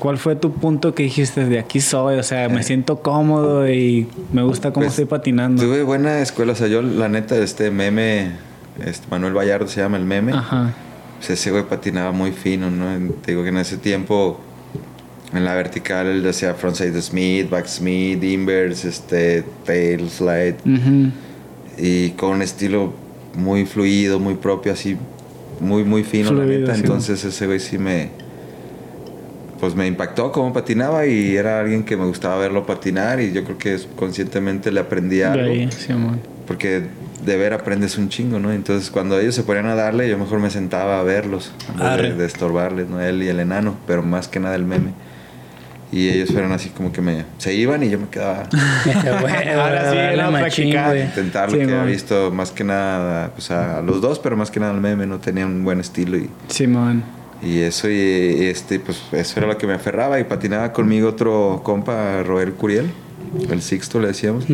¿cuál 0.00 0.18
fue 0.18 0.34
tu 0.34 0.52
punto 0.52 0.94
que 0.94 1.04
dijiste 1.04 1.44
de 1.44 1.60
aquí 1.60 1.80
soy? 1.80 2.16
O 2.18 2.22
sea, 2.24 2.48
me 2.48 2.64
siento 2.64 3.00
cómodo 3.02 3.70
y 3.70 4.08
me 4.32 4.42
gusta 4.42 4.72
cómo 4.72 4.86
Pues, 4.86 4.94
estoy 4.94 5.04
patinando. 5.04 5.62
Tuve 5.62 5.84
buena 5.84 6.18
escuela, 6.20 6.52
o 6.52 6.56
sea, 6.56 6.66
yo 6.66 6.82
la 6.82 7.08
neta, 7.08 7.36
este 7.36 7.70
meme, 7.70 8.32
este 8.84 9.06
Manuel 9.08 9.34
Vallardo 9.36 9.68
se 9.68 9.80
llama 9.80 9.96
el 9.98 10.04
meme. 10.04 10.32
Ajá. 10.32 10.72
Pues 11.18 11.30
ese 11.30 11.52
güey 11.52 11.62
patinaba 11.68 12.10
muy 12.10 12.32
fino, 12.32 12.70
¿no? 12.70 13.12
Te 13.22 13.30
digo 13.32 13.42
que 13.44 13.50
en 13.50 13.58
ese 13.58 13.76
tiempo, 13.76 14.40
en 15.34 15.44
la 15.44 15.54
vertical, 15.54 16.06
él 16.06 16.26
hacía 16.28 16.54
frontside 16.54 17.00
Smith, 17.02 17.48
back 17.50 17.66
Smith, 17.66 18.24
inverse, 18.24 18.88
este, 18.88 19.44
tail 19.64 20.08
slide. 20.10 20.56
Ujú. 20.64 21.12
Y 21.78 22.10
con 22.12 22.30
un 22.32 22.42
estilo 22.42 22.92
muy 23.36 23.64
fluido, 23.66 24.18
muy 24.18 24.34
propio, 24.34 24.72
así, 24.72 24.96
muy, 25.60 25.84
muy 25.84 26.04
fino, 26.04 26.32
la 26.32 26.42
Fluido, 26.44 26.60
neta. 26.62 26.74
sí. 26.74 26.80
Entonces 26.80 27.22
ese 27.24 27.46
güey 27.46 27.60
sí 27.60 27.76
me... 27.78 28.08
Pues 29.60 29.74
me 29.74 29.86
impactó 29.86 30.32
cómo 30.32 30.52
patinaba 30.54 31.04
y 31.06 31.36
era 31.36 31.60
alguien 31.60 31.84
que 31.84 31.96
me 31.96 32.06
gustaba 32.06 32.38
verlo 32.38 32.64
patinar 32.64 33.20
y 33.20 33.32
yo 33.32 33.44
creo 33.44 33.58
que 33.58 33.78
conscientemente 33.94 34.72
le 34.72 34.80
aprendí 34.80 35.16
De 35.16 35.24
algo. 35.26 35.44
ahí, 35.52 35.70
Simón. 35.70 36.20
Porque 36.46 36.82
de 37.24 37.36
ver 37.36 37.52
aprendes 37.52 37.98
un 37.98 38.08
chingo, 38.08 38.38
¿no? 38.38 38.50
Entonces 38.52 38.90
cuando 38.90 39.20
ellos 39.20 39.34
se 39.34 39.42
ponían 39.42 39.66
a 39.66 39.74
darle, 39.74 40.08
yo 40.08 40.16
mejor 40.16 40.38
me 40.40 40.48
sentaba 40.50 40.98
a 40.98 41.02
verlos, 41.02 41.52
de, 41.78 42.14
de 42.14 42.24
estorbarles, 42.26 42.88
¿no? 42.88 43.00
Él 43.02 43.22
y 43.22 43.28
el 43.28 43.38
enano, 43.38 43.76
pero 43.86 44.02
más 44.02 44.28
que 44.28 44.40
nada 44.40 44.54
el 44.56 44.64
meme. 44.64 44.92
Y 45.92 46.08
ellos 46.08 46.30
fueron 46.30 46.52
así 46.52 46.68
como 46.70 46.92
que 46.92 47.00
me... 47.02 47.24
Se 47.38 47.52
iban 47.52 47.82
y 47.82 47.90
yo 47.90 47.98
me 47.98 48.08
quedaba 48.08 48.44
Güey, 49.20 49.48
Ahora 49.52 49.90
sí, 49.90 50.32
machín, 50.32 50.70
practicar. 50.72 50.96
intentar 50.96 51.48
lo 51.50 51.52
Sí, 51.52 51.58
que 51.58 51.64
había 51.64 51.76
man. 51.78 51.86
visto 51.88 52.30
más 52.30 52.52
que 52.52 52.62
nada, 52.64 53.32
pues 53.34 53.50
a 53.50 53.82
los 53.82 54.00
dos, 54.00 54.20
pero 54.20 54.36
más 54.36 54.50
que 54.52 54.60
nada 54.60 54.72
el 54.72 54.80
meme, 54.80 55.06
no 55.06 55.18
tenía 55.18 55.44
un 55.46 55.64
buen 55.64 55.80
estilo 55.80 56.16
y, 56.16 56.30
Simón. 56.48 57.02
Y 57.42 57.60
eso 57.60 57.88
y, 57.90 58.44
este, 58.46 58.80
pues 58.80 59.00
eso 59.12 59.38
era 59.40 59.46
lo 59.46 59.56
que 59.58 59.66
me 59.66 59.72
aferraba 59.74 60.20
y 60.20 60.24
patinaba 60.24 60.72
conmigo 60.72 61.08
otro 61.08 61.60
compa, 61.64 62.22
Roel 62.22 62.52
Curiel, 62.52 62.90
el 63.50 63.62
Sixto 63.62 64.00
le 64.00 64.08
decíamos. 64.08 64.44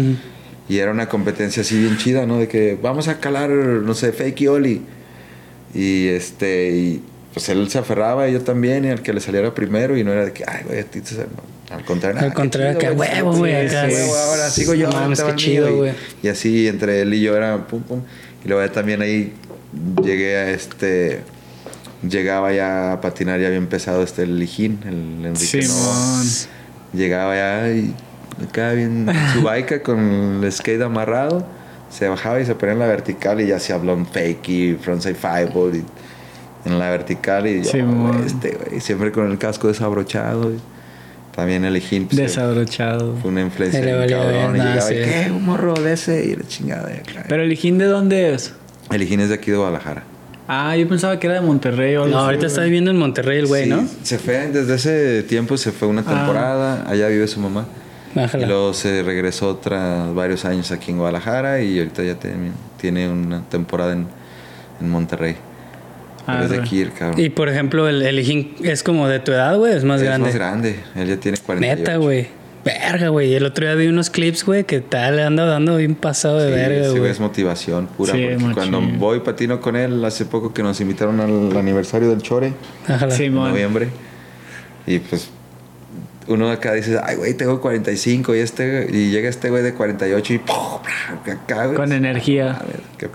Y 0.69 0.79
era 0.79 0.91
una 0.91 1.09
competencia 1.09 1.63
así 1.63 1.79
bien 1.79 1.97
chida, 1.97 2.27
¿no? 2.27 2.39
De 2.39 2.49
que 2.49 2.77
vamos 2.81 3.09
a 3.09 3.19
calar, 3.21 3.51
no 3.51 3.95
sé, 3.95 4.13
fake 4.13 4.41
y 4.43 4.47
oli. 4.49 4.83
Y 5.75 6.09
este, 6.09 6.71
y 6.71 7.03
pues 7.33 7.49
él 7.49 7.69
se 7.71 7.79
aferraba 7.79 8.29
y 8.29 8.33
yo 8.33 8.41
también, 8.41 8.85
y 8.85 8.89
al 8.91 9.03
que 9.03 9.13
le 9.13 9.21
saliera 9.21 9.55
primero, 9.55 9.97
y 9.97 10.03
no 10.05 10.13
era 10.13 10.25
de 10.25 10.33
que, 10.33 10.45
ay, 10.47 10.63
güey, 10.67 10.81
a 10.81 10.85
ti 10.85 11.01
te 11.01 11.11
sal-". 11.15 11.29
Al 11.71 11.85
contrario, 11.85 12.21
Al 12.21 12.27
"Ah, 12.27 12.31
qué 12.31 12.35
contrario, 12.35 12.79
que 12.79 12.91
huevo, 12.91 13.33
güey, 13.37 13.53
ahora 13.55 14.51
sigo 14.51 14.75
yo, 14.75 14.91
mames, 14.91 15.21
qué 15.21 15.27
el 15.29 15.35
mío", 15.35 15.37
chido, 15.45 15.69
y- 15.71 15.77
güey. 15.77 15.93
Y 16.23 16.29
así 16.29 16.69
entre 16.69 17.01
él 17.03 17.13
y 17.15 17.21
yo 17.21 17.37
era 17.37 17.67
pum, 17.67 17.83
pum. 17.83 18.01
Y 18.45 18.49
luego 18.49 18.65
ya 18.65 18.73
también 18.73 19.03
ahí 19.03 19.33
llegué 20.03 20.37
a 20.37 20.51
este. 20.51 21.21
Llegaba 22.09 22.53
ya 22.53 22.93
a 22.93 23.01
patinar 23.01 23.41
ya 23.41 23.49
bien 23.49 23.67
pesado 23.67 24.03
este 24.03 24.23
el 24.23 24.39
Lijín, 24.39 24.79
el 24.87 25.27
Enrique 25.27 25.67
Novoa. 25.67 26.23
Simón. 26.23 26.51
Llegaba 26.93 27.35
ya 27.35 27.69
y 27.73 27.95
acá 28.47 28.73
bien 28.73 29.07
su 29.33 29.43
bike 29.43 29.83
con 29.83 29.99
el 30.45 30.53
skate 30.53 30.83
amarrado. 30.83 31.47
Se 31.91 32.09
bajaba 32.09 32.41
y 32.41 32.45
se 32.47 32.55
ponía 32.55 32.75
en 32.75 32.79
la 32.81 32.87
vertical 32.87 33.41
y 33.41 33.47
ya 33.47 33.57
hacía 33.57 33.79
blonde 33.79 34.09
fake 34.13 34.49
y 34.49 34.75
frontside 34.75 35.15
fireball 35.15 35.77
y 35.77 35.85
en 36.69 36.79
la 36.79 36.91
vertical 36.91 37.47
y 37.47 37.63
yo, 37.63 37.71
Sí, 37.71 37.79
este, 38.27 38.59
güey, 38.69 38.81
siempre 38.81 39.13
con 39.13 39.31
el 39.31 39.39
casco 39.39 39.69
desabrochado. 39.69 40.53
también 41.35 41.65
el 41.65 41.77
Ejín 41.77 42.07
pues, 42.07 42.17
Desabrochado. 42.19 43.17
fue 43.23 43.31
una 43.31 43.43
influencia 43.43 43.81
le 43.81 43.87
bien 43.87 43.99
valió 43.99 44.19
cabrón. 44.19 44.53
ver, 44.53 44.61
y 44.61 44.65
llegaba 44.69 44.93
y, 44.93 44.97
sí. 44.97 45.11
¿qué? 45.11 45.31
Un 45.31 45.45
morro 45.45 45.75
de 45.75 45.93
ese 45.93 46.25
y 46.25 46.35
la 46.37 46.45
chingada 46.47 46.89
de 46.89 46.95
acá. 46.99 47.25
Pero 47.29 47.43
el 47.43 47.53
Hijín, 47.53 47.79
¿de 47.79 47.85
dónde 47.87 48.35
es? 48.35 48.53
El 48.91 49.03
Ejín 49.03 49.21
es 49.21 49.29
de 49.29 49.37
aquí 49.37 49.51
de 49.53 49.57
Guadalajara. 49.57 50.03
Ah, 50.49 50.77
yo 50.77 50.87
pensaba 50.89 51.19
que 51.19 51.27
era 51.27 51.35
de 51.37 51.41
Monterrey 51.41 51.97
o 51.97 52.05
algo 52.05 52.17
No, 52.17 52.25
ahorita 52.25 52.47
está 52.47 52.63
viviendo 52.63 52.91
en 52.91 52.99
Monterrey 52.99 53.39
el 53.41 53.47
güey, 53.47 53.65
Sí, 53.65 53.71
¿no? 53.71 53.85
Se 54.03 54.19
fue, 54.19 54.49
desde 54.49 54.75
ese 54.77 55.23
tiempo 55.25 55.57
se 55.57 55.73
fue 55.73 55.89
una 55.89 56.03
Ah. 56.07 56.15
temporada, 56.15 56.85
allá 56.89 57.09
vive 57.09 57.27
su 57.27 57.41
mamá. 57.41 57.67
Ájala. 58.15 58.45
Y 58.45 58.49
luego 58.49 58.73
se 58.73 59.03
regresó 59.03 59.49
otra, 59.49 60.07
varios 60.15 60.45
años 60.45 60.71
aquí 60.71 60.91
en 60.93 60.99
Guadalajara 60.99 61.61
y 61.61 61.79
ahorita 61.79 62.03
ya 62.05 62.15
tiene, 62.15 62.53
tiene 62.81 63.09
una 63.11 63.43
temporada 63.49 63.93
en, 63.93 64.07
en 64.81 64.89
Monterrey. 64.89 65.37
Pero 66.25 66.43
es 66.45 66.51
de 66.51 66.57
Arre. 66.57 66.65
aquí, 66.65 66.81
el 66.81 66.93
cabrón. 66.93 67.21
Y 67.21 67.29
por 67.29 67.49
ejemplo, 67.49 67.89
el, 67.89 68.03
el 68.03 68.19
Hijín 68.19 68.55
es 68.63 68.83
como 68.83 69.07
de 69.09 69.19
tu 69.21 69.33
edad, 69.33 69.57
güey, 69.59 69.75
es 69.75 69.85
más 69.85 70.01
es 70.01 70.07
grande. 70.07 70.27
más 70.29 70.35
grande, 70.35 70.81
él 70.95 71.09
ya 71.09 71.17
tiene 71.19 71.39
48. 71.39 71.77
Neta, 71.81 71.97
güey. 71.99 72.27
Verga, 72.67 73.09
güey. 73.11 73.33
El 73.33 73.47
otro 73.47 73.65
día 73.65 73.77
vi 73.77 73.87
unos 73.87 74.11
clips, 74.11 74.45
güey, 74.45 74.65
que 74.65 74.81
tal 74.81 75.17
le 75.17 75.23
anda 75.23 75.47
dando 75.47 75.77
bien 75.77 75.95
pasado 75.95 76.41
de 76.41 76.49
Sí, 76.49 76.55
verga, 76.55 76.89
güey 76.89 76.99
güey. 76.99 77.11
es 77.13 77.21
motivación 77.21 77.87
pura. 77.87 78.13
Sí, 78.13 78.27
porque 78.41 78.55
cuando 78.55 78.81
voy 78.81 79.21
patino 79.21 79.61
con 79.61 79.77
él, 79.77 80.05
hace 80.05 80.25
poco 80.25 80.53
que 80.53 80.65
nos 80.65 80.81
invitaron 80.81 81.21
al 81.21 81.57
aniversario 81.57 82.11
del 82.11 82.23
Chore, 82.23 82.55
Ájala. 82.89 83.15
Sí, 83.15 83.27
en 83.27 83.35
noviembre. 83.35 83.89
Y 84.85 84.99
pues 84.99 85.31
uno 86.27 86.51
acá 86.51 86.73
dice, 86.73 86.99
ay, 87.05 87.15
güey, 87.15 87.35
tengo 87.35 87.61
45 87.61 88.35
y 88.35 88.39
este 88.41 88.89
y 88.91 89.11
llega 89.11 89.29
este 89.29 89.49
güey 89.49 89.63
de 89.63 89.73
48 89.73 90.35
y 90.35 90.39
¡pum! 90.39 90.57
acá, 91.25 91.67
güey. 91.67 91.77
Con 91.77 91.93
energía. 91.93 92.61
Qué 92.99 93.09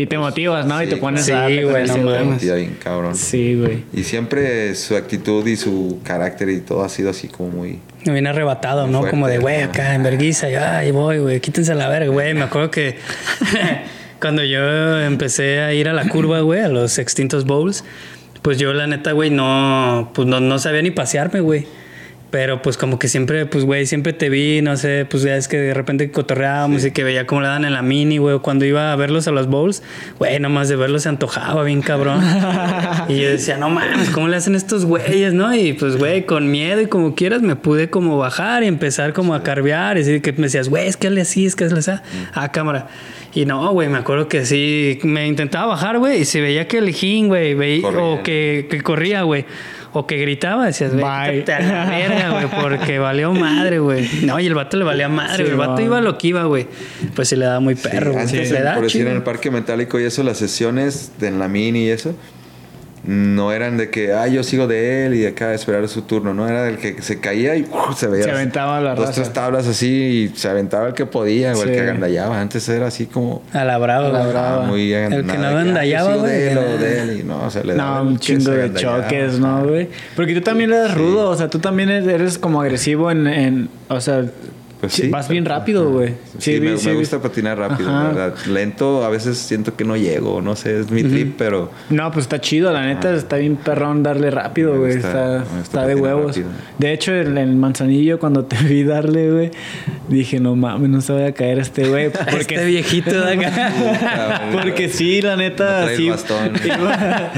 Y 0.00 0.06
te 0.06 0.16
motivas, 0.16 0.64
¿no? 0.64 0.82
Y 0.82 0.86
te 0.88 0.96
pones 0.96 1.26
sí, 1.26 1.32
a 1.32 1.40
darle 1.42 1.64
güey, 1.64 1.86
no 1.86 1.92
güey. 1.94 2.04
mames. 2.04 2.26
motiva 2.34 2.54
bien 2.56 2.76
cabrón. 2.82 3.14
Sí, 3.14 3.54
güey. 3.54 3.84
Y 3.92 4.02
siempre 4.04 4.74
su 4.74 4.96
actitud 4.96 5.46
y 5.46 5.56
su 5.56 6.00
carácter 6.04 6.48
y 6.48 6.60
todo 6.60 6.82
ha 6.82 6.88
sido 6.88 7.10
así 7.10 7.28
como 7.28 7.50
muy... 7.50 7.78
Me 8.06 8.14
viene 8.14 8.30
arrebatado, 8.30 8.84
Muy 8.84 8.92
¿no? 8.92 8.98
fuerte, 9.00 9.10
Como 9.10 9.28
de, 9.28 9.38
güey, 9.38 9.60
acá 9.60 9.94
en 9.94 10.02
verguiza. 10.02 10.46
Ay, 10.78 10.90
voy, 10.90 11.18
güey, 11.18 11.40
quítense 11.40 11.74
la 11.74 11.88
verga, 11.90 12.10
güey. 12.10 12.32
Me 12.32 12.44
acuerdo 12.44 12.70
que 12.70 12.96
cuando 14.20 14.42
yo 14.42 14.98
empecé 15.00 15.60
a 15.60 15.74
ir 15.74 15.86
a 15.86 15.92
la 15.92 16.08
curva, 16.08 16.40
güey, 16.40 16.60
a 16.62 16.68
los 16.68 16.98
extintos 16.98 17.44
bowls, 17.44 17.84
pues 18.40 18.58
yo, 18.58 18.72
la 18.72 18.86
neta, 18.86 19.12
güey, 19.12 19.28
no, 19.28 20.12
pues 20.14 20.26
no, 20.26 20.40
no 20.40 20.58
sabía 20.58 20.80
ni 20.80 20.90
pasearme, 20.92 21.40
güey. 21.40 21.66
Pero 22.30 22.62
pues 22.62 22.76
como 22.76 22.98
que 23.00 23.08
siempre, 23.08 23.44
pues 23.46 23.64
güey, 23.64 23.86
siempre 23.86 24.12
te 24.12 24.28
vi, 24.28 24.62
no 24.62 24.76
sé, 24.76 25.04
pues 25.10 25.24
ya 25.24 25.36
es 25.36 25.48
que 25.48 25.56
de 25.56 25.74
repente 25.74 26.12
cotorreábamos 26.12 26.84
y 26.84 26.92
que 26.92 27.02
veía 27.02 27.26
cómo 27.26 27.40
le 27.40 27.48
dan 27.48 27.64
en 27.64 27.72
la 27.72 27.82
mini, 27.82 28.18
güey. 28.18 28.38
Cuando 28.38 28.64
iba 28.64 28.92
a 28.92 28.96
verlos 28.96 29.26
a 29.26 29.32
los 29.32 29.48
bowls, 29.48 29.82
güey, 30.18 30.38
nomás 30.38 30.68
de 30.68 30.76
verlos 30.76 31.02
se 31.02 31.08
antojaba 31.08 31.64
bien 31.64 31.82
cabrón. 31.82 32.22
y 33.08 33.20
yo 33.20 33.30
decía, 33.30 33.56
no 33.56 33.68
mames, 33.68 34.10
¿cómo 34.10 34.28
le 34.28 34.36
hacen 34.36 34.54
estos 34.54 34.84
güeyes, 34.84 35.32
no? 35.34 35.52
Y 35.54 35.72
pues, 35.72 35.96
güey, 35.96 36.24
con 36.24 36.50
miedo 36.52 36.80
y 36.80 36.86
como 36.86 37.16
quieras, 37.16 37.42
me 37.42 37.56
pude 37.56 37.90
como 37.90 38.16
bajar 38.16 38.62
y 38.62 38.66
empezar 38.68 39.12
como 39.12 39.34
a 39.34 39.42
carvear. 39.42 39.96
Y 39.96 40.00
decir 40.00 40.22
que 40.22 40.32
me 40.32 40.42
decías, 40.44 40.68
güey, 40.68 40.86
es 40.86 40.96
que 40.96 41.10
le 41.10 41.22
así, 41.22 41.46
es 41.46 41.56
que 41.56 41.66
le 41.66 41.78
así. 41.80 41.90
Ah, 42.32 42.52
cámara. 42.52 42.86
Y 43.34 43.44
no, 43.44 43.72
güey, 43.72 43.88
me 43.88 43.98
acuerdo 43.98 44.28
que 44.28 44.44
sí, 44.44 44.98
me 45.02 45.26
intentaba 45.26 45.66
bajar, 45.66 45.98
güey, 45.98 46.20
y 46.20 46.24
se 46.24 46.40
veía 46.40 46.66
que 46.68 46.78
el 46.78 46.88
hijín, 46.88 47.28
güey, 47.28 47.54
veía- 47.54 47.88
o 47.88 48.22
que, 48.22 48.66
que 48.70 48.80
corría, 48.82 49.22
güey. 49.22 49.46
O 49.92 50.06
que 50.06 50.16
gritaba, 50.18 50.66
decías, 50.66 50.92
güey, 50.92 51.04
a 51.04 51.26
la 51.60 51.84
verga, 51.90 52.30
güey, 52.30 52.46
porque 52.62 52.98
valió 53.00 53.32
madre, 53.32 53.80
güey. 53.80 54.08
No, 54.22 54.38
y 54.38 54.46
el 54.46 54.54
vato 54.54 54.76
le 54.76 54.84
valía 54.84 55.08
madre, 55.08 55.36
Sí, 55.38 55.42
güey. 55.42 55.52
el 55.52 55.56
vato 55.58 55.74
va. 55.74 55.82
iba 55.82 55.98
a 55.98 56.00
lo 56.00 56.16
que 56.16 56.28
iba, 56.28 56.44
güey. 56.44 56.68
Pues 57.16 57.28
sí 57.28 57.34
le 57.36 57.46
da 57.46 57.58
muy 57.58 57.74
perro, 57.74 58.12
güey. 58.12 58.22
Antes, 58.24 58.48
Sí, 58.48 58.54
le 58.54 58.62
da 58.62 58.74
por 58.74 58.84
decir, 58.84 59.00
chido. 59.00 59.10
en 59.10 59.16
el 59.16 59.22
parque 59.24 59.50
metálico 59.50 59.98
y 59.98 60.04
eso, 60.04 60.22
las 60.22 60.38
sesiones 60.38 61.12
de, 61.18 61.26
en 61.28 61.38
la 61.40 61.48
mini 61.48 61.86
y 61.86 61.90
eso, 61.90 62.14
no 63.04 63.52
eran 63.52 63.76
de 63.76 63.88
que, 63.90 64.12
ah, 64.12 64.26
yo 64.28 64.42
sigo 64.42 64.66
de 64.66 65.06
él 65.06 65.14
y 65.14 65.20
de 65.20 65.28
acá 65.28 65.54
esperar 65.54 65.88
su 65.88 66.02
turno, 66.02 66.34
¿no? 66.34 66.48
Era 66.48 66.64
del 66.64 66.76
que 66.76 67.00
se 67.02 67.18
caía 67.20 67.56
y 67.56 67.62
¡uf! 67.62 67.96
se 67.98 68.06
veía. 68.08 68.24
Se 68.24 68.30
aventaba 68.30 68.80
la 68.80 68.94
Dos, 68.94 69.06
raza. 69.06 69.12
tres 69.22 69.32
tablas 69.32 69.66
así 69.66 70.30
y 70.32 70.36
se 70.36 70.48
aventaba 70.48 70.88
el 70.88 70.94
que 70.94 71.06
podía 71.06 71.52
o 71.54 71.62
el 71.62 71.70
que 71.72 71.80
agandallaba. 71.80 72.40
Antes 72.40 72.68
era 72.68 72.88
así 72.88 73.06
como. 73.06 73.42
A 73.52 73.64
la 73.64 73.78
brava, 73.78 74.08
A 74.08 74.12
la 74.12 74.18
güey. 74.20 74.30
brava. 74.32 74.66
muy 74.66 74.92
El 74.92 75.26
que 75.26 75.38
no 75.38 75.44
ah, 75.46 75.48
agandallaba, 75.48 76.12
sigo 76.14 76.26
de 76.26 76.32
güey, 76.38 76.48
él 76.52 76.58
o 76.58 76.78
de 76.78 77.02
él 77.02 77.20
y 77.20 77.22
no, 77.24 77.50
se 77.50 77.64
le 77.64 77.74
daba 77.74 78.02
No, 78.02 78.10
un 78.10 78.18
chingo 78.18 78.50
de 78.50 78.72
choques, 78.74 79.38
¿no, 79.38 79.64
güey? 79.66 79.88
Porque 80.16 80.34
tú 80.34 80.42
también 80.42 80.72
eres 80.72 80.94
rudo, 80.94 81.30
o 81.30 81.36
sea, 81.36 81.48
tú 81.48 81.58
también 81.58 81.88
eres 81.90 82.38
como 82.38 82.60
agresivo 82.60 83.10
en, 83.10 83.26
en 83.26 83.68
o 83.88 84.00
sea, 84.00 84.24
Pues 84.80 84.94
sí, 84.94 85.02
sí. 85.02 85.08
vas 85.08 85.28
bien 85.28 85.44
rápido, 85.44 85.90
güey. 85.90 86.14
Sí, 86.38 86.58
me, 86.58 86.72
gusta 86.94 87.20
patinar 87.20 87.58
rápido, 87.58 87.90
Ajá. 87.90 88.02
la 88.02 88.08
verdad. 88.08 88.34
Lento, 88.46 89.04
a 89.04 89.10
veces 89.10 89.36
siento 89.36 89.76
que 89.76 89.84
no 89.84 89.94
llego, 89.96 90.40
no 90.40 90.56
sé, 90.56 90.80
es 90.80 90.90
mi 90.90 91.02
trip, 91.02 91.34
pero 91.36 91.70
No, 91.90 92.10
pues 92.10 92.24
está 92.24 92.40
chido, 92.40 92.72
la 92.72 92.86
neta, 92.86 93.14
está 93.14 93.36
bien 93.36 93.56
perrón 93.56 94.02
darle 94.02 94.30
rápido, 94.30 94.78
güey. 94.78 94.92
Está, 94.96 95.44
de 95.86 95.94
huevos. 95.94 96.28
rápido. 96.28 96.48
De 96.78 96.92
hecho, 96.94 97.14
en 97.14 97.36
el 97.36 97.54
manzanillo, 97.56 98.18
cuando 98.18 98.44
te 98.46 98.56
vi 98.64 98.82
darle, 98.84 99.30
güey, 99.30 99.50
dije, 100.08 100.40
no 100.40 100.56
mames, 100.56 100.88
no 100.88 101.00
se 101.02 101.12
vaya 101.12 101.26
a 101.26 101.32
caer 101.32 101.58
este 101.58 101.86
güey. 101.88 102.06
Este 102.10 102.24
Porque, 102.30 102.64
viejito 102.64 103.10
de 103.20 103.34
acá. 103.34 104.42
porque 104.62 104.88
sí, 104.88 105.20
la 105.20 105.36
neta, 105.36 105.82
No 105.82 105.88
el 105.88 105.96
sí. 105.96 106.08
bastón. 106.08 106.52
iba- 106.64 107.32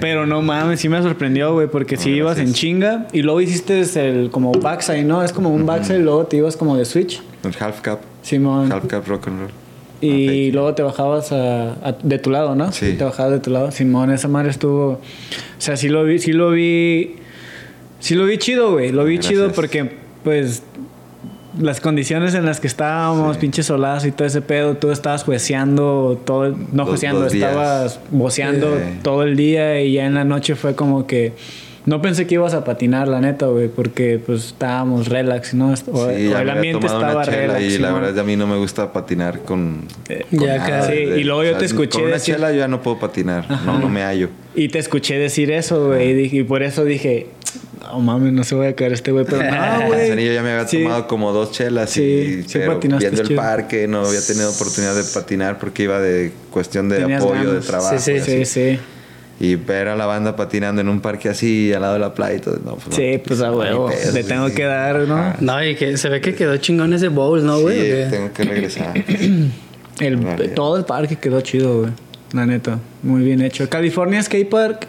pero 0.00 0.26
no 0.26 0.42
mames, 0.42 0.80
sí 0.80 0.88
me 0.88 1.00
sorprendió, 1.02 1.52
güey, 1.54 1.68
porque 1.68 1.96
sí 1.96 2.10
No, 2.10 2.16
ibas 2.16 2.38
en 2.38 2.52
chinga 2.52 3.06
y 3.12 3.22
luego 3.22 3.40
hiciste 3.40 3.80
el 3.80 4.30
como 4.30 4.52
backside, 4.52 5.04
¿no? 5.04 5.22
Es 5.22 5.32
como 5.32 5.50
un 5.50 5.64
backside 5.66 6.00
y 6.00 6.02
luego 6.02 6.26
te 6.26 6.36
ibas 6.36 6.56
como 6.56 6.76
de 6.76 6.81
switch. 6.84 7.22
el 7.44 7.54
half 7.60 7.80
cap, 7.80 8.00
Simón. 8.22 8.70
half 8.72 8.86
cap 8.86 9.06
rock 9.06 9.28
and 9.28 9.40
roll. 9.40 9.50
Y 10.00 10.50
luego 10.50 10.74
te 10.74 10.82
bajabas 10.82 11.30
a, 11.32 11.74
a- 11.74 11.92
de 12.02 12.18
tu 12.18 12.30
lado, 12.30 12.54
¿no? 12.56 12.72
Sí. 12.72 12.94
Te 12.98 13.04
bajabas 13.04 13.32
de 13.32 13.38
tu 13.40 13.50
lado. 13.50 13.70
Simón, 13.70 14.10
esa 14.10 14.26
madre 14.28 14.50
estuvo. 14.50 14.90
O 14.94 15.00
sea, 15.58 15.76
sí 15.76 15.88
lo 15.88 16.02
vi, 16.04 16.18
sí 16.18 16.32
lo 16.32 16.50
vi. 16.50 17.16
Sí 18.00 18.16
lo 18.16 18.26
vi 18.26 18.36
chido, 18.38 18.72
güey. 18.72 18.90
Lo 18.90 19.04
vi 19.04 19.14
Gracias. 19.14 19.32
chido 19.32 19.52
porque, 19.52 19.92
pues. 20.24 20.62
Las 21.60 21.82
condiciones 21.82 22.32
en 22.34 22.46
las 22.46 22.60
que 22.60 22.66
estábamos, 22.66 23.34
Sí. 23.36 23.40
pinches 23.42 23.66
solazo 23.66 24.08
y 24.08 24.12
todo 24.12 24.26
ese 24.26 24.40
pedo, 24.40 24.74
tú 24.78 24.90
estabas 24.90 25.22
jueceando 25.22 26.18
todo, 26.24 26.46
el- 26.46 26.56
no 26.72 26.86
jueceando, 26.86 27.20
dos 27.20 27.34
estabas 27.34 28.00
voceando 28.10 28.74
Sí. 28.78 28.98
todo 29.02 29.22
el 29.22 29.36
día 29.36 29.78
y 29.82 29.92
ya 29.92 30.06
en 30.06 30.14
la 30.14 30.24
noche 30.24 30.54
fue 30.54 30.74
como 30.74 31.06
que 31.06 31.34
no 31.84 32.00
pensé 32.00 32.26
que 32.26 32.34
ibas 32.34 32.54
a 32.54 32.64
patinar, 32.64 33.08
la 33.08 33.20
neta, 33.20 33.46
güey, 33.46 33.68
porque 33.68 34.20
pues 34.24 34.46
estábamos 34.46 35.08
relax, 35.08 35.54
¿no? 35.54 35.70
O, 35.72 35.76
Sí, 35.76 35.82
o 35.92 36.38
el 36.38 36.50
ambiente 36.50 36.86
estaba 36.86 37.24
relax. 37.24 37.60
y 37.62 37.78
la 37.78 37.92
verdad 37.92 38.18
a 38.18 38.24
mí 38.24 38.36
no 38.36 38.46
me 38.46 38.56
gusta 38.56 38.92
patinar 38.92 39.40
con, 39.40 39.86
Eh, 40.08 40.24
con 40.30 40.46
Ya 40.46 40.58
nada 40.58 40.78
acá. 40.78 40.86
Sí, 40.92 40.94
y 40.98 41.24
luego 41.24 41.42
yo 41.44 41.56
te 41.56 41.64
escuché 41.64 41.98
con 41.98 42.02
una 42.04 42.14
decir- 42.16 42.34
chela 42.36 42.52
yo 42.52 42.58
ya 42.58 42.68
no 42.68 42.82
puedo 42.82 42.98
patinar 42.98 43.48
no 43.66 43.78
no 43.78 43.88
me 43.88 44.02
hallo 44.02 44.28
Y 44.54 44.68
te 44.68 44.78
escuché 44.78 45.18
decir 45.18 45.50
eso, 45.50 45.86
güey. 45.88 46.12
Y, 46.26 46.38
y 46.40 46.42
por 46.44 46.62
eso 46.62 46.84
dije, 46.84 47.28
no 47.80 48.00
mames, 48.00 48.32
no 48.34 48.44
se 48.44 48.54
voy 48.54 48.66
a 48.66 48.74
caer 48.76 48.92
este 48.92 49.10
güey. 49.10 49.24
Pero 49.24 49.42
no, 49.42 49.48
güey. 49.88 49.98
Manzanillo 50.00 50.32
ya 50.32 50.42
me 50.42 50.52
había 50.52 50.68
Sí. 50.68 50.82
tomado 50.82 51.08
como 51.08 51.32
dos 51.32 51.52
chelas 51.52 51.90
Sí, 51.90 52.02
y 52.02 52.42
sí 52.48 52.58
pero 52.58 52.78
viendo 52.78 52.98
el 52.98 53.26
chido. 53.28 53.40
parque 53.40 53.88
no 53.88 54.06
había 54.06 54.20
tenido 54.24 54.50
oportunidad 54.50 54.94
de 54.94 55.02
patinar 55.04 55.58
porque 55.58 55.82
iba 55.84 55.98
de 56.00 56.32
cuestión 56.50 56.88
de 56.88 56.98
Tenías 56.98 57.22
apoyo 57.22 57.40
ganas. 57.44 57.54
de 57.54 57.60
trabajo 57.60 57.98
Sí, 57.98 58.12
Sí, 58.20 58.40
así. 58.42 58.44
sí. 58.44 58.78
Y 59.42 59.56
ver 59.56 59.88
a 59.88 59.96
la 59.96 60.06
banda 60.06 60.36
patinando 60.36 60.80
en 60.80 60.88
un 60.88 61.00
parque 61.00 61.28
así 61.28 61.72
al 61.72 61.82
lado 61.82 61.94
de 61.94 61.98
la 61.98 62.14
playa 62.14 62.36
y 62.36 62.38
todo 62.38 62.60
no, 62.64 62.76
pues, 62.76 62.94
Sí, 62.94 63.20
pues 63.26 63.40
a 63.40 63.50
huevo. 63.50 63.90
Le 64.14 64.22
tengo 64.22 64.48
sí. 64.48 64.54
que 64.54 64.62
dar, 64.62 65.00
¿no? 65.00 65.16
Ajá. 65.16 65.36
No, 65.40 65.64
y 65.64 65.74
que 65.74 65.96
se 65.96 66.08
ve 66.08 66.20
que 66.20 66.32
quedó 66.36 66.56
chingón 66.58 66.92
ese 66.92 67.08
bowl, 67.08 67.44
¿no, 67.44 67.60
güey? 67.60 68.04
sí, 68.04 68.10
tengo 68.10 68.32
que 68.32 68.44
regresar 68.44 68.94
El, 69.98 70.16
Vale. 70.16 70.48
todo 70.48 70.76
el 70.76 70.84
parque 70.84 71.16
quedó 71.16 71.40
chido, 71.40 71.80
güey. 71.80 71.90
La 72.32 72.46
neta. 72.46 72.78
Muy 73.02 73.22
bien 73.22 73.42
hecho. 73.42 73.68
California 73.68 74.22
Skate 74.22 74.48
Park. 74.48 74.86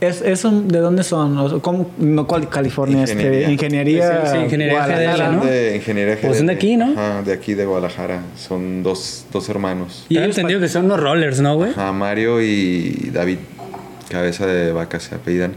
¿Es, 0.00 0.20
eso, 0.22 0.50
¿De 0.62 0.78
dónde 0.78 1.02
son? 1.02 1.36
O 1.38 1.48
sea, 1.48 1.58
¿Cómo? 1.58 1.90
No, 1.98 2.26
¿cuál 2.26 2.48
California? 2.48 3.04
Este, 3.04 3.14
Ingeniería. 3.14 3.50
ingeniería. 3.50 4.22
Sí, 4.26 4.30
sí, 4.32 4.38
ingeniería 4.44 4.74
Guadalajara, 4.86 5.32
¿no? 5.32 5.44
de 5.44 5.76
ingeniería 5.76 6.18
Pues 6.20 6.36
son 6.36 6.46
de 6.46 6.52
aquí, 6.52 6.76
¿no? 6.76 6.92
Ajá, 6.92 7.22
de 7.22 7.32
aquí 7.32 7.54
de 7.54 7.64
Guadalajara 7.64 8.20
son 8.36 8.82
dos, 8.82 9.24
dos 9.32 9.48
hermanos 9.48 10.04
Y 10.10 10.16
he 10.18 10.22
ellos 10.22 10.36
entendido 10.36 10.60
que 10.60 10.68
son 10.68 10.86
los 10.86 11.00
rollers, 11.00 11.40
¿no, 11.40 11.56
güey? 11.56 11.70
Ajá, 11.70 11.92
Mario 11.92 12.42
y 12.42 13.10
David, 13.12 13.38
cabeza 14.08 14.46
de 14.46 14.72
vaca 14.72 15.00
se 15.00 15.14
apellidan. 15.14 15.54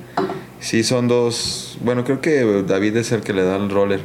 Sí, 0.59 0.83
son 0.83 1.07
dos. 1.07 1.77
Bueno, 1.83 2.03
creo 2.03 2.19
que 2.21 2.63
David 2.67 2.97
es 2.97 3.11
el 3.11 3.21
que 3.21 3.33
le 3.33 3.43
da 3.43 3.55
el 3.55 3.69
roller. 3.69 4.01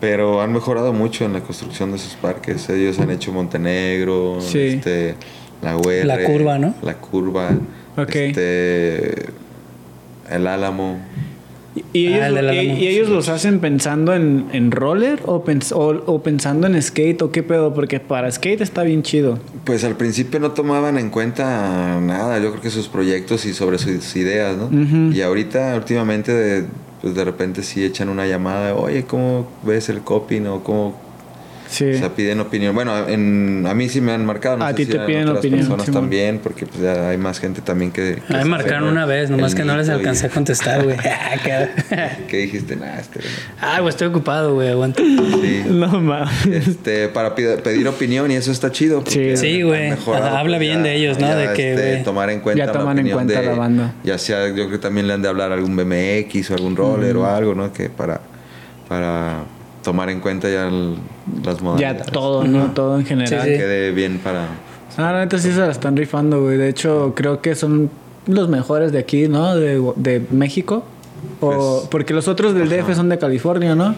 Pero 0.00 0.40
han 0.42 0.52
mejorado 0.52 0.92
mucho 0.92 1.24
en 1.24 1.32
la 1.32 1.40
construcción 1.40 1.90
de 1.90 1.98
sus 1.98 2.12
parques. 2.14 2.68
Ellos 2.68 3.00
han 3.00 3.10
hecho 3.10 3.32
Montenegro, 3.32 4.40
Sí. 4.40 4.58
este, 4.60 5.16
la 5.60 5.76
UR, 5.76 6.04
La 6.04 6.22
curva, 6.24 6.58
¿no? 6.58 6.74
La 6.82 6.94
curva. 6.98 7.50
Ok. 7.96 8.14
Este, 8.14 9.26
el 10.30 10.46
Álamo. 10.46 11.00
¿Y 11.92 12.06
ellos, 12.08 12.20
Ah, 12.22 12.28
y- 12.30 12.32
lana. 12.34 12.54
y 12.54 12.86
ellos 12.88 13.08
los 13.08 13.28
hacen 13.28 13.58
pensando 13.60 14.14
en, 14.14 14.46
en 14.52 14.70
roller 14.70 15.20
o, 15.26 15.44
pens- 15.44 15.72
o, 15.72 16.02
o 16.12 16.22
pensando 16.22 16.66
en 16.66 16.80
skate 16.82 17.22
o 17.22 17.30
qué 17.30 17.42
pedo? 17.42 17.74
Porque 17.74 18.00
para 18.00 18.30
skate 18.30 18.60
está 18.60 18.82
bien 18.82 19.02
chido. 19.02 19.38
Pues 19.64 19.84
al 19.84 19.96
principio 19.96 20.40
no 20.40 20.52
tomaban 20.52 20.98
en 20.98 21.10
cuenta 21.10 22.00
nada, 22.00 22.38
yo 22.38 22.50
creo 22.50 22.62
que 22.62 22.70
sus 22.70 22.88
proyectos 22.88 23.44
y 23.46 23.52
sobre 23.54 23.78
sus 23.78 24.14
ideas, 24.16 24.56
¿no? 24.56 24.70
Y 25.14 25.20
ahorita, 25.22 25.74
últimamente, 25.76 26.32
de, 26.32 26.64
pues 27.02 27.14
de 27.14 27.24
repente 27.24 27.62
sí 27.62 27.84
echan 27.84 28.08
una 28.08 28.26
llamada, 28.26 28.74
oye, 28.74 29.04
¿cómo 29.04 29.46
ves 29.64 29.88
el 29.88 30.00
copy? 30.00 30.40
¿no? 30.40 30.62
¿Cómo, 30.64 30.98
Sí. 31.68 31.84
O 31.90 31.98
sea, 31.98 32.14
piden 32.14 32.40
opinión. 32.40 32.74
Bueno, 32.74 33.06
en, 33.08 33.64
a 33.68 33.74
mí 33.74 33.88
sí 33.90 34.00
me 34.00 34.12
han 34.12 34.24
marcado. 34.24 34.56
No 34.56 34.64
A 34.64 34.72
ti 34.74 34.84
si 34.86 34.90
te 34.92 34.98
piden 35.00 35.24
otras 35.28 35.38
opinión, 35.40 35.60
personas 35.60 35.84
Simón. 35.86 36.00
también, 36.02 36.40
porque 36.42 36.64
pues 36.66 36.80
ya 36.80 37.10
hay 37.10 37.18
más 37.18 37.38
gente 37.40 37.60
también 37.60 37.90
que... 37.90 38.18
que 38.26 38.34
A 38.36 38.42
mí 38.42 38.48
marcaron 38.48 38.84
una 38.88 39.04
vez, 39.04 39.28
nomás 39.28 39.54
que 39.54 39.64
no 39.64 39.76
les 39.76 39.88
y- 39.88 39.90
alcancé 39.90 40.26
a 40.26 40.30
contestar, 40.30 40.82
güey. 40.84 40.96
Ah, 41.30 41.36
qué- 41.44 41.68
que 42.28 42.36
dijiste, 42.38 42.74
nada, 42.76 42.98
este... 43.00 43.20
Ah, 43.60 43.80
güey, 43.80 43.90
estoy 43.90 44.08
ocupado, 44.08 44.54
güey, 44.54 44.68
aguanta. 44.70 45.02
Sí. 45.02 45.62
No 45.68 45.88
mames. 46.00 46.46
Este, 46.68 47.08
para 47.08 47.34
pedir 47.34 47.86
opinión 47.86 48.30
y 48.30 48.34
eso 48.36 48.50
está 48.50 48.72
chido. 48.72 49.04
Sí. 49.06 49.36
Sí, 49.36 49.60
güey. 49.62 49.90
habla 49.90 50.56
pues, 50.56 50.60
bien 50.60 50.82
de 50.82 50.94
ellos, 50.96 51.18
¿no? 51.18 51.34
De 51.36 51.52
que, 51.52 51.74
este, 51.74 51.96
tomar 52.04 52.30
en 52.30 52.40
cuenta 52.40 52.58
Ya 52.64 52.66
la 52.66 52.72
toman 52.72 52.98
en 52.98 53.10
cuenta 53.10 53.40
de- 53.40 53.46
la 53.46 53.54
banda. 53.54 53.94
Ya 54.04 54.16
sea, 54.16 54.48
yo 54.48 54.54
creo 54.54 54.70
que 54.70 54.78
también 54.78 55.06
le 55.06 55.12
han 55.12 55.20
de 55.22 55.28
hablar 55.28 55.50
a 55.52 55.54
algún 55.54 55.76
BMX 55.76 56.50
o 56.50 56.54
algún 56.54 56.76
roller 56.76 57.16
o 57.18 57.26
algo, 57.26 57.54
¿no? 57.54 57.72
Que 57.72 57.90
para, 57.90 58.20
para 58.88 59.44
tomar 59.82 60.10
en 60.10 60.20
cuenta 60.20 60.48
ya 60.48 60.68
el- 60.68 60.96
las 61.44 61.58
Ya 61.58 61.62
modalidades. 61.62 62.06
todo, 62.06 62.44
¿no? 62.44 62.66
Todo 62.72 62.98
en 62.98 63.06
general. 63.06 63.44
Sí, 63.44 63.50
sí. 63.52 63.56
Quede 63.58 63.90
bien 63.92 64.18
para... 64.18 64.46
Ah, 64.96 65.12
la 65.12 65.20
neta 65.20 65.38
sí 65.38 65.52
se 65.52 65.58
la 65.60 65.70
están 65.70 65.96
rifando, 65.96 66.42
güey. 66.42 66.56
De 66.58 66.68
hecho, 66.68 67.12
creo 67.14 67.40
que 67.40 67.54
son 67.54 67.88
los 68.26 68.48
mejores 68.48 68.90
de 68.92 68.98
aquí, 68.98 69.28
¿no? 69.28 69.54
De, 69.54 69.80
de 69.96 70.26
México. 70.30 70.84
O, 71.40 71.50
Pues, 71.50 71.88
porque 71.90 72.14
los 72.14 72.26
otros 72.28 72.54
del 72.54 72.68
DF 72.68 72.94
son 72.94 73.08
de 73.08 73.18
California, 73.18 73.74
¿no? 73.74 73.94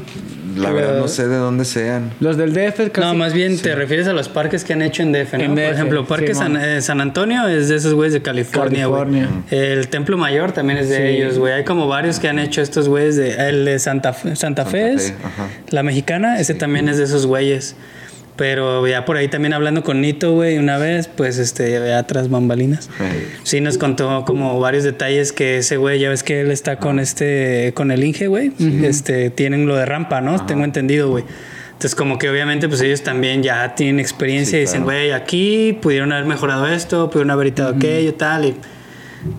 La 0.57 0.71
verdad 0.71 0.99
no 0.99 1.09
sé 1.09 1.29
de 1.29 1.37
dónde 1.37 1.65
sean. 1.65 2.11
Los 2.21 2.37
del 2.37 2.53
DF 2.53 2.91
casi... 2.93 3.07
No, 3.07 3.15
más 3.15 3.33
bien 3.33 3.59
te 3.59 3.75
refieres 3.75 4.07
a 4.09 4.13
los 4.13 4.29
parques 4.29 4.65
que 4.65 4.73
han 4.73 4.83
hecho 4.83 5.03
en 5.03 5.13
DF, 5.13 5.35
¿no? 5.35 5.41
En 5.45 5.55
DF, 5.55 5.65
Por 5.65 5.75
ejemplo, 5.75 6.07
Parque. 6.07 6.35
San, 6.35 6.57
eh, 6.57 6.81
San 6.83 7.01
Antonio 7.01 7.47
es 7.49 7.69
de 7.69 7.77
esos 7.77 7.95
güeyes 7.95 8.13
de 8.13 8.23
California, 8.23 8.87
güey. 8.87 9.01
California. 9.05 9.29
El 9.51 9.89
Templo 9.89 10.17
Mayor 10.19 10.53
también 10.53 10.79
es 10.79 10.89
de 10.89 10.97
Sí. 10.97 11.03
ellos, 11.03 11.39
güey. 11.39 11.53
Hay 11.53 11.65
como 11.65 11.87
varios 11.89 12.19
que 12.19 12.29
han 12.29 12.39
hecho 12.39 12.63
estos 12.63 12.89
güeyes 12.89 13.17
de... 13.17 13.33
El 13.49 13.65
de 13.65 13.79
Santa, 13.79 14.13
Fe- 14.13 14.37
Santa, 14.37 14.65
Fe, 14.65 14.93
es- 14.95 15.09
Fe, 15.13 15.15
ajá. 15.25 15.49
la 15.71 15.83
mexicana, 15.83 16.41
ese 16.41 16.55
también 16.55 16.89
es 16.89 16.99
de 16.99 17.05
esos 17.05 17.27
güeyes. 17.27 17.77
Pero 18.41 18.87
ya 18.87 19.05
por 19.05 19.19
ahí 19.19 19.29
también 19.29 19.53
hablando 19.53 19.85
con 19.85 20.01
Nito, 20.01 20.33
güey, 20.33 20.57
una 20.57 20.79
vez, 20.79 21.09
pues 21.09 21.37
este, 21.37 21.73
ya 21.73 22.03
tras 22.07 22.31
bambalinas. 22.31 22.89
Sí, 23.43 23.61
nos 23.61 23.77
contó 23.77 24.25
como 24.25 24.59
varios 24.59 24.83
detalles 24.83 25.33
que 25.33 25.59
ese 25.59 25.77
güey, 25.77 26.01
ya 26.01 26.09
ves 26.09 26.23
que 26.23 26.41
él 26.41 26.51
está 26.51 26.79
con 26.79 27.01
este, 27.01 27.73
con 27.75 27.91
el 27.91 28.03
Inge, 28.03 28.29
güey. 28.29 28.51
Este, 28.83 29.29
tienen 29.29 29.67
lo 29.67 29.77
de 29.77 29.85
rampa, 29.85 30.23
¿no? 30.23 30.47
Tengo 30.47 30.65
entendido, 30.65 31.11
güey. 31.11 31.25
Entonces, 31.73 31.95
como 31.95 32.17
que 32.17 32.31
obviamente, 32.31 32.67
pues 32.67 32.81
ellos 32.81 33.03
también 33.03 33.43
ya 33.43 33.75
tienen 33.75 34.01
experiencia 34.01 34.53
Sí, 34.53 34.57
y 34.57 34.61
dicen, 34.61 34.85
claro. 34.85 34.99
güey, 34.99 35.13
aquí 35.13 35.79
pudieron 35.83 36.11
haber 36.11 36.25
mejorado 36.25 36.67
esto, 36.67 37.11
pudieron 37.11 37.33
haber 37.33 37.49
evitado 37.49 37.75
aquello, 37.77 38.15
tal. 38.15 38.47
Y 38.47 38.55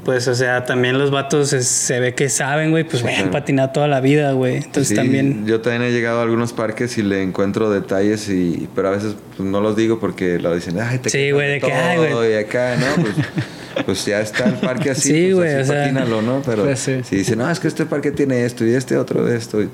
pues, 0.05 0.27
o 0.27 0.35
sea, 0.35 0.65
también 0.65 0.97
los 0.97 1.11
vatos 1.11 1.53
es- 1.53 1.67
se 1.67 1.99
ve 1.99 2.13
que 2.13 2.29
saben, 2.29 2.71
güey, 2.71 2.83
pues, 2.83 3.01
güey, 3.01 3.15
han 3.15 3.31
patinado 3.31 3.69
toda 3.71 3.87
la 3.87 3.99
vida, 4.01 4.31
güey. 4.33 4.57
Entonces 4.57 4.89
Sí, 4.89 4.95
también... 4.95 5.45
Yo 5.45 5.61
también 5.61 5.83
he 5.83 5.91
llegado 5.91 6.19
a 6.19 6.23
algunos 6.23 6.53
parques 6.53 6.97
y 6.97 7.03
le 7.03 7.21
encuentro 7.23 7.69
detalles, 7.71 8.29
y 8.29 8.67
pero 8.75 8.89
a 8.89 8.91
veces 8.91 9.15
pues, 9.35 9.47
no 9.47 9.61
los 9.61 9.75
digo 9.75 9.99
porque 9.99 10.39
lo 10.39 10.53
dicen, 10.53 10.79
ay, 10.79 10.99
te 10.99 11.09
Sí, 11.09 11.31
güey, 11.31 11.49
de 11.49 11.59
que, 11.59 11.67
todo", 11.67 11.75
"Ay, 11.75 11.97
güey". 12.13 12.31
Y 12.31 12.35
acá, 12.35 12.75
¿no? 12.77 13.01
Pues, 13.03 13.15
pues 13.85 14.05
ya 14.05 14.19
está 14.21 14.45
el 14.45 14.55
parque 14.55 14.91
así, 14.91 15.09
Sí, 15.09 15.31
pues 15.33 15.53
así 15.55 15.63
o 15.69 15.73
sea, 15.73 15.83
patínalo, 15.83 16.21
¿no? 16.21 16.41
Pero 16.45 16.63
pues 16.65 16.79
sí. 16.79 17.01
si 17.03 17.15
dicen, 17.17 17.39
no, 17.39 17.49
es 17.49 17.59
que 17.59 17.67
este 17.67 17.85
parque 17.85 18.11
tiene 18.11 18.45
esto 18.45 18.65
y 18.65 18.73
este 18.73 18.97
otro 18.97 19.23
de 19.25 19.37
esto. 19.37 19.61
y- 19.61 19.69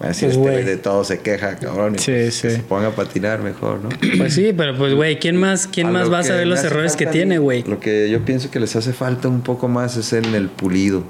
Así 0.00 0.26
Pues, 0.26 0.36
este 0.36 0.36
güey. 0.38 0.64
de 0.64 0.76
todo 0.76 1.04
se 1.04 1.20
queja, 1.20 1.56
cabrón. 1.56 1.94
y 1.94 1.98
Sí, 1.98 2.10
pues, 2.12 2.34
sí. 2.34 2.42
Que 2.48 2.50
se 2.56 2.62
ponga 2.62 2.88
a 2.88 2.90
patinar 2.90 3.40
mejor, 3.42 3.80
¿no? 3.80 3.88
Pues 4.18 4.34
sí, 4.34 4.52
pero 4.56 4.76
pues, 4.76 4.92
güey, 4.94 5.18
¿quién 5.18 5.36
más, 5.36 5.66
quién 5.66 5.86
A 5.88 5.90
más 5.90 6.12
va 6.12 6.18
a 6.18 6.22
saber 6.24 6.46
los 6.46 6.62
errores 6.64 6.96
que 6.96 7.06
a 7.06 7.10
tiene, 7.10 7.38
güey? 7.38 7.62
Lo 7.62 7.78
que 7.80 8.10
yo 8.10 8.24
pienso 8.24 8.50
que 8.50 8.58
les 8.60 8.74
hace 8.76 8.92
falta 8.92 9.28
un 9.28 9.40
poco 9.42 9.68
más 9.68 9.96
es 9.96 10.12
en 10.12 10.24
el 10.34 10.48
pulido. 10.48 11.04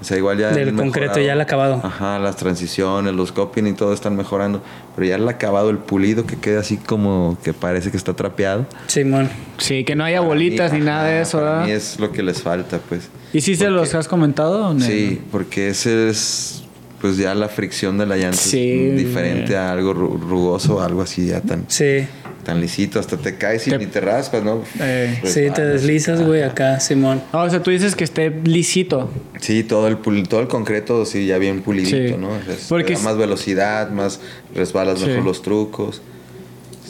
O 0.00 0.04
sea, 0.04 0.16
igual 0.16 0.38
ya. 0.38 0.50
Del 0.52 0.74
concreto, 0.74 1.20
ya 1.20 1.34
el 1.34 1.40
acabado. 1.42 1.78
Ajá, 1.84 2.18
las 2.18 2.36
transiciones, 2.36 3.12
los 3.12 3.32
coping 3.32 3.64
y 3.66 3.72
todo 3.74 3.92
están 3.92 4.16
mejorando. 4.16 4.62
Pero 4.96 5.06
ya 5.08 5.16
el 5.16 5.28
acabado, 5.28 5.68
el 5.68 5.76
pulido 5.76 6.24
que 6.24 6.36
queda 6.38 6.60
así 6.60 6.78
como 6.78 7.36
que 7.44 7.52
parece 7.52 7.90
que 7.90 7.98
está 7.98 8.14
trapeado. 8.14 8.64
Simón. 8.86 9.28
Sí, 9.58 9.84
que 9.84 9.94
no 9.96 10.04
haya 10.04 10.18
Para 10.20 10.28
bolitas 10.28 10.72
mí, 10.72 10.78
ni 10.78 10.84
nada 10.86 11.04
de 11.04 11.14
ajá, 11.16 11.20
eso, 11.22 11.38
¿verdad? 11.38 11.64
mí 11.66 11.72
es 11.72 12.00
lo 12.00 12.12
que 12.12 12.22
les 12.22 12.40
falta, 12.40 12.78
pues. 12.88 13.10
¿Y 13.34 13.42
si 13.42 13.56
se 13.56 13.64
Porque- 13.64 13.76
los 13.76 13.94
has 13.94 14.08
comentado? 14.08 14.68
o 14.68 14.72
no? 14.72 14.80
Sí, 14.80 15.20
porque 15.30 15.68
ese 15.68 16.08
es. 16.08 16.62
Pues 17.00 17.16
ya 17.16 17.34
la 17.34 17.48
fricción 17.48 17.96
de 17.98 18.06
la 18.06 18.16
llanta 18.16 18.36
Sí, 18.36 18.90
es 18.90 18.96
diferente 18.98 19.56
a 19.56 19.72
algo 19.72 19.94
ru- 19.94 20.20
rugoso, 20.20 20.82
algo 20.82 21.00
así 21.02 21.26
ya 21.26 21.40
tan, 21.40 21.64
Sí. 21.68 22.06
tan 22.44 22.60
lisito. 22.60 23.00
Hasta 23.00 23.16
te 23.16 23.36
caes 23.36 23.66
y 23.66 23.70
Te- 23.70 23.78
ni 23.78 23.86
te 23.86 24.00
raspas, 24.02 24.42
¿no? 24.44 24.62
Eh. 24.80 25.18
Sí, 25.24 25.32
te 25.32 25.48
Resbalas. 25.48 25.72
deslizas, 25.72 26.22
güey, 26.26 26.42
acá, 26.42 26.78
Simón. 26.78 27.22
Ah, 27.32 27.44
o 27.44 27.50
sea, 27.50 27.62
tú 27.62 27.70
dices 27.70 27.96
que 27.96 28.04
esté 28.04 28.28
lisito. 28.44 29.10
Sí, 29.40 29.64
todo 29.64 29.88
el, 29.88 29.96
pul- 29.96 30.28
todo 30.28 30.40
el 30.40 30.48
concreto, 30.48 31.06
sí, 31.06 31.26
ya 31.26 31.38
bien 31.38 31.62
pulidito, 31.62 31.96
Sí. 31.96 32.20
¿no? 32.20 32.28
O 32.28 32.42
sea, 32.46 32.56
Porque 32.68 32.92
da 32.94 33.00
más 33.00 33.16
velocidad, 33.16 33.90
más 33.90 34.20
resbalas 34.54 35.00
mejor 35.00 35.24
los 35.24 35.40
trucos. 35.40 36.02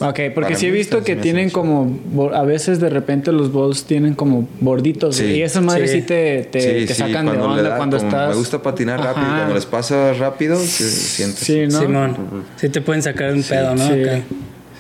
Ok, 0.00 0.20
porque 0.34 0.56
sí 0.56 0.66
he 0.66 0.70
visto 0.70 1.02
que 1.04 1.14
tienen 1.16 1.50
como... 1.50 2.00
A 2.34 2.42
veces 2.42 2.80
de 2.80 2.88
repente 2.90 3.32
los 3.32 3.52
balls 3.52 3.84
tienen 3.84 4.14
como 4.14 4.48
borditos. 4.60 5.16
Sí. 5.16 5.24
Y 5.26 5.42
esas 5.42 5.62
madres 5.62 5.90
sí, 5.90 6.00
Sí. 6.00 6.06
te, 6.06 6.48
te, 6.50 6.60
sí, 6.60 6.86
te 6.86 6.94
sí, 6.94 7.00
sacan 7.00 7.26
de 7.26 7.38
onda 7.38 7.62
da 7.62 7.76
cuando 7.76 7.96
estás... 7.98 8.30
Me 8.30 8.36
gusta 8.36 8.62
patinar 8.62 8.98
rápido. 8.98 9.26
Ajá. 9.26 9.36
Cuando 9.36 9.54
les 9.54 9.66
pasa 9.66 10.12
rápido, 10.14 10.56
se 10.56 10.88
siente. 10.90 11.44
Sí, 11.44 11.66
¿no? 11.66 11.80
Simón. 11.80 12.16
Sí 12.56 12.68
te 12.70 12.80
pueden 12.80 13.02
sacar 13.02 13.32
un 13.32 13.42
Sí, 13.42 13.50
pedo, 13.50 13.74
¿no? 13.74 13.86
sí. 13.88 13.92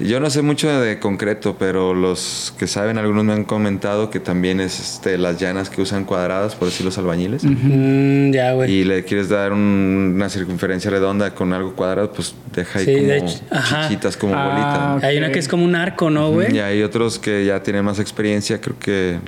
Yo 0.00 0.18
no 0.20 0.30
sé 0.30 0.42
mucho 0.42 0.68
de 0.80 0.98
concreto, 0.98 1.56
pero 1.58 1.94
los 1.94 2.54
que 2.58 2.66
saben, 2.66 2.96
algunos 2.98 3.24
me 3.24 3.32
han 3.32 3.44
comentado 3.44 4.10
que 4.10 4.18
también 4.20 4.60
es 4.60 4.80
este, 4.80 5.18
las 5.18 5.38
llanas 5.38 5.68
que 5.70 5.82
usan 5.82 6.04
cuadradas, 6.04 6.54
por 6.54 6.68
decir 6.68 6.84
los 6.86 6.96
albañiles. 6.98 7.44
Mm, 7.44 8.30
ya, 8.32 8.52
güey. 8.54 8.72
Y 8.72 8.84
le 8.84 9.04
quieres 9.04 9.28
dar 9.28 9.52
un- 9.52 10.12
una 10.16 10.28
circunferencia 10.28 10.90
redonda 10.90 11.34
con 11.34 11.52
algo 11.52 11.74
cuadrado, 11.74 12.12
pues 12.12 12.34
deja 12.54 12.78
ahí 12.78 12.84
Sí, 12.86 12.94
como 12.94 13.06
de 13.08 13.24
chichitas, 13.26 14.16
como 14.16 14.34
Ah, 14.34 14.46
bolitas. 14.94 15.04
Hay 15.04 15.18
una 15.18 15.30
que 15.32 15.38
es 15.38 15.48
como 15.48 15.64
un 15.64 15.74
arco, 15.74 16.10
¿no, 16.10 16.30
güey? 16.30 16.54
Y 16.56 16.60
hay 16.60 16.82
otros 16.82 17.18
que 17.18 17.44
ya 17.44 17.62
tienen 17.62 17.84
más 17.84 17.98
experiencia, 17.98 18.60
creo 18.60 18.78
que 18.78 19.18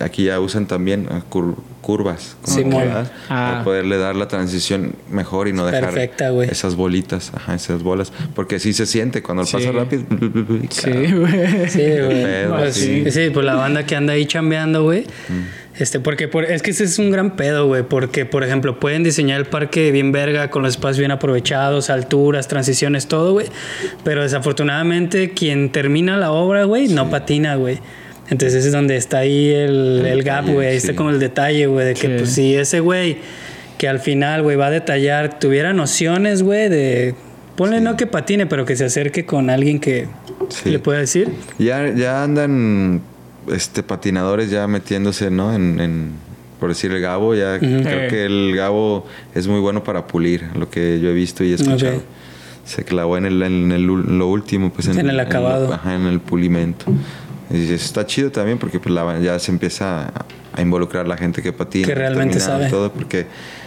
aquí 0.00 0.24
ya 0.24 0.40
usan 0.40 0.66
también 0.66 1.06
cur- 1.30 1.56
curvas 1.80 2.36
como 2.42 2.56
Simón. 2.56 2.82
curvadas, 2.82 3.12
Ah. 3.28 3.48
para 3.52 3.64
poderle 3.64 3.96
dar 3.96 4.16
la 4.16 4.26
transición 4.28 4.94
mejor 5.08 5.46
y 5.46 5.52
no 5.52 5.64
dejar 5.66 5.84
Perfecta, 5.92 6.30
esas 6.44 6.74
bolitas, 6.74 7.30
ajá, 7.34 7.54
esas 7.54 7.82
bolas, 7.84 8.12
porque 8.34 8.58
sí 8.58 8.72
se 8.72 8.86
siente 8.86 9.22
cuando 9.22 9.44
Sí. 9.44 9.52
pasa 9.56 9.70
rápido. 9.72 10.02
Sí, 10.70 10.90
güey. 10.90 11.68
Sí, 11.68 11.80
güey. 12.04 12.48
Pues, 12.48 12.74
sí. 12.74 13.04
sí. 13.10 13.30
pues 13.32 13.46
la 13.46 13.54
banda 13.54 13.86
que 13.86 13.94
anda 13.94 14.14
ahí 14.14 14.26
chambeando, 14.26 14.82
güey. 14.82 15.06
Este, 15.78 16.00
porque 16.00 16.26
por- 16.26 16.44
es 16.46 16.62
que 16.62 16.70
ese 16.70 16.84
es 16.84 16.98
un 16.98 17.10
gran 17.10 17.36
pedo, 17.36 17.66
güey. 17.66 17.82
Porque, 17.82 18.24
por 18.24 18.42
ejemplo, 18.42 18.80
pueden 18.80 19.02
diseñar 19.04 19.38
el 19.38 19.46
parque 19.46 19.92
bien 19.92 20.10
verga, 20.10 20.50
con 20.50 20.62
los 20.62 20.70
espacios 20.72 20.98
bien 20.98 21.10
aprovechados, 21.10 21.90
alturas, 21.90 22.48
transiciones, 22.48 23.06
todo, 23.08 23.32
güey. 23.34 23.46
Pero 24.02 24.22
desafortunadamente, 24.22 25.30
quien 25.32 25.70
termina 25.70 26.16
la 26.16 26.32
obra, 26.32 26.64
güey, 26.64 26.88
no 26.88 27.10
patina, 27.10 27.56
güey. 27.56 27.78
Entonces 28.28 28.54
ese 28.58 28.68
es 28.68 28.72
donde 28.72 28.96
está 28.96 29.18
ahí 29.18 29.48
el, 29.50 30.00
El 30.00 30.06
el 30.06 30.22
gap, 30.22 30.46
güey. 30.48 30.68
Ahí 30.68 30.80
sí. 30.80 30.86
está 30.88 30.96
como 30.96 31.10
el 31.10 31.18
detalle, 31.20 31.66
güey, 31.66 31.86
de 31.86 31.94
que 31.94 32.00
Sí. 32.08 32.14
pues 32.18 32.30
si 32.30 32.54
ese 32.56 32.80
güey 32.80 33.18
que 33.78 33.88
al 33.88 34.00
final, 34.00 34.42
güey, 34.42 34.56
va 34.56 34.66
a 34.66 34.70
detallar, 34.70 35.38
tuviera 35.38 35.72
nociones, 35.72 36.42
güey, 36.42 36.68
de... 36.68 37.14
Ponle 37.56 37.78
Sí. 37.78 37.84
no 37.84 37.96
que 37.96 38.06
patine, 38.06 38.46
pero 38.46 38.64
que 38.64 38.74
se 38.76 38.84
acerque 38.84 39.24
con 39.26 39.48
alguien 39.50 39.78
que 39.80 40.06
Sí. 40.48 40.70
le 40.70 40.78
pueda 40.78 40.98
decir. 40.98 41.28
Ya, 41.58 41.88
ya 41.94 42.22
andan 42.22 43.00
este 43.52 43.82
patinadores 43.82 44.50
ya 44.50 44.66
metiéndose, 44.66 45.30
¿no? 45.30 45.54
En, 45.54 45.78
en- 45.80 46.10
por 46.58 46.70
decir 46.70 46.90
el 46.90 47.00
Gabo, 47.02 47.34
ya 47.34 47.58
creo 47.58 48.08
que 48.08 48.24
el 48.24 48.54
Gabo 48.56 49.06
es 49.34 49.46
muy 49.46 49.60
bueno 49.60 49.84
para 49.84 50.06
pulir, 50.06 50.42
lo 50.58 50.70
que 50.70 50.98
yo 51.00 51.10
he 51.10 51.12
visto 51.12 51.44
y 51.44 51.52
he 51.52 51.54
escuchado. 51.54 52.02
Se 52.64 52.82
clavó 52.82 53.16
en, 53.18 53.26
el, 53.26 53.42
en, 53.42 53.72
el 53.72 53.84
lo 53.84 54.26
último, 54.28 54.72
pues 54.72 54.88
En 54.88 55.08
el 55.10 55.20
acabado. 55.20 55.72
ajá, 55.72 55.94
en 55.94 56.06
el 56.06 56.18
pulimento. 56.20 56.86
Y 57.50 57.64
eso 57.64 57.74
está 57.74 58.06
chido 58.06 58.30
también 58.32 58.58
porque 58.58 58.80
pues, 58.80 58.94
la- 58.94 59.18
ya 59.20 59.38
se 59.38 59.50
empieza 59.52 60.06
a, 60.06 60.24
a 60.54 60.62
involucrar 60.62 61.06
la 61.06 61.16
gente 61.16 61.42
que 61.42 61.52
patina. 61.52 61.86
Que 61.86 61.94
realmente 61.94 62.38
terminado 62.38 62.60
y 62.60 62.62
sabe. 62.64 62.70
Todo 62.70 62.92
porque 62.92 63.26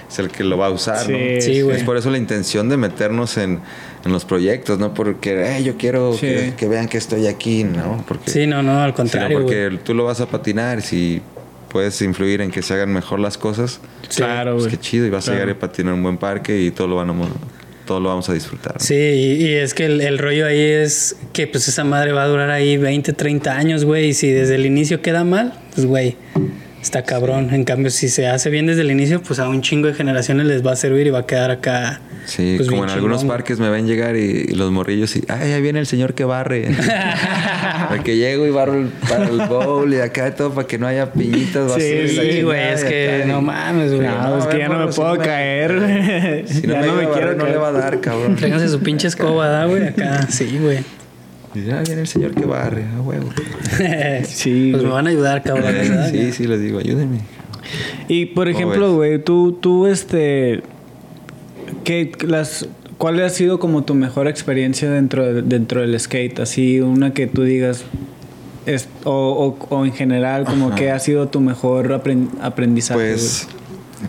es 0.09 0.19
el 0.19 0.29
que 0.29 0.43
lo 0.43 0.57
va 0.57 0.67
a 0.67 0.69
usar, 0.71 1.05
Sí, 1.05 1.11
¿no? 1.11 1.41
Sí. 1.41 1.59
Es 1.71 1.83
por 1.83 1.95
eso 1.97 2.09
la 2.09 2.17
intención 2.17 2.67
de 2.67 2.77
meternos 2.77 3.37
en, 3.37 3.59
en 4.03 4.11
los 4.11 4.25
proyectos, 4.25 4.79
no 4.79 4.93
porque 4.93 5.57
"Eh, 5.57 5.63
yo 5.63 5.77
quiero 5.77 6.13
Sí. 6.13 6.21
que, 6.21 6.53
que 6.57 6.67
vean 6.67 6.87
que 6.87 6.97
estoy 6.97 7.27
aquí, 7.27 7.63
¿no? 7.63 8.03
Porque, 8.07 8.31
Sí, 8.31 8.47
no, 8.47 8.63
no, 8.63 8.81
al 8.81 8.93
contrario, 8.93 9.39
porque 9.41 9.79
tú 9.83 9.93
lo 9.93 10.05
vas 10.05 10.19
a 10.19 10.25
patinar, 10.25 10.81
si 10.81 11.21
puedes 11.69 12.01
influir 12.01 12.41
en 12.41 12.49
que 12.49 12.63
se 12.63 12.73
hagan 12.73 12.91
mejor 12.91 13.19
las 13.19 13.37
cosas, 13.37 13.79
Claro, 14.15 14.55
pues 14.57 14.67
qué 14.67 14.77
chido, 14.79 15.05
y 15.05 15.11
vas 15.11 15.25
Claro. 15.25 15.37
a 15.37 15.41
llegar 15.45 15.55
a 15.55 15.59
patinar 15.59 15.93
en 15.93 15.97
un 15.99 16.03
buen 16.03 16.17
parque 16.17 16.59
y 16.59 16.71
todo 16.71 16.87
lo, 16.87 16.95
van 16.95 17.11
a, 17.11 17.13
todo 17.89 17.99
lo 17.99 18.09
vamos 18.09 18.29
a 18.29 18.33
disfrutar. 18.33 18.75
Sí, 18.79 18.93
y, 18.93 19.45
y 19.47 19.53
es 19.55 19.73
que 19.73 19.85
el, 19.85 19.99
el 20.01 20.19
rollo 20.19 20.45
ahí 20.45 20.61
es 20.61 21.15
que 21.33 21.47
pues 21.47 21.67
esa 21.67 21.83
madre 21.83 22.11
va 22.11 22.21
a 22.21 22.27
durar 22.27 22.51
ahí 22.51 22.77
20, 22.77 23.13
30 23.13 23.57
años, 23.57 23.83
güey. 23.83 24.09
Y 24.09 24.13
si 24.13 24.29
desde 24.29 24.53
el 24.53 24.67
inicio 24.67 25.01
queda 25.01 25.23
mal, 25.23 25.55
pues 25.73 25.87
güey, 25.87 26.15
está 26.81 27.03
cabrón. 27.03 27.53
En 27.53 27.63
cambio, 27.63 27.89
si 27.91 28.09
se 28.09 28.27
hace 28.27 28.49
bien 28.49 28.65
desde 28.67 28.81
el 28.81 28.91
inicio, 28.91 29.21
pues 29.21 29.39
a 29.39 29.47
un 29.49 29.61
chingo 29.61 29.87
de 29.87 29.93
generaciones 29.93 30.45
les 30.47 30.65
va 30.65 30.71
a 30.73 30.75
servir 30.75 31.07
y 31.07 31.09
va 31.09 31.19
a 31.19 31.25
quedar 31.25 31.51
acá. 31.51 31.99
Sí, 32.25 32.55
pues, 32.57 32.69
como 32.69 32.83
en 32.83 32.91
algunos 32.91 33.23
parques 33.25 33.59
me 33.59 33.69
ven 33.69 33.87
llegar 33.87 34.15
y, 34.15 34.45
y 34.49 34.55
los 34.55 34.71
morrillos 34.71 35.15
y, 35.15 35.23
ay, 35.27 35.51
ahí 35.51 35.61
viene 35.61 35.79
el 35.79 35.87
señor 35.87 36.13
que 36.13 36.25
barre. 36.25 36.67
de 37.91 38.03
que 38.03 38.17
llego 38.17 38.45
y 38.45 38.51
barro 38.51 38.75
el, 38.75 38.91
barro 39.09 39.41
el 39.41 39.47
bowl 39.47 39.93
y 39.93 39.99
acá 39.99 40.27
y 40.27 40.31
todo 40.31 40.53
para 40.53 40.67
que 40.67 40.77
no 40.77 40.85
haya 40.87 41.11
piñitas. 41.11 41.73
Sí, 41.73 42.07
sí, 42.09 42.41
güey, 42.43 42.73
es 42.73 42.83
que 42.83 43.23
no 43.25 43.41
mames, 43.41 43.93
güey. 43.93 44.07
No, 44.07 44.37
es 44.37 44.45
que 44.45 44.59
ya 44.59 44.69
no 44.69 44.85
me 44.85 44.91
puedo 44.91 45.13
no 45.15 45.19
me- 45.19 45.25
caer. 45.25 46.45
Si 46.47 46.67
no 46.67 46.73
ya 46.73 46.81
me, 46.81 46.87
quiero 46.87 47.09
barrer, 47.09 47.37
no 47.37 47.45
le 47.45 47.57
va 47.57 47.69
a 47.69 47.71
dar, 47.71 47.99
cabrón. 48.01 48.35
Tráiganse 48.35 48.69
su 48.69 48.79
pinche 48.81 49.07
escoba, 49.07 49.47
¿da, 49.47 49.65
güey? 49.65 49.87
Acá, 49.87 50.27
sí, 50.29 50.59
güey. 50.61 50.79
Y 51.55 51.63
ya 51.65 51.81
viene 51.81 52.01
el 52.01 52.07
señor 52.07 52.33
que 52.35 52.45
barre, 52.45 52.85
a 52.97 53.01
huevo. 53.01 53.29
Sí, 54.25 54.69
Pues 54.71 54.83
me 54.83 54.89
van 54.89 55.07
a 55.07 55.09
ayudar, 55.09 55.41
cabrón. 55.43 55.73
sí, 56.11 56.31
sí, 56.31 56.45
les 56.47 56.61
digo, 56.61 56.79
ayúdenme. 56.79 57.19
Y 58.07 58.27
por 58.27 58.47
¿Cómo 58.47 58.57
ejemplo, 58.57 58.95
güey, 58.95 59.19
tú, 59.23 59.53
tú, 59.59 59.87
este, 59.87 60.61
¿qué, 61.83 62.11
las, 62.27 62.67
¿cuál 62.97 63.21
ha 63.21 63.29
sido 63.29 63.59
como 63.59 63.83
tu 63.83 63.93
mejor 63.95 64.27
experiencia 64.27 64.89
dentro, 64.89 65.25
de- 65.33 65.41
dentro 65.41 65.81
del 65.81 65.99
skate? 65.99 66.39
Así, 66.39 66.79
una 66.81 67.13
que 67.13 67.27
tú 67.27 67.43
digas, 67.43 67.83
es, 68.65 68.87
o, 69.03 69.57
o, 69.69 69.75
o 69.75 69.85
en 69.85 69.93
general, 69.93 70.45
como 70.45 70.67
Ajá. 70.67 70.75
que 70.75 70.91
ha 70.91 70.99
sido 70.99 71.27
tu 71.29 71.39
mejor 71.41 71.89
apren- 71.89 72.29
aprendizaje. 72.41 72.99
Pues, 72.99 73.47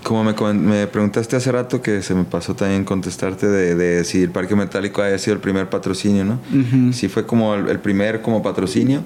como 0.03 0.25
me, 0.25 0.35
me 0.55 0.87
preguntaste 0.87 1.37
hace 1.37 1.51
rato, 1.51 1.83
que 1.83 2.03
se 2.03 2.15
me 2.15 2.25
pasó 2.25 2.55
también 2.55 2.85
contestarte 2.85 3.47
de, 3.49 3.75
de 3.75 4.05
si 4.05 4.23
el 4.23 4.31
Parque 4.31 4.55
Metálico 4.55 5.03
haya 5.03 5.19
sido 5.19 5.35
el 5.35 5.41
primer 5.41 5.69
patrocinio, 5.69 6.25
¿no? 6.25 6.39
güey? 6.51 6.63
Ujú. 6.63 6.93
Sí 6.93 7.09
fue 7.09 7.27
como 7.27 7.55
el, 7.55 7.69
el 7.69 7.79
primer 7.81 8.23
como 8.23 8.43
patrocinio 8.43 9.03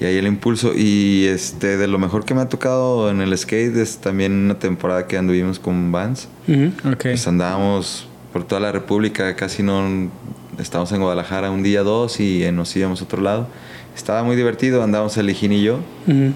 y 0.00 0.04
ahí 0.06 0.16
el 0.16 0.26
impulso. 0.26 0.72
Y 0.74 1.26
este 1.26 1.76
de 1.76 1.86
lo 1.86 1.98
mejor 1.98 2.24
que 2.24 2.34
me 2.34 2.40
ha 2.40 2.48
tocado 2.48 3.10
en 3.10 3.20
el 3.20 3.36
skate 3.36 3.76
es 3.76 3.98
también 3.98 4.32
una 4.32 4.58
temporada 4.58 5.06
que 5.06 5.16
anduvimos 5.18 5.58
con 5.58 5.92
Vans. 5.92 6.28
Ujú. 6.48 6.72
Ok. 6.92 7.02
Pues 7.02 7.28
andábamos 7.28 8.08
por 8.32 8.44
toda 8.44 8.60
la 8.60 8.72
República, 8.72 9.36
casi 9.36 9.62
no 9.62 10.10
estábamos 10.58 10.90
en 10.92 11.00
Guadalajara 11.00 11.50
un 11.50 11.62
día, 11.62 11.82
dos 11.82 12.18
y 12.20 12.44
nos 12.52 12.74
íbamos 12.76 13.00
a 13.00 13.04
otro 13.04 13.20
lado. 13.22 13.46
Estaba 13.94 14.24
muy 14.24 14.34
divertido, 14.36 14.82
andábamos 14.82 15.16
el 15.18 15.28
Ejín 15.28 15.52
y 15.52 15.62
yo. 15.62 15.80
Ujú. 16.08 16.32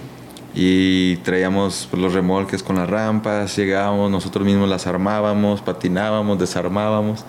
Y 0.55 1.17
traíamos 1.19 1.87
pues, 1.91 2.03
los 2.03 2.15
remolques 2.15 2.63
con 2.63 2.77
las 2.77 2.89
rampas, 2.89 3.55
llegábamos, 3.57 4.11
nosotros 4.11 4.45
mismos 4.45 4.69
las 4.69 4.87
armábamos, 4.87 5.61
patinábamos, 5.61 6.39
desarmábamos 6.39 7.25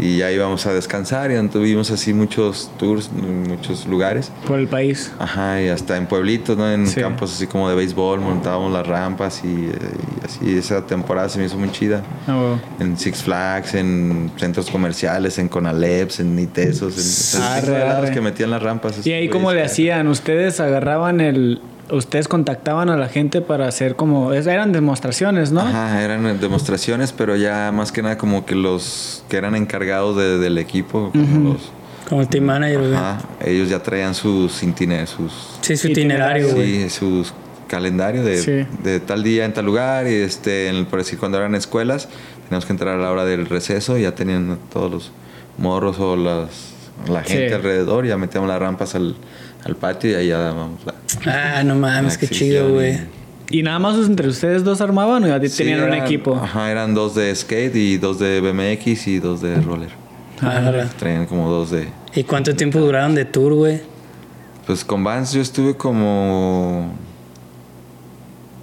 y 0.00 0.18
ya 0.18 0.30
íbamos 0.30 0.64
a 0.66 0.72
descansar 0.72 1.32
y 1.32 1.34
anduvimos 1.36 1.90
así 1.90 2.14
muchos 2.14 2.70
tours, 2.78 3.10
muchos 3.12 3.84
lugares. 3.86 4.30
Por 4.46 4.60
el 4.60 4.68
país. 4.68 5.12
Ajá, 5.18 5.60
y 5.60 5.68
hasta 5.68 5.96
en 5.96 6.06
pueblitos, 6.06 6.56
¿no? 6.56 6.70
En 6.70 6.86
Sí. 6.86 7.00
campos 7.00 7.32
así 7.34 7.48
como 7.48 7.68
de 7.68 7.74
béisbol, 7.74 8.20
montábamos 8.20 8.72
las 8.72 8.86
rampas 8.86 9.42
y, 9.44 9.48
eh, 9.48 9.72
y 10.22 10.24
así 10.24 10.56
esa 10.58 10.86
temporada 10.86 11.28
se 11.28 11.40
me 11.40 11.46
hizo 11.46 11.58
muy 11.58 11.72
chida. 11.72 12.04
Huevo. 12.28 12.60
En 12.78 12.96
Six 12.96 13.22
Flags, 13.24 13.74
en 13.74 14.30
centros 14.36 14.70
comerciales, 14.70 15.38
en 15.38 15.48
Conaleps, 15.48 16.20
en 16.20 16.36
Nitesos, 16.36 17.34
en, 17.34 17.42
arre. 17.42 18.12
que 18.12 18.20
metían 18.20 18.50
las 18.50 18.62
rampas. 18.62 19.04
¿Y 19.04 19.12
ahí 19.12 19.28
cómo 19.28 19.52
le 19.52 19.64
hacían? 19.64 20.06
¿Ustedes 20.06 20.60
agarraban 20.60 21.20
el, 21.20 21.60
ustedes 21.90 22.28
contactaban 22.28 22.88
a 22.90 22.96
la 22.96 23.08
gente 23.08 23.40
para 23.40 23.66
hacer 23.68 23.96
como... 23.96 24.32
es- 24.32 24.46
Eran 24.46 24.72
demostraciones, 24.72 25.52
¿no? 25.52 25.60
Ajá, 25.60 26.02
eran 26.02 26.40
demostraciones, 26.40 27.12
pero 27.12 27.36
ya 27.36 27.70
más 27.72 27.92
que 27.92 28.02
nada 28.02 28.18
como 28.18 28.44
que 28.46 28.54
los 28.54 29.24
que 29.28 29.36
eran 29.36 29.54
encargados 29.54 30.16
de- 30.16 30.38
del 30.38 30.58
equipo, 30.58 31.10
como 31.12 31.52
los, 31.54 31.70
Como 32.08 32.20
el 32.22 32.28
team 32.28 32.44
manager, 32.44 32.94
ajá, 32.94 33.18
ellos 33.44 33.68
ya 33.68 33.82
traían 33.82 34.14
sus 34.14 34.62
itiner- 34.62 35.06
sus 35.06 35.32
Sí, 35.60 35.76
su 35.76 35.88
itinerario, 35.88 36.54
güey. 36.54 36.82
sí, 36.84 36.90
sus 36.90 37.32
calendario 37.68 38.24
de, 38.24 38.38
Sí. 38.38 38.66
de 38.82 38.98
tal 39.00 39.22
día 39.22 39.44
en 39.44 39.52
tal 39.52 39.66
lugar 39.66 40.06
y 40.06 40.14
este 40.14 40.68
en- 40.68 40.86
por 40.86 41.00
decir 41.00 41.18
cuando 41.18 41.36
eran 41.36 41.54
escuelas 41.54 42.08
teníamos 42.44 42.64
que 42.64 42.72
entrar 42.72 42.94
a 42.94 42.98
la 43.02 43.10
hora 43.10 43.26
del 43.26 43.44
receso 43.44 43.98
y 43.98 44.02
ya 44.02 44.14
tenían 44.14 44.58
todos 44.72 44.90
los 44.90 45.12
morros 45.58 45.98
o 46.00 46.16
las 46.16 46.48
la 47.10 47.22
gente 47.22 47.48
Sí. 47.50 47.54
alrededor 47.54 48.06
ya 48.06 48.16
metíamos 48.16 48.48
las 48.48 48.58
rampas 48.58 48.94
al, 48.94 49.16
al 49.64 49.76
patio 49.76 50.10
y 50.10 50.14
ahí 50.14 50.28
ya 50.28 50.38
dábamos 50.38 50.80
la, 50.84 50.94
Ah, 51.58 51.62
no 51.64 51.74
mames, 51.74 52.16
qué 52.18 52.28
chido, 52.28 52.68
y- 52.68 52.72
güey. 52.72 52.98
¿Y 53.50 53.62
nada 53.62 53.78
más 53.78 53.96
entre 54.06 54.28
ustedes 54.28 54.62
dos 54.62 54.80
armaban 54.82 55.24
o 55.24 55.26
ya 55.26 55.40
Sí, 55.48 55.56
tenían 55.64 55.82
un 55.82 55.94
equipo? 55.94 56.34
Ajá, 56.36 56.70
eran 56.70 56.94
dos 56.94 57.14
de 57.14 57.34
skate 57.34 57.74
y 57.76 57.96
dos 57.96 58.18
de 58.18 58.40
BMX 58.42 59.06
y 59.08 59.18
dos 59.20 59.40
de 59.40 59.58
roller. 59.60 59.88
Arre. 60.42 60.84
Traían 60.98 61.24
como 61.26 61.48
dos 61.50 61.70
de... 61.70 61.88
¿Y 62.14 62.24
cuánto 62.24 62.54
tiempo 62.54 62.78
duraron 62.78 63.14
de 63.14 63.24
tour, 63.24 63.54
güey? 63.54 63.80
Pues 64.66 64.84
con 64.84 65.02
Vans 65.02 65.32
yo 65.32 65.40
estuve 65.40 65.74
como 65.76 66.92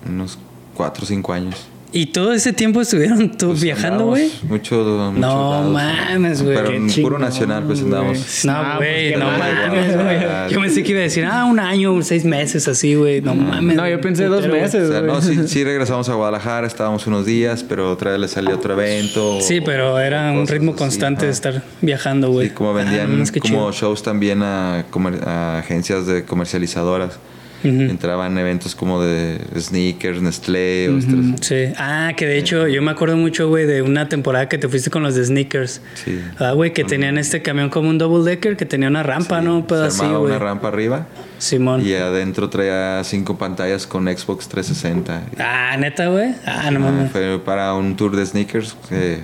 unos 0.07 0.37
cuatro 0.75 1.03
o 1.03 1.07
cinco 1.07 1.33
años. 1.33 1.65
¿Y 1.97 2.07
todo 2.07 2.33
ese 2.33 2.51
tiempo 2.51 2.81
estuvieron 2.81 3.31
tú 3.37 3.47
Pues 3.51 3.63
viajando, 3.63 4.07
güey? 4.07 4.29
Mucho, 4.49 4.75
muchos 4.83 5.13
No 5.17 5.51
lados. 5.51 5.71
mames, 5.73 6.43
güey. 6.43 6.55
Pero 6.57 6.71
en 6.71 6.91
puro 6.91 7.17
nacional 7.17 7.63
pues 7.63 7.79
andábamos. 7.81 8.17
güey. 8.17 8.53
No, 8.53 8.75
güey, 8.75 8.77
pues, 8.77 9.11
que 9.13 9.17
no 9.17 9.31
no 9.31 9.37
mames, 9.37 9.95
güey. 9.95 10.51
Yo 10.51 10.61
pensé 10.61 10.83
que 10.83 10.91
iba 10.91 10.99
a 10.99 11.03
decir, 11.03 11.25
ah, 11.25 11.45
un 11.45 11.57
año, 11.57 12.01
seis 12.01 12.25
meses, 12.25 12.67
así, 12.67 12.95
güey. 12.95 13.21
No 13.21 13.33
mames. 13.33 13.77
No, 13.77 13.87
yo 13.87 14.01
pensé 14.01 14.25
dos 14.25 14.35
putero, 14.45 14.51
güey. 14.55 14.61
meses. 14.63 14.89
O 14.89 14.91
sea, 14.91 14.99
güey. 14.99 15.11
no, 15.13 15.21
sí, 15.21 15.47
sí 15.47 15.63
regresamos 15.63 16.09
a 16.09 16.15
Guadalajara, 16.15 16.67
estábamos 16.67 17.07
unos 17.07 17.25
días, 17.25 17.63
pero 17.63 17.89
otra 17.89 18.11
vez 18.11 18.19
le 18.19 18.27
salió 18.27 18.55
otro 18.55 18.73
evento. 18.73 19.39
Sí, 19.39 19.61
pero 19.61 19.97
era 19.97 20.33
un 20.33 20.45
ritmo 20.47 20.71
así, 20.71 20.79
constante 20.79 21.27
de 21.27 21.31
estar 21.31 21.63
viajando, 21.81 22.29
güey. 22.29 22.47
Y 22.47 22.49
como 22.49 22.71
Ah, 22.71 22.73
vendían 22.73 23.23
como 23.39 23.69
chido. 23.69 23.71
shows 23.71 24.03
también 24.03 24.43
a, 24.43 24.85
comer- 24.91 25.25
a 25.25 25.59
agencias 25.59 26.05
de 26.07 26.25
comercializadoras. 26.25 27.17
Entraban 27.65 28.37
eventos 28.37 28.75
como 28.75 29.01
de 29.01 29.39
sneakers, 29.59 30.21
Nestlé, 30.21 30.89
ostras. 30.89 31.25
Sí. 31.41 31.73
Ah, 31.77 32.13
que 32.15 32.25
de 32.25 32.37
hecho 32.37 32.67
yo 32.67 32.81
me 32.81 32.91
acuerdo 32.91 33.17
mucho, 33.17 33.47
güey, 33.49 33.65
de 33.65 33.81
una 33.81 34.07
temporada 34.09 34.47
que 34.49 34.57
te 34.57 34.67
fuiste 34.69 34.89
con 34.89 35.03
los 35.03 35.15
de 35.15 35.25
sneakers. 35.25 35.81
Sí. 35.95 36.19
Ah, 36.39 36.51
güey, 36.51 36.73
que 36.73 36.83
tenían 36.83 37.17
este 37.17 37.41
camión 37.41 37.69
como 37.69 37.89
un 37.89 37.97
double 37.97 38.29
decker 38.29 38.55
que 38.57 38.65
tenía 38.65 38.87
una 38.87 39.03
rampa, 39.03 39.41
¿no? 39.41 39.57
Un 39.59 39.67
Se 39.69 39.75
así, 39.75 40.05
una 40.05 40.39
rampa 40.39 40.67
arriba 40.67 41.07
Simón. 41.37 41.85
y 41.85 41.93
adentro 41.93 42.49
traía 42.49 43.03
cinco 43.03 43.37
pantallas 43.37 43.87
con 43.87 44.05
Xbox 44.05 44.47
360. 44.47 45.21
Ah, 45.39 45.75
neta, 45.77 46.07
güey. 46.07 46.33
Ah, 46.45 46.69
no 46.71 46.79
Ah, 46.79 46.91
mames. 46.91 47.11
fue 47.11 47.39
para 47.43 47.73
un 47.73 47.95
tour 47.95 48.15
de 48.15 48.25
sneakers. 48.25 48.75
que, 48.89 49.19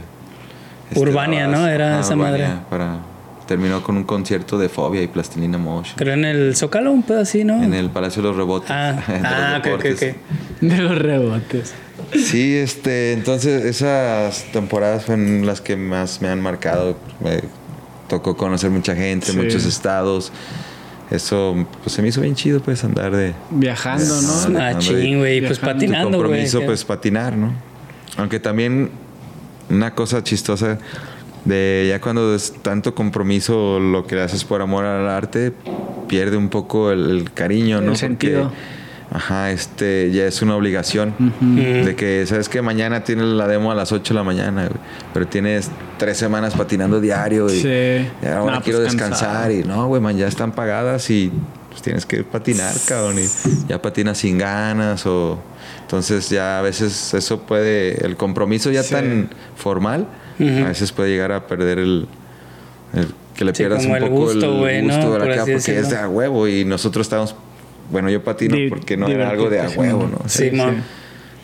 este, 0.89 0.99
Urbania, 0.99 1.47
¿no? 1.47 1.67
Era 1.67 1.99
esa 2.01 2.15
madre. 2.15 2.47
Para, 2.69 2.99
terminó 3.47 3.83
con 3.83 3.97
un 3.97 4.03
concierto 4.03 4.57
de 4.57 4.69
Fobia 4.69 5.01
y 5.01 5.07
Plastilina 5.07 5.57
Motion. 5.57 5.95
Creo 5.97 6.13
en 6.13 6.25
el 6.25 6.55
Zócalo, 6.55 6.91
un 6.91 7.03
pedo 7.03 7.21
así, 7.21 7.43
¿no? 7.43 7.61
En 7.61 7.73
el 7.73 7.89
Palacio 7.89 8.21
de 8.21 8.29
los 8.29 8.37
Rebotes. 8.37 8.69
Ah, 8.71 9.01
de 9.07 9.13
los 9.19 9.25
ah 9.25 9.55
ok, 9.59 9.67
ok, 9.73 9.83
deportes. 9.83 10.15
ok. 10.15 10.61
De 10.61 10.77
los 10.77 10.97
rebotes. 10.97 11.73
Sí, 12.15 12.55
este, 12.55 13.13
entonces 13.13 13.63
esas 13.65 14.45
temporadas 14.51 15.05
fueron 15.05 15.45
las 15.45 15.61
que 15.61 15.75
más 15.75 16.21
me 16.21 16.29
han 16.29 16.41
marcado. 16.41 16.97
Me 17.19 17.41
tocó 18.07 18.35
conocer 18.35 18.69
mucha 18.69 18.95
gente, 18.95 19.27
Sí. 19.31 19.37
muchos 19.37 19.65
estados. 19.65 20.31
Eso, 21.09 21.67
pues 21.83 21.93
se 21.93 22.01
me 22.01 22.07
hizo 22.07 22.21
bien 22.21 22.35
chido, 22.35 22.61
pues 22.61 22.83
andar 22.83 23.15
de. 23.15 23.33
Viajando, 23.49 24.21
¿no? 24.21 24.59
Ah, 24.59 24.77
ching, 24.77 25.19
güey. 25.19 25.41
Pues 25.45 25.59
patinando, 25.59 26.17
güey. 26.17 26.21
compromiso, 26.21 26.61
pues 26.65 26.85
patinar, 26.85 27.35
¿no? 27.35 27.53
Aunque 28.17 28.39
también 28.39 28.91
una 29.69 29.93
cosa 29.93 30.23
chistosa 30.23 30.77
de 31.45 31.87
ya 31.89 31.99
cuando 32.01 32.35
es 32.35 32.53
tanto 32.61 32.93
compromiso 32.93 33.79
lo 33.79 34.05
que 34.05 34.19
haces 34.21 34.43
por 34.43 34.61
amor 34.61 34.85
al 34.85 35.07
arte 35.09 35.51
pierde 36.07 36.37
un 36.37 36.49
poco 36.49 36.91
el, 36.91 37.09
el 37.09 37.33
cariño, 37.33 37.79
El 37.79 37.85
¿no? 37.87 37.95
sentido. 37.95 38.51
ajá, 39.11 39.51
este 39.51 40.11
ya 40.11 40.25
es 40.25 40.41
una 40.41 40.55
obligación 40.55 41.13
de 41.39 41.95
que 41.95 42.25
sabes 42.27 42.47
que 42.47 42.61
mañana 42.61 43.03
tienes 43.03 43.25
la 43.25 43.47
demo 43.47 43.71
a 43.71 43.75
las 43.75 43.91
8 43.91 44.13
de 44.13 44.17
la 44.19 44.23
mañana, 44.23 44.67
güey, 44.67 44.79
pero 45.13 45.27
tienes 45.27 45.69
tres 45.97 46.17
semanas 46.17 46.53
patinando 46.53 47.01
diario 47.01 47.47
y 47.47 47.59
Sí. 47.61 47.67
y 48.21 48.25
ahora 48.27 48.55
No, 48.55 48.61
quiero 48.61 48.79
pues, 48.79 48.91
descansar 48.93 49.29
cansado. 49.49 49.51
y 49.51 49.63
no, 49.63 49.87
güey, 49.87 50.01
man, 50.01 50.17
ya 50.17 50.27
están 50.27 50.51
pagadas 50.51 51.09
y 51.09 51.31
pues, 51.69 51.81
tienes 51.81 52.05
que 52.05 52.23
patinar, 52.23 52.73
cabrón, 52.87 53.17
y 53.19 53.67
ya 53.67 53.81
patinas 53.81 54.17
sin 54.19 54.37
ganas 54.37 55.05
o 55.05 55.39
entonces 55.81 56.29
ya 56.29 56.59
a 56.59 56.61
veces 56.61 57.13
eso 57.13 57.41
puede 57.41 58.05
el 58.05 58.15
compromiso 58.15 58.71
ya 58.71 58.83
Sí. 58.83 58.93
tan 58.93 59.29
formal 59.55 60.07
A 60.39 60.67
veces 60.69 60.91
puede 60.91 61.09
llegar 61.09 61.31
a 61.31 61.47
perder 61.47 61.79
el, 61.79 62.07
el- 62.93 63.07
que 63.35 63.45
le 63.45 63.53
Sí, 63.55 63.59
pierdas 63.63 63.85
un 63.85 63.95
el 63.95 64.03
poco 64.03 64.15
gusto, 64.17 64.67
el 64.67 64.83
gusto 64.83 64.97
¿no? 64.99 65.13
de 65.13 65.19
Por 65.19 65.31
acá 65.31 65.45
porque 65.45 65.79
es 65.79 65.89
de 65.89 65.97
a 65.97 66.07
huevo 66.07 66.47
y 66.47 66.65
nosotros 66.65 67.05
estamos 67.05 67.35
bueno, 67.89 68.09
yo 68.09 68.23
patino 68.23 68.55
Di- 68.55 68.69
porque 68.69 68.95
no 68.97 69.07
era 69.07 69.29
algo 69.29 69.49
de 69.49 69.59
a 69.59 69.69
huevo, 69.69 70.07
sí. 70.07 70.11
¿no? 70.11 70.29
Sí, 70.29 70.51
mon. 70.51 70.83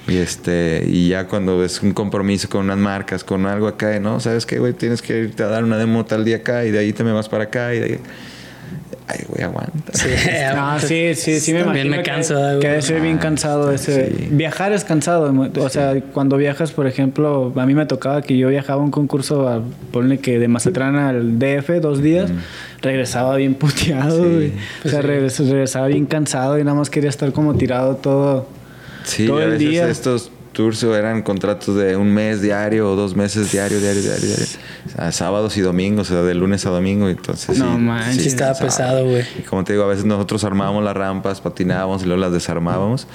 Y 0.07 0.15
este, 0.17 0.83
y 0.87 1.09
ya 1.09 1.27
cuando 1.27 1.65
es 1.65 1.81
un 1.81 1.91
compromiso 1.91 2.47
con 2.47 2.63
unas 2.65 2.77
marcas, 2.77 3.25
con 3.25 3.45
algo 3.45 3.67
acá, 3.67 3.99
¿no? 3.99 4.21
¿Sabes 4.21 4.45
qué, 4.45 4.57
güey? 4.59 4.71
Tienes 4.71 5.01
que 5.01 5.17
irte 5.19 5.43
a 5.43 5.47
dar 5.47 5.65
una 5.65 5.77
demo 5.77 6.05
tal 6.05 6.23
día 6.23 6.37
acá 6.37 6.63
y 6.63 6.71
de 6.71 6.79
ahí 6.79 6.93
te 6.93 7.03
me 7.03 7.11
vas 7.11 7.27
para 7.27 7.45
acá 7.45 7.73
y 7.75 7.79
de 7.79 7.85
ahí. 7.85 7.99
Ay, 9.09 9.23
güey, 9.29 9.41
aguanta. 9.43 9.93
Sí, 9.93 10.09
Ah, 10.53 10.77
sí, 10.81 11.15
sí, 11.15 11.39
sí 11.39 11.53
me 11.53 11.63
También 11.63 11.87
imagino 11.87 11.97
me 11.97 12.03
que- 12.03 12.09
canso, 12.11 12.59
que, 12.59 12.67
debe 12.67 12.81
ser 12.81 12.99
bien 13.01 13.15
Ah, 13.17 13.21
cansado 13.21 13.71
ese 13.71 14.09
sí. 14.09 14.27
viajar 14.31 14.73
es 14.73 14.83
cansado 14.83 15.33
o 15.59 15.69
sea 15.69 15.93
cuando 16.13 16.35
viajas 16.35 16.71
por 16.73 16.87
ejemplo 16.87 17.53
a 17.55 17.65
mí 17.65 17.73
me 17.73 17.85
tocaba 17.85 18.21
que 18.21 18.37
yo 18.37 18.49
viajaba 18.49 18.81
a 18.81 18.83
un 18.85 18.91
concurso 18.91 19.47
a, 19.47 19.61
ponle 19.91 20.19
que 20.19 20.39
de 20.39 20.49
Mazatlán 20.49 20.95
al 20.97 21.39
DF 21.39 21.79
dos 21.81 22.01
días 22.01 22.29
regresaba 22.81 23.37
bien 23.37 23.53
puteado 23.61 24.23
Sí. 24.41 24.53
o 24.83 24.89
sea 24.89 25.01
regres- 25.01 25.39
regresaba 25.39 25.87
bien 25.87 26.05
cansado 26.05 26.59
y 26.59 26.63
nada 26.65 26.75
más 26.77 26.89
quería 26.89 27.09
estar 27.09 27.31
como 27.31 27.55
tirado 27.55 27.95
todo 27.95 28.47
Sí, 29.05 29.25
Todo 29.25 29.41
el 29.41 29.57
día. 29.57 29.87
estos 29.87 30.31
tours 30.57 30.81
eran 30.81 31.21
contratos 31.21 31.75
de 31.75 31.95
un 31.95 32.11
mes 32.11 32.41
diario 32.41 32.91
o 32.91 32.95
dos 32.95 33.15
meses 33.15 33.51
diario, 33.51 33.79
diario, 33.79 34.01
diario, 34.01 34.25
diario. 34.25 34.45
O 34.87 34.89
sea, 34.89 35.11
sábados 35.11 35.55
y 35.57 35.61
domingos, 35.61 36.09
o 36.09 36.13
sea, 36.15 36.23
de 36.23 36.33
lunes 36.33 36.65
a 36.65 36.71
domingo. 36.71 37.07
Entonces, 37.09 37.59
No 37.59 37.73
sí, 37.75 37.79
manches. 37.79 38.23
Sí, 38.23 38.27
estaba 38.29 38.53
pesado, 38.57 39.05
güey. 39.05 39.23
Y 39.37 39.43
como 39.43 39.63
te 39.63 39.73
digo, 39.73 39.85
a 39.85 39.87
veces 39.87 40.05
nosotros 40.05 40.43
armábamos 40.43 40.83
las 40.83 40.97
rampas, 40.97 41.41
patinábamos 41.41 42.01
y 42.01 42.05
luego 42.07 42.19
las 42.21 42.31
desarmábamos. 42.31 43.05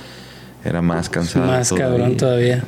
Era 0.64 0.80
más 0.80 1.08
cansado. 1.08 1.44
Más 1.46 1.72
cabrón 1.72 2.16
todavía. 2.16 2.62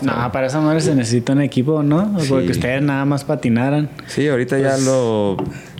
no 0.00 0.32
para 0.32 0.46
esa 0.46 0.60
madre 0.62 0.80
se 0.80 0.94
necesita 0.94 1.34
un 1.34 1.42
equipo 1.42 1.82
no 1.82 2.16
porque 2.26 2.46
Sí. 2.46 2.52
ustedes 2.52 2.80
nada 2.80 3.04
más 3.04 3.24
patinaran 3.24 3.90
Sí, 4.06 4.26
ahorita 4.26 4.58
ya 4.58 4.70
Pues 4.70 4.84
lo 4.86 5.36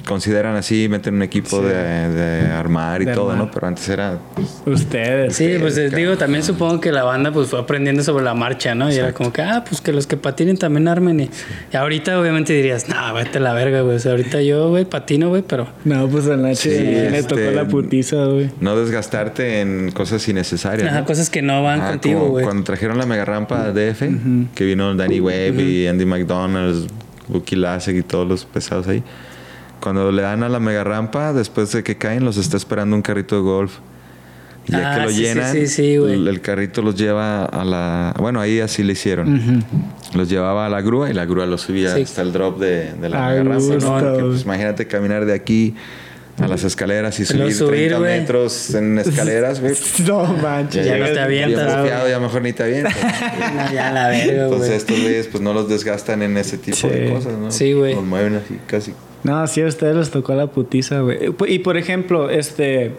consideran 0.06 0.56
así, 0.56 0.88
meten 0.88 1.14
un 1.14 1.22
equipo 1.22 1.60
Sí. 1.60 1.64
de, 1.66 2.08
de 2.10 2.46
armar 2.52 3.02
y 3.02 3.04
De 3.06 3.14
todo, 3.14 3.30
armar. 3.30 3.46
¿no? 3.46 3.50
Pero 3.52 3.66
antes 3.66 3.88
era... 3.88 4.18
ustedes 4.66 5.34
Sí, 5.36 5.56
pues 5.60 5.76
les 5.76 5.90
cabrón. 5.90 5.96
digo, 6.00 6.16
también 6.18 6.42
supongo 6.44 6.80
que 6.80 6.92
la 6.92 7.02
banda 7.04 7.32
pues 7.32 7.48
fue 7.48 7.58
aprendiendo 7.60 8.02
sobre 8.02 8.24
la 8.24 8.34
marcha, 8.34 8.74
¿no? 8.74 8.90
Y 8.92 8.96
era 8.96 9.12
como 9.12 9.32
que, 9.32 9.42
ah, 9.42 9.64
pues 9.68 9.80
que 9.80 9.92
los 9.92 10.06
que 10.06 10.16
patinen 10.16 10.56
también 10.56 10.88
armen. 10.88 11.20
Y, 11.20 11.30
y 11.72 11.76
ahorita 11.76 12.18
obviamente 12.20 12.52
dirías, 12.52 12.88
no, 12.88 13.14
vete 13.14 13.38
a 13.38 13.40
la 13.40 13.52
verga, 13.52 13.80
güey. 13.82 13.96
O 13.96 13.98
sea, 13.98 14.12
ahorita 14.12 14.42
yo, 14.42 14.68
güey, 14.70 14.84
patino, 14.84 15.28
güey, 15.28 15.42
pero... 15.42 15.66
no 15.84 16.08
pues 16.08 16.26
al 16.28 16.42
Nachi 16.42 16.68
Sí, 16.68 16.68
le 16.70 17.18
este, 17.18 17.34
tocó 17.36 17.50
la 17.54 17.66
putiza 17.66 18.16
güey 18.26 18.50
No 18.60 18.76
desgastarte 18.76 19.60
en 19.60 19.90
cosas 19.92 20.26
innecesarias. 20.28 20.88
Ajá, 20.88 21.00
¿no? 21.00 21.06
cosas 21.06 21.30
que 21.30 21.42
no 21.42 21.62
van 21.62 21.80
Ah, 21.80 21.90
contigo, 21.90 22.28
güey. 22.28 22.44
Cuando 22.44 22.64
trajeron 22.64 22.98
la 22.98 23.06
mega 23.06 23.24
rampa 23.24 23.72
DF, 23.72 24.02
que 24.54 24.64
vino 24.64 24.94
Danny 24.94 25.20
Webb 25.20 25.60
y 25.60 25.86
Andy 25.86 26.04
McDonald's, 26.04 26.86
Bucky 27.28 27.56
Lasek 27.56 27.96
y 27.96 28.02
todos 28.02 28.28
los 28.28 28.44
pesados 28.44 28.86
ahí. 28.86 29.02
Cuando 29.84 30.10
le 30.10 30.22
dan 30.22 30.42
a 30.42 30.48
la 30.48 30.60
mega 30.60 30.82
rampa, 30.82 31.34
después 31.34 31.70
de 31.72 31.82
que 31.82 31.96
caen, 31.98 32.24
los 32.24 32.38
está 32.38 32.56
esperando 32.56 32.96
un 32.96 33.02
carrito 33.02 33.36
de 33.36 33.42
golf. 33.42 33.74
Y 34.66 34.72
ya 34.72 34.92
Ah, 34.94 34.96
que 34.96 35.02
lo 35.02 35.10
sí, 35.10 35.20
llenan, 35.20 35.52
sí, 35.52 35.66
sí, 35.66 35.96
güey. 35.98 36.14
el, 36.14 36.26
el 36.26 36.40
carrito 36.40 36.80
los 36.80 36.94
lleva 36.96 37.44
a 37.44 37.64
la... 37.66 38.14
Bueno, 38.18 38.40
ahí 38.40 38.60
así 38.60 38.82
le 38.82 38.94
hicieron. 38.94 39.62
Los 40.14 40.30
llevaba 40.30 40.64
a 40.64 40.68
la 40.70 40.80
grúa 40.80 41.10
y 41.10 41.12
la 41.12 41.26
grúa 41.26 41.44
los 41.44 41.60
subía 41.60 41.94
hasta 41.94 42.22
el 42.22 42.32
drop 42.32 42.58
de, 42.60 42.94
de 42.94 43.08
la 43.10 43.26
A 43.26 43.30
mega 43.30 43.42
rampa. 43.44 43.74
¿no? 43.74 43.98
Porque, 44.00 44.22
pues, 44.24 44.42
imagínate 44.44 44.86
caminar 44.86 45.26
de 45.26 45.34
aquí 45.34 45.74
a 46.40 46.48
las 46.48 46.64
escaleras 46.64 47.20
y 47.20 47.26
subir, 47.26 47.52
subir, 47.54 47.90
30 47.90 47.98
güey. 47.98 48.20
metros 48.20 48.74
en 48.74 48.98
escaleras, 48.98 49.60
güey. 49.60 49.74
no 50.06 50.24
manches 50.42 50.86
Ya 50.86 50.96
no 50.96 51.06
te 51.12 51.20
avientas, 51.20 51.78
güey. 51.80 52.10
ya 52.10 52.18
mejor 52.18 52.40
ni 52.40 52.52
te 52.54 52.62
avientas. 52.62 52.94
No, 53.54 53.72
ya 53.74 53.92
la 53.92 54.08
verga, 54.08 54.44
Entonces 54.44 54.70
estos 54.70 54.98
güeyes 54.98 55.26
pues 55.26 55.42
no 55.42 55.52
los 55.52 55.68
desgastan 55.68 56.22
en 56.22 56.38
ese 56.38 56.56
tipo 56.56 56.74
Sí. 56.78 56.88
de 56.88 57.10
cosas, 57.10 57.34
¿no? 57.34 57.50
Sí, 57.52 57.74
güey. 57.74 57.94
Los 57.94 58.04
mueven 58.04 58.36
así 58.36 58.58
casi. 58.66 58.94
No, 59.24 59.46
sí, 59.46 59.62
a 59.62 59.66
ustedes 59.66 59.96
les 59.96 60.10
tocó 60.10 60.34
la 60.34 60.46
putiza, 60.46 61.00
güey. 61.00 61.18
Y 61.48 61.58
por 61.60 61.76
ejemplo, 61.76 62.30
este. 62.30 62.92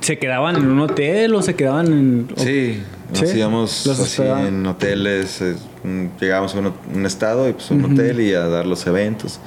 ¿Se 0.00 0.18
quedaban 0.18 0.56
en 0.56 0.66
un 0.66 0.80
hotel 0.80 1.34
o 1.34 1.42
se 1.42 1.54
quedaban 1.54 1.86
en.? 1.92 2.28
o- 2.34 2.40
Sí, 2.40 2.80
nos 3.10 3.18
¿Sí? 3.30 3.38
íbamos 3.38 3.86
así 3.86 4.02
hospedaban. 4.02 4.46
en 4.46 4.66
hoteles, 4.66 5.42
eh, 5.42 5.56
llegábamos 6.18 6.54
a 6.54 6.58
un, 6.60 6.72
un 6.94 7.04
estado 7.06 7.48
y 7.48 7.52
pues 7.52 7.70
un 7.70 7.84
hotel 7.84 8.20
y 8.20 8.32
a 8.32 8.46
dar 8.48 8.66
los 8.66 8.86
eventos. 8.86 9.40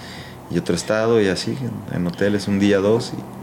Y 0.51 0.59
otro 0.59 0.75
estado 0.75 1.19
y 1.19 1.27
así, 1.27 1.57
en, 1.91 1.95
en 2.01 2.05
hoteles 2.07 2.47
un 2.47 2.59
día, 2.59 2.77
dos. 2.77 3.13
Y, 3.17 3.42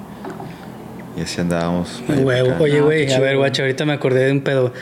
Y 1.20 1.24
así 1.24 1.38
andábamos. 1.38 2.02
Oye, 2.08 2.80
güey, 2.80 3.12
a 3.12 3.20
ver, 3.20 3.34
güey. 3.34 3.36
guacho, 3.36 3.60
ahorita 3.62 3.84
me 3.84 3.92
acordé 3.92 4.24
de 4.24 4.32
un 4.32 4.40
pedo. 4.40 4.72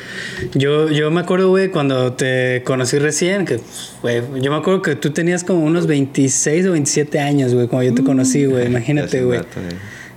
Yo, 0.54 0.88
yo 0.88 1.10
me 1.10 1.20
acuerdo, 1.20 1.48
güey, 1.48 1.68
cuando 1.70 2.12
te 2.12 2.62
conocí 2.64 3.00
recién, 3.00 3.44
que, 3.44 3.58
güey, 4.02 4.22
yo 4.40 4.52
me 4.52 4.58
acuerdo 4.58 4.82
que 4.82 4.94
tú 4.94 5.10
tenías 5.10 5.42
como 5.42 5.64
unos 5.64 5.88
26 5.88 6.66
o 6.66 6.72
27 6.72 7.18
años, 7.18 7.54
güey, 7.54 7.66
cuando 7.66 7.90
yo 7.90 7.94
te 7.96 8.04
conocí, 8.04 8.44
güey, 8.44 8.64
Ya 8.64 8.70
imagínate, 8.70 9.24
güey. 9.24 9.40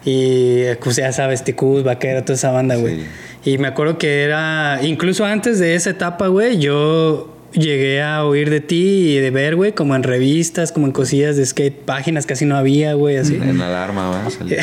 Y, 0.05 0.65
pues, 0.83 0.97
ya 0.97 1.11
sabes, 1.11 1.43
Ticús, 1.43 1.83
Vaquero, 1.83 2.21
toda 2.21 2.35
esa 2.35 2.51
banda, 2.51 2.75
güey. 2.75 2.97
Sí. 3.43 3.53
Y 3.53 3.57
me 3.57 3.69
acuerdo 3.69 3.97
que 3.97 4.21
era, 4.21 4.79
incluso 4.83 5.25
antes 5.25 5.57
de 5.57 5.73
esa 5.73 5.89
etapa, 5.89 6.27
güey, 6.27 6.59
yo 6.59 7.33
llegué 7.53 8.01
a 8.01 8.25
oír 8.25 8.49
de 8.49 8.61
ti 8.61 9.09
y 9.09 9.17
de 9.17 9.31
ver, 9.31 9.55
güey, 9.55 9.73
como 9.73 9.95
en 9.95 10.03
revistas, 10.03 10.71
como 10.71 10.85
en 10.85 10.91
cosillas 10.91 11.37
de 11.37 11.45
skate, 11.45 11.73
páginas 11.73 12.25
casi 12.25 12.45
no 12.45 12.55
había, 12.55 12.93
güey, 12.93 13.17
así. 13.17 13.35
En 13.35 13.61
alarma, 13.61 14.09
va 14.09 14.25
a 14.25 14.29
salir. 14.29 14.59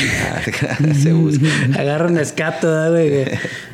Se 0.94 1.12
busca. 1.12 1.46
Agarra 1.78 2.06
un 2.06 2.18
escato, 2.18 2.68
¿verdad, 2.68 2.90
güey. 2.90 3.24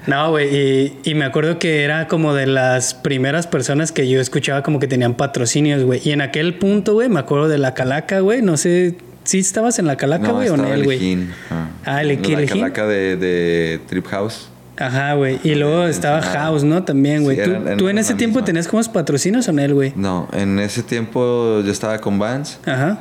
No, 0.07 0.31
güey. 0.31 0.55
Y, 0.55 0.99
y 1.05 1.15
me 1.15 1.25
acuerdo 1.25 1.59
que 1.59 1.83
era 1.83 2.09
como 2.09 2.35
de 2.35 2.47
las 2.47 2.95
primeras 2.95 3.47
personas 3.47 3.93
que 3.93 4.09
yo 4.09 4.21
escuchaba 4.21 4.63
como 4.63 4.79
que 4.79 4.87
tenían 4.87 5.15
patrocinios, 5.15 5.83
güey. 5.85 6.01
Y 6.05 6.11
en 6.11 6.21
aquel 6.21 6.55
punto, 6.55 6.95
güey, 6.95 7.09
me 7.09 7.21
acuerdo 7.21 7.49
de 7.49 7.59
la 7.59 7.75
calaca, 7.75 8.21
güey. 8.21 8.43
No 8.43 8.57
sé. 8.57 8.97
¿Sí 9.25 9.39
estabas 9.39 9.79
en 9.79 9.87
la 9.87 9.97
calaca, 9.97 10.33
güey, 10.33 10.49
o 10.49 10.57
no, 10.57 10.65
estaba 10.65 10.75
el 10.75 10.85
güey? 10.85 11.19
Ajá. 11.49 11.71
Ah, 11.87 12.03
el 12.03 12.11
Ejín, 12.11 12.41
La 12.43 12.47
calaca 12.47 12.87
de, 12.87 13.17
de 13.17 13.81
Trip 13.89 14.07
House. 14.07 14.51
Ajá, 14.77 15.15
güey. 15.15 15.39
Y 15.45 15.55
luego 15.55 15.85
En 15.85 15.91
estaba 15.91 16.19
Ensenada. 16.19 16.41
House, 16.47 16.65
¿no? 16.65 16.83
También, 16.85 17.23
güey. 17.23 17.37
Sí, 17.37 17.43
¿Tú, 17.45 17.51
eran- 17.51 17.77
tú 17.77 17.89
en 17.89 17.99
ese 17.99 18.15
tiempo 18.15 18.39
misma. 18.39 18.47
tenías 18.47 18.69
como 18.69 18.83
patrocinios 18.89 19.47
o 19.49 19.53
no, 19.53 19.73
güey? 19.75 19.93
No, 19.97 20.29
en 20.33 20.59
ese 20.59 20.83
tiempo 20.83 21.61
yo 21.65 21.71
estaba 21.71 21.99
con 21.99 22.19
Vans 22.19 22.59
Ajá. 22.67 22.99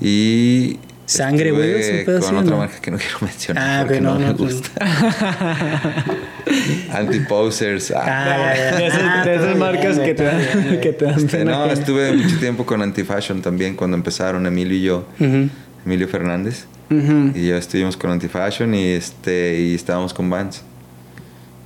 y. 0.00 0.78
Sangre, 1.06 1.50
güey, 1.50 2.04
con 2.06 2.14
así, 2.16 2.34
otra 2.34 2.50
¿no? 2.50 2.56
marca 2.56 2.80
que 2.80 2.90
no 2.90 2.96
quiero 2.96 3.18
mencionar. 3.20 3.62
Ah, 3.62 3.84
porque 3.84 4.00
no, 4.00 4.18
me 4.18 4.26
no, 4.28 4.36
pues. 4.36 4.54
gusta. 4.54 4.70
Anti-posers. 6.92 7.90
ah. 7.92 8.02
Ah, 8.06 8.54
ya, 8.56 8.70
ya. 8.70 8.76
De 8.78 8.86
esas, 8.86 9.00
Ah, 9.04 9.22
de 9.24 9.34
esas 9.34 9.56
marcas 9.56 9.96
bien, 9.96 10.04
que 10.08 10.14
te 10.14 10.24
dan, 10.24 10.80
que 10.80 10.92
te 10.92 11.04
dan 11.04 11.14
Este, 11.16 11.38
pena 11.38 11.52
no, 11.52 11.66
estuve 11.66 12.12
mucho 12.12 12.38
tiempo 12.38 12.64
con 12.66 12.82
Anti-Fashion 12.82 13.42
también 13.42 13.76
cuando 13.76 13.96
empezaron 13.96 14.46
Emilio 14.46 14.76
y 14.76 14.82
yo. 14.82 15.06
Ujú. 15.20 15.48
Emilio 15.84 16.08
Fernández. 16.08 16.66
Ujú. 16.90 17.32
Y 17.34 17.48
yo 17.48 17.56
estuvimos 17.56 17.96
con 17.96 18.10
Anti-Fashion 18.10 18.74
y, 18.74 18.84
este, 18.92 19.58
y 19.60 19.74
estábamos 19.74 20.14
con 20.14 20.28
Vans. 20.30 20.62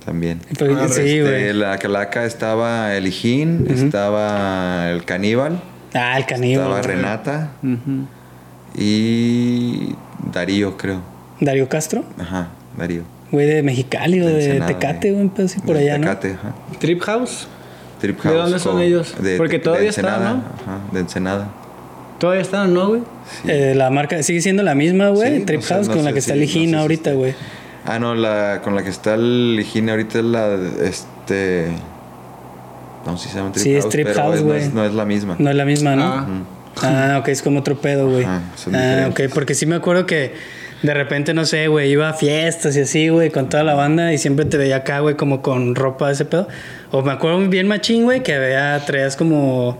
También. 0.09 0.39
Pues, 0.57 0.71
Ah, 0.75 0.87
sí, 0.89 1.01
Este, 1.01 1.21
güey. 1.21 1.53
la 1.53 1.77
calaca 1.77 2.25
estaba 2.25 2.95
el 2.95 3.05
Hijín, 3.05 3.67
estaba 3.69 4.89
el 4.89 5.05
Caníbal, 5.05 5.61
Ah, 5.93 6.17
el 6.17 6.25
caníbal. 6.25 6.63
estaba 6.65 6.81
güey. 6.81 6.95
Renata 6.95 7.51
Ujú. 7.61 8.07
y 8.75 9.95
Darío, 10.33 10.77
creo. 10.77 11.01
Darío 11.39 11.69
Castro. 11.69 12.03
Ajá, 12.19 12.49
Darío. 12.75 13.03
Güey, 13.31 13.45
de 13.45 13.61
Mexicali 13.61 14.19
o 14.21 14.25
De 14.25 14.33
de 14.33 14.45
Ensenada, 14.45 14.67
Tecate, 14.79 15.11
güey, 15.11 15.29
así 15.45 15.59
por 15.59 15.75
De 15.77 15.83
allá, 15.83 15.97
¿no? 15.99 16.05
Tecate, 16.07 16.31
ajá. 16.33 16.55
Trip 16.79 17.01
House. 17.03 17.47
Trip 18.01 18.15
¿De 18.17 18.23
House 18.23 18.35
dónde 18.35 18.59
son 18.59 18.81
ellos? 18.81 19.15
de- 19.21 19.37
Porque 19.37 19.57
de 19.57 19.63
todavía 19.63 19.89
están, 19.89 20.05
Ensenada, 20.05 20.33
¿no? 20.33 20.39
Ajá, 20.73 20.79
de 20.91 20.99
Ensenada. 21.01 21.47
Todavía 22.17 22.41
están, 22.41 22.73
¿no, 22.73 22.87
güey? 22.87 23.01
Sí. 23.43 23.49
Eh, 23.51 23.75
la 23.75 23.89
marca 23.91 24.21
sigue 24.23 24.41
siendo 24.41 24.63
la 24.63 24.73
misma, 24.73 25.09
güey. 25.09 25.37
Sí, 25.39 25.45
Trip 25.45 25.59
no 25.61 25.65
sé- 25.67 25.73
House 25.75 25.87
no 25.87 25.93
con 25.93 26.03
la 26.03 26.09
sé 26.09 26.13
que 26.13 26.19
está 26.19 26.33
el 26.33 26.39
no 26.39 26.45
sé 26.47 26.51
Hijín 26.51 26.69
si 26.71 26.75
ahorita, 26.75 27.11
güey. 27.13 27.33
Ah, 27.85 27.97
no, 27.99 28.13
la 28.15 28.61
con 28.63 28.75
la 28.75 28.83
que 28.83 28.89
está 28.89 29.15
el 29.15 29.57
higiene 29.59 29.91
ahorita 29.91 30.19
es 30.19 30.25
la 30.25 30.47
de- 30.49 30.87
este 30.87 31.67
no 33.05 33.17
sé 33.17 33.25
si 33.25 33.29
se 33.33 33.37
llama 33.39 33.51
Trip 33.51 33.63
Sí, 33.63 33.73
es 33.75 33.83
House, 33.83 33.91
Trip 33.93 34.07
pero 34.07 34.21
House, 34.21 34.35
es- 34.35 34.41
no, 34.41 34.47
güey. 34.49 34.61
es, 34.61 34.73
no 34.73 34.85
es 34.85 34.93
la 34.93 35.05
misma. 35.05 35.35
No 35.39 35.49
es 35.49 35.55
la 35.55 35.65
misma, 35.65 35.95
¿no? 35.95 36.03
Ah. 36.03 36.27
Ah, 36.81 37.17
ok, 37.19 37.27
es 37.29 37.41
como 37.41 37.59
otro 37.59 37.77
pedo, 37.79 38.09
güey. 38.09 38.25
Ah, 38.25 39.07
ok, 39.09 39.21
porque 39.33 39.53
sí 39.55 39.65
me 39.65 39.75
acuerdo 39.75 40.05
que 40.05 40.33
de 40.83 40.93
repente, 40.93 41.33
no 41.33 41.45
sé, 41.45 41.67
güey, 41.67 41.89
iba 41.91 42.09
a 42.09 42.13
fiestas 42.13 42.75
y 42.77 42.81
así, 42.81 43.09
güey, 43.09 43.31
con 43.31 43.49
toda 43.49 43.63
la 43.63 43.73
banda 43.73 44.13
y 44.13 44.17
siempre 44.17 44.45
te 44.45 44.57
veía 44.57 44.77
acá, 44.77 44.99
güey, 44.99 45.15
como 45.15 45.41
con 45.41 45.75
ropa 45.75 46.07
de 46.07 46.13
ese 46.13 46.25
pedo. 46.25 46.47
O 46.91 47.01
me 47.01 47.11
acuerdo 47.11 47.39
bien 47.49 47.67
machín, 47.67 48.03
güey, 48.03 48.21
que 48.23 48.33
había, 48.35 48.79
traías 48.85 49.15
como 49.17 49.77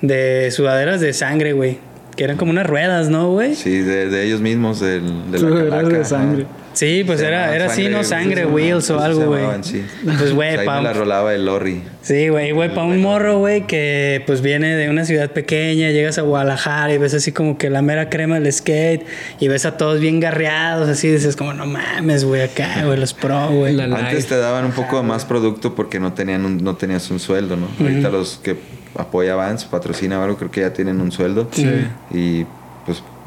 de 0.00 0.50
sudaderas 0.50 1.00
de 1.00 1.12
sangre, 1.12 1.52
güey. 1.52 1.78
Que 2.16 2.24
eran 2.24 2.36
como 2.36 2.50
unas 2.52 2.66
ruedas, 2.66 3.08
¿no, 3.08 3.30
güey? 3.32 3.54
Sí, 3.54 3.80
de, 3.80 4.08
de 4.08 4.24
ellos 4.26 4.40
mismos, 4.40 4.80
del, 4.80 5.30
de 5.32 5.38
la 5.40 5.70
calaca, 5.70 5.88
de 5.98 6.04
sangre. 6.04 6.46
Sí, 6.80 7.04
pues 7.04 7.20
era, 7.20 7.54
era 7.54 7.66
así, 7.66 7.88
¿no? 7.88 8.02
Sangre, 8.04 8.46
Wheels 8.46 8.88
o 8.88 8.98
algo, 9.00 9.26
güey. 9.26 9.42
sí. 9.62 9.84
Pues, 10.02 10.32
güey, 10.32 10.48
ahí 10.56 10.64
pa' 10.66 10.78
me 10.78 10.82
la 10.84 10.92
rolaba 10.94 11.34
el 11.34 11.44
Lorry. 11.44 11.82
Sí, 12.00 12.28
güey, 12.28 12.52
güey, 12.52 12.70
para 12.70 12.84
un 12.84 13.02
morro, 13.02 13.36
güey, 13.38 13.66
que 13.66 14.22
pues 14.26 14.40
viene 14.40 14.74
de 14.74 14.88
una 14.88 15.04
ciudad 15.04 15.30
pequeña, 15.30 15.90
llegas 15.90 16.16
a 16.16 16.22
Guadalajara 16.22 16.94
y 16.94 16.96
ves 16.98 17.12
así 17.12 17.32
como 17.32 17.58
que 17.58 17.68
la 17.68 17.82
mera 17.82 18.08
crema 18.08 18.40
del 18.40 18.50
skate 18.50 19.04
y 19.40 19.48
ves 19.48 19.66
a 19.66 19.76
todos 19.76 20.00
bien 20.00 20.20
garreados, 20.20 20.88
así 20.88 21.08
dices 21.08 21.36
como, 21.36 21.52
no 21.52 21.66
mames, 21.66 22.24
güey, 22.24 22.40
acá, 22.40 22.82
güey, 22.86 22.98
los 22.98 23.12
pro, 23.12 23.48
güey. 23.50 23.78
Antes 23.78 24.26
te 24.26 24.38
daban 24.38 24.64
un 24.64 24.72
poco 24.72 25.02
más 25.02 25.26
producto 25.26 25.74
porque 25.74 26.00
no 26.00 26.14
tenían 26.14 26.46
un- 26.46 26.64
no 26.64 26.76
tenías 26.76 27.10
un 27.10 27.20
sueldo, 27.20 27.58
¿no? 27.58 27.68
Ahorita 27.78 28.08
los 28.08 28.40
que 28.42 28.56
apoya 28.96 29.34
Vans, 29.34 29.64
patrocina 29.66 30.18
o 30.18 30.22
algo, 30.24 30.36
creo 30.38 30.50
que 30.50 30.62
ya 30.62 30.72
tienen 30.72 31.00
un 31.02 31.12
sueldo. 31.12 31.48
Sí. 31.52 31.68
Y 32.10 32.44
pues 32.44 32.59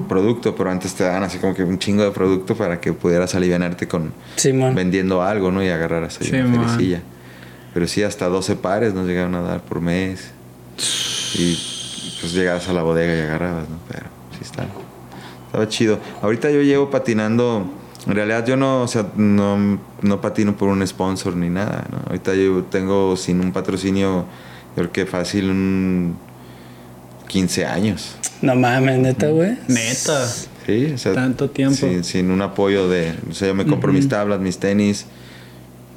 producto, 0.10 0.56
pero 0.56 0.70
antes 0.72 0.94
te 0.96 1.04
daban 1.04 1.24
así 1.24 1.38
como 1.38 1.54
que 1.54 1.64
un 1.64 1.78
chingo 1.80 2.04
de 2.04 2.12
producto 2.12 2.56
para 2.56 2.80
que 2.82 2.94
pudieras 2.94 3.36
alivianarte 3.36 3.88
con 3.88 4.12
vendiendo 4.76 5.22
algo, 5.22 5.52
¿no? 5.52 5.64
Y 5.64 5.70
agarraras 5.70 6.20
ahí 6.22 6.28
Sí, 6.28 6.36
una 6.36 6.46
man. 6.48 6.70
felicilla. 6.70 7.02
Pero 7.74 7.88
sí, 7.88 8.04
hasta 8.04 8.28
12 8.28 8.56
pares 8.56 8.94
nos 8.94 9.08
llegaron 9.08 9.36
a 9.36 9.42
dar 9.42 9.62
por 9.62 9.82
mes. 9.82 10.32
Y 11.36 11.58
pues 12.22 12.34
llegabas 12.34 12.68
a 12.70 12.74
la 12.74 12.84
bodega 12.84 13.16
y 13.16 13.20
agarrabas, 13.22 13.68
¿no? 13.70 13.78
Pero 13.88 14.06
sí 14.34 14.40
está. 14.42 14.66
Estaba 15.48 15.68
chido. 15.68 16.00
Ahorita 16.22 16.50
yo 16.52 16.62
llevo 16.62 16.90
patinando. 16.90 17.66
En 18.06 18.16
realidad 18.16 18.46
yo 18.46 18.58
no, 18.58 18.82
o 18.82 18.88
sea, 18.88 19.08
no, 19.16 19.80
no 20.02 20.22
patino 20.22 20.56
por 20.58 20.68
un 20.70 20.86
sponsor 20.86 21.36
ni 21.36 21.50
nada, 21.50 21.86
¿no? 21.92 22.00
Ahorita 22.08 22.34
yo 22.36 22.64
tengo 22.66 23.16
sin 23.16 23.40
un 23.40 23.52
patrocinio, 23.54 24.26
yo 24.76 24.76
creo 24.76 24.92
que 24.92 25.06
fácil 25.06 25.50
un 25.50 26.16
15 27.28 27.66
años. 27.66 28.16
No 28.44 28.56
mames, 28.56 29.00
neta, 29.00 29.28
güey. 29.30 29.58
Neta. 29.68 30.28
Sí, 30.66 30.92
o 30.94 30.98
sea, 30.98 31.14
Tanto 31.14 31.50
tiempo. 31.50 31.76
Sin, 31.76 32.04
sin 32.04 32.30
un 32.30 32.42
apoyo 32.42 32.88
de. 32.90 33.14
O 33.30 33.34
sea, 33.34 33.48
yo 33.48 33.56
me 33.56 33.66
compro 33.66 33.92
mis 33.92 34.08
tablas, 34.08 34.40
mis 34.40 34.60
tenis, 34.60 35.06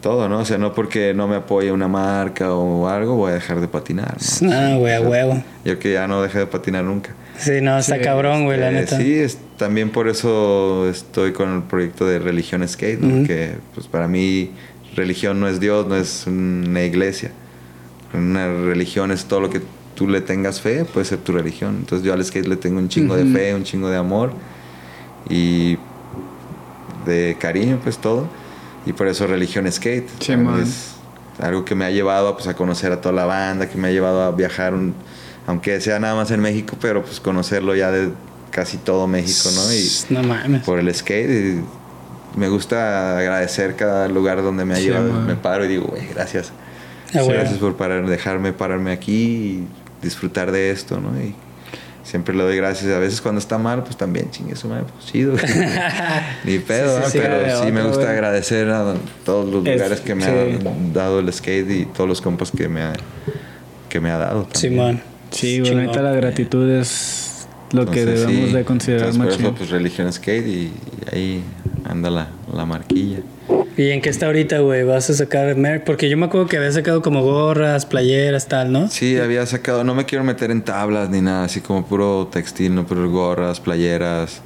todo, 0.01 0.29
¿no? 0.29 0.39
O 0.41 0.45
sea, 0.45 0.57
no 0.57 0.73
porque 0.73 1.13
no 1.13 1.27
me 1.27 1.37
apoye 1.37 1.73
una 1.73 1.89
marca 1.89 2.53
o 2.55 2.89
algo, 2.89 3.17
voy 3.17 3.33
a 3.33 3.35
dejar 3.35 3.61
de 3.61 3.69
patinar, 3.69 4.17
¿no? 4.41 4.49
No, 4.51 4.79
güey, 4.79 4.95
a 4.95 5.01
huevo. 5.01 5.43
Yo 5.65 5.79
que 5.79 5.93
ya 5.93 6.07
no 6.07 6.23
dejé 6.23 6.39
de 6.41 6.47
patinar 6.47 6.85
nunca. 6.85 7.15
Sí, 7.39 7.61
no, 7.61 7.77
está 7.79 7.97
Sí, 7.97 8.03
cabrón, 8.03 8.45
güey, 8.45 8.59
la 8.59 8.71
Eh, 8.71 8.75
neta. 8.75 8.97
Sí, 8.97 9.15
es, 9.19 9.39
también 9.57 9.91
por 9.91 10.09
eso 10.09 10.89
estoy 10.89 11.33
con 11.33 11.53
el 11.55 11.63
proyecto 11.65 12.07
de 12.07 12.19
Religión 12.21 12.67
Skate, 12.67 13.01
¿no? 13.01 13.09
Ujú. 13.09 13.17
porque 13.19 13.55
pues 13.75 13.87
para 13.89 14.07
mí 14.09 14.53
religión 14.95 15.41
no 15.41 15.49
es 15.49 15.61
Dios, 15.61 15.87
no 15.87 15.97
es 15.97 16.27
una 16.27 16.83
iglesia. 16.85 17.33
Una 18.15 18.47
religión 18.47 19.11
es 19.11 19.25
todo 19.27 19.41
lo 19.41 19.51
que 19.51 19.61
tú 19.97 20.07
le 20.09 20.21
tengas 20.21 20.61
fe, 20.61 20.85
puede 20.85 21.05
ser 21.07 21.19
tu 21.19 21.33
religión. 21.33 21.77
Entonces 21.81 22.07
yo 22.07 22.13
al 22.13 22.25
skate 22.25 22.47
le 22.47 22.57
tengo 22.57 22.79
un 22.79 22.89
chingo 22.89 23.17
de 23.17 23.25
fe, 23.25 23.53
un 23.55 23.65
chingo 23.65 23.89
de 23.91 23.97
amor 23.97 24.33
y 25.29 25.77
de 27.07 27.37
cariño, 27.41 27.81
pues 27.83 27.99
todo. 27.99 28.29
Y 28.85 28.93
por 28.93 29.09
eso 29.09 29.27
religión 29.27 29.71
skate. 29.71 30.09
Sí, 30.21 30.33
es 30.63 30.95
algo 31.41 31.65
que 31.65 31.75
me 31.75 31.85
ha 31.85 31.91
llevado 31.91 32.35
pues, 32.37 32.47
a 32.47 32.55
conocer 32.55 32.93
a 32.93 33.01
toda 33.01 33.15
la 33.15 33.25
banda, 33.25 33.69
que 33.69 33.77
me 33.77 33.89
ha 33.89 33.91
llevado 33.91 34.23
a 34.23 34.31
viajar, 34.31 34.75
un- 34.75 34.95
aunque 35.49 35.81
sea 35.81 35.99
nada 35.99 36.15
más 36.15 36.31
en 36.31 36.41
México, 36.41 36.77
pero 36.81 37.03
pues 37.03 37.19
conocerlo 37.21 37.75
ya 37.75 37.91
de 37.91 38.11
casi 38.51 38.77
todo 38.79 39.07
México, 39.07 39.49
¿no? 39.55 39.73
Y 39.73 39.89
No 40.15 40.23
mames. 40.23 40.63
por 40.65 40.79
el 40.79 40.93
skate. 40.95 41.31
y 41.31 41.61
me 42.39 42.49
gusta 42.49 43.19
agradecer 43.19 43.77
cada 43.77 44.09
lugar 44.09 44.43
donde 44.43 44.65
me 44.65 44.75
ha 44.75 44.77
Sí, 44.77 44.85
llevado. 44.85 45.11
man. 45.13 45.27
Me 45.27 45.37
paro 45.37 45.65
y 45.65 45.69
digo, 45.69 45.87
güey, 45.87 46.07
gracias. 46.15 46.53
Ah. 47.15 47.23
Gracias 47.27 47.59
por 47.59 47.77
parar, 47.77 48.07
dejarme 48.07 48.53
pararme 48.53 48.93
aquí 48.93 49.13
y 49.15 49.67
disfrutar 50.07 50.51
de 50.53 50.71
esto, 50.71 51.01
¿no? 51.01 51.11
Y 51.21 51.35
siempre 52.03 52.35
le 52.35 52.43
doy 52.45 52.57
gracias. 52.57 52.93
A 52.93 52.99
veces 52.99 53.21
cuando 53.21 53.39
está 53.41 53.59
mal, 53.59 53.83
pues 53.85 53.97
también 53.97 54.31
chingue 54.31 54.57
su 54.57 54.69
madre, 54.69 54.85
pues 54.93 55.07
chido. 55.13 55.35
Ni 56.45 56.59
pedo, 56.59 56.97
Sí, 56.97 57.03
sí, 57.03 57.03
¿no? 57.03 57.11
sí, 57.11 57.19
pero 57.23 57.39
de 57.41 57.67
sí 57.67 57.73
me 57.73 57.81
otro, 57.81 57.89
gusta 57.89 58.05
güey. 58.05 58.13
agradecer 58.15 58.71
a 58.71 58.95
todos 59.25 59.53
los 59.53 59.67
Es- 59.67 59.75
lugares 59.75 60.01
que 60.01 60.15
me 60.15 60.25
sí. 60.25 60.31
ha 60.31 60.93
dado 60.95 61.19
el 61.21 61.33
skate 61.33 61.71
y 61.71 61.85
todos 61.87 62.09
los 62.09 62.21
compas 62.21 62.51
que 62.51 62.69
me 62.69 62.83
ha, 62.83 62.93
que 63.89 64.01
me 64.01 64.11
ha 64.11 64.19
dado. 64.19 64.43
también. 64.45 64.73
Simón. 64.73 65.01
Sí, 65.31 65.61
Chingón. 65.63 65.85
neta, 65.87 66.03
la 66.03 66.13
gratitud 66.13 66.71
es 66.71 67.49
lo 67.73 67.85
que 67.87 68.05
debemos 68.07 68.49
sí, 68.49 68.55
de 68.55 68.65
considerar 68.65 69.09
eso, 69.09 69.55
pues 69.57 69.71
religión 69.71 70.11
skate 70.13 70.47
y, 70.47 70.51
y 70.53 70.73
ahí 71.13 71.43
anda 71.85 72.09
la, 72.11 72.29
la 72.55 72.65
marquilla. 72.65 73.19
¿Y 73.77 73.91
en 73.91 74.01
qué 74.01 74.09
está 74.09 74.27
ahorita, 74.27 74.61
güey? 74.61 74.85
¿Vas 74.85 75.11
a 75.11 75.15
sacar 75.15 75.55
merch? 75.55 75.85
Porque 75.85 76.09
yo 76.09 76.17
me 76.17 76.27
acuerdo 76.27 76.47
que 76.47 76.57
había 76.57 76.73
sacado 76.73 77.03
como 77.03 77.23
gorras, 77.23 77.85
playeras, 77.85 78.49
tal, 78.49 78.73
¿no? 78.73 78.89
Sí, 78.89 79.19
había 79.19 79.45
sacado, 79.45 79.85
no 79.85 79.95
me 79.95 80.07
quiero 80.07 80.25
meter 80.25 80.51
en 80.51 80.63
tablas 80.63 81.11
ni 81.11 81.21
nada, 81.21 81.45
así 81.45 81.61
como 81.61 81.85
puro 81.85 82.29
textil, 82.33 82.75
no, 82.75 82.87
pero 82.87 83.11
gorras, 83.11 83.61
playeras, 83.61 84.41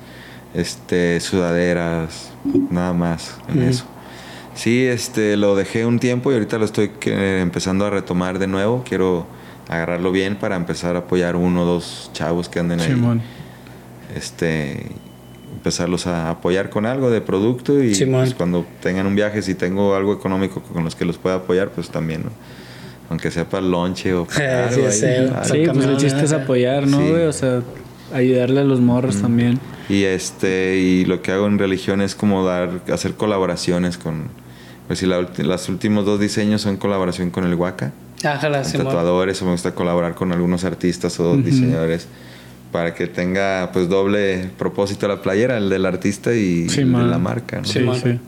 este, 0.52 1.20
sudaderas, 1.20 2.32
nada 2.70 2.92
más 2.92 3.36
en 3.48 3.62
eso. 3.62 3.84
Sí, 4.54 4.84
este, 4.84 5.36
lo 5.36 5.54
dejé 5.54 5.86
un 5.86 6.00
tiempo 6.00 6.32
y 6.32 6.34
ahorita 6.34 6.58
lo 6.58 6.64
estoy 6.64 6.90
empezando 7.06 7.86
a 7.86 7.90
retomar 7.90 8.40
de 8.40 8.48
nuevo. 8.48 8.82
Quiero 8.86 9.26
agarrarlo 9.68 10.10
bien 10.10 10.36
para 10.36 10.56
empezar 10.56 10.96
a 10.96 11.00
apoyar 11.00 11.36
uno 11.36 11.62
o 11.62 11.66
dos 11.66 12.10
chavos 12.12 12.48
que 12.48 12.58
anden 12.58 12.80
ahí. 12.80 12.88
Simón. 12.88 13.22
Este, 14.14 14.86
empezarlos 15.60 16.06
a 16.06 16.30
apoyar 16.30 16.70
con 16.70 16.86
algo 16.86 17.10
de 17.10 17.20
producto 17.20 17.82
y 17.82 17.94
pues, 18.06 18.32
cuando 18.32 18.64
tengan 18.82 19.06
un 19.06 19.14
viaje, 19.14 19.42
si 19.42 19.54
tengo 19.54 19.94
algo 19.94 20.14
económico 20.14 20.62
con 20.62 20.84
los 20.84 20.94
que 20.94 21.04
los 21.04 21.18
pueda 21.18 21.36
apoyar, 21.36 21.68
pues 21.68 21.90
también, 21.90 22.22
¿no? 22.24 22.30
aunque 23.10 23.30
sea 23.30 23.44
para 23.44 23.62
el 23.62 23.70
lonche 23.70 24.14
o 24.14 24.24
para 24.26 24.70
Sí, 24.70 24.74
algo 24.76 24.86
ahí, 24.86 24.92
sé, 24.92 25.18
algo. 25.18 25.36
Al 25.36 25.44
Sí, 25.44 25.62
pues 25.72 25.86
el 25.86 25.96
chiste 25.98 26.24
es 26.24 26.32
apoyar, 26.32 26.86
¿no, 26.86 26.98
Sí. 26.98 27.12
O 27.12 27.32
sea, 27.32 27.62
ayudarle 28.14 28.60
a 28.60 28.64
los 28.64 28.80
morros 28.80 29.20
también. 29.20 29.60
Y 29.90 30.04
este 30.04 30.78
y 30.78 31.04
lo 31.04 31.20
que 31.20 31.32
hago 31.32 31.46
en 31.46 31.58
religión 31.58 32.00
es 32.00 32.14
como 32.14 32.44
dar 32.46 32.80
hacer 32.90 33.14
colaboraciones 33.14 33.98
con 33.98 34.28
pues 34.86 35.00
si 35.00 35.06
la 35.06 35.28
los 35.36 35.68
últimos 35.68 36.06
dos 36.06 36.18
diseños 36.18 36.62
son 36.62 36.76
colaboración 36.78 37.30
con 37.30 37.44
el 37.44 37.54
Huaca, 37.54 37.92
Ájala, 38.24 38.62
con 38.62 38.70
Simón. 38.70 38.86
tatuadores, 38.86 39.42
o 39.42 39.44
me 39.44 39.52
gusta 39.52 39.74
colaborar 39.74 40.14
con 40.14 40.32
algunos 40.32 40.64
artistas 40.64 41.20
o 41.20 41.36
diseñadores 41.36 42.08
para 42.72 42.94
que 42.94 43.06
tenga 43.06 43.70
pues 43.72 43.88
doble 43.88 44.50
propósito 44.58 45.08
la 45.08 45.20
playera, 45.22 45.56
el 45.58 45.68
del 45.70 45.86
artista 45.86 46.32
y 46.34 46.68
Sí, 46.68 46.80
el 46.82 46.86
de 46.86 46.92
man. 46.92 47.10
la 47.10 47.18
marca, 47.18 47.58
¿no? 47.58 47.64
Sí, 47.64 47.80
sí. 48.02 48.18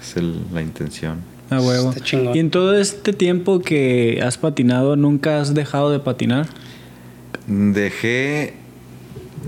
Es 0.00 0.16
el- 0.16 0.40
la 0.52 0.62
intención. 0.62 1.18
A 1.50 1.60
huevo. 1.60 1.92
Está. 1.94 2.16
Y 2.34 2.38
en 2.38 2.50
todo 2.50 2.74
este 2.78 3.12
tiempo 3.12 3.60
que 3.60 4.20
has 4.24 4.38
patinado, 4.38 4.96
¿nunca 4.96 5.40
has 5.40 5.52
dejado 5.54 5.90
de 5.90 5.98
patinar? 6.00 6.46
Dejé 7.46 8.54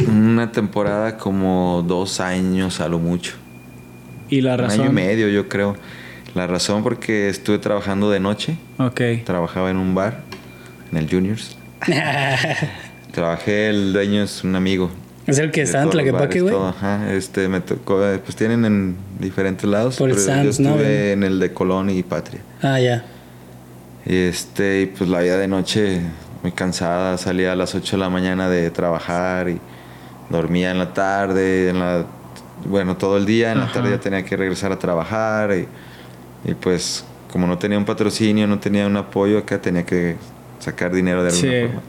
una 0.06 0.52
temporada 0.52 1.16
como 1.16 1.82
dos 1.88 2.20
años 2.20 2.80
a 2.80 2.88
lo 2.88 2.98
mucho. 2.98 3.32
Y 4.28 4.42
la 4.42 4.54
Un 4.54 4.60
año 4.60 4.74
y 4.74 4.78
razón. 4.78 4.94
medio, 4.94 5.28
yo 5.30 5.48
creo. 5.48 5.76
La 6.34 6.46
razón 6.46 6.82
porque 6.82 7.30
estuve 7.30 7.58
trabajando 7.58 8.10
de 8.10 8.20
noche. 8.20 8.58
Ok. 8.78 9.00
Trabajaba 9.24 9.70
en 9.70 9.78
un 9.78 9.94
bar, 9.94 10.22
en 10.92 10.98
el 10.98 11.08
Juniors. 11.10 11.56
Trabajé, 13.16 13.70
el 13.70 13.94
dueño 13.94 14.22
es 14.22 14.44
un 14.44 14.54
amigo. 14.56 14.90
es 15.26 15.38
el 15.38 15.50
que 15.50 15.62
está 15.62 15.82
en 15.82 15.88
Tlaquepaque, 15.88 16.42
güey. 16.42 16.54
Ajá, 16.54 17.10
este, 17.14 17.48
me 17.48 17.60
tocó, 17.62 18.04
eh, 18.06 18.18
pues 18.22 18.36
tienen 18.36 18.66
en 18.66 18.94
diferentes 19.18 19.64
lados. 19.64 19.96
Por 19.96 20.10
yo 20.10 20.16
Sands, 20.18 20.60
¿no? 20.60 20.72
estuve 20.72 21.12
en 21.12 21.22
el 21.24 21.40
de 21.40 21.50
Colón 21.54 21.88
y 21.88 22.02
Patria. 22.02 22.42
Ah, 22.60 22.78
ya. 22.78 23.06
Y 24.04 24.14
este, 24.14 24.82
y 24.82 24.86
pues 24.86 25.08
la 25.08 25.20
vida 25.20 25.38
de 25.38 25.48
noche 25.48 26.02
muy 26.42 26.52
cansada, 26.52 27.16
salía 27.16 27.52
a 27.52 27.56
las 27.56 27.74
8 27.74 27.96
de 27.96 28.00
la 28.02 28.10
mañana 28.10 28.50
de 28.50 28.70
trabajar 28.70 29.48
y 29.48 29.58
dormía 30.28 30.70
en 30.70 30.78
la 30.78 30.92
tarde, 30.92 31.70
en 31.70 31.78
la, 31.80 32.04
bueno, 32.66 32.98
todo 32.98 33.16
el 33.16 33.24
día, 33.24 33.50
en 33.52 33.60
la 33.60 33.72
tarde 33.72 33.92
ya 33.92 33.98
tenía 33.98 34.22
que 34.26 34.36
regresar 34.36 34.72
a 34.72 34.78
trabajar 34.78 35.52
y, 35.56 35.66
y 36.50 36.54
pues 36.54 37.02
como 37.32 37.46
no 37.46 37.56
tenía 37.56 37.78
un 37.78 37.86
patrocinio, 37.86 38.46
no 38.46 38.58
tenía 38.58 38.86
un 38.86 38.98
apoyo, 38.98 39.38
acá 39.38 39.58
tenía 39.58 39.86
que 39.86 40.16
sacar 40.58 40.92
dinero 40.94 41.22
de 41.24 41.30
alguna 41.30 41.50
Sí. 41.50 41.60
forma. 41.66 41.80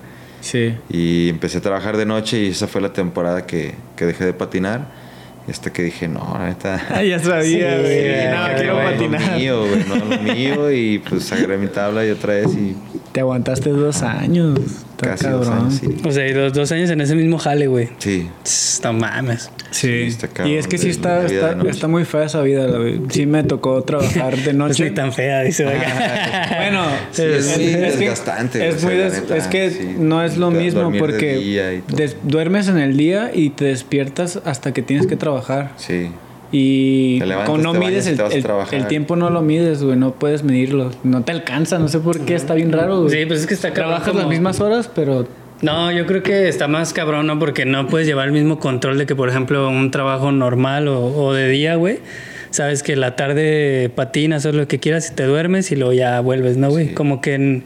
Sí. 0.41 0.75
Y 0.89 1.29
empecé 1.29 1.57
a 1.57 1.61
trabajar 1.61 1.97
de 1.97 2.05
noche 2.05 2.39
y 2.39 2.47
esa 2.47 2.67
fue 2.67 2.81
la 2.81 2.93
temporada 2.93 3.45
que, 3.45 3.73
que 3.95 4.05
dejé 4.05 4.25
de 4.25 4.33
patinar. 4.33 5.05
Y 5.47 5.51
hasta 5.51 5.71
que 5.71 5.81
dije, 5.81 6.09
no, 6.09 6.35
la 6.38 6.47
neta. 6.47 6.85
Ah, 6.89 7.01
ya 7.03 7.19
sabía, 7.19 7.77
Sí, 7.77 7.81
güey. 7.81 8.27
no, 8.29 8.41
güey, 8.43 8.55
quiero 8.57 8.73
güey. 8.75 8.91
patinar. 8.91 9.21
Lo 9.31 9.38
mío, 9.38 9.65
güey, 9.65 9.83
no 9.88 9.95
lo 9.95 10.33
mío. 10.33 10.71
Y 10.71 10.99
pues 10.99 11.31
agarré 11.31 11.57
mi 11.57 11.67
tabla 11.67 12.05
y 12.05 12.09
otra 12.09 12.33
vez 12.33 12.47
y 12.53 12.75
Te 13.13 13.21
aguantaste 13.21 13.69
dos 13.69 14.01
años. 14.01 14.59
Casi 14.99 15.27
dos 15.29 15.47
cabrón. 15.47 15.67
años, 15.67 15.75
sí. 15.75 15.88
O 16.05 16.11
sea, 16.11 16.27
y 16.27 16.33
los 16.33 16.51
dos 16.51 16.69
años 16.73 16.89
en 16.89 16.99
ese 16.99 17.15
mismo 17.15 17.38
jale, 17.38 17.67
güey. 17.67 17.88
Sí, 17.97 18.27
Tss, 18.43 18.81
No 18.83 18.91
mames. 18.93 19.49
Sí. 19.72 19.88
Sí, 19.88 20.01
está 20.07 20.28
cabrón, 20.30 20.53
y 20.53 20.57
es 20.57 20.68
que 20.68 20.78
sí 20.78 20.89
está, 20.89 21.20
la 21.20 21.26
está, 21.26 21.55
noche. 21.55 21.70
está 21.70 21.88
muy 21.88 22.05
fea 22.05 22.24
esa 22.24 22.41
vida. 22.41 22.65
güey. 22.68 22.99
Sí 23.09 23.26
me 23.26 23.43
tocó 23.43 23.84
trabajar 23.84 24.36
de 24.38 24.53
No 24.53 24.65
es 24.68 24.70
noche. 24.72 24.86
ni 24.89 24.95
tan 24.95 25.11
fea, 25.13 25.41
dice. 25.43 25.65
Bueno, 25.65 26.84
Sí, 27.11 27.22
es 27.24 27.57
muy 27.57 27.65
que 27.65 27.78
desgastante, 27.78 28.68
Es, 28.68 28.84
muy 28.84 28.95
la 28.95 29.03
des- 29.05 29.13
neta, 29.22 29.38
es 29.38 29.47
que 29.47 29.70
sí. 29.72 29.95
no 29.99 30.24
es 30.24 30.38
lo 30.38 30.51
mismo 30.51 30.91
porque 30.97 31.82
des- 31.93 32.15
duermes 32.24 32.68
en 32.70 32.78
el 32.78 32.95
día 32.97 33.32
y 33.34 33.49
te 33.51 33.65
despiertas 33.65 34.39
hasta 34.45 34.74
que 34.74 34.82
tienes 34.82 35.07
que 35.07 35.15
trabajar. 35.15 35.72
sí. 35.78 36.11
Y 36.49 37.20
levantas, 37.20 37.49
con 37.49 37.61
no 37.61 37.74
mides 37.74 38.07
el, 38.07 38.18
el- 38.22 38.45
el 38.72 38.88
tiempo 38.88 39.18
no 39.18 39.30
lo 39.30 39.41
mides, 39.41 39.84
güey, 39.84 39.97
no 39.97 40.13
puedes 40.13 40.43
medirlo. 40.43 40.91
No 41.03 41.22
te 41.24 41.34
alcanza, 41.34 41.78
no 41.78 41.89
sé 41.89 41.99
por 41.99 42.22
qué, 42.22 42.36
está 42.36 42.53
bien 42.53 42.72
raro, 42.72 43.01
güey. 43.01 43.11
Sí, 43.20 43.26
pues 43.26 43.41
es 43.41 43.47
que 43.47 43.53
está 43.53 43.74
Trabajas 43.74 44.07
como- 44.07 44.20
las 44.22 44.30
mismas 44.30 44.61
horas, 44.61 44.89
pero 44.95 45.28
No, 45.62 45.91
yo 45.91 46.05
creo 46.05 46.22
que 46.24 46.47
está 46.47 46.68
más 46.68 46.93
cabrón, 46.93 47.28
¿no? 47.28 47.39
Porque 47.39 47.66
no 47.66 47.88
puedes 47.88 48.08
llevar 48.08 48.28
el 48.28 48.34
mismo 48.34 48.60
control 48.60 48.97
de 48.97 49.05
que, 49.05 49.16
por 49.16 49.30
ejemplo, 49.30 49.68
un 49.70 49.89
trabajo 49.91 50.32
normal 50.32 50.88
o, 50.88 51.05
o 51.05 51.34
de 51.34 51.49
día, 51.49 51.76
güey. 51.76 51.99
Sabes 52.51 52.82
que 52.84 52.95
la 52.95 53.16
tarde 53.16 53.91
patinas, 53.93 54.45
haces 54.45 54.55
lo 54.55 54.68
que 54.68 54.80
quieras 54.80 55.12
y 55.12 55.16
te 55.16 55.24
duermes 55.24 55.72
y 55.72 55.76
luego 55.76 55.93
ya 55.93 56.20
vuelves, 56.22 56.58
¿no, 56.58 56.70
güey? 56.70 56.89
Sí. 56.89 56.93
Como 56.93 57.22
que 57.22 57.34
en- 57.34 57.64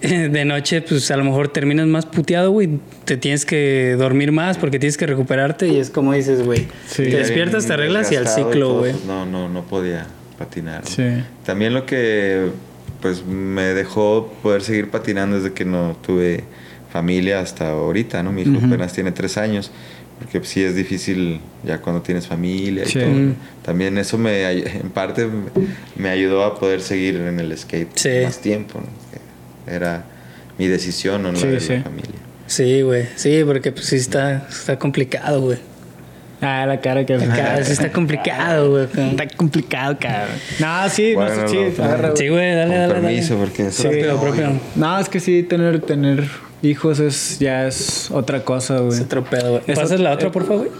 de 0.00 0.44
noche, 0.44 0.82
pues 0.82 1.10
a 1.10 1.16
lo 1.16 1.24
mejor 1.24 1.48
terminas 1.48 1.86
más 1.86 2.06
puteado, 2.06 2.50
güey. 2.50 2.78
Te 3.04 3.16
tienes 3.16 3.44
que 3.44 3.96
dormir 3.98 4.32
más 4.32 4.56
porque 4.58 4.78
tienes 4.78 4.96
que 4.96 5.06
recuperarte 5.06 5.68
y 5.68 5.76
es 5.78 5.90
como 5.90 6.12
dices, 6.12 6.42
güey. 6.44 6.66
Sí. 6.86 7.04
te 7.04 7.16
despiertas, 7.18 7.66
te 7.66 7.72
arreglas 7.74 8.10
y 8.12 8.16
al 8.16 8.28
ciclo, 8.28 8.78
güey. 8.78 8.92
no, 9.06 9.26
no, 9.26 9.48
no 9.48 9.62
podía 9.64 10.06
patinar. 10.38 10.82
¿no? 10.84 10.90
sí. 10.90 11.02
También 11.44 11.74
lo 11.74 11.84
que 11.86 12.48
pues 13.00 13.24
me 13.26 13.74
dejó 13.74 14.32
poder 14.42 14.62
seguir 14.62 14.90
patinando 14.90 15.36
desde 15.36 15.52
que 15.52 15.64
no 15.66 15.96
tuve 16.04 16.44
familia 16.94 17.40
hasta 17.40 17.70
ahorita, 17.72 18.22
¿no? 18.22 18.30
Mi 18.30 18.42
hijo 18.42 18.52
Ujú. 18.52 18.66
apenas 18.66 18.92
tiene 18.92 19.10
tres 19.10 19.36
años, 19.36 19.72
porque 20.20 20.38
pues, 20.38 20.48
sí 20.50 20.62
es 20.62 20.76
difícil 20.76 21.40
ya 21.64 21.78
cuando 21.78 22.02
tienes 22.02 22.28
familia 22.28 22.84
y 22.84 22.86
Sí. 22.86 23.00
todo. 23.00 23.08
Mm. 23.10 23.34
También 23.64 23.98
eso 23.98 24.16
me 24.16 24.42
en 24.80 24.90
parte 24.90 25.26
me 25.96 26.08
ayudó 26.08 26.44
a 26.44 26.56
poder 26.58 26.80
seguir 26.80 27.16
en 27.16 27.40
el 27.40 27.58
skate 27.58 27.90
Sí. 27.96 28.10
más 28.24 28.38
tiempo, 28.38 28.80
¿no? 28.80 29.72
Era 29.72 30.04
mi 30.56 30.68
decisión, 30.68 31.24
no 31.24 31.32
la 31.32 31.38
Sí, 31.38 31.46
de 31.48 31.58
sí. 31.60 31.72
la 31.74 31.82
familia. 31.82 32.10
Sí, 32.46 32.82
güey. 32.82 33.06
Sí, 33.16 33.42
porque 33.44 33.72
pues 33.72 33.86
sí 33.86 33.96
está, 33.96 34.46
está 34.48 34.78
complicado, 34.78 35.40
güey. 35.40 35.58
Ah, 36.40 36.64
la 36.66 36.80
cara 36.80 37.04
que 37.06 37.14
Acá 37.14 37.64
sí 37.64 37.72
está 37.72 37.90
complicado, 37.90 38.70
güey. 38.70 38.84
Está 39.10 39.26
complicado, 39.36 39.96
cabrón. 39.98 40.36
No, 40.60 40.88
sí, 40.90 41.14
Bueno, 41.14 41.34
no 41.42 41.48
sé, 41.48 41.72
sí, 41.74 41.80
no. 41.80 42.16
Sí, 42.16 42.28
güey, 42.28 42.54
dale, 42.54 42.70
Con 42.70 42.78
dale. 42.88 42.94
permiso, 42.94 43.34
dale. 43.34 43.46
porque 43.46 43.66
eso 43.68 43.82
Sí. 43.82 43.88
Propio, 43.88 44.20
propio. 44.20 44.60
No, 44.76 44.98
es 45.00 45.08
que 45.08 45.18
sí, 45.20 45.42
tener, 45.42 45.80
tener 45.80 46.28
hijos 46.64 46.98
es 47.00 47.38
ya 47.38 47.66
es 47.66 48.10
otra 48.10 48.44
cosa, 48.44 48.78
güey. 48.78 48.94
Es 48.98 49.04
otro 49.04 49.24
pedo, 49.24 49.50
güey. 49.52 49.62
Es 49.66 49.78
¿Pasas 49.78 50.00
la 50.00 50.12
otra, 50.12 50.28
eh, 50.28 50.32
por 50.32 50.46
favor? 50.46 50.70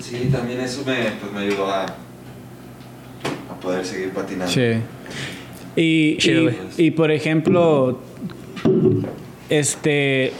Sí, 0.00 0.28
también 0.30 0.60
eso 0.60 0.82
me, 0.86 0.94
pues, 1.20 1.32
me 1.32 1.40
ayudó 1.40 1.66
a, 1.70 1.84
a 1.84 3.60
poder 3.60 3.84
seguir 3.84 4.10
patinando. 4.10 4.52
Sí. 4.52 4.72
Y, 5.76 6.16
Chido, 6.18 6.40
y, 6.42 6.44
güey. 6.44 6.56
y, 6.76 6.90
por 6.92 7.10
ejemplo, 7.10 7.98
este, 9.48 10.32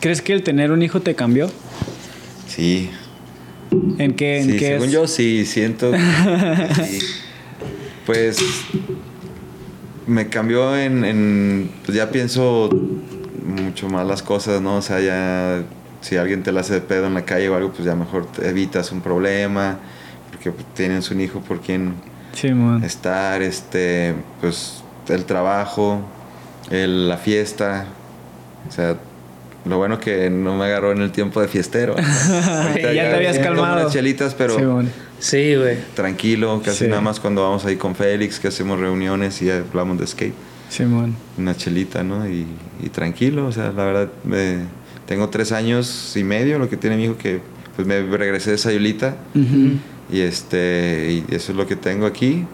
¿crees 0.00 0.20
que 0.22 0.32
el 0.34 0.42
tener 0.42 0.70
un 0.72 0.82
hijo 0.82 1.00
te 1.00 1.14
cambió? 1.14 1.48
Sí, 2.48 2.90
¿En 3.98 4.14
qué? 4.14 4.38
En 4.40 4.50
Sí, 4.52 4.56
qué 4.58 4.66
según 4.68 4.86
es? 4.86 4.92
yo 4.92 5.06
sí, 5.06 5.44
siento. 5.46 5.92
sí. 6.84 6.98
Pues 8.06 8.38
me 10.06 10.28
cambió 10.28 10.76
en, 10.76 11.04
en- 11.04 11.70
Pues 11.84 11.96
ya 11.96 12.10
pienso 12.10 12.70
mucho 13.44 13.88
más 13.88 14.06
las 14.06 14.22
cosas, 14.22 14.60
¿no? 14.60 14.76
O 14.76 14.82
sea, 14.82 15.00
ya. 15.00 15.62
Si 16.02 16.16
alguien 16.16 16.42
te 16.42 16.52
la 16.52 16.60
hace 16.60 16.74
de 16.74 16.80
pedo 16.82 17.06
en 17.06 17.14
la 17.14 17.24
calle 17.24 17.48
o 17.48 17.56
algo, 17.56 17.72
pues 17.72 17.84
ya 17.84 17.94
mejor 17.96 18.26
te 18.26 18.48
evitas 18.48 18.92
un 18.92 19.00
problema. 19.00 19.78
Porque 20.30 20.52
pues, 20.52 20.64
tienes 20.74 21.10
un 21.10 21.20
hijo 21.20 21.40
por 21.40 21.60
quien 21.60 21.94
Sí, 22.32 22.52
estar, 22.84 23.42
este. 23.42 24.14
Pues 24.40 24.82
el 25.08 25.24
trabajo, 25.24 26.00
el- 26.70 27.08
la 27.08 27.16
fiesta. 27.16 27.86
O 28.68 28.72
sea. 28.72 28.96
Lo 29.66 29.78
bueno 29.78 29.98
que 29.98 30.30
no 30.30 30.56
me 30.56 30.64
agarró 30.66 30.92
en 30.92 31.00
el 31.02 31.10
tiempo 31.10 31.40
de 31.40 31.48
fiestero. 31.48 31.96
Ya 32.76 33.10
te 33.10 33.14
habías 33.14 33.38
calmado. 33.38 33.80
unas 33.82 33.92
chelitas, 33.92 34.34
pero 34.34 34.56
Sí, 35.18 35.54
güey. 35.56 35.78
tranquilo, 35.94 36.60
casi 36.64 36.84
Sí. 36.84 36.88
nada 36.90 37.00
más 37.00 37.18
cuando 37.20 37.42
vamos 37.42 37.64
ahí 37.64 37.76
con 37.76 37.94
Félix, 37.94 38.38
que 38.38 38.48
hacemos 38.48 38.78
reuniones 38.78 39.40
y 39.42 39.50
hablamos 39.50 39.98
de 39.98 40.06
skate. 40.06 40.34
Sí, 40.68 40.84
man. 40.84 41.14
Una 41.38 41.56
chelita, 41.56 42.02
¿no? 42.02 42.28
Y, 42.28 42.46
y 42.82 42.88
tranquilo, 42.90 43.46
o 43.46 43.52
sea, 43.52 43.72
la 43.72 43.84
verdad, 43.84 44.08
me- 44.24 44.64
tengo 45.06 45.28
tres 45.28 45.52
años 45.52 46.12
y 46.16 46.24
medio, 46.24 46.58
lo 46.58 46.68
que 46.68 46.76
tiene 46.76 46.96
mi 46.96 47.04
hijo, 47.04 47.16
que 47.16 47.40
pues 47.76 47.86
me 47.86 48.00
regresé 48.02 48.50
de 48.52 48.58
Sayulita 48.58 49.16
Ujú. 49.34 49.72
y 50.12 50.20
este, 50.20 51.22
y 51.28 51.34
eso 51.34 51.52
es 51.52 51.58
lo 51.58 51.66
que 51.66 51.76
tengo 51.76 52.06
aquí, 52.06 52.44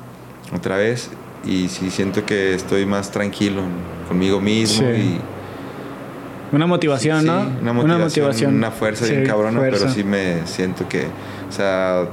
otra 0.54 0.76
vez. 0.76 1.10
Y 1.46 1.68
sí 1.68 1.90
siento 1.90 2.24
que 2.26 2.54
estoy 2.54 2.86
más 2.86 3.10
tranquilo 3.10 3.62
conmigo 4.08 4.40
mismo 4.40 4.86
Sí. 4.86 5.00
y 5.00 5.20
Una 6.52 6.66
motivación, 6.66 7.20
Sí, 7.22 7.26
¿no? 7.26 7.40
Una 7.60 7.72
motivación, 7.98 8.54
una 8.54 8.70
fuerza 8.70 9.06
bien 9.06 9.22
Sí, 9.22 9.26
cabrona, 9.26 9.58
fuerza. 9.58 9.80
pero 9.80 9.92
sí 9.94 10.04
me 10.04 10.46
siento 10.46 10.88
que, 10.88 11.06
o 11.48 11.52
sea, 11.52 12.04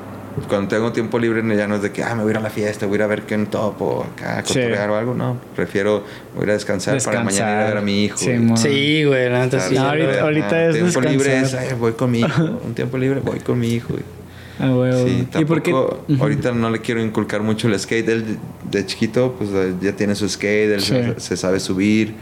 cuando 0.47 0.69
tengo 0.69 0.91
tiempo 0.93 1.19
libre 1.19 1.43
ya 1.57 1.67
no 1.67 1.75
es 1.75 1.81
de 1.81 1.91
que, 1.91 2.03
ah, 2.03 2.15
me 2.15 2.21
voy 2.23 2.29
a 2.29 2.31
ir 2.31 2.37
a 2.37 2.41
la 2.41 2.49
fiesta, 2.49 2.85
voy 2.85 2.95
a 2.95 2.99
ir 2.99 3.03
a 3.03 3.07
ver 3.07 3.23
qué 3.23 3.35
en 3.35 3.47
top 3.47 3.81
o 3.81 4.03
acá 4.05 4.39
a 4.39 4.45
Sí. 4.45 4.53
cotorrear 4.53 4.89
o 4.91 4.95
algo, 4.95 5.13
no. 5.13 5.37
Prefiero 5.55 6.03
voy 6.33 6.41
a 6.41 6.43
ir 6.45 6.49
a 6.51 6.53
descansar, 6.53 7.01
para 7.03 7.23
mañana 7.23 7.51
ir 7.51 7.57
a 7.57 7.67
ver 7.67 7.77
a 7.77 7.81
mi 7.81 8.05
hijo. 8.05 8.17
Sí. 8.17 8.31
Sí, 8.55 9.03
güey, 9.03 9.29
la 9.29 9.39
neta 9.43 9.59
sí. 9.59 9.75
No, 9.75 9.81
ahorita- 9.89 10.21
ahorita 10.21 10.65
es 10.67 10.75
tiempo 10.75 11.01
libre 11.01 11.35
es, 11.35 11.41
descansar. 11.51 11.73
"Ay, 11.73 11.77
voy 11.79 11.91
con 11.93 12.11
mi 12.11 12.19
hijo. 12.21 12.43
Un 12.65 12.73
tiempo 12.73 12.97
libre, 12.97 13.19
voy 13.19 13.39
con 13.39 13.59
mi 13.59 13.67
hijo. 13.73 13.93
y- 13.95 14.19
Ah, 14.61 14.73
huevo. 14.75 15.05
Sí, 15.07 15.25
¿Y 15.39 15.45
por 15.45 15.61
qué? 15.61 15.71
tampoco, 15.71 16.05
ahorita 16.19 16.51
no 16.51 16.69
le 16.69 16.79
quiero 16.79 17.01
inculcar 17.01 17.41
mucho 17.41 17.67
el 17.69 17.79
skate. 17.79 18.09
Él 18.09 18.37
de, 18.69 18.85
chiquito, 18.85 19.33
pues 19.37 19.49
ya 19.81 19.93
tiene 19.93 20.15
su 20.15 20.27
skate, 20.27 20.71
él 20.73 20.81
Sí. 20.81 20.87
se, 20.95 21.19
se 21.19 21.37
sabe 21.37 21.59
subir, 21.61 22.13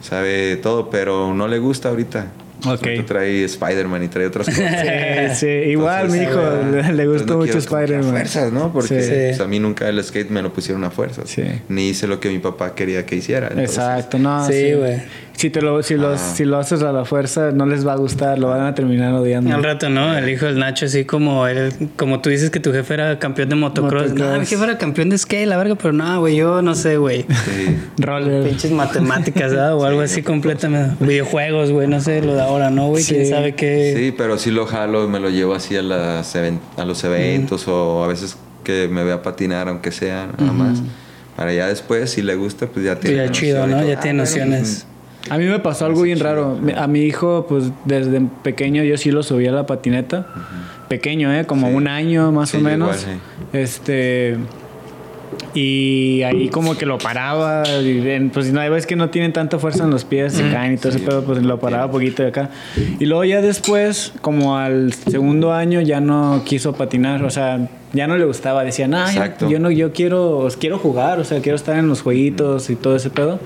sabe 0.00 0.56
todo, 0.56 0.90
pero 0.90 1.34
no 1.34 1.48
le 1.48 1.58
gusta 1.58 1.88
ahorita. 1.90 2.26
Ok. 2.66 2.82
Ahorita 2.82 3.06
trae 3.06 3.44
Spider-Man 3.44 4.02
y 4.02 4.08
trae 4.08 4.26
otras 4.26 4.46
cosas. 4.50 5.38
Sí, 5.38 5.46
sí, 5.46 5.46
igual 5.70 6.10
mi 6.10 6.18
hijo 6.18 6.40
Entonces, 6.40 6.94
le, 6.94 7.06
gustó 7.06 7.34
no 7.34 7.38
mucho 7.40 7.58
Spider-Man. 7.58 8.10
fuerzas, 8.10 8.52
¿no? 8.52 8.72
Porque 8.72 9.00
Sí. 9.00 9.10
pues, 9.28 9.40
a 9.40 9.46
mí 9.46 9.60
nunca 9.60 9.88
el 9.88 10.02
skate 10.02 10.30
me 10.30 10.42
lo 10.42 10.52
pusieron 10.52 10.82
a 10.82 10.90
fuerzas. 10.90 11.30
Sí. 11.30 11.44
Ni 11.68 11.90
hice 11.90 12.08
lo 12.08 12.18
que 12.18 12.28
mi 12.30 12.40
papá 12.40 12.74
quería 12.74 13.06
que 13.06 13.14
hiciera. 13.14 13.46
entonces- 13.48 13.76
Exacto, 13.76 14.18
no. 14.18 14.44
Sí, 14.46 14.72
güey. 14.72 15.00
Si, 15.38 15.50
te 15.50 15.62
lo, 15.62 15.80
si, 15.84 15.94
lo, 15.94 16.08
Ah. 16.14 16.18
si 16.18 16.44
lo 16.44 16.58
haces 16.58 16.82
a 16.82 16.90
la 16.90 17.04
fuerza, 17.04 17.52
no 17.52 17.64
les 17.64 17.86
va 17.86 17.92
a 17.92 17.96
gustar, 17.96 18.40
lo 18.40 18.48
van 18.48 18.62
a 18.66 18.74
terminar 18.74 19.12
odiando. 19.14 19.54
Al 19.54 19.62
rato, 19.62 19.88
¿no? 19.88 20.18
El 20.18 20.28
hijo 20.28 20.46
del 20.46 20.58
Nacho, 20.58 20.86
así 20.86 21.04
como 21.04 21.46
él, 21.46 21.72
como 21.94 22.20
tú 22.20 22.28
dices 22.28 22.50
que 22.50 22.58
tu 22.58 22.72
jefe 22.72 22.94
era 22.94 23.20
campeón 23.20 23.48
de 23.50 23.54
motocross. 23.54 24.08
Motocross. 24.10 24.32
No, 24.32 24.40
mi 24.40 24.46
jefe 24.46 24.64
era 24.64 24.78
campeón 24.78 25.10
de 25.10 25.16
skate, 25.18 25.46
la 25.46 25.56
verga, 25.56 25.76
pero 25.76 25.92
no, 25.92 26.18
güey, 26.18 26.34
yo 26.34 26.60
no 26.60 26.74
sé, 26.74 26.96
güey. 26.96 27.22
Sí. 27.28 27.78
Roller. 27.98 28.48
Pinches 28.48 28.72
matemáticas, 28.72 29.52
¿verdad? 29.52 29.76
O 29.76 29.84
algo 29.86 30.00
así 30.00 30.22
completamente. 30.24 30.96
Videojuegos, 31.04 31.70
güey, 31.70 31.86
no 31.86 32.00
sé, 32.00 32.20
lo 32.20 32.34
de 32.34 32.42
ahora, 32.42 32.70
¿no, 32.70 32.88
güey? 32.88 33.04
¿Quién 33.04 33.24
Sí. 33.24 33.30
sabe 33.30 33.54
qué? 33.54 33.94
Sí, 33.96 34.12
pero 34.18 34.38
sí 34.38 34.50
lo 34.50 34.66
jalo 34.66 35.04
y 35.04 35.08
me 35.08 35.20
lo 35.20 35.30
llevo 35.30 35.54
así 35.54 35.76
a, 35.76 35.82
las 35.82 36.34
even- 36.34 36.58
a 36.76 36.84
los 36.84 37.04
eventos 37.04 37.68
o 37.68 38.02
a 38.02 38.08
veces 38.08 38.36
que 38.64 38.88
me 38.88 39.04
vea 39.04 39.22
patinar, 39.22 39.68
aunque 39.68 39.92
sea 39.92 40.28
nada 40.36 40.52
más. 40.52 40.80
Para 41.36 41.52
ya 41.52 41.68
después, 41.68 42.10
si 42.10 42.22
le 42.22 42.34
gusta, 42.34 42.66
pues 42.66 42.84
ya 42.84 42.96
tiene. 42.98 43.18
ya 43.26 43.30
chido, 43.30 43.64
¿no? 43.68 43.76
Ya 43.86 43.98
Ah, 43.98 44.00
tiene 44.00 44.18
bueno, 44.18 44.22
nociones. 44.24 44.84
A 45.30 45.36
mí 45.38 45.44
me 45.44 45.58
pasó 45.58 45.84
algo 45.86 46.02
bien 46.02 46.20
raro. 46.20 46.58
A 46.76 46.86
mi 46.86 47.00
hijo, 47.00 47.46
pues 47.48 47.64
desde 47.84 48.20
pequeño 48.42 48.82
yo 48.82 48.96
sí 48.96 49.10
lo 49.10 49.22
subí 49.22 49.46
a 49.46 49.52
la 49.52 49.66
patineta. 49.66 50.26
Pequeño, 50.88 51.32
¿eh? 51.34 51.44
Como 51.44 51.68
Sí. 51.68 51.74
un 51.74 51.86
año 51.88 52.32
más 52.32 52.50
Sí, 52.50 52.56
o 52.56 52.60
menos. 52.60 53.02
igual, 53.02 53.18
sí. 53.52 53.58
Este. 53.58 54.36
Y 55.54 56.22
ahí 56.22 56.48
como 56.48 56.76
que 56.78 56.86
lo 56.86 56.96
paraba. 56.98 57.62
Y 57.82 58.30
pues 58.32 58.50
no, 58.52 58.60
veces 58.70 58.86
que 58.86 58.96
no 58.96 59.10
tienen 59.10 59.32
tanta 59.34 59.58
fuerza 59.58 59.84
en 59.84 59.90
los 59.90 60.04
pies, 60.04 60.32
se 60.32 60.50
caen 60.50 60.74
y 60.74 60.76
todo 60.78 60.90
ese 60.90 61.00
pedo, 61.00 61.22
pues 61.24 61.42
lo 61.42 61.58
paraba 61.60 61.90
poquito 61.90 62.22
de 62.22 62.30
acá. 62.30 62.50
Y 62.98 63.04
luego 63.06 63.24
ya 63.24 63.42
después, 63.42 64.12
como 64.22 64.56
al 64.56 64.92
segundo 64.94 65.52
año, 65.52 65.80
ya 65.82 66.00
no 66.00 66.42
quiso 66.46 66.72
patinar. 66.72 67.22
O 67.24 67.30
sea, 67.30 67.68
ya 67.92 68.06
no 68.06 68.16
le 68.16 68.24
gustaba. 68.24 68.64
Decía, 68.64 68.88
no, 68.88 69.00
Exacto. 69.06 69.48
yo 69.50 69.58
no, 69.58 69.70
yo 69.70 69.92
quiero, 69.92 70.48
quiero 70.58 70.78
jugar, 70.78 71.18
o 71.18 71.24
sea, 71.24 71.40
quiero 71.42 71.56
estar 71.56 71.76
en 71.78 71.88
los 71.88 72.00
jueguitos 72.00 72.70
y 72.70 72.76
todo 72.76 72.96
ese 72.96 73.10
pedo. 73.10 73.38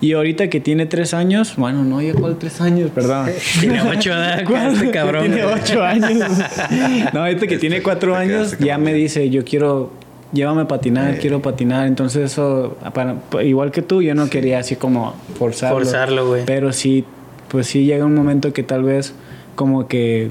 Y 0.00 0.12
ahorita 0.12 0.48
que 0.48 0.60
tiene 0.60 0.86
tres 0.86 1.12
años, 1.12 1.54
bueno, 1.56 1.82
no, 1.84 2.00
ya 2.00 2.14
cuál 2.14 2.36
tres 2.38 2.60
años, 2.60 2.90
perdón. 2.94 3.28
Tiene 3.60 3.82
ocho. 3.82 4.12
¿Cuál? 4.46 4.74
Este 4.74 4.90
cabrón. 4.92 5.24
Tiene 5.26 5.44
ocho 5.44 5.82
años. 5.82 6.32
No, 7.12 7.20
ahorita 7.20 7.46
que 7.46 7.54
Este, 7.54 7.58
tiene 7.58 7.82
cuatro 7.82 8.14
años, 8.14 8.56
ya 8.58 8.78
me 8.78 8.92
dice, 8.94 9.28
yo 9.30 9.44
quiero, 9.44 9.92
llévame 10.32 10.62
a 10.62 10.68
patinar, 10.68 11.14
Eh. 11.14 11.18
quiero 11.20 11.42
patinar. 11.42 11.86
Entonces 11.88 12.30
eso, 12.32 12.76
para- 12.94 13.16
igual 13.44 13.72
que 13.72 13.82
tú, 13.82 14.00
yo 14.02 14.14
no 14.14 14.30
quería 14.30 14.60
así 14.60 14.76
como 14.76 15.14
forzarlo. 15.38 15.78
Forzarlo, 15.78 16.28
güey. 16.28 16.44
Pero 16.46 16.72
sí, 16.72 17.04
pues 17.48 17.66
sí 17.66 17.84
llega 17.84 18.04
un 18.04 18.14
momento 18.14 18.52
que 18.52 18.62
tal 18.62 18.84
vez 18.84 19.14
como 19.56 19.88
que, 19.88 20.30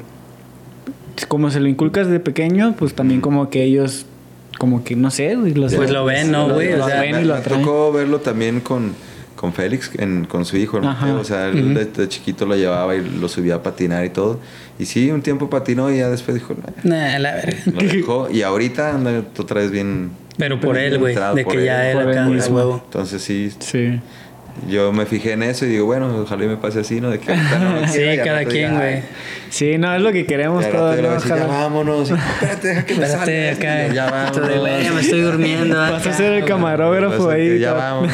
como 1.27 1.49
se 1.51 1.59
lo 1.59 1.67
inculcas 1.67 2.07
de 2.07 2.19
pequeño, 2.19 2.75
pues 2.77 2.93
también 2.93 3.21
como 3.21 3.49
que 3.49 3.63
ellos, 3.63 4.05
como 4.59 4.83
que, 4.83 4.95
no 4.95 5.11
sé, 5.11 5.35
güey, 5.35 5.53
los- 5.53 5.73
Pues 5.75 5.89
lo 5.91 6.05
ven, 6.05 6.31
¿no, 6.31 6.47
lo- 6.47 6.53
güey? 6.55 6.73
O 6.73 6.77
lo 6.77 6.85
sea, 6.87 7.01
ven 7.01 7.19
y 7.21 7.23
lo 7.25 7.35
me 7.35 7.41
tocó 7.41 7.91
verlo 7.91 8.19
también 8.19 8.59
con, 8.61 8.93
con 9.37 9.53
Félix, 9.53 9.91
en- 9.97 10.25
con 10.25 10.43
su 10.43 10.57
hijo. 10.57 10.81
¿no? 10.81 10.93
O 11.19 11.23
sea, 11.23 11.47
él 11.47 11.73
de, 11.73 11.85
de 11.85 12.09
chiquito 12.09 12.45
lo 12.45 12.55
llevaba 12.57 12.93
y 12.95 13.07
lo 13.07 13.29
subía 13.29 13.55
a 13.55 13.63
patinar 13.63 14.03
y 14.03 14.09
todo. 14.09 14.39
Y 14.77 14.85
sí, 14.85 15.09
un 15.11 15.21
tiempo 15.21 15.49
patinó 15.49 15.89
y 15.89 15.99
ya 15.99 16.09
después 16.09 16.35
dijo, 16.35 16.53
"Nah", 16.83 17.13
Nah, 17.13 17.19
la 17.19 17.35
verga. 17.35 17.57
lo 17.67 17.79
dejó. 17.93 18.29
Y 18.29 18.41
ahorita 18.41 18.93
anda 18.95 19.23
otra 19.39 19.61
vez 19.61 19.71
bien. 19.71 20.09
Pero 20.37 20.59
por 20.59 20.77
él, 20.77 20.99
güey. 20.99 21.15
De 21.35 21.45
que 21.45 21.63
ya 21.63 21.89
él, 21.91 21.97
él 21.99 22.03
por 22.03 22.11
acá, 22.13 22.27
huevo. 22.51 22.81
Entonces 22.85 23.21
sí, 23.21 23.51
Sí. 23.59 23.99
Yo 24.69 24.91
me 24.91 25.05
fijé 25.05 25.33
en 25.33 25.43
eso 25.43 25.65
y 25.65 25.69
digo, 25.69 25.85
bueno, 25.85 26.15
ojalá 26.23 26.45
y 26.45 26.47
me 26.47 26.57
pase 26.57 26.79
así, 26.81 26.99
¿no? 27.01 27.09
De 27.09 27.19
que 27.19 27.35
no 27.35 27.81
lo 27.81 27.87
Sí, 27.87 28.01
cada 28.23 28.45
quien, 28.45 28.71
diga, 28.71 28.79
güey. 28.79 29.01
Sí, 29.49 29.77
no, 29.77 29.95
es 29.95 30.01
lo 30.01 30.11
que 30.11 30.25
queremos 30.25 30.69
todos, 30.69 30.95
¿no? 30.97 31.01
ya 31.03 31.15
Ojalá. 31.17 31.45
vámonos. 31.47 32.11
Espérate, 32.41 32.67
deja 32.67 32.85
que 32.85 32.95
me 32.95 33.07
salga 33.07 33.23
Espérate 33.23 33.49
esto". 33.49 33.61
acá. 33.67 33.93
Ya 33.93 34.11
vámonos. 34.11 34.59
Güey, 34.59 34.89
me 34.89 35.01
estoy 35.01 35.21
durmiendo. 35.21 35.75
Vas 35.77 36.07
a 36.07 36.13
ser 36.13 36.33
el 36.33 36.45
camarógrafo 36.45 37.29
ahí. 37.29 37.59
Ya 37.59 37.73
vámonos. 37.73 38.13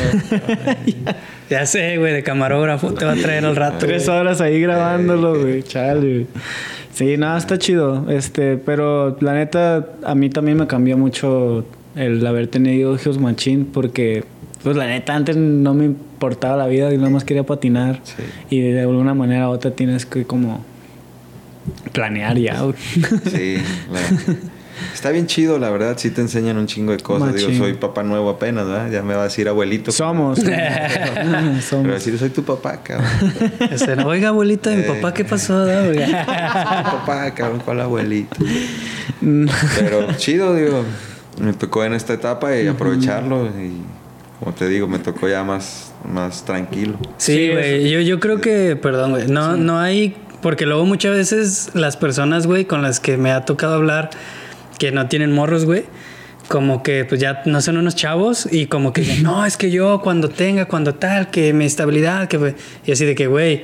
Ya 1.49 1.65
sé, 1.65 1.97
güey, 1.97 2.13
de 2.13 2.23
camarógrafo 2.23 2.93
te 2.93 3.05
va 3.05 3.13
a 3.13 3.15
traer 3.15 3.45
al 3.45 3.55
rato. 3.55 3.77
Tres 3.79 4.07
horas 4.07 4.41
ahí 4.41 4.59
grabándolo, 4.61 5.39
güey. 5.41 5.63
Chale. 5.63 5.99
güey. 5.99 6.27
Sí, 6.93 7.17
nada, 7.17 7.37
está 7.37 7.57
chido. 7.57 8.09
Este, 8.09 8.57
pero 8.57 9.17
la 9.19 9.33
neta, 9.33 9.87
a 10.03 10.15
mí 10.15 10.29
también 10.29 10.57
me 10.57 10.67
cambió 10.67 10.97
mucho 10.97 11.65
el 11.95 12.25
haber 12.25 12.47
tenido 12.47 12.95
hijos 12.95 13.19
machín 13.19 13.65
porque, 13.65 14.23
pues 14.63 14.75
la 14.77 14.87
neta, 14.87 15.13
antes 15.15 15.35
no 15.37 15.73
me 15.73 15.85
importaba 15.85 16.55
la 16.57 16.67
vida 16.67 16.93
y 16.93 16.97
nada 16.97 17.09
más 17.09 17.23
quería 17.23 17.43
patinar. 17.45 17.99
Sí. 18.03 18.23
Y 18.49 18.61
de 18.61 18.81
alguna 18.81 19.13
manera 19.13 19.49
u 19.49 19.51
otra 19.51 19.71
tienes 19.71 20.05
que 20.05 20.25
como 20.25 20.63
planear 21.91 22.37
ya. 22.37 22.63
Sí, 23.31 23.57
la- 23.91 24.35
está 24.93 25.11
bien 25.11 25.27
chido, 25.27 25.59
la 25.59 25.69
verdad. 25.69 25.95
Sí 25.97 26.09
te 26.09 26.21
enseñan 26.21 26.57
un 26.57 26.67
chingo 26.67 26.91
de 26.91 26.99
cosas. 26.99 27.35
Digo, 27.35 27.51
soy 27.57 27.73
papá 27.73 28.03
nuevo 28.03 28.29
apenas, 28.29 28.65
¿verdad? 28.67 28.89
Ya 28.91 29.01
me 29.03 29.13
va 29.13 29.21
a 29.21 29.25
decir 29.25 29.47
abuelito. 29.47 29.91
Somos. 29.91 30.39
Pero 30.43 31.61
Somos. 31.61 31.87
decir, 31.93 32.17
soy 32.17 32.29
tu 32.29 32.43
papá, 32.43 32.81
cabrón. 32.83 33.07
Este, 33.71 33.93
Oiga, 34.03 34.29
abuelita, 34.29 34.71
mi 34.71 34.81
Eh. 34.81 34.83
papá, 34.87 35.13
¿qué 35.13 35.23
pasó? 35.25 35.65
papá, 36.85 37.33
cabrón, 37.35 37.61
¿cuál 37.63 37.81
abuelito? 37.81 38.35
Pero 39.19 40.13
chido, 40.17 40.55
digo. 40.55 40.83
Me 41.41 41.51
tocó 41.53 41.83
en 41.83 41.93
esta 41.93 42.13
etapa 42.13 42.55
y 42.55 42.67
aprovecharlo. 42.67 43.47
Y 43.47 43.71
como 44.43 44.55
te 44.55 44.67
digo, 44.67 44.89
me 44.89 44.99
tocó 44.99 45.29
ya 45.29 45.43
más, 45.45 45.93
más 46.03 46.43
tranquilo. 46.43 46.97
Sí, 47.17 47.33
Sí, 47.33 47.49
güey. 47.49 47.89
Yo, 47.89 48.01
yo 48.01 48.19
creo 48.19 48.41
que, 48.41 48.75
perdón, 48.75 49.11
güey. 49.11 49.27
No, 49.27 49.55
no 49.55 49.79
hay. 49.79 50.17
Porque 50.41 50.65
luego 50.65 50.85
muchas 50.85 51.15
veces 51.15 51.69
las 51.73 51.95
personas, 51.95 52.45
güey, 52.45 52.65
con 52.65 52.81
las 52.81 52.99
que 52.99 53.15
me 53.15 53.31
ha 53.31 53.45
tocado 53.45 53.75
hablar, 53.75 54.09
que 54.77 54.91
no 54.91 55.07
tienen 55.07 55.31
morros, 55.31 55.63
güey, 55.63 55.85
como 56.49 56.83
que 56.83 57.05
pues 57.05 57.21
ya 57.21 57.41
no 57.45 57.61
son 57.61 57.77
unos 57.77 57.95
chavos 57.95 58.49
y 58.51 58.65
como 58.65 58.91
que 58.91 59.19
no, 59.21 59.45
es 59.45 59.55
que 59.55 59.71
yo 59.71 60.01
cuando 60.01 60.27
tenga, 60.27 60.65
cuando 60.65 60.95
tal, 60.95 61.31
que 61.31 61.53
mi 61.53 61.63
estabilidad, 61.63 62.27
que. 62.27 62.37
fue-". 62.37 62.55
Y 62.85 62.91
así 62.91 63.05
de 63.05 63.15
que, 63.15 63.27
güey. 63.27 63.61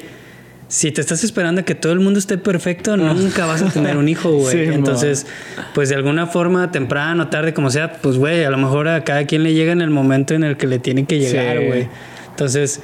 Si 0.70 0.91
te 0.91 1.01
estás 1.01 1.24
esperando 1.24 1.61
a 1.61 1.65
que 1.65 1.74
todo 1.76 1.91
el 1.93 1.99
mundo 1.99 2.20
esté 2.20 2.38
perfecto, 2.38 2.95
nunca 2.95 3.45
vas 3.47 3.61
a 3.63 3.70
tener 3.72 3.97
un 3.97 4.07
hijo, 4.07 4.32
güey. 4.32 4.51
Sí. 4.67 4.72
Entonces, 4.72 5.26
pues 5.74 5.89
de 5.89 5.95
alguna 5.95 6.28
forma, 6.28 6.72
temprano, 6.72 7.28
tarde, 7.30 7.53
como 7.55 7.72
sea, 7.72 7.93
pues, 7.93 8.17
güey, 8.17 8.43
a 8.43 8.51
lo 8.51 8.57
mejor 8.57 8.88
a 8.88 9.03
cada 9.03 9.26
quien 9.26 9.41
le 9.43 9.53
llega 9.53 9.72
en 9.72 9.82
el 9.82 9.89
momento 9.89 10.36
en 10.36 10.43
el 10.43 10.57
que 10.57 10.67
le 10.67 10.78
tiene 10.80 11.05
que 11.05 11.20
llegar, 11.20 11.57
Sí. 11.57 11.65
güey. 11.65 11.88
Entonces, 12.30 12.82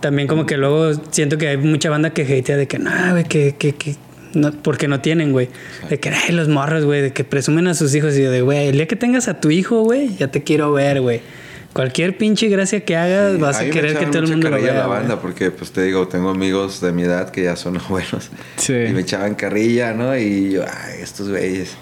también 0.00 0.26
como 0.28 0.44
que 0.44 0.56
luego 0.56 0.92
siento 1.10 1.38
que 1.38 1.46
hay 1.48 1.56
mucha 1.56 1.88
banda 1.88 2.10
que 2.10 2.22
hatea 2.22 2.56
de 2.56 2.66
que 2.66 2.78
no, 2.78 2.90
güey, 3.12 3.24
que, 3.24 3.54
que, 3.56 3.74
que 3.76 3.94
no, 4.34 4.50
porque 4.52 4.88
no 4.88 5.00
tienen, 5.00 5.30
güey. 5.32 5.48
De 5.88 6.00
que, 6.00 6.08
ay, 6.10 6.34
los 6.34 6.48
morros, 6.48 6.84
güey, 6.84 7.00
de 7.00 7.12
que 7.12 7.22
presumen 7.22 7.68
a 7.68 7.74
sus 7.74 7.94
hijos 7.94 8.16
y 8.16 8.22
de, 8.22 8.42
güey, 8.42 8.68
el 8.68 8.76
día 8.76 8.86
que 8.88 8.96
tengas 8.96 9.28
a 9.28 9.40
tu 9.40 9.50
hijo, 9.50 9.82
güey, 9.82 10.16
ya 10.16 10.28
te 10.28 10.42
quiero 10.42 10.72
ver, 10.72 11.00
güey. 11.00 11.20
Cualquier 11.72 12.18
pinche 12.18 12.48
gracia 12.48 12.84
que 12.84 12.96
hagas, 12.96 13.38
vas 13.38 13.60
a, 13.60 13.70
querer 13.70 13.96
que 13.96 14.06
todo 14.06 14.18
el 14.20 14.28
mundo 14.28 14.50
lo 14.50 14.60
vea. 14.60 14.74
la 14.74 14.86
banda 14.86 15.20
porque, 15.20 15.52
pues 15.52 15.70
te 15.70 15.82
digo, 15.82 16.08
tengo 16.08 16.30
amigos 16.30 16.80
de 16.80 16.90
mi 16.90 17.02
edad 17.02 17.30
que 17.30 17.44
ya 17.44 17.54
son 17.54 17.76
abuelos. 17.84 18.30
Sí. 18.56 18.74
Y 18.74 18.92
me 18.92 19.02
echaban 19.02 19.34
carrilla, 19.36 19.92
¿no? 19.92 20.16
Y 20.16 20.50
yo, 20.50 20.64
ay, 20.64 21.00
estos 21.00 21.28
güeyes. 21.28 21.76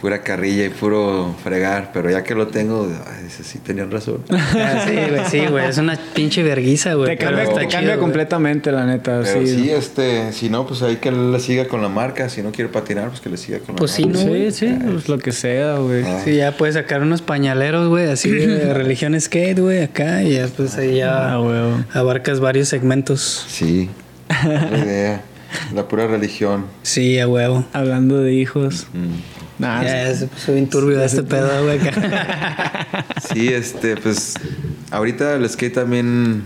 Pura 0.00 0.22
carrilla 0.22 0.64
y 0.64 0.70
puro 0.70 1.34
fregar. 1.44 1.90
Pero 1.92 2.10
ya 2.10 2.22
que 2.24 2.34
lo 2.34 2.46
tengo, 2.46 2.88
ay, 3.06 3.24
dice, 3.24 3.44
sí, 3.44 3.58
tenían 3.58 3.90
razón. 3.90 4.22
Ah, 4.30 4.84
sí, 4.86 4.94
güey, 4.94 5.24
sí, 5.30 5.46
güey. 5.50 5.66
Es 5.68 5.76
una 5.78 5.98
pinche 6.14 6.42
verguiza, 6.42 6.94
güey. 6.94 7.16
Te 7.16 7.22
cambia, 7.22 7.44
te 7.44 7.60
chido, 7.60 7.68
cambia 7.70 7.98
completamente, 7.98 8.72
la 8.72 8.86
neta. 8.86 9.20
Pero 9.22 9.46
sí, 9.46 9.54
sí. 9.54 9.70
este, 9.70 10.32
si 10.32 10.48
no, 10.48 10.66
pues 10.66 10.80
ahí 10.82 10.96
que 10.96 11.10
le 11.12 11.38
siga 11.38 11.66
con 11.68 11.82
la 11.82 11.88
marca. 11.88 12.28
Si 12.30 12.42
no 12.42 12.50
quiere 12.50 12.70
patinar, 12.70 13.08
pues 13.08 13.20
que 13.20 13.28
le 13.28 13.36
siga 13.36 13.58
con 13.58 13.74
la 13.74 13.78
Pues 13.78 13.90
sí, 13.90 14.06
marca. 14.06 14.20
¿no, 14.24 14.28
güey? 14.30 14.50
Sí, 14.52 14.68
sí, 14.68 14.78
pues 14.90 15.08
lo 15.08 15.18
que 15.18 15.32
sea, 15.32 15.74
güey. 15.76 16.02
Ah. 16.04 16.22
Sí, 16.24 16.36
ya 16.36 16.52
puedes 16.56 16.76
sacar 16.76 17.02
unos 17.02 17.20
pañaleros, 17.20 17.88
güey, 17.88 18.08
así 18.10 18.30
de 18.30 18.72
religión 18.80 19.20
skate, 19.20 19.58
güey, 19.58 19.82
acá. 19.82 20.22
Y 20.22 20.34
ya, 20.34 20.46
pues 20.48 20.76
ahí 20.76 20.96
ya 20.96 21.34
Ah, 21.34 21.84
abarcas 21.92 22.40
varios 22.40 22.68
segmentos. 22.68 23.44
Sí, 23.48 23.90
la 24.28 24.78
idea. 24.78 25.22
La 25.74 25.88
pura 25.88 26.06
religión. 26.06 26.66
Sí, 26.82 27.18
a 27.18 27.26
huevo. 27.28 27.64
Hablando 27.72 28.18
de 28.20 28.32
hijos. 28.32 28.86
Mm. 28.94 29.39
Nah, 29.60 29.82
ya 29.84 30.14
se 30.14 30.26
puso 30.26 30.52
bien 30.54 30.68
turbio 30.68 31.02
este 31.02 31.22
pedo, 31.22 31.64
güey. 31.64 31.78
Sí, 33.32 33.48
este, 33.48 33.96
pues 33.96 34.34
ahorita 34.90 35.34
el 35.36 35.48
skate 35.48 35.74
también 35.74 36.42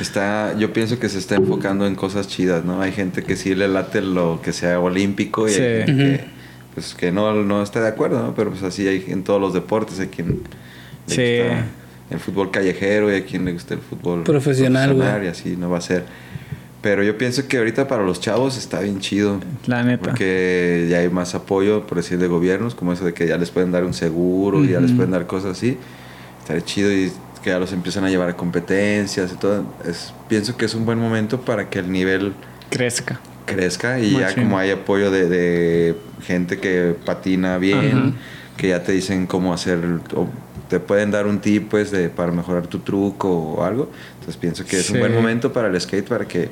está, 0.00 0.56
yo 0.58 0.72
pienso 0.72 0.98
que 0.98 1.08
se 1.08 1.18
está 1.18 1.34
enfocando 1.36 1.86
en 1.86 1.94
cosas 1.94 2.28
chidas, 2.28 2.64
¿no? 2.64 2.80
Hay 2.82 2.92
gente 2.92 3.24
que 3.24 3.34
sí 3.36 3.54
le 3.54 3.66
late 3.68 4.00
lo 4.02 4.40
que 4.42 4.52
sea 4.52 4.78
olímpico 4.78 5.48
y 5.48 5.52
Sí. 5.52 5.62
hay 5.62 5.86
gente 5.86 5.92
que, 6.18 6.24
pues, 6.74 6.94
que 6.94 7.10
no, 7.10 7.32
no 7.42 7.62
está 7.62 7.80
de 7.80 7.88
acuerdo, 7.88 8.22
¿no? 8.22 8.34
Pero 8.34 8.50
pues 8.50 8.62
así 8.62 8.86
hay 8.86 9.04
en 9.08 9.24
todos 9.24 9.40
los 9.40 9.54
deportes, 9.54 9.98
hay 9.98 10.08
quien 10.08 10.42
le 11.08 11.14
Sí. 11.14 11.38
gusta 11.42 11.64
el 12.10 12.20
fútbol 12.20 12.50
callejero 12.50 13.10
y 13.10 13.14
hay 13.16 13.22
quien 13.22 13.44
le 13.44 13.52
gusta 13.52 13.74
el 13.74 13.80
fútbol 13.80 14.22
Profesional, 14.22 14.94
güey. 14.94 15.24
y 15.24 15.28
así 15.28 15.56
no 15.56 15.70
va 15.70 15.78
a 15.78 15.82
ser. 15.82 16.04
Pero 16.80 17.02
yo 17.02 17.18
pienso 17.18 17.48
que 17.48 17.58
ahorita 17.58 17.88
para 17.88 18.04
los 18.04 18.20
chavos 18.20 18.56
está 18.56 18.80
bien 18.80 19.00
chido. 19.00 19.40
La 19.66 19.82
neta. 19.82 20.04
Porque 20.10 20.86
ya 20.88 20.98
hay 20.98 21.08
más 21.10 21.34
apoyo, 21.34 21.86
por 21.86 21.96
decir, 21.98 22.18
de 22.18 22.28
gobiernos, 22.28 22.74
como 22.76 22.92
eso 22.92 23.04
de 23.04 23.12
que 23.14 23.26
ya 23.26 23.36
les 23.36 23.50
pueden 23.50 23.72
dar 23.72 23.84
un 23.84 23.94
seguro, 23.94 24.64
y 24.64 24.68
ya 24.68 24.80
les 24.80 24.92
pueden 24.92 25.10
dar 25.10 25.26
cosas 25.26 25.52
así. 25.58 25.76
Estaría 26.40 26.64
chido 26.64 26.92
y 26.92 27.10
que 27.42 27.50
ya 27.50 27.58
los 27.58 27.72
empiezan 27.72 28.04
a 28.04 28.10
llevar 28.10 28.28
a 28.28 28.36
competencias 28.36 29.32
y 29.32 29.36
todo. 29.36 29.64
Es, 29.88 30.12
pienso 30.28 30.56
que 30.56 30.66
es 30.66 30.74
un 30.74 30.84
buen 30.86 30.98
momento 30.98 31.40
para 31.40 31.68
que 31.68 31.80
el 31.80 31.90
nivel 31.90 32.32
crezca. 32.70 33.18
crezca 33.46 33.98
y 33.98 34.12
ya 34.12 34.34
como 34.34 34.56
hay 34.58 34.70
apoyo 34.70 35.10
de, 35.10 35.28
de 35.28 35.96
gente 36.22 36.58
que 36.58 36.94
patina 37.04 37.58
bien, 37.58 38.14
que 38.56 38.68
ya 38.68 38.82
te 38.84 38.92
dicen 38.92 39.26
cómo 39.26 39.52
hacer, 39.52 39.78
o 40.14 40.28
te 40.68 40.78
pueden 40.80 41.10
dar 41.10 41.26
un 41.26 41.38
tip 41.40 41.70
pues 41.70 41.90
de, 41.90 42.08
para 42.08 42.30
mejorar 42.30 42.66
tu 42.68 42.78
truco 42.80 43.28
o 43.30 43.64
algo. 43.64 43.90
Entonces 44.14 44.36
pienso 44.36 44.64
que 44.64 44.78
es 44.78 44.88
un 44.90 44.94
Sí. 44.96 45.00
buen 45.00 45.14
momento 45.14 45.52
para 45.52 45.68
el 45.68 45.80
skate 45.80 46.06
para 46.06 46.26
que 46.26 46.48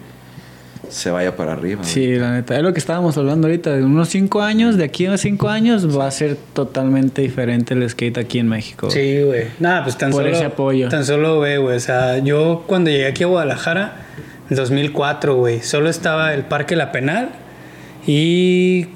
se 0.88 1.10
vaya 1.10 1.36
para 1.36 1.52
arriba. 1.52 1.84
Sí, 1.84 2.14
la 2.16 2.32
neta. 2.32 2.56
Es 2.56 2.62
lo 2.62 2.72
que 2.72 2.78
estábamos 2.78 3.16
hablando 3.18 3.46
ahorita. 3.48 3.76
De 3.76 3.84
unos 3.84 4.08
cinco 4.08 4.42
años, 4.42 4.76
de 4.76 4.84
aquí 4.84 5.06
a 5.06 5.16
cinco 5.18 5.48
años, 5.48 5.98
va 5.98 6.06
a 6.06 6.10
ser 6.10 6.36
totalmente 6.52 7.22
diferente 7.22 7.74
el 7.74 7.88
skate 7.88 8.18
aquí 8.18 8.38
en 8.38 8.48
México. 8.48 8.90
Sí, 8.90 9.22
güey. 9.22 9.44
Nada, 9.58 9.84
pues 9.84 9.96
tan 9.98 10.10
Por 10.10 10.22
solo. 10.24 10.34
ese 10.34 10.44
apoyo. 10.44 10.88
Tan 10.88 11.04
solo, 11.04 11.36
güey, 11.38 11.56
güey. 11.58 11.76
O 11.76 11.80
sea, 11.80 12.18
yo 12.18 12.64
cuando 12.66 12.90
llegué 12.90 13.06
aquí 13.06 13.24
a 13.24 13.26
Guadalajara, 13.26 13.96
en 14.48 14.56
2004, 14.56 15.34
güey, 15.36 15.60
solo 15.62 15.88
estaba 15.88 16.32
el 16.34 16.44
Parque 16.44 16.76
La 16.76 16.92
Penal 16.92 17.30
y. 18.06 18.86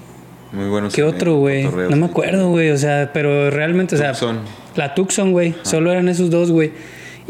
Muy 0.53 0.69
buenos. 0.69 0.95
¿Qué 0.95 1.03
otro, 1.05 1.37
güey? 1.37 1.65
No 1.65 1.97
me 1.97 2.07
acuerdo, 2.07 2.49
güey. 2.49 2.71
O 2.71 2.79
sea, 2.79 3.11
pero 3.13 3.51
realmente, 3.51 3.95
o 3.95 3.99
sea. 3.99 4.13
Tucson. 4.13 4.41
La 4.77 4.95
Tucson, 4.95 5.33
güey. 5.33 5.55
Solo 5.63 5.93
eran 5.93 6.09
esos 6.09 6.31
dos, 6.31 6.51
güey. 6.51 6.73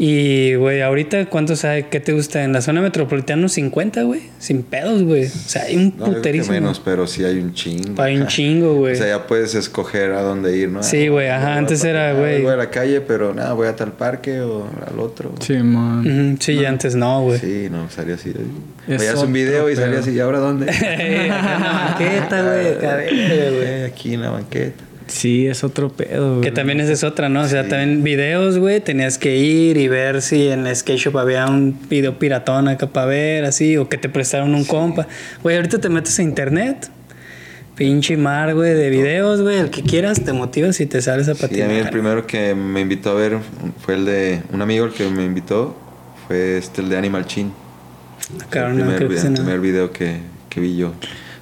Y, 0.03 0.55
güey, 0.55 0.81
ahorita, 0.81 1.27
¿cuántos 1.27 1.63
hay? 1.63 1.83
¿Qué 1.83 1.99
te 1.99 2.11
gusta? 2.11 2.43
En 2.43 2.53
la 2.53 2.61
zona 2.61 2.81
metropolitana, 2.81 3.37
unos 3.41 3.51
50, 3.51 4.01
güey. 4.01 4.21
Sin 4.39 4.63
pedos, 4.63 5.03
güey. 5.03 5.25
O 5.27 5.29
sea, 5.29 5.61
hay 5.65 5.75
un 5.75 5.93
No, 5.95 6.05
puterísimo. 6.05 6.53
menos, 6.53 6.79
pero 6.83 7.05
sí 7.05 7.23
hay 7.23 7.37
un 7.37 7.53
chingo. 7.53 8.01
Hay 8.01 8.17
un 8.17 8.25
chingo, 8.27 8.73
güey. 8.77 8.93
O 8.93 8.95
sea, 8.95 9.05
ya 9.05 9.27
puedes 9.27 9.53
escoger 9.53 10.13
a 10.13 10.23
dónde 10.23 10.57
ir, 10.57 10.69
¿no? 10.69 10.81
Sí, 10.81 11.07
güey, 11.07 11.27
ajá, 11.29 11.55
antes 11.55 11.83
era, 11.83 12.13
güey. 12.13 12.41
Voy 12.41 12.51
a 12.51 12.55
la 12.55 12.71
calle, 12.71 12.99
pero 13.01 13.35
nada, 13.35 13.53
voy 13.53 13.67
a 13.67 13.75
tal 13.75 13.91
parque 13.91 14.41
o 14.41 14.67
al 14.91 14.99
otro. 14.99 15.35
Sí, 15.39 15.53
man. 15.57 15.99
Ujú, 15.99 16.37
Sí, 16.41 16.53
y 16.53 16.65
antes 16.65 16.95
no, 16.95 17.21
güey. 17.21 17.37
Sí, 17.37 17.67
no, 17.71 17.87
salía 17.91 18.15
así. 18.15 18.33
Veías 18.87 19.21
un 19.21 19.31
video 19.31 19.69
y 19.69 19.75
salía 19.75 19.99
así, 19.99 20.13
¿y 20.13 20.19
ahora 20.19 20.39
dónde? 20.39 20.65
En 20.81 21.27
la 21.29 21.97
banqueta, 21.99 22.41
güey. 22.41 22.73
güey. 22.73 23.65
Eh, 23.67 23.91
Aquí 23.93 24.15
en 24.15 24.21
la 24.21 24.31
banqueta. 24.31 24.83
Sí, 25.11 25.45
es 25.47 25.63
otro 25.65 25.89
pedo. 25.91 26.35
güey. 26.35 26.41
Que 26.41 26.51
también 26.51 26.79
esa 26.79 26.93
es 26.93 27.03
otra, 27.03 27.27
¿no? 27.27 27.41
O 27.41 27.47
sea, 27.47 27.63
Sí. 27.63 27.69
también 27.69 28.01
videos, 28.03 28.57
güey, 28.57 28.79
tenías 28.79 29.17
que 29.17 29.37
ir 29.37 29.75
y 29.77 29.87
ver 29.89 30.21
si 30.21 30.47
en 30.47 30.63
la 30.63 30.73
skate 30.73 30.97
shop 30.99 31.17
había 31.17 31.45
un 31.47 31.77
video 31.89 32.17
piratón 32.17 32.67
acá 32.69 32.87
para 32.87 33.07
ver, 33.07 33.43
así, 33.45 33.75
o 33.77 33.89
que 33.89 33.97
te 33.97 34.07
prestaron 34.09 34.55
un 34.55 34.63
compa. 34.63 35.07
Güey, 35.43 35.57
ahorita 35.57 35.79
te 35.79 35.89
metes 35.89 36.17
a 36.19 36.23
internet, 36.23 36.89
pinche 37.75 38.15
mar, 38.15 38.53
güey, 38.55 38.73
de 38.73 38.89
videos, 38.89 39.41
güey, 39.41 39.57
el 39.57 39.69
que 39.69 39.83
quieras, 39.83 40.23
te 40.23 40.31
motivas 40.33 40.79
y 40.79 40.85
te 40.85 41.01
sales 41.01 41.27
a 41.27 41.35
Sí, 41.35 41.43
a 41.43 41.47
mí 41.47 41.57
patinar. 41.57 41.71
el 41.85 41.89
primero 41.89 42.25
que 42.25 42.55
me 42.55 42.79
invitó 42.81 43.11
a 43.11 43.15
ver 43.15 43.37
fue 43.85 43.95
el 43.95 44.05
de 44.05 44.41
un 44.53 44.61
amigo 44.61 44.85
el 44.85 44.93
que 44.93 45.09
me 45.09 45.25
invitó, 45.25 45.75
fue 46.27 46.57
este 46.57 46.81
el 46.81 46.89
de 46.89 46.97
Animal 46.97 47.25
Chin. 47.25 47.51
Ah, 48.53 48.67
el 48.69 48.77
no, 48.77 48.83
primer, 48.85 48.95
creo 48.95 49.09
que 49.09 49.27
el 49.27 49.33
primer 49.33 49.59
video 49.59 49.91
que, 49.91 50.17
que 50.49 50.61
vi 50.61 50.77
yo. 50.77 50.93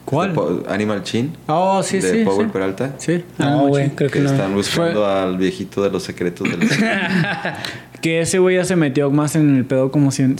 ¿Cuál? 0.10 0.34
De 0.34 0.74
Animal 0.74 1.04
Chin. 1.04 1.36
Oh, 1.48 1.84
sí, 1.84 2.00
de 2.00 2.12
sí. 2.12 2.24
Powell 2.26 2.48
sí. 2.48 2.52
Peralta. 2.54 2.92
Sí. 2.98 3.24
No, 3.38 3.46
Ah, 3.48 3.56
güey, 3.68 3.84
machín. 3.84 3.96
creo 3.96 4.10
que 4.10 4.20
Que 4.20 4.26
no. 4.26 4.32
están 4.32 4.54
buscando 4.56 5.02
Fue- 5.04 5.12
al 5.12 5.38
viejito 5.38 5.84
de 5.84 5.92
los 5.92 6.02
secretos 6.04 6.50
del 6.50 6.60
Que 8.02 8.22
ese 8.22 8.40
güey 8.40 8.56
ya 8.56 8.64
se 8.64 8.78
metió 8.78 9.12
más 9.12 9.36
en 9.36 9.58
el 9.58 9.66
pedo 9.66 9.92
como 9.92 10.10
cin- 10.12 10.38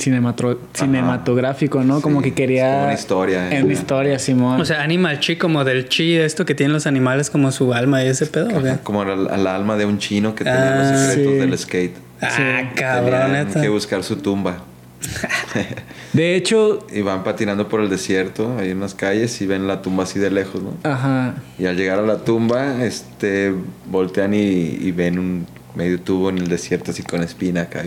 cinematográfico, 0.74 1.84
¿no? 1.84 2.02
como 2.02 2.22
Sí, 2.22 2.30
que 2.30 2.34
quería... 2.36 2.68
es 2.68 2.72
como 2.74 2.84
una 2.86 2.94
historia, 2.94 3.52
En 3.60 3.70
eh. 3.70 3.74
historia, 3.74 4.18
Simón. 4.20 4.62
O 4.62 4.66
sea, 4.66 4.82
Animal 4.82 5.20
Chi, 5.20 5.36
como 5.36 5.64
del 5.66 5.90
chi, 5.90 6.16
esto 6.16 6.46
que 6.46 6.56
tienen 6.56 6.72
los 6.74 6.88
animales 6.88 7.30
como 7.30 7.52
su 7.52 7.74
alma 7.74 8.04
y 8.04 8.08
ese 8.08 8.26
pedo, 8.28 8.48
como 8.84 9.02
al, 9.02 9.30
al 9.30 9.48
alma 9.48 9.76
de 9.76 9.86
un 9.86 9.98
chino 10.00 10.36
que 10.36 10.46
tenía 10.46 10.74
Ah, 10.74 10.92
los 10.94 11.02
secretos 11.02 11.34
sí. 11.34 11.40
del 11.40 11.58
skate. 11.58 11.96
Ah, 12.22 12.72
cabrón, 12.76 13.32
neta. 13.34 13.62
que 13.62 13.70
buscar 13.70 14.04
su 14.04 14.16
tumba. 14.18 14.64
de 16.14 16.36
hecho, 16.36 16.86
Y 16.94 17.02
van 17.02 17.24
patinando 17.24 17.68
por 17.70 17.82
el 17.82 17.90
desierto, 17.90 18.58
hay 18.58 18.72
unas 18.72 18.94
calles 18.96 19.42
y 19.42 19.46
ven 19.46 19.68
la 19.68 19.82
tumba 19.82 20.04
así 20.04 20.20
de 20.20 20.32
lejos, 20.32 20.62
¿no? 20.62 20.74
ajá. 20.84 21.36
Y 21.58 21.66
al 21.66 21.78
llegar 21.78 22.00
a 22.00 22.04
la 22.04 22.18
tumba, 22.18 22.84
este, 22.84 23.54
voltean 23.90 24.34
y, 24.34 24.38
y 24.40 24.92
ven 24.92 25.20
un 25.20 25.48
medio 25.76 26.00
tubo 26.02 26.30
en 26.30 26.40
el 26.40 26.48
desierto 26.48 26.92
así 26.92 27.04
con 27.04 27.24
espina 27.24 27.62
acá. 27.62 27.84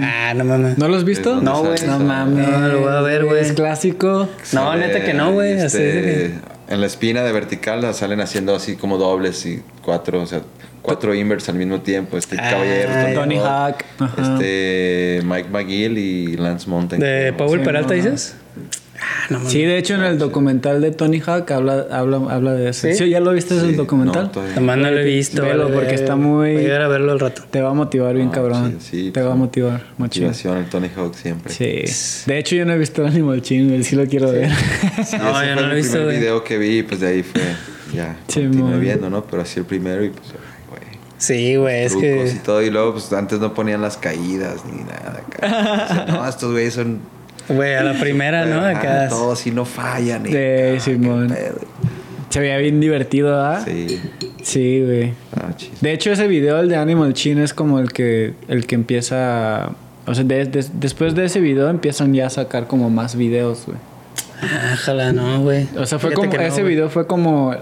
Ah, 0.00 0.32
no 0.34 0.44
mames. 0.44 0.78
¿No 0.78 0.88
lo 0.88 0.96
has 0.96 1.04
visto? 1.04 1.38
¿Es 1.38 1.44
donde 1.44 1.50
No, 1.50 1.62
güey. 1.62 1.78
No 1.86 1.98
mames. 1.98 2.48
No, 2.48 2.68
lo 2.68 2.80
voy 2.80 2.92
a 2.92 3.00
ver, 3.00 3.24
güey. 3.24 3.40
Es 3.40 3.52
clásico. 3.52 4.28
No, 4.52 4.72
Sale 4.72 4.86
neta 4.86 5.04
que 5.04 5.14
no, 5.14 5.32
güey, 5.32 5.54
de 5.54 6.34
En 6.68 6.80
la 6.80 6.86
espina 6.86 7.22
de 7.22 7.32
vertical 7.32 7.82
la 7.82 7.92
salen 7.92 8.20
haciendo 8.20 8.54
así 8.54 8.76
como 8.76 8.98
dobles 8.98 9.44
y 9.46 9.62
cuatro, 9.84 10.22
o 10.22 10.26
sea, 10.26 10.42
cuatro 10.86 11.14
invers 11.14 11.48
al 11.50 11.56
mismo 11.56 11.80
tiempo. 11.82 12.16
Este 12.16 12.36
Ah, 12.38 12.50
Caballero. 12.52 13.20
Tony 13.20 13.36
Hawk. 13.38 13.84
Este 14.16 15.20
Mike 15.24 15.48
McGill 15.50 15.98
y 15.98 16.36
Lance 16.36 16.68
Mountain. 16.70 17.00
¿De 17.00 17.32
Powell 17.34 17.60
Sí, 17.60 17.64
Peralta 17.66 17.88
no. 17.94 17.94
dices? 18.02 18.36
Ah, 18.98 19.26
no 19.28 19.38
mames. 19.40 19.52
Sí, 19.52 19.62
de 19.62 19.76
hecho 19.76 19.94
en 19.94 20.02
el 20.04 20.18
documental 20.18 20.80
de 20.80 20.90
Tony 20.90 21.20
Hawk 21.20 21.50
habla, 21.52 21.86
habla, 21.90 22.16
habla 22.30 22.54
de 22.54 22.70
eso. 22.70 22.88
¿Sí? 22.88 22.94
¿Sí? 22.94 23.10
¿Ya 23.10 23.20
lo 23.20 23.32
viste 23.32 23.60
Sí, 23.60 23.66
el 23.66 23.76
documental? 23.76 24.30
no, 24.58 24.62
no 24.76 24.90
lo 24.90 24.98
he 24.98 25.04
visto. 25.04 25.42
Velo, 25.42 25.70
porque 25.70 25.94
está 25.94 26.16
muy- 26.16 26.54
Voy 26.54 26.56
a 26.56 26.60
llegar 26.62 26.82
a 26.82 26.88
verlo 26.88 27.12
al 27.12 27.20
rato. 27.20 27.42
Te 27.50 27.60
va 27.60 27.70
a 27.70 27.74
motivar 27.74 28.14
bien 28.14 28.28
No, 28.28 28.32
cabrón. 28.32 28.76
sí, 28.80 29.04
sí, 29.06 29.10
Te 29.10 29.20
va 29.20 29.32
a 29.32 29.36
motivar. 29.36 29.82
Motivación, 29.98 30.56
el 30.56 30.66
Tony 30.66 30.88
Hawk 30.96 31.14
siempre. 31.14 31.52
Sí. 31.52 32.24
De 32.26 32.38
hecho 32.38 32.56
yo 32.56 32.64
no 32.64 32.72
he 32.72 32.78
visto 32.78 33.02
el 33.02 33.08
Animal 33.08 33.42
Chin, 33.42 33.84
sí 33.84 33.96
lo 33.96 34.06
quiero 34.06 34.30
ver. 34.32 34.48
No, 35.18 35.44
yo 35.44 35.54
no 35.56 35.60
lo 35.62 35.66
he 35.68 35.70
el 35.70 35.76
visto, 35.76 35.90
primer 35.92 36.06
güey. 36.06 36.18
video 36.20 36.42
que 36.44 36.56
vi, 36.58 36.82
pues 36.82 37.00
de 37.00 37.06
ahí 37.08 37.22
fue, 37.22 37.42
ya, 37.92 38.16
Sí, 38.28 38.40
continué 38.40 38.78
viendo, 38.78 39.10
¿no? 39.10 39.24
Pero 39.26 39.42
así 39.42 39.60
el 39.60 39.66
primero 39.66 40.02
y 40.04 40.08
pues. 40.08 40.28
Sí, 41.18 41.56
güey, 41.56 41.84
es 41.84 41.96
que. 41.96 42.26
y 42.26 42.38
todo. 42.40 42.62
Y 42.62 42.70
luego, 42.70 42.92
pues 42.92 43.12
antes 43.12 43.38
no 43.40 43.54
ponían 43.54 43.80
las 43.82 43.96
caídas 43.96 44.64
ni 44.66 44.82
nada. 44.82 45.22
Acá. 45.26 45.84
O 45.84 45.94
sea, 45.94 46.04
no, 46.08 46.28
estos 46.28 46.52
güeyes 46.52 46.74
son. 46.74 47.00
Güey, 47.48 47.74
a 47.74 47.82
la 47.84 47.98
primera, 47.98 48.44
¿no? 48.44 48.60
Acá. 48.60 49.08
Todos 49.08 49.38
sí 49.38 49.50
no 49.50 49.64
fallan. 49.64 50.26
y- 50.26 50.30
Sí, 50.30 50.36
ah, 50.36 50.80
Simón. 50.80 51.34
Se 52.28 52.40
veía 52.40 52.58
bien 52.58 52.80
divertido, 52.80 53.28
¿verdad? 53.30 53.62
Sí, 53.64 54.00
Sí, 54.42 54.82
güey. 54.84 55.12
ah. 55.36 55.52
De 55.80 55.92
hecho, 55.92 56.10
ese 56.12 56.26
video, 56.26 56.58
el 56.60 56.68
de 56.68 56.76
Animal 56.76 57.14
Chin, 57.14 57.38
es 57.38 57.54
como 57.54 57.78
el 57.78 57.92
que, 57.92 58.34
el 58.48 58.66
que 58.66 58.74
empieza... 58.74 59.70
O 60.06 60.14
sea, 60.14 60.24
de- 60.24 60.44
de- 60.44 60.66
después 60.74 61.14
de 61.14 61.24
ese 61.24 61.40
video 61.40 61.68
empiezan 61.70 62.12
ya 62.14 62.26
a 62.26 62.30
sacar 62.30 62.66
como 62.66 62.90
más 62.90 63.16
videos, 63.16 63.62
güey. 63.66 63.78
Ah, 64.42 64.72
ojalá, 64.74 65.12
no, 65.12 65.40
güey. 65.42 65.66
O 65.78 65.86
sea, 65.86 65.98
fue 65.98 66.10
Fíjate 66.10 66.28
como... 66.28 66.40
no, 66.42 66.46
ese 66.48 66.62
video 66.62 66.90
fue 66.90 67.06
como 67.06 67.54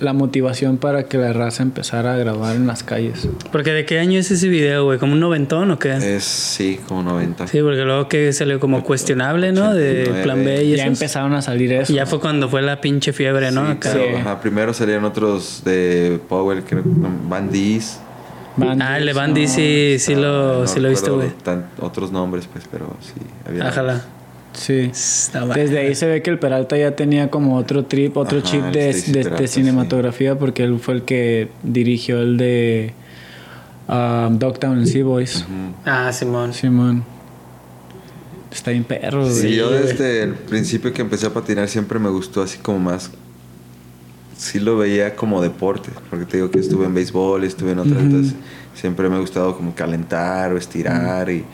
la 0.00 0.12
motivación 0.12 0.76
para 0.78 1.04
que 1.04 1.18
la 1.18 1.32
raza 1.32 1.62
empezara 1.62 2.14
a 2.14 2.16
grabar 2.16 2.56
en 2.56 2.66
las 2.66 2.82
calles. 2.82 3.28
Porque 3.52 3.70
de 3.72 3.84
qué 3.84 3.98
año 3.98 4.18
es 4.18 4.30
ese 4.30 4.48
video, 4.48 4.84
güey? 4.84 4.98
¿Como 4.98 5.12
un 5.12 5.20
noventón 5.20 5.70
o 5.70 5.78
qué? 5.78 5.92
Es, 6.16 6.24
sí, 6.24 6.80
como 6.88 7.02
90. 7.02 7.46
Sí, 7.46 7.60
porque 7.60 7.82
luego 7.84 8.08
que 8.08 8.32
salió 8.32 8.58
como 8.60 8.82
cuestionable, 8.82 9.52
¿no? 9.52 9.74
De 9.74 10.02
89. 10.02 10.22
plan 10.24 10.44
B 10.44 10.64
y 10.64 10.70
ya 10.70 10.84
eso. 10.84 10.92
empezaron 10.92 11.34
a 11.34 11.42
salir 11.42 11.72
eso. 11.72 11.92
Y 11.92 11.96
ya 11.96 12.06
fue 12.06 12.18
cuando 12.20 12.48
fue 12.48 12.62
la 12.62 12.80
pinche 12.80 13.12
fiebre, 13.12 13.50
¿no? 13.52 13.66
Sí, 13.66 13.72
Acá. 13.72 13.90
pero, 13.92 14.04
Sí. 14.04 14.14
ajá, 14.20 14.40
primero 14.40 14.72
salieron 14.74 15.04
otros 15.04 15.62
de 15.64 16.18
Powell, 16.28 16.62
creo, 16.64 16.82
Van 16.84 17.50
Dis. 17.50 17.98
Bandos, 18.56 18.86
Ah, 18.88 18.98
el 18.98 19.06
de 19.06 19.12
Bandy 19.12 19.46
sí, 19.46 19.96
sí 19.98 20.14
lo, 20.16 20.60
No 20.62 20.66
sí 20.66 20.80
lo 20.80 20.88
he 20.88 20.90
visto, 20.90 21.14
güey. 21.14 21.28
Otros 21.80 22.10
nombres, 22.10 22.48
pues, 22.52 22.64
pero 22.70 22.94
sí. 23.00 23.12
Había 23.48 23.68
Ojalá. 23.68 24.02
Sí. 24.52 24.90
Desde 25.54 25.78
ahí 25.78 25.94
se 25.94 26.06
ve 26.06 26.22
que 26.22 26.30
el 26.30 26.38
Peralta 26.38 26.76
ya 26.76 26.96
tenía 26.96 27.30
como 27.30 27.56
otro 27.56 27.84
trip, 27.84 28.16
otro 28.16 28.38
Ajá, 28.38 28.46
chip 28.48 28.62
de, 28.64 28.92
de- 28.92 29.02
de 29.12 29.22
Peralta, 29.24 29.46
cinematografía 29.46 30.38
porque 30.38 30.64
él 30.64 30.78
fue 30.80 30.94
el 30.94 31.02
que 31.02 31.48
dirigió 31.62 32.20
el 32.20 32.36
de 32.36 32.92
um, 33.88 34.38
Dogtown 34.38 34.78
and 34.78 34.86
Sea 34.86 35.04
Boys. 35.04 35.44
Ah, 35.84 36.12
Simón. 36.12 36.52
Simón. 36.52 37.04
Está 38.52 38.72
bien 38.72 38.82
perro, 38.84 39.22
güey. 39.22 39.32
Sí, 39.32 39.54
yo 39.54 39.70
desde 39.70 40.24
el 40.24 40.34
principio 40.34 40.92
que 40.92 41.02
empecé 41.02 41.26
a 41.26 41.30
patinar 41.32 41.68
siempre 41.68 41.98
me 42.00 42.08
gustó 42.10 42.42
así 42.42 42.58
como 42.58 42.80
más. 42.80 43.10
Sí 44.36 44.58
lo 44.58 44.76
veía 44.78 45.14
como 45.14 45.40
deporte, 45.42 45.90
porque 46.08 46.24
te 46.24 46.38
digo 46.38 46.50
que 46.50 46.58
estuve 46.58 46.86
en 46.86 46.94
béisbol, 46.94 47.44
estuve 47.44 47.72
en 47.72 47.78
otras, 47.78 47.98
entonces 48.00 48.34
siempre 48.74 49.08
me 49.08 49.16
ha 49.16 49.18
gustado 49.20 49.54
como 49.56 49.74
calentar 49.74 50.52
o 50.52 50.56
estirar 50.58 51.28
y 51.30 51.44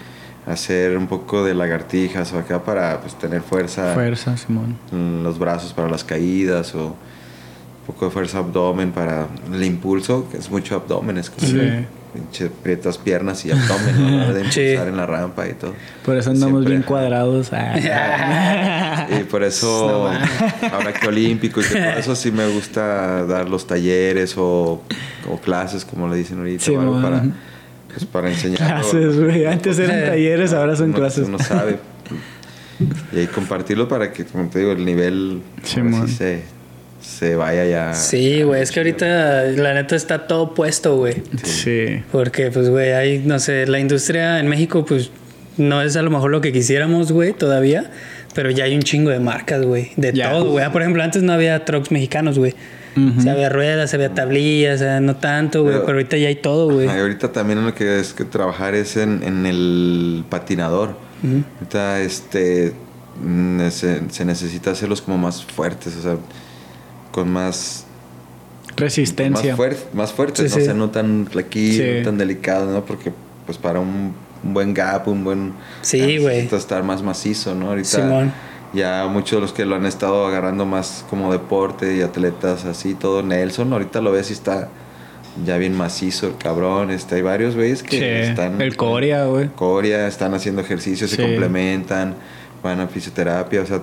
hacer 0.47 0.97
un 0.97 1.06
poco 1.09 1.44
de 1.44 1.55
lagartijas 1.55 2.32
o 2.32 2.39
acá 2.39 2.62
para 2.62 3.01
pues 3.01 3.14
tener 3.18 3.43
fuerza 3.43 3.93
Fuerza, 3.94 4.36
Simón. 4.36 4.77
en 4.93 5.23
los 5.24 5.39
brazos 5.39 5.73
para 5.73 5.89
las 5.89 6.05
caídas 6.05 6.74
o 6.74 6.86
un 6.86 6.94
poco 7.86 8.06
de 8.06 8.10
fuerza 8.12 8.39
abdomen 8.39 8.93
para 8.93 9.27
el 9.52 9.62
impulso, 9.64 10.28
que 10.31 10.39
es 10.39 10.51
mucho 10.51 10.74
abdomen, 10.77 11.18
es 11.18 11.31
como 11.31 11.47
Sí. 11.47 11.60
pinche 12.14 12.47
aprietas 12.47 12.97
piernas 12.98 13.44
y 13.44 13.51
abdomen 13.52 14.18
¿no? 14.18 14.32
de 14.35 14.51
Sí. 14.52 14.60
impulsar 14.60 14.89
en 14.89 14.97
la 14.97 15.06
rampa 15.06 15.47
y 15.48 15.52
todo. 15.55 15.74
Por 16.05 16.16
eso 16.16 16.31
andamos 16.31 16.55
Siempre, 16.60 16.70
bien 16.74 16.82
cuadrados. 16.82 17.51
Ah. 17.52 19.06
Y 19.20 19.24
por 19.24 19.43
eso, 19.44 20.09
ahora 20.73 20.93
que 20.93 21.06
olímpico 21.06 21.60
y 21.60 21.64
que 21.64 21.74
por 21.77 21.98
eso 21.98 22.16
sí 22.16 22.31
me 22.32 22.47
gusta 22.48 23.24
dar 23.24 23.48
los 23.48 23.66
talleres 23.66 24.35
o, 24.36 24.82
o 25.31 25.39
clases, 25.40 25.85
como 25.85 26.09
le 26.09 26.16
dicen 26.16 26.39
ahorita, 26.39 26.64
Sí, 26.64 26.73
o 26.74 26.81
algo 26.81 27.01
para, 27.01 27.23
pues, 27.97 28.06
para 28.06 28.28
enseñar. 28.31 28.59
clases, 28.59 29.18
güey. 29.20 29.47
Antes 29.47 29.78
eran 29.78 30.05
talleres, 30.06 30.52
ahora 30.52 30.77
son 30.77 30.90
uno, 30.90 30.98
clases. 30.98 31.27
Uno 31.28 31.39
sabe. 31.39 31.78
Y 33.12 33.20
ahí 33.20 33.27
compartirlo 33.27 33.89
para 33.89 34.12
que, 34.12 34.24
como 34.24 34.48
te 34.51 34.59
digo, 34.60 34.73
el 34.73 34.85
nivel 34.85 35.40
Sí, 35.62 35.81
se, 36.14 36.43
se 37.01 37.35
vaya 37.36 37.64
ya. 37.64 37.94
Sí, 37.94 38.43
güey, 38.43 38.60
es 38.62 38.70
que 38.70 38.81
ahorita 38.81 39.44
la 39.44 39.73
neta 39.74 39.97
está 39.97 40.27
todo 40.27 40.52
puesto, 40.55 40.97
güey. 40.97 41.23
Sí. 41.43 42.02
Porque, 42.12 42.51
pues, 42.51 42.68
güey, 42.68 42.93
hay, 42.93 43.18
no 43.20 43.39
sé, 43.39 43.66
la 43.66 43.78
industria 43.78 44.40
en 44.40 44.48
México, 44.48 44.85
pues, 44.85 45.10
no 45.56 45.81
es 45.81 45.97
a 45.97 46.02
lo 46.02 46.10
mejor 46.10 46.31
lo 46.31 46.43
que 46.43 46.52
quisiéramos, 46.52 47.12
güey, 47.12 47.32
todavía. 47.32 47.90
pero 48.35 48.51
ya 48.51 48.64
hay 48.64 48.74
un 48.74 48.82
chingo 48.82 49.09
de 49.10 49.20
marcas, 49.20 49.62
güey. 49.64 49.93
De 49.97 50.12
Ya. 50.12 50.31
todo, 50.32 50.51
güey. 50.51 50.62
Ah, 50.64 50.70
Por 50.70 50.82
ejemplo, 50.82 51.02
antes 51.02 51.23
no 51.23 51.32
había 51.32 51.64
trucks 51.64 51.90
mexicanos, 51.90 52.39
güey. 52.39 52.55
O 52.97 53.20
sea, 53.20 53.32
había 53.32 53.48
ruedas, 53.51 53.93
había 53.94 54.14
tablillas, 54.14 54.77
o 54.81 54.85
sea, 54.85 55.01
no 55.01 55.16
tanto, 55.16 55.62
güey. 55.62 55.74
Pero- 55.74 55.86
Pero 55.86 55.98
ahorita 55.98 56.16
ya 56.16 56.28
hay 56.28 56.36
todo, 56.36 56.73
güey. 56.73 56.89
Ahorita 56.89 57.31
también 57.32 57.64
lo 57.64 57.74
que 57.74 58.01
es 58.01 58.12
que 58.14 58.24
trabajar 58.24 58.74
es 58.74 58.97
en, 58.97 59.23
en 59.23 59.44
el 59.47 60.24
patinador. 60.31 60.97
Ahorita 61.59 62.01
este 62.01 62.73
mm, 63.23 63.68
se, 63.70 64.01
se 64.10 64.24
necesita 64.24 64.70
hacerlos 64.70 65.02
como 65.02 65.18
más 65.18 65.44
fuertes, 65.44 65.97
o 65.97 66.02
sea, 66.02 66.16
con 67.12 67.31
más 67.31 67.85
Resistencia. 68.77 69.56
más, 69.56 69.60
fuer- 69.60 69.77
más 69.94 70.12
fuertes, 70.12 70.39
Sí, 70.39 70.48
¿no? 70.51 70.55
sí. 70.56 70.60
O 70.62 70.64
sea, 70.64 70.74
no 70.74 70.90
tan 70.90 71.28
Sí. 71.32 71.82
no 71.98 72.05
tan 72.05 72.18
delicado, 72.18 72.70
¿no? 72.73 72.85
Porque 72.85 73.12
pues 73.47 73.59
para 73.59 73.81
un, 73.81 74.14
un 74.44 74.55
buen 74.55 74.74
gap, 74.74 75.09
un 75.09 75.24
buen 75.24 75.52
Sí, 75.82 75.98
ya 75.98 76.05
güey. 76.05 76.18
necesita 76.36 76.56
estar 76.56 76.82
más 76.82 77.02
macizo, 77.02 77.55
¿no? 77.55 77.68
Ahorita 77.68 77.89
Simón. 77.89 78.32
Ya 78.72 79.06
muchos 79.10 79.36
de 79.38 79.40
los 79.40 79.52
que 79.52 79.64
lo 79.64 79.76
han 79.76 79.86
estado 79.86 80.26
agarrando 80.26 80.66
más 80.66 81.05
como 81.10 81.32
deporte 81.32 81.97
y 81.97 82.02
atletas 82.02 82.64
así, 82.64 82.94
todo 82.94 83.22
Nelson, 83.22 83.72
ahorita 83.72 84.01
lo 84.01 84.12
ves 84.12 84.30
y 84.30 84.32
está 84.34 84.68
ya 85.44 85.56
bien 85.59 85.76
macizo 85.76 86.26
el 86.28 86.36
cabrón, 86.36 86.90
este 86.90 87.16
hay 87.16 87.22
varios 87.22 87.55
güeyes 87.55 87.82
que 87.82 87.98
Sí, 87.98 88.05
están 88.05 88.60
el 88.60 88.76
Coria, 88.76 89.24
güey. 89.24 89.48
Coria, 89.55 90.06
están 90.09 90.34
haciendo 90.34 90.62
ejercicios, 90.62 91.10
Sí. 91.10 91.16
se 91.16 91.22
complementan, 91.22 92.14
van 92.62 92.80
a 92.80 92.86
fisioterapia, 92.88 93.62
o 93.62 93.66
sea, 93.66 93.82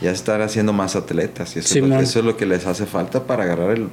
ya 0.00 0.10
están 0.10 0.42
haciendo 0.42 0.72
más 0.72 0.96
atletas 0.96 1.54
y 1.54 1.60
eso, 1.60 1.68
es 1.68 1.76
lo, 1.80 1.86
Simón. 1.86 2.00
eso 2.02 2.18
es 2.18 2.24
lo 2.24 2.36
que 2.36 2.46
les 2.46 2.66
hace 2.66 2.86
falta 2.86 3.22
para 3.24 3.44
agarrar 3.44 3.70
el 3.72 3.88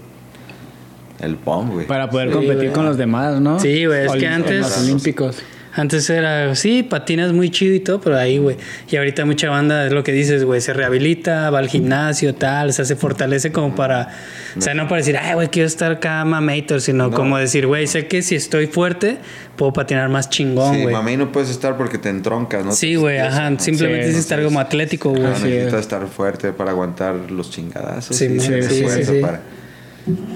el 1.22 1.36
bomb, 1.36 1.74
güey. 1.74 1.86
Para 1.86 2.10
poder 2.10 2.30
Sí, 2.30 2.34
competir 2.36 2.72
con 2.72 2.86
los 2.86 2.96
demás, 2.98 3.42
¿no? 3.42 3.60
Sí, 3.60 3.86
güey, 3.86 4.06
es 4.06 4.12
que 4.14 4.20
Olim- 4.20 4.32
antes- 4.36 4.52
en 4.52 4.62
los 4.62 4.78
olímpicos. 4.80 5.38
Antes 5.72 6.10
era, 6.10 6.56
sí, 6.56 6.82
patinas 6.82 7.32
muy 7.32 7.52
chido 7.52 7.76
y 7.76 7.80
todo, 7.80 8.02
pero 8.02 8.18
ahí, 8.18 8.40
güey. 8.40 8.58
Y 8.90 8.96
ahorita 8.98 9.24
mucha 9.26 9.50
banda, 9.52 9.86
es 9.86 9.92
lo 9.92 10.04
que 10.04 10.12
dices, 10.12 10.44
güey, 10.44 10.62
se 10.62 10.74
rehabilita, 10.74 11.52
va 11.52 11.60
al 11.60 11.70
gimnasio, 11.70 12.34
tal, 12.34 12.70
o 12.70 12.72
sea, 12.72 12.86
se 12.86 12.96
fortalece 12.96 13.52
como 13.52 13.76
para, 13.76 14.10
o 14.58 14.62
sea, 14.62 14.74
no 14.74 14.88
para 14.88 14.98
decir, 14.98 15.16
ay, 15.18 15.36
güey, 15.36 15.48
quiero 15.50 15.68
estar 15.68 15.92
acá 15.92 16.26
mamator, 16.26 16.82
sino 16.82 17.10
No. 17.10 17.16
como 17.16 17.38
decir, 17.38 17.68
güey, 17.68 17.86
sé 17.86 18.08
que 18.08 18.24
si 18.24 18.34
estoy 18.36 18.66
fuerte, 18.66 19.20
puedo 19.58 19.72
patinar 19.72 20.10
más 20.10 20.30
chingón, 20.30 20.74
Sí, 20.76 20.82
güey. 20.82 20.94
mami, 20.94 21.18
no 21.18 21.32
puedes 21.32 21.50
estar 21.52 21.78
porque 21.78 22.00
te 22.00 22.10
entroncas, 22.10 22.66
¿no? 22.66 22.72
Sí, 22.72 22.96
güey, 22.96 23.20
ajá, 23.20 23.52
¿no? 23.52 23.60
simplemente 23.60 24.06
Sí, 24.08 24.14
es 24.14 24.18
estar 24.18 24.44
como 24.44 24.60
atlético, 24.60 25.12
güey. 25.12 25.24
Ajá, 25.26 25.36
Sí, 25.36 25.44
necesitas 25.44 25.74
es. 25.76 25.80
estar 25.82 26.08
fuerte 26.08 26.52
para 26.52 26.72
aguantar 26.72 27.14
los 27.30 27.52
chingadazos. 27.52 28.16
Sí, 28.16 28.28
sí, 28.40 28.62
sí, 28.64 28.86
sí, 28.90 29.04
sí. 29.06 29.20
para 29.22 29.42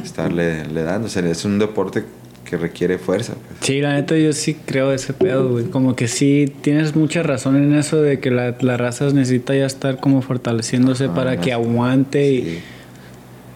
estarle 0.03 0.65
le 0.67 0.83
dando. 0.83 1.07
O 1.07 1.09
sea, 1.09 1.25
es 1.27 1.43
un 1.45 1.57
deporte 1.59 2.03
que 2.53 2.57
requiere 2.57 2.97
fuerza. 2.99 3.33
pues. 3.33 3.59
Sí, 3.61 3.81
la 3.81 3.93
neta 3.93 4.15
yo 4.17 4.31
sí 4.33 4.55
creo 4.65 4.91
ese 4.93 5.13
pedo, 5.13 5.49
güey. 5.49 5.65
Como 5.65 5.95
que 5.95 6.07
sí 6.07 6.53
tienes 6.61 6.95
mucha 6.95 7.23
razón 7.23 7.55
en 7.57 7.73
eso 7.73 8.01
de 8.01 8.19
que 8.19 8.29
la, 8.31 8.55
la 8.61 8.77
raza 8.77 9.05
necesita 9.11 9.55
ya 9.55 9.65
estar 9.65 9.99
como 9.99 10.21
fortaleciéndose 10.21 11.05
Ajá, 11.05 11.15
para 11.15 11.35
no 11.35 11.41
que 11.41 11.51
aguante. 11.53 12.31
Y, 12.31 12.41
Sí. 12.43 12.59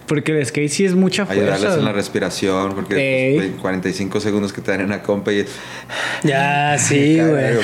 porque 0.08 0.32
el 0.40 0.46
skate 0.46 0.70
sí 0.72 0.86
es 0.86 0.96
mucha 0.96 1.26
fuerza. 1.26 1.44
Ayudarles 1.56 1.78
en 1.80 1.86
la 1.86 1.92
respiración, 1.92 2.74
porque 2.74 2.96
Ey. 3.32 3.36
pues, 3.36 3.62
45 3.62 4.20
segundos 4.20 4.54
que 4.54 4.62
te 4.62 4.72
dan 4.72 4.80
en 4.80 4.86
una 4.88 5.04
compa 5.04 5.32
y... 5.34 5.46
Ya, 6.24 6.76
sí, 6.80 7.20
güey. 7.20 7.58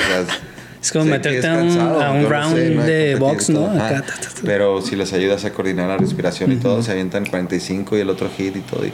Es 0.82 0.92
como 0.92 1.06
meterte 1.06 1.46
a 1.46 1.54
un- 1.54 1.78
a 1.80 2.10
un 2.12 2.28
round 2.28 2.56
sé, 2.56 2.70
¿no? 2.70 2.84
de 2.84 3.16
box, 3.16 3.48
y 3.48 3.52
¿no? 3.54 3.66
Acá, 3.70 4.02
ta, 4.06 4.14
ta, 4.14 4.20
ta. 4.20 4.28
Pero 4.44 4.82
si 4.82 4.94
les 4.96 5.12
ayudas 5.14 5.44
a 5.46 5.52
coordinar 5.54 5.88
la 5.88 5.96
respiración 5.96 6.52
y 6.52 6.56
todo, 6.56 6.82
se 6.82 6.92
avientan 6.92 7.24
45 7.24 7.96
y 7.96 8.00
el 8.00 8.10
otro 8.10 8.28
hit 8.36 8.54
y 8.56 8.60
todo. 8.60 8.84
Y, 8.84 8.92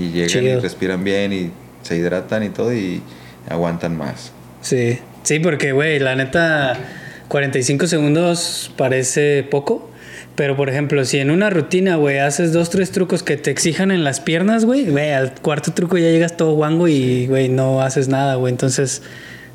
y 0.00 0.10
llegan 0.12 0.24
y 0.44 0.46
Chido. 0.48 0.60
respiran 0.62 1.04
bien 1.04 1.32
y 1.34 1.50
se 1.86 1.96
hidratan 1.96 2.42
y 2.42 2.48
todo 2.50 2.74
y 2.74 3.02
aguantan 3.48 3.96
más. 3.96 4.32
Sí, 4.60 4.98
sí, 5.22 5.38
porque, 5.38 5.72
güey, 5.72 5.98
la 5.98 6.16
neta, 6.16 6.76
45 7.28 7.86
segundos 7.86 8.72
parece 8.76 9.46
poco. 9.50 9.90
Pero, 10.34 10.54
por 10.54 10.68
ejemplo, 10.68 11.04
si 11.06 11.18
en 11.18 11.30
una 11.30 11.48
rutina, 11.48 11.96
güey, 11.96 12.18
haces 12.18 12.52
dos, 12.52 12.68
tres 12.68 12.90
trucos 12.90 13.22
que 13.22 13.38
te 13.38 13.50
exijan 13.50 13.90
en 13.90 14.04
las 14.04 14.20
piernas, 14.20 14.66
güey, 14.66 14.90
güey, 14.90 15.12
al 15.12 15.32
cuarto 15.40 15.72
truco 15.72 15.96
ya 15.96 16.10
llegas 16.10 16.36
todo 16.36 16.52
guango 16.52 16.88
y, 16.88 17.26
güey, 17.26 17.48
no 17.48 17.80
haces 17.80 18.08
nada, 18.08 18.34
güey. 18.34 18.52
Entonces, 18.52 19.02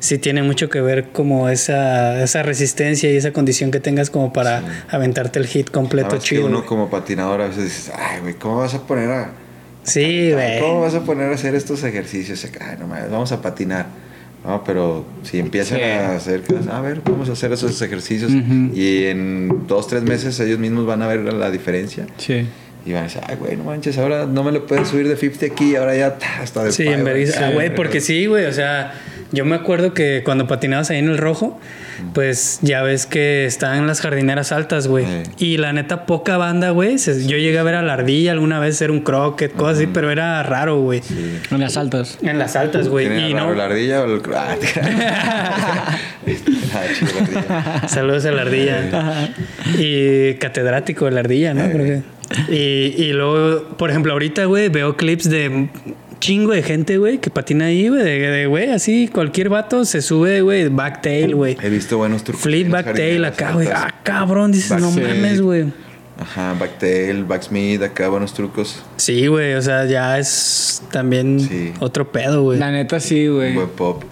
sí 0.00 0.18
tiene 0.18 0.42
mucho 0.42 0.68
que 0.68 0.80
ver 0.80 1.10
como 1.12 1.48
esa, 1.48 2.20
esa 2.24 2.42
resistencia 2.42 3.12
y 3.12 3.16
esa 3.16 3.32
condición 3.32 3.70
que 3.70 3.78
tengas 3.78 4.10
como 4.10 4.32
para 4.32 4.84
aventarte 4.90 5.38
el 5.38 5.46
hit 5.46 5.70
completo 5.70 6.16
que 6.16 6.18
chido. 6.18 6.46
uno 6.46 6.66
como 6.66 6.90
patinador 6.90 7.40
a 7.40 7.46
veces 7.46 7.64
dices, 7.64 7.92
ay, 7.96 8.20
güey, 8.20 8.34
¿cómo 8.34 8.56
vas 8.56 8.74
a 8.74 8.84
poner 8.84 9.10
a... 9.10 9.30
Sí, 9.84 10.32
Ay, 10.32 10.60
¿Cómo 10.60 10.74
güey. 10.78 10.84
vas 10.92 10.94
a 10.94 11.04
poner 11.04 11.30
a 11.30 11.34
hacer 11.34 11.54
estos 11.54 11.82
ejercicios? 11.84 12.46
Ay, 12.60 12.76
no 12.78 12.86
mames, 12.86 13.10
vamos 13.10 13.32
a 13.32 13.42
patinar. 13.42 13.86
No, 14.44 14.64
pero 14.64 15.04
si 15.22 15.38
empiezan 15.38 15.78
Sí. 15.78 15.84
a 15.84 16.16
hacer, 16.16 16.42
a 16.70 16.80
ver, 16.80 17.00
vamos 17.04 17.28
a 17.28 17.32
hacer 17.32 17.52
esos 17.52 17.80
ejercicios 17.80 18.32
Ujú. 18.32 18.74
y 18.74 19.04
en 19.06 19.66
dos, 19.68 19.86
tres 19.86 20.02
meses 20.02 20.38
ellos 20.40 20.58
mismos 20.58 20.84
van 20.84 21.00
a 21.02 21.06
ver 21.06 21.20
la 21.32 21.48
diferencia 21.52 22.06
Sí. 22.16 22.44
y 22.84 22.92
van 22.92 23.02
a 23.02 23.04
decir, 23.04 23.20
ay, 23.28 23.36
güey, 23.36 23.56
no 23.56 23.62
manches, 23.64 23.98
ahora 23.98 24.26
no 24.26 24.42
me 24.42 24.50
lo 24.50 24.66
puedes 24.66 24.88
subir 24.88 25.06
de 25.08 25.16
50 25.16 25.46
aquí, 25.46 25.76
ahora 25.76 25.94
ya 25.96 26.18
ta, 26.18 26.42
está 26.42 26.64
de 26.64 26.72
Sí, 26.72 26.88
en. 26.88 27.06
Ah, 27.38 27.50
güey, 27.54 27.72
porque 27.72 28.00
sí, 28.00 28.26
güey. 28.26 28.46
O 28.46 28.52
sea, 28.52 28.92
yo 29.32 29.44
me 29.44 29.54
acuerdo 29.56 29.94
que 29.94 30.22
cuando 30.24 30.46
patinabas 30.46 30.90
ahí 30.90 30.98
en 30.98 31.08
el 31.08 31.18
rojo, 31.18 31.58
pues 32.14 32.58
ya 32.62 32.82
ves 32.82 33.06
que 33.06 33.44
estaban 33.46 33.86
las 33.86 34.00
jardineras 34.00 34.52
altas, 34.52 34.86
güey. 34.88 35.04
Sí. 35.38 35.44
Y 35.52 35.56
la 35.56 35.72
neta, 35.72 36.06
poca 36.06 36.36
banda, 36.36 36.70
güey. 36.70 36.96
Yo 36.98 37.36
llegué 37.36 37.58
a 37.58 37.62
ver 37.62 37.74
a 37.76 37.82
la 37.82 37.94
ardilla 37.94 38.32
alguna 38.32 38.58
vez, 38.60 38.80
era 38.82 38.92
un 38.92 39.00
croquet, 39.00 39.52
cosas 39.52 39.78
así, 39.78 39.86
pero 39.86 40.10
era 40.10 40.42
raro, 40.42 40.80
güey. 40.80 41.00
Sí. 41.02 41.38
En 41.50 41.60
las 41.60 41.76
altas. 41.76 42.18
En 42.22 42.38
las 42.38 42.56
altas, 42.56 42.88
güey. 42.88 43.06
¿Quién 43.06 43.18
era 43.18 43.28
Y 43.28 43.32
raro, 43.34 43.46
no. 43.50 43.54
la 43.54 43.64
ardilla 43.64 44.02
o 44.02 44.04
el 44.06 44.22
Ah, 44.34 44.56
ah. 46.74 47.82
Saludos 47.88 48.24
a 48.26 48.32
la 48.32 48.42
ardilla. 48.42 49.30
y 49.78 50.34
catedrático 50.34 51.04
de 51.06 51.10
la 51.12 51.20
ardilla, 51.20 51.54
¿no? 51.54 51.70
Creo 51.70 51.84
que- 51.84 52.02
Y, 52.48 52.94
y 53.02 53.12
luego, 53.12 53.68
por 53.76 53.90
ejemplo, 53.90 54.12
ahorita, 54.12 54.46
güey, 54.46 54.68
veo 54.70 54.96
clips 54.96 55.28
de 55.28 55.68
chingo 56.22 56.52
de 56.52 56.62
gente, 56.62 56.98
güey, 56.98 57.18
que 57.18 57.30
patina 57.30 57.64
ahí, 57.66 57.88
güey, 57.88 58.04
de, 58.04 58.18
de, 58.20 58.46
güey, 58.46 58.70
así, 58.70 59.08
cualquier 59.08 59.48
vato 59.48 59.84
se 59.84 60.00
sube, 60.00 60.40
güey, 60.40 60.68
backtail, 60.68 61.34
güey. 61.34 61.56
He 61.60 61.68
visto 61.68 61.98
buenos 61.98 62.22
trucos. 62.22 62.42
Flip 62.42 62.70
backtail 62.70 63.24
acá, 63.24 63.52
güey. 63.52 63.66
Ah, 63.66 63.92
cabrón, 64.04 64.52
dices, 64.52 64.80
no 64.80 64.92
mames, 64.92 65.40
güey. 65.40 65.64
Ajá, 66.16 66.54
backtail, 66.60 67.24
backsmith, 67.24 67.82
acá 67.82 68.08
buenos 68.08 68.32
trucos. 68.34 68.80
Sí, 68.98 69.26
güey, 69.26 69.54
o 69.54 69.62
sea, 69.62 69.84
ya 69.86 70.16
es 70.16 70.80
también 70.92 71.40
Sí. 71.40 71.72
otro 71.80 72.12
pedo, 72.12 72.44
güey. 72.44 72.60
La 72.60 72.70
neta 72.70 73.00
sí, 73.00 73.26
güey. 73.26 73.54
Buen 73.54 73.70
pop. 73.70 74.04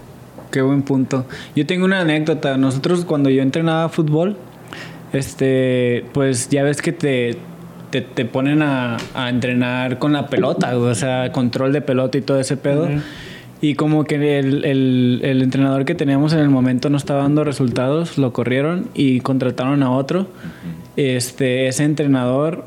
Qué 0.51 0.61
buen 0.61 0.81
punto. 0.81 1.25
Yo 1.55 1.65
tengo 1.65 1.85
una 1.85 2.01
anécdota. 2.01 2.57
Nosotros 2.57 3.05
cuando 3.05 3.29
yo 3.29 3.41
entrenaba 3.41 3.87
fútbol, 3.87 4.35
este, 5.13 6.03
pues 6.13 6.49
ya 6.49 6.63
ves 6.63 6.81
que 6.81 6.91
te, 6.91 7.37
te, 7.91 8.01
te 8.01 8.25
ponen 8.25 8.61
a, 8.63 8.97
a 9.13 9.29
entrenar 9.29 9.99
con 9.99 10.13
la 10.13 10.27
pelota, 10.27 10.75
o 10.77 10.95
sea, 10.95 11.31
control 11.31 11.73
de 11.73 11.81
pelota 11.81 12.17
y 12.17 12.21
todo 12.21 12.39
ese 12.39 12.57
pedo. 12.57 12.87
Y 13.63 13.75
como 13.75 14.05
que 14.05 14.39
el, 14.39 14.65
el- 14.65 15.19
el 15.23 15.41
entrenador 15.43 15.85
que 15.85 15.93
teníamos 15.93 16.33
en 16.33 16.39
el 16.39 16.49
momento 16.49 16.89
no 16.89 16.97
estaba 16.97 17.21
dando 17.21 17.43
resultados, 17.43 18.17
lo 18.17 18.33
corrieron 18.33 18.87
y 18.95 19.19
contrataron 19.19 19.83
a 19.83 19.91
otro. 19.91 20.25
Este, 20.97 21.67
ese 21.67 21.83
entrenador 21.83 22.65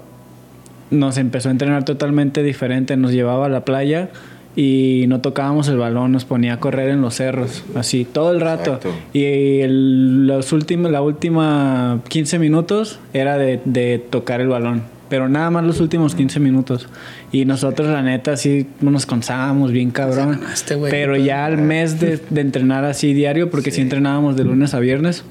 nos 0.90 1.18
empezó 1.18 1.48
a 1.48 1.52
entrenar 1.52 1.84
totalmente 1.84 2.42
diferente, 2.42 2.96
nos 2.96 3.10
llevaba 3.12 3.46
a 3.46 3.48
la 3.48 3.64
playa 3.64 4.10
y 4.56 5.06
no 5.08 5.20
tocábamos 5.20 5.66
el 5.66 5.78
balón, 5.78 6.12
nos 6.12 6.24
ponía 6.24 6.54
a 6.54 6.60
correr 6.60 6.90
en 6.90 7.00
los 7.00 7.14
cerros, 7.16 7.64
así 7.74 8.04
todo 8.04 8.30
el 8.32 8.40
rato. 8.40 8.74
Exacto. 8.74 8.94
Y 9.12 9.60
el- 9.62 10.28
los 10.28 10.52
últimos, 10.52 10.92
la 10.92 11.02
última 11.02 11.98
15 12.08 12.38
minutos 12.38 13.00
era 13.12 13.36
de, 13.36 13.60
de 13.64 13.98
tocar 13.98 14.40
el 14.40 14.46
balón, 14.48 14.82
pero 15.14 15.28
nada 15.28 15.48
más 15.48 15.62
los 15.62 15.78
últimos 15.80 16.16
15 16.16 16.40
minutos. 16.40 16.88
Y 17.30 17.44
nosotros 17.44 17.86
la 17.88 18.02
neta 18.02 18.36
sí 18.36 18.66
nos 18.80 19.06
cansábamos 19.06 19.70
bien 19.70 19.92
cabrón. 19.92 20.40
Este 20.52 20.74
güey, 20.74 20.90
pero 20.90 21.16
ya 21.16 21.44
al 21.46 21.56
mes 21.56 22.00
de, 22.00 22.16
de 22.30 22.40
entrenar 22.40 22.84
así 22.84 23.14
diario, 23.14 23.48
porque 23.48 23.70
sí. 23.70 23.76
Sí. 23.76 23.82
entrenábamos 23.82 24.36
de 24.36 24.42
lunes 24.42 24.74
a 24.74 24.80
viernes, 24.80 25.22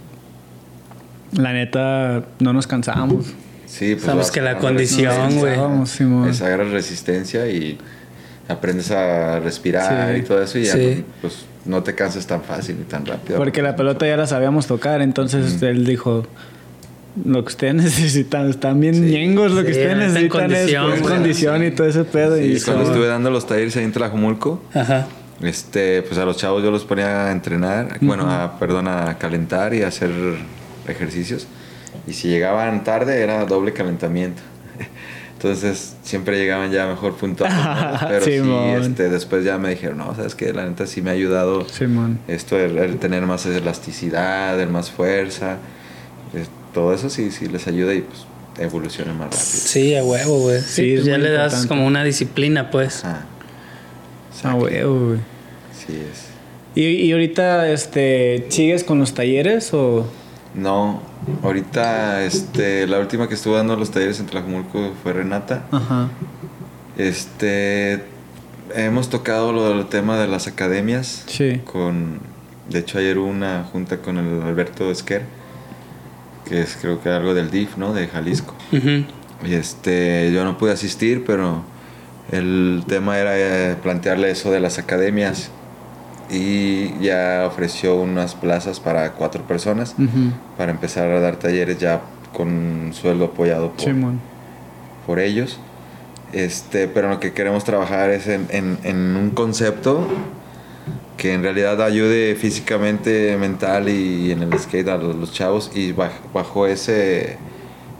la 1.33 1.51
neta 1.51 2.23
no 2.39 2.53
nos 2.53 2.65
cansábamos. 2.65 3.33
Sí, 3.65 3.95
pues 3.95 4.05
Sabes 4.05 4.31
que 4.31 4.39
la 4.39 4.57
condición, 4.57 5.39
güey. 5.39 5.51
Cansábamos, 5.55 5.89
Simón. 5.89 6.29
Es 6.29 6.41
agarras 6.41 6.71
resistencia 6.71 7.49
y 7.49 7.77
aprendes 8.47 8.89
a 8.91 9.41
respirar 9.41 10.13
Sí. 10.15 10.21
y 10.21 10.23
todo 10.23 10.41
eso 10.41 10.59
y 10.59 10.63
ya 10.63 10.73
Sí. 10.75 11.03
pues 11.19 11.45
no 11.65 11.83
te 11.83 11.93
cansas 11.93 12.25
tan 12.25 12.41
fácil 12.41 12.77
ni 12.79 12.85
tan 12.85 13.05
rápido. 13.05 13.37
Porque 13.37 13.61
la 13.61 13.75
pelota 13.75 14.07
ya 14.07 14.15
la 14.15 14.27
sabíamos 14.27 14.65
tocar, 14.65 15.01
entonces 15.01 15.61
él 15.61 15.85
dijo, 15.85 16.25
lo 17.25 17.43
que 17.43 17.47
ustedes 17.49 17.75
necesitan, 17.83 18.49
están 18.49 18.79
bien 18.79 18.95
Sí. 18.95 19.01
ñengos, 19.01 19.51
lo 19.51 19.63
que 19.63 19.73
Sí, 19.73 19.79
ustedes 19.79 19.91
está 19.91 20.05
en 20.05 20.13
necesitan 20.13 20.51
es 20.51 20.57
condición, 20.57 20.85
pues, 20.89 21.01
güey. 21.01 21.13
condición 21.13 21.63
y 21.65 21.71
todo 21.71 21.87
ese 21.87 22.03
pedo. 22.05 22.37
Sí, 22.37 22.43
y 22.57 22.61
cuando 22.61 22.83
estuve 22.83 23.07
dando 23.07 23.29
los 23.29 23.45
talleres 23.47 23.75
ahí 23.77 23.83
en 23.83 23.91
Tlajumulco, 23.91 24.61
Ajá. 24.73 25.07
este, 25.41 26.01
pues 26.03 26.17
a 26.19 26.25
los 26.25 26.37
chavos 26.37 26.63
yo 26.63 26.71
los 26.71 26.83
ponía 26.85 27.27
a 27.27 27.31
entrenar, 27.31 27.97
bueno, 28.01 28.29
a, 28.31 28.57
perdón, 28.59 28.87
a 28.87 29.17
calentar 29.17 29.73
y 29.73 29.83
a 29.83 29.87
hacer 29.87 30.11
ejercicios. 30.87 31.47
Y 32.07 32.13
si 32.13 32.27
llegaban 32.27 32.83
tarde 32.83 33.21
era 33.21 33.45
doble 33.45 33.71
calentamiento. 33.73 34.41
Entonces 35.35 35.95
siempre 36.03 36.37
llegaban 36.37 36.71
ya 36.71 36.87
mejor 36.87 37.15
puntuales. 37.15 37.57
¿no? 37.57 37.99
Pero 38.07 38.25
sí, 38.25 38.41
este, 38.81 39.09
después 39.09 39.43
ya 39.43 39.57
me 39.57 39.69
dijeron, 39.69 39.97
no, 39.97 40.15
sabes 40.15 40.35
que 40.35 40.51
la 40.53 40.65
neta 40.65 40.87
sí 40.87 41.01
me 41.01 41.09
ha 41.11 41.13
ayudado 41.13 41.67
Simón. 41.67 42.19
esto, 42.27 42.57
el, 42.57 42.77
el 42.77 42.97
tener 42.97 43.23
más 43.25 43.45
elasticidad, 43.45 44.59
el 44.59 44.69
más 44.69 44.89
fuerza. 44.89 45.57
Es- 46.33 46.49
todo 46.73 46.93
eso 46.93 47.09
sí, 47.09 47.31
sí 47.31 47.47
les 47.47 47.67
ayuda 47.67 47.93
y 47.93 48.01
pues 48.01 48.25
evolucionan 48.59 49.17
más 49.17 49.25
rápido. 49.27 49.41
Sí, 49.43 49.95
a 49.95 50.03
huevo, 50.03 50.39
güey. 50.39 50.59
Sí, 50.61 50.67
Sí, 50.67 50.89
pues 50.91 50.99
es 51.01 51.05
ya 51.05 51.17
le 51.17 51.31
das 51.31 51.53
importante. 51.53 51.67
como 51.69 51.87
una 51.87 52.03
disciplina, 52.03 52.69
pues. 52.71 53.03
Ajá. 53.05 53.25
Ah, 54.43 54.55
huevo, 54.55 55.07
güey. 55.07 55.19
Sí 55.73 55.93
es. 55.93 56.25
¿Y, 56.75 56.83
y 56.87 57.11
ahorita 57.11 57.69
este, 57.69 58.45
sigues 58.49 58.83
con 58.83 58.99
los 58.99 59.13
talleres 59.13 59.73
o...? 59.73 60.05
No, 60.55 61.01
ahorita 61.43 62.23
este, 62.25 62.85
la 62.87 62.99
última 62.99 63.27
que 63.27 63.33
estuvo 63.35 63.55
dando 63.55 63.75
los 63.75 63.89
talleres 63.91 64.19
en 64.19 64.25
Tlajumulco 64.27 64.91
fue 65.01 65.13
Renata. 65.13 65.65
Ajá. 65.71 66.09
Este, 66.97 68.03
hemos 68.75 69.09
tocado 69.09 69.51
lo 69.51 69.69
del 69.69 69.87
tema 69.87 70.19
de 70.19 70.27
las 70.27 70.47
academias. 70.47 71.23
Sí. 71.27 71.61
Con, 71.65 72.19
de 72.69 72.79
hecho 72.79 72.99
ayer 72.99 73.17
hubo 73.17 73.27
una 73.27 73.63
junta 73.71 73.97
con 73.97 74.17
el 74.17 74.41
Alberto 74.43 74.91
Esquer, 74.91 75.23
que 76.53 76.61
es 76.61 76.77
creo 76.79 77.01
que 77.01 77.09
algo 77.09 77.33
del 77.33 77.49
DIF, 77.49 77.77
¿no? 77.77 77.93
De 77.93 78.07
Jalisco. 78.07 78.53
Ujú. 78.71 79.05
Y 79.43 79.53
este, 79.55 80.31
yo 80.31 80.43
no 80.45 80.55
pude 80.59 80.71
asistir, 80.71 81.23
pero 81.25 81.63
el 82.31 82.83
tema 82.87 83.17
era 83.17 83.31
eh, 83.35 83.75
plantearle 83.81 84.29
eso 84.29 84.51
de 84.51 84.59
las 84.59 84.77
academias. 84.77 85.49
Y 86.29 86.97
ya 86.99 87.45
ofreció 87.47 87.95
unas 87.95 88.35
plazas 88.35 88.79
para 88.79 89.13
cuatro 89.13 89.41
personas 89.47 89.95
Ujú. 89.97 90.31
para 90.55 90.71
empezar 90.71 91.09
a 91.09 91.19
dar 91.19 91.37
talleres 91.37 91.79
ya 91.79 92.01
con 92.33 92.91
sueldo 92.93 93.25
apoyado 93.25 93.71
por, 93.71 93.85
por 95.07 95.19
ellos. 95.19 95.59
Este, 96.33 96.87
pero 96.87 97.09
lo 97.09 97.19
que 97.19 97.33
queremos 97.33 97.63
trabajar 97.63 98.11
es 98.11 98.27
en, 98.27 98.45
en- 98.51 98.77
en 98.83 99.15
un 99.15 99.31
concepto 99.31 100.07
que 101.17 101.33
en 101.33 101.43
realidad 101.43 101.81
ayude 101.81 102.35
físicamente, 102.35 103.37
mental 103.37 103.89
y, 103.89 104.31
en 104.31 104.43
el 104.43 104.59
skate 104.59 104.89
a 104.89 104.97
los, 104.97 105.15
los 105.15 105.31
chavos. 105.31 105.71
Y 105.73 105.91
bajo, 105.91 106.15
bajo 106.33 106.67
ese 106.67 107.37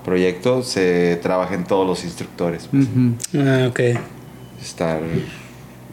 proyecto 0.04 0.64
se 0.64 1.18
trabaja 1.22 1.56
en 1.56 1.64
todos 1.64 1.88
los 1.88 2.04
instructores. 2.04 2.68
pues. 2.70 2.88
Ah, 3.36 3.68
ok. 3.70 3.80
Estar 4.62 5.02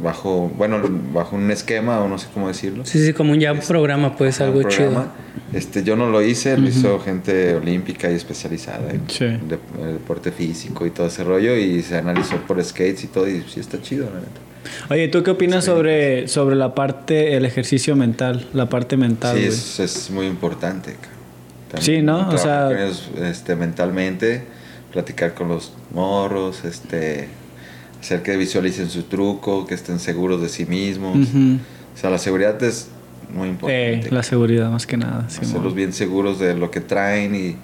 bajo, 0.03 0.51
bueno, 0.57 0.79
bajo 1.13 1.37
un 1.37 1.51
esquema 1.51 2.01
o 2.01 2.09
no 2.09 2.19
sé 2.19 2.29
cómo 2.33 2.49
decirlo. 2.49 2.85
Sí, 2.85 3.05
sí, 3.05 3.13
como 3.13 3.33
un 3.33 3.41
ya 3.41 3.55
programa, 3.55 4.17
pues, 4.17 4.41
algo 4.41 4.61
programa. 4.63 5.13
Este, 5.53 5.83
yo 5.83 5.97
no 5.97 6.09
lo 6.11 6.23
hice, 6.23 6.57
lo 6.57 6.69
hizo 6.69 6.99
gente 7.01 7.55
olímpica 7.55 8.11
y 8.11 8.15
especializada 8.15 8.91
en 8.91 9.03
Sí. 9.09 9.25
de- 9.27 9.59
en 9.81 9.93
deporte 9.95 10.31
físico 10.33 10.87
y 10.87 10.91
todo 10.91 11.07
ese 11.09 11.25
rollo 11.25 11.57
y 11.57 11.83
se 11.83 11.97
analizó 11.97 12.37
por 12.47 12.63
skates 12.65 13.05
y 13.05 13.07
todo 13.09 13.29
y 13.29 13.43
sí 13.49 13.61
está 13.61 13.81
chido, 13.83 14.07
la 14.07 14.21
neta. 14.21 14.41
Oye, 14.91 15.09
¿tú 15.09 15.23
qué 15.23 15.31
opinas 15.33 15.65
sobre, 15.65 16.29
sobre 16.29 16.55
la 16.55 16.75
parte, 16.75 17.35
el 17.37 17.45
ejercicio 17.45 17.97
mental? 17.97 18.47
La 18.53 18.69
parte 18.69 18.97
mental, 18.97 19.37
sí, 19.39 19.45
es, 19.45 19.81
es 19.81 20.11
muy 20.11 20.27
importante. 20.27 20.93
ca. 21.73 21.81
Sí, 21.81 22.03
¿no? 22.03 22.29
O 22.29 22.37
sea- 22.39 22.71
ellos, 22.71 23.11
este, 23.23 23.55
mentalmente, 23.57 24.43
platicar 24.93 25.35
con 25.35 25.49
los 25.49 25.73
morros, 25.95 26.65
este, 26.65 27.29
hacer 28.01 28.23
que 28.23 28.37
visualicen 28.37 28.89
su 28.89 29.03
truco, 29.05 29.67
que 29.67 29.75
estén 29.75 29.99
seguros 29.99 30.41
de 30.43 30.49
sí 30.49 30.65
mismos. 30.67 31.17
O 31.17 31.99
sea, 32.01 32.11
la 32.11 32.19
seguridad 32.19 32.63
es 32.63 32.89
muy 33.35 33.49
Eh, 33.49 33.51
importante. 33.51 34.11
la 34.11 34.23
seguridad, 34.23 34.71
más 34.71 34.87
que 34.87 34.97
nada. 34.97 35.27
hacerlos 35.27 35.75
bien 35.75 35.93
seguros 35.93 36.39
de 36.39 36.55
lo 36.55 36.71
que 36.71 36.81
traen 36.81 37.35
y, 37.35 37.57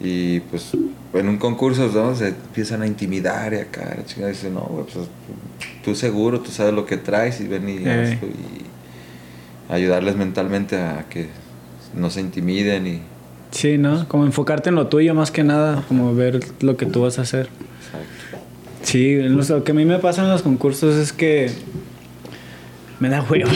y 0.00 0.40
pues 0.40 0.72
en 1.14 1.28
un 1.28 1.38
concurso 1.38 1.90
¿no? 1.94 2.14
se 2.14 2.28
empiezan 2.28 2.82
a 2.82 2.86
intimidar 2.86 3.54
y 3.54 3.56
acá 3.56 3.94
la 3.96 4.04
chingada 4.04 4.30
dice 4.30 4.50
no 4.50 4.60
güey, 4.60 4.84
pues, 4.92 5.06
tú 5.82 5.94
seguro 5.94 6.40
tú 6.40 6.50
sabes 6.50 6.74
lo 6.74 6.84
que 6.84 6.98
traes 6.98 7.40
y 7.40 7.48
ven 7.48 7.66
y 7.68 7.76
Eh. 7.78 8.18
hazlo", 8.18 8.28
y 8.28 9.72
ayudarles 9.72 10.16
mentalmente 10.16 10.76
a 10.76 11.06
que 11.08 11.28
no 11.94 12.10
se 12.10 12.20
intimiden 12.20 12.86
y 12.86 13.00
Sí, 13.52 13.78
¿no? 13.78 14.06
Como 14.08 14.26
enfocarte 14.26 14.68
en 14.68 14.74
lo 14.74 14.88
tuyo, 14.88 15.14
más 15.14 15.30
que 15.30 15.42
nada. 15.42 15.82
Como 15.88 16.14
ver 16.14 16.40
lo 16.60 16.76
que 16.76 16.84
tú 16.84 17.00
vas 17.02 17.18
a 17.18 17.22
hacer. 17.22 17.46
exacto. 17.46 18.06
Sí, 18.86 19.16
lo 19.16 19.64
que 19.64 19.72
a 19.72 19.74
mí 19.74 19.84
me 19.84 19.98
pasa 19.98 20.22
en 20.22 20.30
los 20.30 20.42
concursos 20.42 20.94
es 20.96 21.12
que... 21.12 21.50
Me 23.00 23.08
da 23.10 23.22
hueva. 23.28 23.50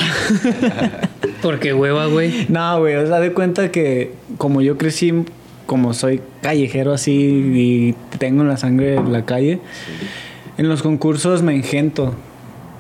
Porque 1.42 1.72
hueva, 1.72 2.06
güey. 2.06 2.46
No, 2.48 2.80
güey, 2.80 2.96
o 2.96 3.06
sea, 3.06 3.20
de 3.20 3.32
cuenta 3.32 3.70
que 3.70 4.12
como 4.36 4.60
yo 4.60 4.76
crecí, 4.76 5.14
como 5.66 5.94
soy 5.94 6.20
callejero 6.42 6.92
así 6.92 7.12
y 7.12 7.94
tengo 8.18 8.44
la 8.44 8.56
sangre 8.58 8.96
en 8.96 9.12
la 9.12 9.24
calle, 9.24 9.60
en 10.58 10.68
los 10.68 10.82
concursos 10.82 11.42
me 11.42 11.54
engento. 11.54 12.14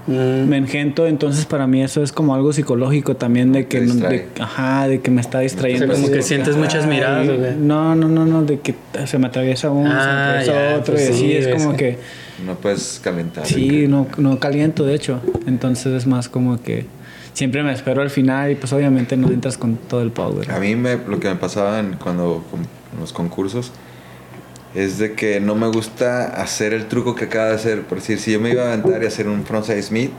Mm. 0.06 0.48
Me 0.48 0.56
engento, 0.58 1.06
entonces 1.06 1.46
para 1.46 1.66
mí 1.66 1.82
eso 1.82 2.02
es 2.02 2.10
como 2.12 2.34
algo 2.34 2.52
psicológico 2.52 3.16
también 3.16 3.52
de 3.52 3.66
que, 3.66 3.80
de- 3.80 4.26
ajá, 4.40 4.88
de 4.88 5.00
que 5.00 5.10
me 5.10 5.20
está 5.22 5.38
distrayendo. 5.40 5.84
O 5.84 5.88
sea, 5.88 5.94
como 5.94 6.06
así 6.08 6.14
que 6.16 6.22
sientes 6.22 6.56
muchas 6.56 6.84
miradas. 6.86 7.26
No, 7.56 7.94
no, 7.94 8.08
no, 8.08 8.26
no, 8.26 8.42
de 8.42 8.60
que 8.60 8.74
se 9.06 9.18
me 9.18 9.28
atraviesa 9.28 9.70
uno, 9.70 9.88
se 9.88 9.94
me 9.94 10.00
Ah, 10.02 10.28
atraviesa 10.40 10.52
ya, 10.72 10.76
otro 10.78 10.94
pues 10.94 11.08
y 11.08 11.12
así 11.12 11.18
sí, 11.20 11.32
es 11.36 11.46
es 11.46 11.54
como 11.62 11.76
que 11.76 11.96
no 12.46 12.54
puedes 12.56 13.00
calentar 13.02 13.46
sí, 13.46 13.86
no, 13.88 14.06
no 14.18 14.38
caliento 14.38 14.84
de 14.84 14.94
hecho. 14.94 15.20
Entonces 15.46 15.92
es 15.94 16.06
más 16.06 16.28
como 16.28 16.60
que 16.62 16.86
siempre 17.32 17.62
me 17.62 17.72
espero 17.72 18.02
al 18.02 18.10
final 18.10 18.50
y 18.50 18.54
pues 18.56 18.72
obviamente 18.72 19.16
no 19.16 19.28
entras 19.28 19.56
con 19.58 19.76
todo 19.76 20.02
el 20.02 20.10
power. 20.10 20.50
a 20.50 20.58
mí 20.58 20.74
me, 20.76 20.96
lo 20.96 21.20
que 21.20 21.28
me 21.28 21.36
pasaba 21.36 21.78
en, 21.80 21.94
cuando 21.94 22.44
con- 22.50 22.60
en 22.60 23.00
los 23.00 23.12
concursos 23.12 23.70
es 24.74 24.98
de 24.98 25.14
que 25.14 25.40
no 25.40 25.54
me 25.54 25.66
gusta 25.68 26.26
hacer 26.40 26.72
el 26.72 26.86
truco 26.86 27.14
que 27.14 27.24
acaba 27.24 27.46
de 27.46 27.54
hacer. 27.54 27.82
Por 27.82 27.98
decir, 27.98 28.18
si 28.20 28.32
yo 28.32 28.40
me 28.40 28.50
iba 28.50 28.62
a 28.64 28.72
aventar 28.72 29.02
y 29.02 29.06
hacer 29.06 29.28
un 29.28 29.44
frontside 29.44 29.82
Smith 29.82 30.10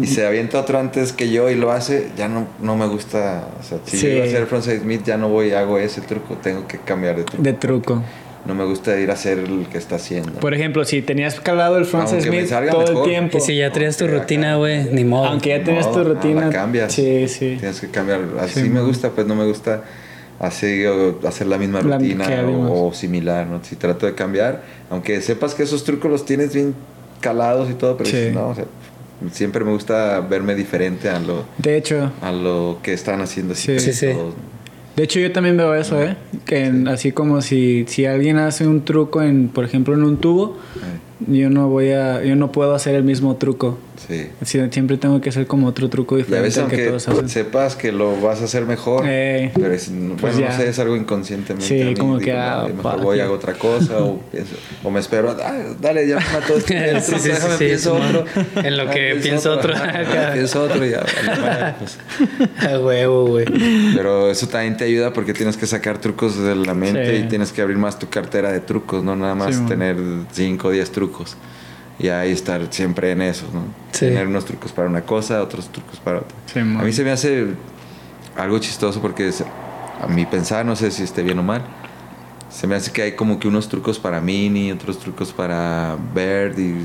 y 0.00 0.06
se 0.06 0.26
avienta 0.26 0.58
otro 0.58 0.78
antes 0.78 1.12
que 1.12 1.30
yo 1.30 1.50
y 1.50 1.54
lo 1.56 1.70
hace, 1.72 2.08
ya 2.16 2.26
no, 2.26 2.46
no 2.62 2.74
me 2.76 2.86
gusta. 2.86 3.48
O 3.60 3.62
sea, 3.62 3.78
si 3.84 3.98
Sí. 3.98 4.06
yo 4.06 4.12
iba 4.14 4.24
a 4.24 4.28
hacer 4.28 4.46
frontside 4.46 4.80
Smith, 4.80 5.02
ya 5.04 5.18
no 5.18 5.28
voy 5.28 5.48
y 5.48 5.52
hago 5.52 5.76
ese 5.78 6.00
truco. 6.00 6.36
Tengo 6.42 6.66
que 6.66 6.78
cambiar 6.78 7.16
de 7.16 7.24
truco. 7.24 7.42
De 7.42 7.52
truco. 7.52 8.02
No 8.44 8.54
me 8.56 8.64
gusta 8.64 8.98
ir 8.98 9.10
a 9.10 9.14
hacer 9.14 9.38
el 9.38 9.66
que 9.70 9.78
está 9.78 9.96
haciendo. 9.96 10.32
Por 10.40 10.52
ejemplo, 10.52 10.84
si 10.84 11.00
tenías 11.02 11.38
calado 11.40 11.76
el 11.78 11.84
Francis 11.84 12.14
Aunque 12.14 12.30
me 12.30 12.36
Smith 12.38 12.48
salga 12.50 12.72
todo 12.72 12.80
mejor. 12.86 12.96
el 13.04 13.10
tiempo, 13.10 13.38
Y 13.38 13.40
si 13.40 13.56
ya 13.56 13.70
traías 13.72 13.96
tu 13.96 14.08
rutina, 14.08 14.56
güey, 14.56 14.84
ni 14.92 15.04
modo. 15.04 15.26
aunque 15.26 15.50
ya 15.50 15.62
tenías 15.62 15.90
tu 15.92 15.98
no, 15.98 16.04
rutina, 16.04 16.46
la 16.46 16.50
cambias. 16.50 16.92
Sí, 16.92 17.28
sí. 17.28 17.56
Tienes 17.60 17.80
que 17.80 17.88
cambiar. 17.88 18.20
Así 18.40 18.62
Sí, 18.62 18.68
me 18.68 18.80
gusta, 18.80 19.10
pues 19.10 19.26
no 19.28 19.34
me 19.36 19.44
gusta 19.46 19.84
así 20.40 20.82
hacer 21.26 21.46
la 21.46 21.56
misma 21.56 21.82
La- 21.82 21.98
rutina 21.98 22.26
o, 22.48 22.88
o 22.88 22.92
similar, 22.92 23.46
¿no? 23.46 23.62
Si 23.62 23.76
trato 23.76 24.06
de 24.06 24.14
cambiar, 24.16 24.62
aunque 24.90 25.20
sepas 25.20 25.54
que 25.54 25.62
esos 25.62 25.84
trucos 25.84 26.10
los 26.10 26.24
tienes 26.24 26.52
bien 26.52 26.74
calados 27.20 27.70
y 27.70 27.74
todo, 27.74 27.96
pero 27.96 28.10
Sí. 28.10 28.16
dices, 28.16 28.34
no, 28.34 28.48
o 28.48 28.54
sea, 28.56 28.64
siempre 29.30 29.64
me 29.64 29.70
gusta 29.70 30.18
verme 30.20 30.56
diferente 30.56 31.08
a 31.08 31.20
lo, 31.20 31.44
De 31.58 31.76
hecho, 31.76 32.10
a 32.20 32.32
lo 32.32 32.78
que 32.82 32.92
están 32.92 33.20
haciendo 33.20 33.52
así 33.52 33.78
Sí. 33.78 33.78
Sí, 33.78 33.92
sí. 33.92 34.06
todos, 34.12 34.34
¿no? 34.34 34.61
De 35.02 35.06
hecho 35.06 35.18
yo 35.18 35.32
también 35.32 35.56
veo 35.56 35.74
eso, 35.74 36.00
¿eh? 36.00 36.14
Que 36.44 36.66
en- 36.66 36.86
así 36.86 37.10
como 37.10 37.42
si, 37.42 37.84
si 37.88 38.06
alguien 38.06 38.38
hace 38.38 38.68
un 38.68 38.84
truco 38.84 39.20
en, 39.20 39.48
por 39.48 39.64
ejemplo, 39.64 39.94
en 39.94 40.04
un 40.04 40.16
tubo, 40.18 40.58
yo 41.28 41.50
no 41.50 41.68
voy 41.68 41.90
a, 41.90 42.22
yo 42.24 42.36
no 42.36 42.52
puedo 42.52 42.74
hacer 42.74 42.94
el 42.94 43.04
mismo 43.04 43.36
truco. 43.36 43.78
sí. 44.08 44.28
Siempre 44.70 44.96
tengo 44.96 45.20
que 45.20 45.28
hacer 45.28 45.46
como 45.46 45.66
otro 45.68 45.88
truco 45.88 46.16
Y 46.18 46.22
a 46.22 46.24
diferente 46.24 46.48
veces 46.60 46.64
que 46.68 46.86
todos 46.88 47.08
hacen. 47.08 47.28
sepas 47.28 47.76
que 47.76 47.92
lo 47.92 48.20
vas 48.20 48.40
a 48.40 48.44
hacer 48.44 48.64
mejor, 48.66 49.04
Eh, 49.06 49.50
pero 49.54 49.72
es, 49.72 49.90
pues 50.20 50.34
bueno, 50.36 50.48
no 50.50 50.56
sé, 50.56 50.68
es 50.68 50.78
algo 50.78 50.96
inconscientemente. 50.96 51.66
Sí, 51.66 51.80
a 51.82 51.86
mí, 51.86 51.94
como 51.94 52.18
digo, 52.18 52.24
que, 52.32 52.32
ah, 52.36 52.64
mejor 52.68 52.82
pa, 52.82 52.96
voy 52.96 53.18
ya. 53.18 53.24
hago 53.24 53.34
otra 53.34 53.54
cosa 53.54 53.98
o, 54.02 54.20
pienso- 54.32 54.56
o 54.82 54.90
me 54.90 55.00
espero, 55.00 55.36
"Ah, 55.42 55.58
dale, 55.80 56.06
ya 56.08 56.16
me 56.18 56.24
mató 56.40 56.56
este, 56.56 56.88
otro, 56.96 57.00
sí, 57.00 57.14
sí, 57.18 57.28
déjame 57.28 57.56
sí, 57.56 57.64
pienso 57.64 57.94
otro. 57.94 58.24
En 58.62 58.76
lo 58.76 58.82
Ah, 58.84 58.90
que 58.90 59.18
pienso 59.22 59.52
otro. 59.52 59.72
pienso 60.32 60.62
otro 60.62 60.84
y 60.86 60.90
ya. 60.90 61.76
pues. 61.78 61.98
A 62.68 62.78
huevo, 62.78 63.26
güey. 63.26 63.46
Pero 63.94 64.30
eso 64.30 64.46
también 64.48 64.76
te 64.76 64.84
ayuda 64.84 65.12
porque 65.12 65.32
tienes 65.34 65.56
que 65.56 65.66
sacar 65.66 65.98
trucos 65.98 66.38
de 66.42 66.54
la 66.56 66.74
mente 66.74 67.18
y 67.18 67.22
tienes 67.24 67.52
que 67.52 67.62
abrir 67.62 67.78
más 67.78 67.98
tu 67.98 68.08
cartera 68.08 68.50
de 68.52 68.60
trucos, 68.60 69.02
no 69.04 69.14
nada 69.16 69.34
más 69.34 69.66
tener 69.66 69.96
5 70.32 70.68
o 70.68 70.70
10 70.70 70.90
trucos. 70.90 71.11
Y 71.98 72.08
ahí 72.08 72.32
estar 72.32 72.66
siempre 72.70 73.12
en 73.12 73.22
eso, 73.22 73.46
¿no? 73.52 73.62
Sí. 73.92 74.06
Tener 74.06 74.26
unos 74.26 74.44
trucos 74.44 74.72
para 74.72 74.88
una 74.88 75.02
cosa, 75.02 75.42
otros 75.42 75.68
trucos 75.70 76.00
para 76.00 76.18
otra. 76.18 76.36
Sí, 76.52 76.58
a 76.58 76.64
mí 76.64 76.92
se 76.92 77.04
me 77.04 77.10
hace 77.10 77.48
algo 78.36 78.58
chistoso 78.58 79.00
porque 79.00 79.28
es- 79.28 79.44
a 80.00 80.06
mi 80.08 80.26
pensar, 80.26 80.64
no 80.66 80.74
sé 80.74 80.90
si 80.90 81.02
esté 81.02 81.22
bien 81.22 81.38
o 81.38 81.42
mal, 81.42 81.62
se 82.50 82.66
me 82.66 82.74
hace 82.74 82.90
que 82.92 83.02
hay 83.02 83.12
como 83.12 83.38
que 83.38 83.46
unos 83.48 83.68
trucos 83.68 83.98
para 83.98 84.20
Mini, 84.20 84.72
otros 84.72 84.98
trucos 84.98 85.32
para 85.32 85.96
Bird 86.14 86.58
y 86.58 86.76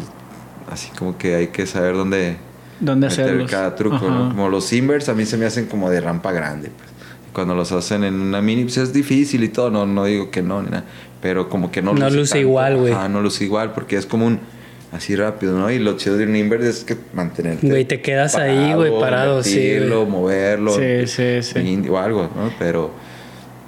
así 0.71 0.89
como 0.97 1.17
que 1.17 1.35
hay 1.35 1.47
que 1.47 1.65
saber 1.65 1.95
dónde 1.95 2.37
¿Dónde 2.79 3.07
meter 3.09 3.23
hacerlos? 3.25 3.49
cada 3.51 3.75
truco, 3.75 4.09
¿no? 4.09 4.29
Como 4.29 4.49
los 4.49 4.71
Invers 4.71 5.09
a 5.09 5.13
mí 5.13 5.25
se 5.25 5.35
me 5.37 5.45
hacen 5.45 5.65
como 5.65 5.89
de 5.89 5.99
rampa 6.01 6.31
grande, 6.31 6.69
pues. 6.77 6.89
Cuando 7.33 7.53
los 7.55 7.71
hacen 7.71 8.03
en 8.03 8.15
una 8.19 8.41
mini, 8.41 8.63
pues 8.63 8.77
es 8.77 8.93
difícil 8.93 9.43
y 9.43 9.49
todo, 9.49 9.69
no, 9.71 9.85
no 9.85 10.05
digo 10.05 10.29
que 10.31 10.41
no, 10.41 10.61
ni 10.61 10.69
nada, 10.69 10.85
pero 11.27 11.49
como 11.49 11.69
que 11.73 11.81
no, 11.81 11.93
No 11.93 12.09
luce 12.09 12.39
igual, 12.39 12.77
güey. 12.77 12.93
Ah, 12.93 13.09
no 13.09 13.19
luce 13.21 13.43
igual 13.43 13.73
porque 13.73 13.97
es 13.97 14.05
como 14.05 14.25
un 14.25 14.39
así 14.93 15.13
rápido, 15.13 15.59
¿no? 15.59 15.69
Y 15.69 15.77
lo 15.77 15.97
chido 15.97 16.15
de 16.15 16.23
un 16.23 16.37
invert 16.37 16.63
es 16.63 16.85
que 16.85 16.95
mantenerte 17.13 17.67
Güey, 17.67 17.83
te 17.83 17.99
quedas 17.99 18.35
ahí, 18.35 18.73
güey, 18.73 18.97
parado, 18.97 19.43
sí, 19.43 19.73
moverlo, 20.07 20.71
Sí, 20.73 21.05
sí, 21.07 21.41
sí. 21.43 21.89
o 21.89 21.97
algo, 21.97 22.29
¿no? 22.33 22.53
Pero 22.57 22.91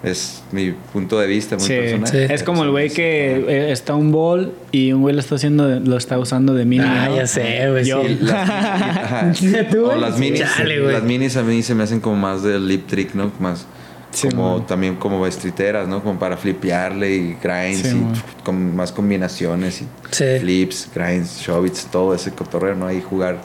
es 0.03 0.41
mi 0.53 0.71
punto 0.71 1.19
de 1.19 1.27
vista 1.27 1.57
muy 1.57 1.67
Sí, 1.67 1.73
personal. 1.75 2.07
sí. 2.07 2.17
es 2.33 2.43
como 2.43 2.63
el 2.63 2.71
güey 2.71 2.89
que 2.91 3.43
eh, 3.49 3.71
está 3.73 3.93
un 3.93 4.13
ball 4.13 4.53
y 4.71 4.93
un 4.93 5.01
güey 5.01 5.13
lo 5.13 5.19
está 5.19 5.35
haciendo, 5.35 5.67
de- 5.67 5.81
lo 5.81 5.97
está 5.97 6.17
usando 6.17 6.53
de 6.53 6.63
mini. 6.63 6.85
Ah, 6.87 7.07
¿no? 7.09 7.17
ya 7.17 7.27
sé, 7.27 7.69
güey. 7.69 7.83
Yo. 7.83 8.01
sí. 8.05 8.17
Las, 8.21 8.49
ajá. 8.49 9.31
¿Tú, 9.69 9.85
o 9.85 9.95
las 9.97 10.17
minis, 10.17 10.39
Chale, 10.55 10.79
las 10.93 11.03
minis 11.03 11.35
a 11.35 11.43
mí 11.43 11.61
se 11.61 11.75
me 11.75 11.83
hacen 11.83 11.99
como 11.99 12.15
más 12.15 12.41
de 12.41 12.57
lip 12.57 12.87
trick, 12.87 13.13
¿no? 13.15 13.33
Más 13.41 13.67
Sí, 14.11 14.27
como 14.29 14.57
man. 14.57 14.65
también 14.67 14.95
como 14.95 15.25
estriteras, 15.27 15.87
¿no? 15.87 16.01
Como 16.03 16.17
para 16.17 16.35
flipearle 16.35 17.13
y 17.15 17.37
grinds 17.41 17.87
Sí, 17.89 17.95
y 17.97 18.43
con 18.43 18.75
más 18.75 18.91
combinaciones 18.91 19.81
y 19.81 19.87
Sí. 20.11 20.25
flips, 20.39 20.89
grinds, 20.93 21.39
showbits, 21.41 21.85
todo 21.91 22.13
ese 22.15 22.31
cotorreo, 22.31 22.75
¿no? 22.75 22.87
Ahí 22.87 23.01
jugar 23.07 23.37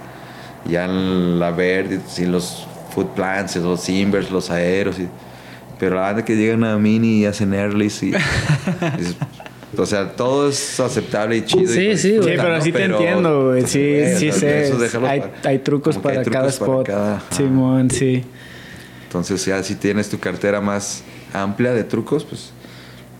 ya 0.66 0.86
en 0.86 1.38
la 1.38 1.50
verde, 1.50 2.00
y 2.16 2.24
los 2.24 2.66
foot 2.94 3.08
plants, 3.14 3.56
los 3.56 3.88
invers, 3.90 4.30
los 4.30 4.50
aeros 4.50 4.98
y 4.98 5.08
pero 5.78 5.96
la 5.96 6.02
banda 6.02 6.24
que 6.24 6.36
llegan 6.36 6.62
a 6.64 6.78
mini 6.78 7.18
y 7.22 7.26
hacen 7.26 7.52
earlys 7.52 8.02
y, 8.04 8.06
dices, 8.96 9.16
o 9.76 9.84
sea, 9.84 10.12
todo 10.12 10.48
es 10.48 10.78
aceptable 10.80 11.36
y 11.38 11.42
chido. 11.44 11.70
Sí, 11.70 11.88
y 11.88 11.98
sí, 11.98 12.16
güey. 12.16 12.30
Sí, 12.30 12.34
pero 12.40 12.60
sí 12.62 12.72
te 12.72 12.78
Pero, 12.78 12.96
entiendo, 12.98 13.46
güey. 13.48 13.60
pues, 13.62 13.72
Sí, 13.72 14.02
sí 14.16 14.32
sea, 14.32 14.64
sé. 14.88 14.98
Hay, 15.06 15.20
para- 15.20 15.32
hay 15.44 15.58
trucos 15.58 15.98
para 15.98 16.20
hay 16.20 16.24
cada 16.24 16.48
trucos 16.48 16.58
para 16.58 16.72
spot. 16.72 16.86
cada- 16.86 17.16
ajá. 17.16 17.24
Simón, 17.32 17.90
sí. 17.90 18.24
Entonces 19.14 19.44
ya 19.46 19.62
si 19.62 19.76
tienes 19.76 20.08
tu 20.08 20.18
cartera 20.18 20.60
más 20.60 21.04
amplia 21.32 21.72
de 21.72 21.84
trucos, 21.84 22.24
pues, 22.24 22.50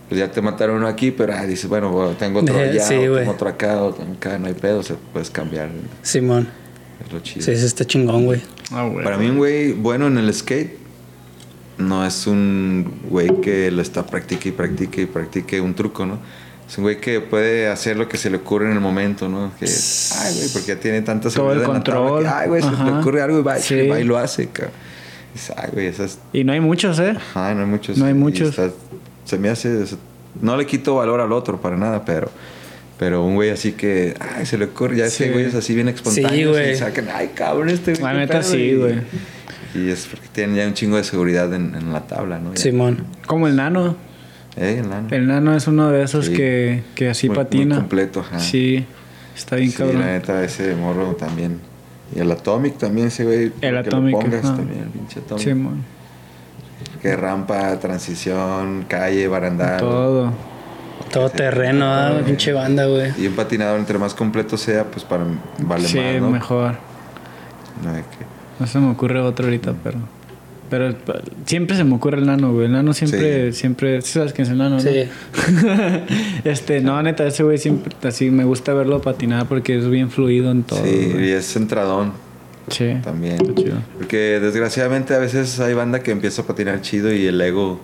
pues 0.09 0.19
ya 0.19 0.29
te 0.29 0.41
mataron 0.41 0.75
uno 0.75 0.87
aquí, 0.87 1.09
pero 1.11 1.31
ah, 1.33 1.45
dices, 1.45 1.69
bueno, 1.69 1.89
bueno, 1.89 2.11
tengo 2.19 2.41
otro 2.41 2.57
allá, 2.59 2.85
sí, 2.85 2.95
o 3.07 3.15
tengo 3.17 3.31
otro 3.31 3.47
acá, 3.47 3.81
o 3.81 3.93
tengo 3.93 4.11
acá, 4.13 4.37
no 4.37 4.47
hay 4.47 4.53
pedo, 4.55 4.79
o 4.79 4.83
sea, 4.83 4.97
puedes 5.13 5.29
cambiar. 5.29 5.69
Simón. 6.01 6.49
Es 7.05 7.13
lo 7.13 7.21
chido. 7.21 7.45
Sí, 7.45 7.51
ese 7.51 7.65
está 7.65 7.85
chingón, 7.85 8.25
güey. 8.25 8.41
Ah, 8.71 8.85
güey. 8.91 9.05
Para 9.05 9.17
mí 9.17 9.29
un 9.29 9.37
güey 9.37 9.71
bueno 9.71 10.07
en 10.07 10.17
el 10.17 10.33
skate 10.33 10.77
no 11.77 12.05
es 12.05 12.27
un 12.27 12.99
güey 13.09 13.39
que 13.39 13.71
lo 13.71 13.81
está 13.81 14.05
practique 14.05 14.49
y 14.49 14.51
practique 14.51 15.01
y 15.03 15.05
practique 15.05 15.61
un 15.61 15.75
truco, 15.75 16.05
¿no? 16.05 16.19
Es 16.67 16.77
un 16.77 16.83
güey 16.83 16.99
que 16.99 17.21
puede 17.21 17.69
hacer 17.69 17.95
lo 17.95 18.09
que 18.09 18.17
se 18.17 18.29
le 18.29 18.37
ocurre 18.37 18.65
en 18.65 18.73
el 18.73 18.81
momento, 18.81 19.29
¿no? 19.29 19.51
Que, 19.57 19.65
ay, 19.65 20.35
güey, 20.35 20.49
porque 20.49 20.67
ya 20.67 20.79
tiene 20.79 21.01
tanta 21.03 21.29
Todo 21.29 21.53
el 21.53 21.59
seguridad 21.59 21.65
en 21.69 21.73
la 21.73 21.83
tabla 21.83 21.99
control. 22.01 22.23
que, 22.23 22.29
ay, 22.29 22.47
güey, 22.49 22.61
se 22.61 22.83
le 22.83 22.99
ocurre 22.99 23.21
algo 23.21 23.39
y 23.39 23.43
va, 23.43 23.57
Sí. 23.59 23.75
y 23.75 23.87
va 23.87 23.99
y 23.99 24.03
lo 24.03 24.17
hace, 24.17 24.47
cabrón. 24.49 24.73
Ay, 25.57 25.69
güey, 25.73 25.87
esas... 25.87 26.19
Y 26.33 26.43
no 26.43 26.53
hay 26.53 26.59
muchos, 26.61 26.99
¿eh? 26.99 27.13
Ajá, 27.15 27.53
no 27.53 27.61
hay 27.61 27.67
muchos. 27.67 27.97
No 27.97 28.05
hay 28.05 28.13
muchos. 28.13 28.49
está- 28.49 28.71
se 29.25 29.37
me 29.37 29.49
hace... 29.49 29.83
No 30.41 30.55
le 30.57 30.65
quito 30.65 30.95
valor 30.95 31.19
al 31.21 31.31
otro 31.31 31.59
para 31.61 31.77
nada, 31.77 32.03
pero... 32.05 32.29
Pero 32.97 33.25
un 33.25 33.35
güey 33.35 33.49
así 33.49 33.73
que... 33.73 34.15
Ay, 34.19 34.45
se 34.45 34.57
le 34.57 34.65
ocurre. 34.65 34.95
Ya 34.97 35.05
ese 35.05 35.25
Sí. 35.25 35.31
güey 35.31 35.45
es 35.45 35.55
así 35.55 35.75
bien 35.75 35.89
espontáneo. 35.89 36.29
Sí, 36.29 36.45
güey. 36.45 36.71
Y 36.71 36.75
sacan... 36.75 37.07
Ay, 37.13 37.31
cabrón, 37.35 37.69
este 37.69 37.91
güey. 37.93 38.03
La 38.03 38.13
neta 38.13 38.39
pedo", 38.39 38.51
sí, 38.51 38.75
güey. 38.75 38.95
Y 39.75 39.89
es 39.89 40.05
porque 40.09 40.27
tienen 40.31 40.55
ya 40.55 40.65
un 40.65 40.73
chingo 40.73 40.95
de 40.95 41.03
seguridad 41.03 41.53
en, 41.53 41.75
en 41.75 41.91
la 41.91 42.07
tabla, 42.07 42.39
¿no? 42.39 42.55
Simón. 42.55 43.05
Como 43.27 43.47
el 43.47 43.57
nano. 43.57 43.97
Eh, 44.55 44.77
el 44.81 44.89
nano. 44.89 45.07
El 45.11 45.27
nano 45.27 45.53
es 45.57 45.67
uno 45.67 45.91
de 45.91 46.03
esos 46.03 46.27
Sí. 46.27 46.33
que, 46.33 46.83
que 46.95 47.09
así 47.09 47.27
Muy- 47.27 47.35
muy 47.35 47.43
patina. 47.43 47.75
completo, 47.75 48.21
ajá. 48.21 48.39
Sí, 48.39 48.85
está 49.35 49.57
bien 49.57 49.71
Sí, 49.71 49.77
cabrón. 49.77 49.99
la 49.99 50.05
neta, 50.13 50.41
ese 50.45 50.73
morro 50.75 51.15
también. 51.15 51.59
Y 52.15 52.19
el 52.19 52.31
Atomic 52.31 52.77
también, 52.77 53.07
ese 53.07 53.25
güey. 53.25 53.51
El 53.61 53.83
que 53.83 53.89
Atomic, 53.89 54.15
Le 54.15 54.21
pongas 54.21 54.45
ajá. 54.45 54.55
también, 54.55 54.79
el 54.83 54.89
pinche 54.89 55.19
Atomic. 55.19 55.43
Simón. 55.43 55.83
Que 57.01 57.15
rampa, 57.15 57.77
transición, 57.79 58.85
calle, 58.87 59.27
barandal. 59.27 59.77
Todo. 59.79 60.31
Todo 61.11 61.29
terreno, 61.29 61.85
ah, 61.85 62.13
pinche 62.25 62.51
banda, 62.53 62.85
güey. 62.87 63.11
Y 63.21 63.27
un 63.27 63.35
patinador 63.35 63.79
entre 63.79 63.97
más 63.99 64.13
completo 64.13 64.57
sea, 64.57 64.85
pues 64.85 65.03
para 65.05 65.23
vale 65.59 65.87
sí, 65.87 65.99
más, 65.99 66.21
¿no? 66.21 66.29
mejor. 66.31 66.71
No 67.83 67.93
que- 67.93 68.25
No 68.59 68.65
se 68.67 68.79
me 68.79 68.89
ocurre 68.91 69.19
otro 69.21 69.45
ahorita, 69.45 69.73
pero. 69.83 69.99
Pero 70.69 70.89
eh, 70.89 70.95
siempre 71.45 71.77
se 71.77 71.83
me 71.83 71.95
ocurre 71.95 72.17
el 72.17 72.25
nano, 72.25 72.51
güey. 72.53 72.65
El 72.65 72.71
nano 72.71 72.93
siempre, 72.93 73.53
siempre. 73.53 74.01
¿sí 74.01 74.13
¿Sabes 74.13 74.33
quién 74.33 74.45
es 74.45 74.51
el 74.51 74.57
nano? 74.57 74.75
no? 74.75 74.81
Sí. 74.81 74.89
este, 76.43 76.81
no, 76.81 77.01
neta, 77.03 77.25
ese 77.25 77.43
güey 77.43 77.57
siempre 77.57 77.93
así 78.07 78.29
me 78.31 78.43
gusta 78.45 78.73
verlo 78.73 79.01
patinar 79.01 79.47
porque 79.47 79.77
es 79.77 79.87
bien 79.89 80.09
fluido 80.09 80.51
en 80.51 80.63
todo. 80.63 80.83
Sí, 80.83 81.09
güey. 81.13 81.29
y 81.29 81.31
es 81.31 81.45
centradón 81.45 82.13
Sí. 82.69 82.95
también. 83.03 83.35
Está 83.35 83.53
chido. 83.55 83.75
Porque 83.97 84.39
desgraciadamente 84.39 85.13
a 85.13 85.19
veces 85.19 85.59
hay 85.59 85.73
banda 85.75 85.99
que 85.99 86.11
empieza 86.11 86.41
a 86.41 86.45
patinar 86.45 86.81
chido 86.81 87.13
y 87.13 87.25
el 87.27 87.39
ego 87.39 87.79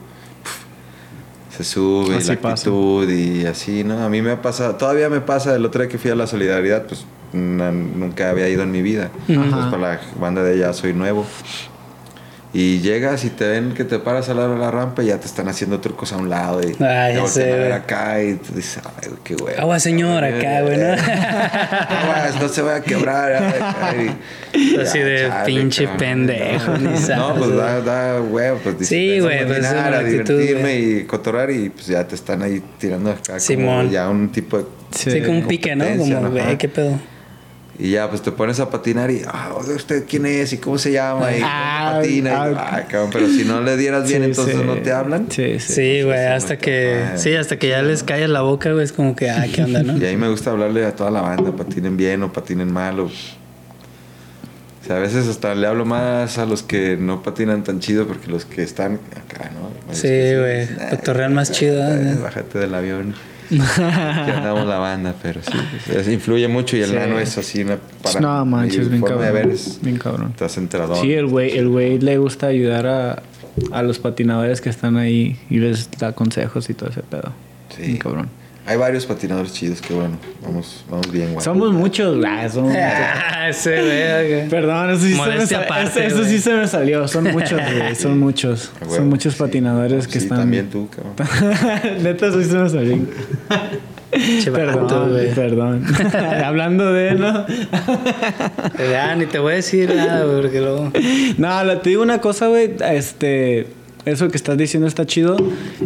se 1.56 1.64
sube, 1.64 2.16
y 2.18 2.24
la 2.24 2.36
pasa. 2.38 2.52
actitud 2.70 3.10
y 3.10 3.46
así, 3.46 3.84
¿no? 3.84 4.04
A 4.04 4.10
mí 4.10 4.22
me 4.22 4.38
pasa, 4.38 4.78
todavía 4.78 5.10
me 5.10 5.22
pasa, 5.22 5.56
el 5.56 5.66
otro 5.66 5.82
día 5.82 5.90
que 5.92 5.98
fui 5.98 6.10
a 6.10 6.16
la 6.16 6.26
solidaridad, 6.26 6.88
pues 6.88 7.06
nunca 7.34 8.30
había 8.30 8.50
ido 8.50 8.64
en 8.64 8.72
mi 8.72 8.82
vida. 8.82 9.12
Ajá. 9.30 9.50
Pues 9.52 9.66
para 9.66 9.78
la 9.96 10.00
banda 10.20 10.44
de 10.44 10.56
ella 10.56 10.74
soy 10.74 10.94
nuevo. 10.94 11.26
Y 12.54 12.80
llegas 12.82 13.24
y 13.24 13.30
te 13.30 13.48
ven 13.48 13.74
que 13.74 13.86
te 13.86 13.98
paras 14.00 14.28
al 14.28 14.36
lado 14.36 14.54
de 14.56 14.60
la 14.60 14.70
rampa 14.72 15.02
y 15.04 15.06
ya 15.06 15.18
te 15.18 15.26
están 15.26 15.48
haciendo 15.48 15.80
trucos 15.80 16.12
a 16.12 16.18
un 16.18 16.30
lado 16.30 16.60
y 16.62 16.74
Ah, 16.84 17.08
te 17.10 17.16
ya 17.16 17.28
sé, 17.28 17.44
a 17.44 17.56
ver 17.56 17.60
güey. 17.68 17.72
acá 17.72 18.22
y 18.22 18.34
tú 18.36 18.54
dices, 18.54 18.82
ay, 18.84 19.08
güey, 19.08 19.20
qué 19.24 19.36
güey. 19.36 19.56
Agua, 19.58 19.80
señor, 19.80 20.22
acá, 20.26 20.62
güey, 20.64 20.78
¿no? 20.78 20.88
Aguas, 20.92 22.42
no 22.42 22.50
se 22.50 22.62
vaya 22.62 22.76
a 22.78 22.82
quebrar. 22.82 23.32
Así 23.34 25.00
Ya, 25.00 25.06
de 25.06 25.28
chale, 25.30 25.46
pinche 25.46 25.84
cabrón. 25.86 25.98
pendejo, 26.00 26.78
ni 26.78 26.84
No, 26.90 26.98
sabes, 26.98 27.38
pues 27.38 27.52
güey. 27.52 27.58
da, 27.58 27.82
da 27.82 28.22
huevo, 28.22 28.60
pues 28.64 28.80
dices, 28.80 28.88
Sí, 28.90 29.20
güey, 29.22 29.46
pues, 29.46 29.60
es 29.60 29.66
a 29.66 29.88
actitud, 30.00 30.40
divertirme 30.40 30.76
y 30.80 31.04
cotorrar 31.06 31.52
y 31.52 31.70
pues 31.70 31.88
ya 31.88 32.06
te 32.06 32.16
están 32.16 32.42
ahí 32.42 32.62
tirando 32.78 33.12
acá 33.12 33.22
como 33.34 33.40
Simón. 33.40 33.90
ya 33.92 34.10
un 34.10 34.30
tipo 34.30 34.58
de... 34.58 34.66
Sí, 34.94 35.22
como 35.22 35.40
un 35.40 35.48
pique, 35.48 35.74
¿no? 35.74 35.86
Como, 35.98 36.30
güey, 36.32 36.58
qué 36.58 36.68
pedo. 36.68 37.00
Y 37.84 37.90
ya 37.90 38.08
pues 38.08 38.22
te 38.22 38.32
pones 38.32 38.60
a 38.60 38.70
patinar 38.70 39.10
y, 39.10 39.24
ah, 39.28 39.56
¿usted 39.76 40.06
quién 40.08 40.28
es? 40.28 40.54
¿Y 40.54 40.58
cómo 40.60 40.78
se 40.78 40.92
llama? 40.92 41.36
¿Y 41.36 41.42
Ah, 41.44 41.96
patina? 41.98 42.30
Y, 42.30 42.54
ah, 42.56 42.86
cabrón, 42.88 43.10
pero 43.12 43.28
si 43.28 43.44
no 43.44 43.60
le 43.62 43.76
dieras 43.76 44.08
bien, 44.08 44.22
Sí, 44.22 44.26
entonces 44.30 44.56
sí. 44.56 44.64
no 44.64 44.76
te 44.78 44.92
hablan. 44.92 45.32
Sí, 45.32 45.60
sí. 45.60 45.74
Sí, 45.74 46.02
güey, 46.04 46.28
hasta 46.28 46.60
que... 46.60 47.04
Sí, 47.16 47.34
hasta 47.34 47.58
que 47.58 47.70
ya 47.70 47.82
les 47.82 48.04
callas 48.04 48.30
la 48.30 48.42
boca, 48.42 48.72
güey, 48.72 48.84
es 48.86 48.92
como 48.92 49.16
que, 49.16 49.32
ah, 49.32 49.48
¿qué 49.52 49.64
onda, 49.64 49.82
no? 49.82 49.98
Y 49.98 50.06
ahí 50.06 50.16
me 50.16 50.30
gusta 50.30 50.52
hablarle 50.52 50.86
a 50.86 50.96
toda 50.96 51.10
la 51.10 51.22
banda, 51.22 51.52
patinen 51.56 51.98
bien 51.98 52.22
o 52.22 52.32
patinen 52.32 52.72
mal. 52.72 53.00
O, 53.00 53.06
o 53.06 53.12
sea, 54.86 54.98
a 54.98 55.00
veces 55.00 55.28
hasta 55.28 55.56
le 55.56 55.66
hablo 55.66 55.84
más 55.84 56.38
a 56.38 56.46
los 56.46 56.62
que 56.62 56.98
no 56.98 57.24
patinan 57.24 57.64
tan 57.64 57.80
chido 57.80 58.06
porque 58.06 58.28
los 58.30 58.46
que 58.46 58.62
están 58.62 59.00
acá, 59.16 59.50
¿no? 59.56 59.72
Sí, 59.96 60.08
güey, 60.08 60.68
nah, 60.78 60.90
cotorrean 60.92 61.34
más 61.34 61.52
chido, 61.52 61.82
¿eh? 61.84 62.16
Bájate 62.22 62.60
del 62.60 62.76
avión. 62.76 63.16
ya 63.78 64.38
andamos 64.38 64.66
la 64.68 64.78
banda, 64.78 65.14
pero 65.22 65.42
sí. 65.44 65.52
pues, 65.86 66.08
es- 66.08 66.14
influye 66.14 66.48
mucho 66.48 66.78
y 66.78 66.82
el 66.82 66.90
Sí. 66.90 66.96
nano 66.96 67.20
es 67.20 67.38
así 67.38 67.62
una 67.62 67.78
para 68.02 68.20
no, 68.20 68.46
manches, 68.46 68.90
bien 68.90 69.02
cabrón. 69.02 69.22
de 69.26 69.32
ver 69.32 69.48
es 69.50 69.80
Bien 69.82 69.98
cabrón. 69.98 70.30
estás 70.32 70.58
entrador. 70.58 70.98
Sí, 71.02 71.14
el 71.14 71.28
güey, 71.28 71.58
el 71.58 71.68
güey 71.70 72.00
le 72.00 72.18
gusta 72.18 72.48
ayudar 72.48 72.88
a, 72.88 73.22
a 73.72 73.84
los 73.84 74.00
patinadores 74.00 74.62
que 74.62 74.70
están 74.70 74.98
ahí 74.98 75.38
y 75.50 75.58
les 75.58 75.90
da 75.92 76.14
consejos 76.14 76.70
y 76.70 76.74
todo 76.74 76.90
ese 76.90 77.02
pedo. 77.04 77.34
Sí. 77.76 77.82
Bien 77.84 77.98
cabrón. 77.98 78.30
Hay 78.72 78.78
varios 78.78 79.06
patinadores 79.06 79.52
chidos 79.52 79.82
que 79.82 79.94
bueno, 79.94 80.18
vamos, 80.42 80.86
vamos 80.90 81.12
bien, 81.12 81.34
güey. 81.34 81.44
Somos 81.44 81.74
muchos, 81.74 82.18
ah, 82.26 82.48
somos 82.48 82.70
muchos. 82.72 82.82
Ah, 82.86 83.50
ese, 83.50 83.82
güey. 83.82 84.48
Perdón, 84.50 84.92
eso 84.92 85.02
sí, 85.04 85.14
se 85.14 85.58
me, 85.58 85.64
aparte, 85.66 86.06
eso, 86.06 86.16
eso 86.16 86.24
sí 86.24 86.30
güey. 86.30 86.40
se 86.40 86.54
me 86.54 86.68
salió. 86.70 87.06
Son 87.10 87.26
muchos, 87.26 87.60
güey. 87.60 87.96
Son 88.02 88.18
muchos. 88.18 88.72
Son 88.90 89.10
muchos 89.10 89.34
sí. 89.34 89.40
patinadores 89.40 90.08
que 90.08 90.20
Sí, 90.22 90.26
están. 90.26 90.38
también 90.40 90.70
tú, 90.70 90.88
cabrón. 90.90 91.16
Neta, 92.02 92.28
eso 92.28 92.42
sí 92.42 92.50
se 92.50 92.58
me 92.60 92.70
salió. 92.70 92.98
Vato, 94.10 94.54
Perdón, 94.54 95.10
güey. 95.12 95.34
perdón. 95.34 95.86
Hablando 96.46 96.94
de, 96.94 97.16
¿no? 97.16 97.46
Ya, 98.90 99.14
ni 99.18 99.26
te 99.26 99.40
voy 99.40 99.52
a 99.52 99.56
decir 99.58 99.94
nada, 99.94 100.24
güey, 100.24 100.42
porque 100.44 100.62
luego... 100.62 100.92
No, 101.38 101.78
te 101.80 101.90
digo 101.90 102.04
una 102.04 102.20
cosa, 102.22 102.48
güey. 102.48 102.72
Este, 102.90 103.68
eso 104.06 104.30
que 104.30 104.38
estás 104.38 104.58
diciendo 104.58 104.88
está 104.88 105.06
chido. 105.06 105.38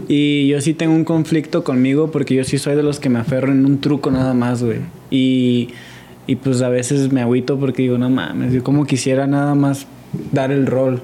Y 0.07 0.47
yo 0.47 0.61
sí 0.61 0.73
tengo 0.73 0.93
un 0.93 1.05
conflicto 1.05 1.63
conmigo 1.63 2.11
porque 2.11 2.35
yo 2.35 2.43
sí 2.43 2.57
soy 2.57 2.75
de 2.75 2.83
los 2.83 2.99
que 2.99 3.09
me 3.09 3.19
aferro 3.19 3.51
en 3.51 3.65
un 3.65 3.81
truco 3.81 4.11
nada 4.11 4.33
más, 4.33 4.63
güey. 4.63 4.79
Y, 5.09 5.69
y 6.27 6.35
pues 6.37 6.61
a 6.61 6.69
veces 6.69 7.11
me 7.11 7.21
agüito 7.21 7.59
porque 7.59 7.83
digo, 7.83 7.97
no 7.97 8.09
mames, 8.09 8.53
yo 8.53 8.63
como 8.63 8.85
quisiera 8.85 9.27
nada 9.27 9.55
más 9.55 9.87
dar 10.31 10.51
el 10.51 10.65
rol. 10.65 11.01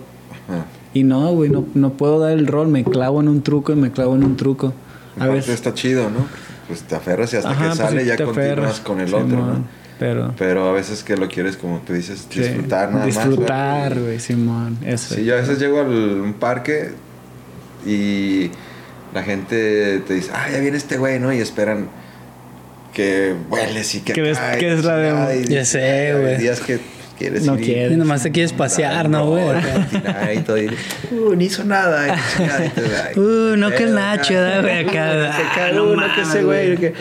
Ajá. 0.47 0.65
Y 0.93 1.03
no, 1.03 1.31
güey, 1.31 1.49
no, 1.49 1.65
no 1.73 1.93
puedo 1.93 2.19
dar 2.19 2.33
el 2.33 2.47
rol. 2.47 2.67
Me 2.67 2.83
clavo 2.83 3.21
en 3.21 3.29
un 3.29 3.41
truco 3.41 3.71
y 3.71 3.75
me 3.75 3.91
clavo 3.91 4.15
en 4.15 4.23
un 4.23 4.35
truco. 4.35 4.73
A 5.19 5.27
veces. 5.27 5.55
está 5.55 5.73
chido, 5.73 6.09
¿no? 6.09 6.25
Pues 6.67 6.83
te 6.83 6.95
aferras 6.95 7.33
y 7.33 7.37
hasta 7.37 7.49
Ajá, 7.51 7.63
que 7.63 7.67
pues 7.67 7.77
sale 7.77 8.05
ya 8.05 8.17
continúas 8.17 8.79
con 8.79 8.99
el 9.01 9.13
otro, 9.13 9.37
¿no? 9.37 9.80
Pero. 10.01 10.33
Pero 10.35 10.67
a 10.67 10.71
veces 10.71 11.03
que 11.03 11.15
lo 11.15 11.27
quieres, 11.29 11.57
como 11.57 11.77
tú 11.85 11.93
dices, 11.93 12.25
sí, 12.27 12.39
disfrutar 12.39 12.91
nada 12.91 13.05
Disfrutar, 13.05 13.93
más. 13.93 14.03
güey, 14.03 14.19
Simón. 14.19 14.79
Eso. 14.83 15.13
Sí, 15.13 15.23
yo 15.25 15.35
a 15.35 15.41
veces 15.41 15.59
llego 15.59 15.79
a 15.79 15.83
un 15.83 16.33
parque 16.39 16.89
y 17.85 18.49
la 19.13 19.21
gente 19.21 19.99
te 20.07 20.13
dice, 20.15 20.31
ah, 20.33 20.47
ya 20.51 20.57
viene 20.59 20.77
este 20.77 20.97
güey, 20.97 21.19
¿no? 21.19 21.31
Y 21.31 21.37
esperan 21.39 21.87
que 22.93 23.35
hueles 23.49 23.93
y 23.93 23.99
que 24.01 24.13
Que 24.13 24.21
y 24.21 24.59
que 24.59 24.73
es 24.73 24.83
la 24.83 24.95
de- 25.27 25.45
Ya 25.47 25.65
sé, 25.65 26.15
güey. 26.19 26.37
días 26.39 26.61
que 26.61 26.79
quieres 27.21 27.43
No 27.45 27.57
ir 27.57 27.65
quieres. 27.65 27.91
Y 27.93 27.95
nomás 27.95 28.23
te 28.23 28.31
quieres 28.31 28.53
pasear, 28.53 29.09
¿no, 29.09 29.27
güey? 29.27 29.45
patinar 29.45 30.33
y 30.33 30.39
todo, 30.39 30.57
y, 30.57 30.67
uh, 31.11 31.35
ni 31.35 31.45
hizo 31.45 31.63
nada. 31.63 32.15
Uh, 33.15 33.55
no 33.57 33.69
que 33.71 33.83
el 33.83 33.95
Nacho. 33.95 34.33
¿verdad, 34.33 34.61
güey? 34.61 34.79
Acá, 34.87 34.91
Que 35.53 35.61
ah, 35.61 35.71
no 35.73 35.83
uno, 35.85 36.03
que 36.15 36.21
ese 36.21 36.43
güey. 36.43 36.93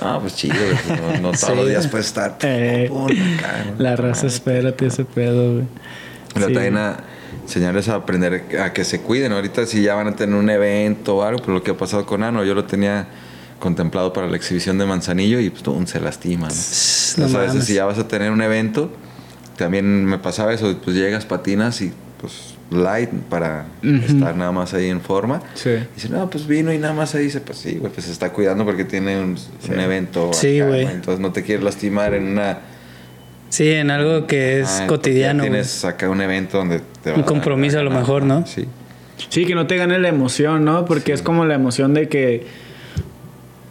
No, 0.00 0.20
pues 0.20 0.34
chido, 0.36 0.54
güey, 0.54 0.76
pues, 0.86 1.00
no, 1.00 1.12
no 1.20 1.28
todos 1.32 1.40
Sí. 1.40 1.54
los 1.56 1.68
días 1.68 1.86
puedes 1.88 2.06
estar. 2.06 2.36
Eh, 2.42 2.86
pum, 2.88 3.06
acá, 3.06 3.64
¿no? 3.76 3.82
La 3.82 3.96
raza, 3.96 4.26
espérate 4.26 4.86
ese 4.86 5.04
pedo, 5.04 5.54
güey. 5.54 5.64
Pero 6.34 6.46
Sí. 6.48 6.52
también 6.54 6.76
a 6.76 6.96
enseñarles 7.42 7.88
a 7.88 7.94
aprender 7.96 8.44
a 8.60 8.72
que 8.72 8.84
se 8.84 9.00
cuiden. 9.00 9.32
Ahorita 9.32 9.66
si 9.66 9.82
ya 9.82 9.94
van 9.94 10.08
a 10.08 10.16
tener 10.16 10.34
un 10.34 10.48
evento 10.50 11.16
o 11.16 11.22
algo, 11.22 11.40
por 11.42 11.54
lo 11.54 11.62
que 11.62 11.72
ha 11.72 11.76
pasado 11.76 12.06
con 12.06 12.22
Ano, 12.22 12.44
yo 12.44 12.54
lo 12.54 12.64
tenía 12.64 13.08
contemplado 13.58 14.12
para 14.12 14.26
la 14.28 14.36
exhibición 14.36 14.78
de 14.78 14.86
Manzanillo 14.86 15.38
y 15.40 15.50
pues 15.50 15.62
tum, 15.62 15.86
se 15.86 16.00
lastima. 16.00 16.48
¿no? 16.48 16.54
no 16.54 16.54
Entonces, 16.54 17.34
a 17.34 17.38
veces 17.40 17.64
si 17.66 17.74
ya 17.74 17.84
vas 17.84 17.98
a 17.98 18.08
tener 18.08 18.30
un 18.30 18.40
evento, 18.40 18.90
también 19.60 20.06
me 20.06 20.18
pasaba 20.18 20.54
eso, 20.54 20.74
pues 20.82 20.96
llegas, 20.96 21.26
patinas 21.26 21.82
y 21.82 21.92
pues 22.18 22.54
light 22.70 23.10
para 23.28 23.66
estar 23.82 24.34
nada 24.34 24.52
más 24.52 24.72
ahí 24.72 24.88
en 24.88 25.02
forma. 25.02 25.42
Sí. 25.54 25.70
Dice, 25.94 26.08
no, 26.08 26.30
pues 26.30 26.46
vino 26.46 26.72
y 26.72 26.78
nada 26.78 26.94
más 26.94 27.14
ahí 27.14 27.24
dice, 27.24 27.40
pues 27.42 27.58
sí, 27.58 27.76
güey, 27.78 27.92
pues 27.92 28.06
se 28.06 28.12
está 28.12 28.32
cuidando 28.32 28.64
porque 28.64 28.84
tiene 28.84 29.20
un, 29.20 29.36
un 29.68 29.80
evento. 29.80 30.32
Sí, 30.32 30.60
güey. 30.60 30.86
Entonces 30.86 31.20
no 31.20 31.30
te 31.32 31.42
quieres 31.42 31.62
lastimar 31.62 32.14
en 32.14 32.28
una... 32.28 32.58
Sí, 33.50 33.68
en 33.70 33.90
algo 33.90 34.26
que 34.26 34.60
es 34.60 34.80
Ah, 34.80 34.86
cotidiano. 34.86 35.42
Tienes 35.42 35.84
acá 35.84 36.08
un 36.08 36.22
evento 36.22 36.56
donde 36.58 36.80
te 37.02 37.12
Un 37.12 37.24
compromiso 37.24 37.78
a 37.80 37.82
lo 37.82 37.90
mejor, 37.90 38.22
¿no? 38.22 38.46
Sí. 38.46 38.66
Sí, 39.28 39.44
que 39.44 39.54
no 39.54 39.66
te 39.66 39.76
gane 39.76 39.98
la 39.98 40.08
emoción, 40.08 40.64
¿no? 40.64 40.86
Porque 40.86 41.12
es 41.12 41.20
como 41.20 41.44
la 41.44 41.54
emoción 41.54 41.92
de 41.92 42.08
que 42.08 42.46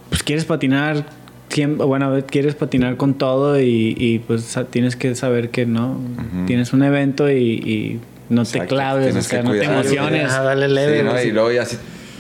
pues 0.10 0.22
quieres 0.22 0.46
patinar 0.46 1.06
siempre, 1.50 1.86
bueno, 1.86 2.18
quieres 2.30 2.56
patinar 2.56 2.98
con 2.98 3.16
todo 3.16 3.60
y, 3.60 3.96
y, 3.98 4.20
pues 4.20 4.58
tienes 4.70 4.96
que 4.96 5.16
saber 5.16 5.50
que 5.50 5.66
no, 5.66 6.00
tienes 6.48 6.74
un 6.74 6.84
evento 6.84 7.30
y, 7.30 7.36
y 7.54 8.00
no 8.30 8.46
te 8.46 8.66
claves, 8.66 9.16
o 9.16 9.22
sea, 9.22 9.44
no 9.44 9.52
te 9.52 9.64
emociones. 9.64 10.32
Ah, 10.32 10.44
dale 10.44 10.68
leve. 10.68 11.00
Sí, 11.00 11.04
¿no? 11.04 11.12
güey. 11.12 11.28
Y 11.28 11.32
luego 11.32 11.52
ya 11.52 11.66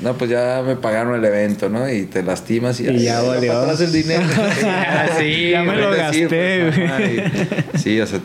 no, 0.02 0.14
pues 0.14 0.30
ya 0.30 0.64
me 0.66 0.76
pagaron 0.78 1.14
el 1.16 1.26
evento, 1.26 1.68
¿no? 1.70 1.90
Y 1.92 2.04
te 2.06 2.24
lastimas 2.24 2.80
y, 2.80 2.88
Y 2.90 3.04
ya 3.04 3.20
"Ay, 3.20 3.28
va 3.28 3.36
valió". 3.36 3.72
el 3.80 3.92
dinero. 3.92 4.24
Sí, 5.20 5.50
Ya 5.52 5.64
me 5.64 5.76
lo 5.76 5.92
decir, 5.92 6.30
gasté, 6.30 6.72
pues, 6.72 7.76
y- 7.76 7.78
Sí, 7.80 8.00
o 8.02 8.08
sea, 8.08 8.20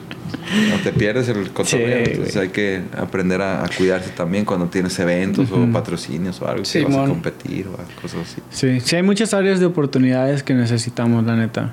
no 0.70 0.76
te 0.82 0.92
pierdes 0.92 1.28
el 1.28 1.50
cotorreo. 1.50 2.04
Sí, 2.04 2.10
entonces 2.10 2.34
güey. 2.34 2.46
hay 2.46 2.52
que 2.52 2.82
aprender 2.96 3.40
a, 3.42 3.64
a 3.64 3.68
cuidarse 3.68 4.10
también 4.10 4.44
cuando 4.44 4.66
tienes 4.66 4.98
eventos 4.98 5.50
o 5.50 5.66
patrocinios 5.72 6.40
o 6.40 6.48
algo 6.48 6.62
que 6.70 6.84
vas 6.84 6.96
a 6.96 7.06
competir 7.06 7.66
o 7.68 7.76
cosas 8.00 8.20
así. 8.22 8.42
Sí, 8.50 8.80
sí 8.80 8.96
hay 8.96 9.02
muchas 9.02 9.34
áreas 9.34 9.60
de 9.60 9.66
oportunidades 9.66 10.42
que 10.42 10.54
necesitamos, 10.54 11.24
la 11.24 11.36
neta. 11.36 11.72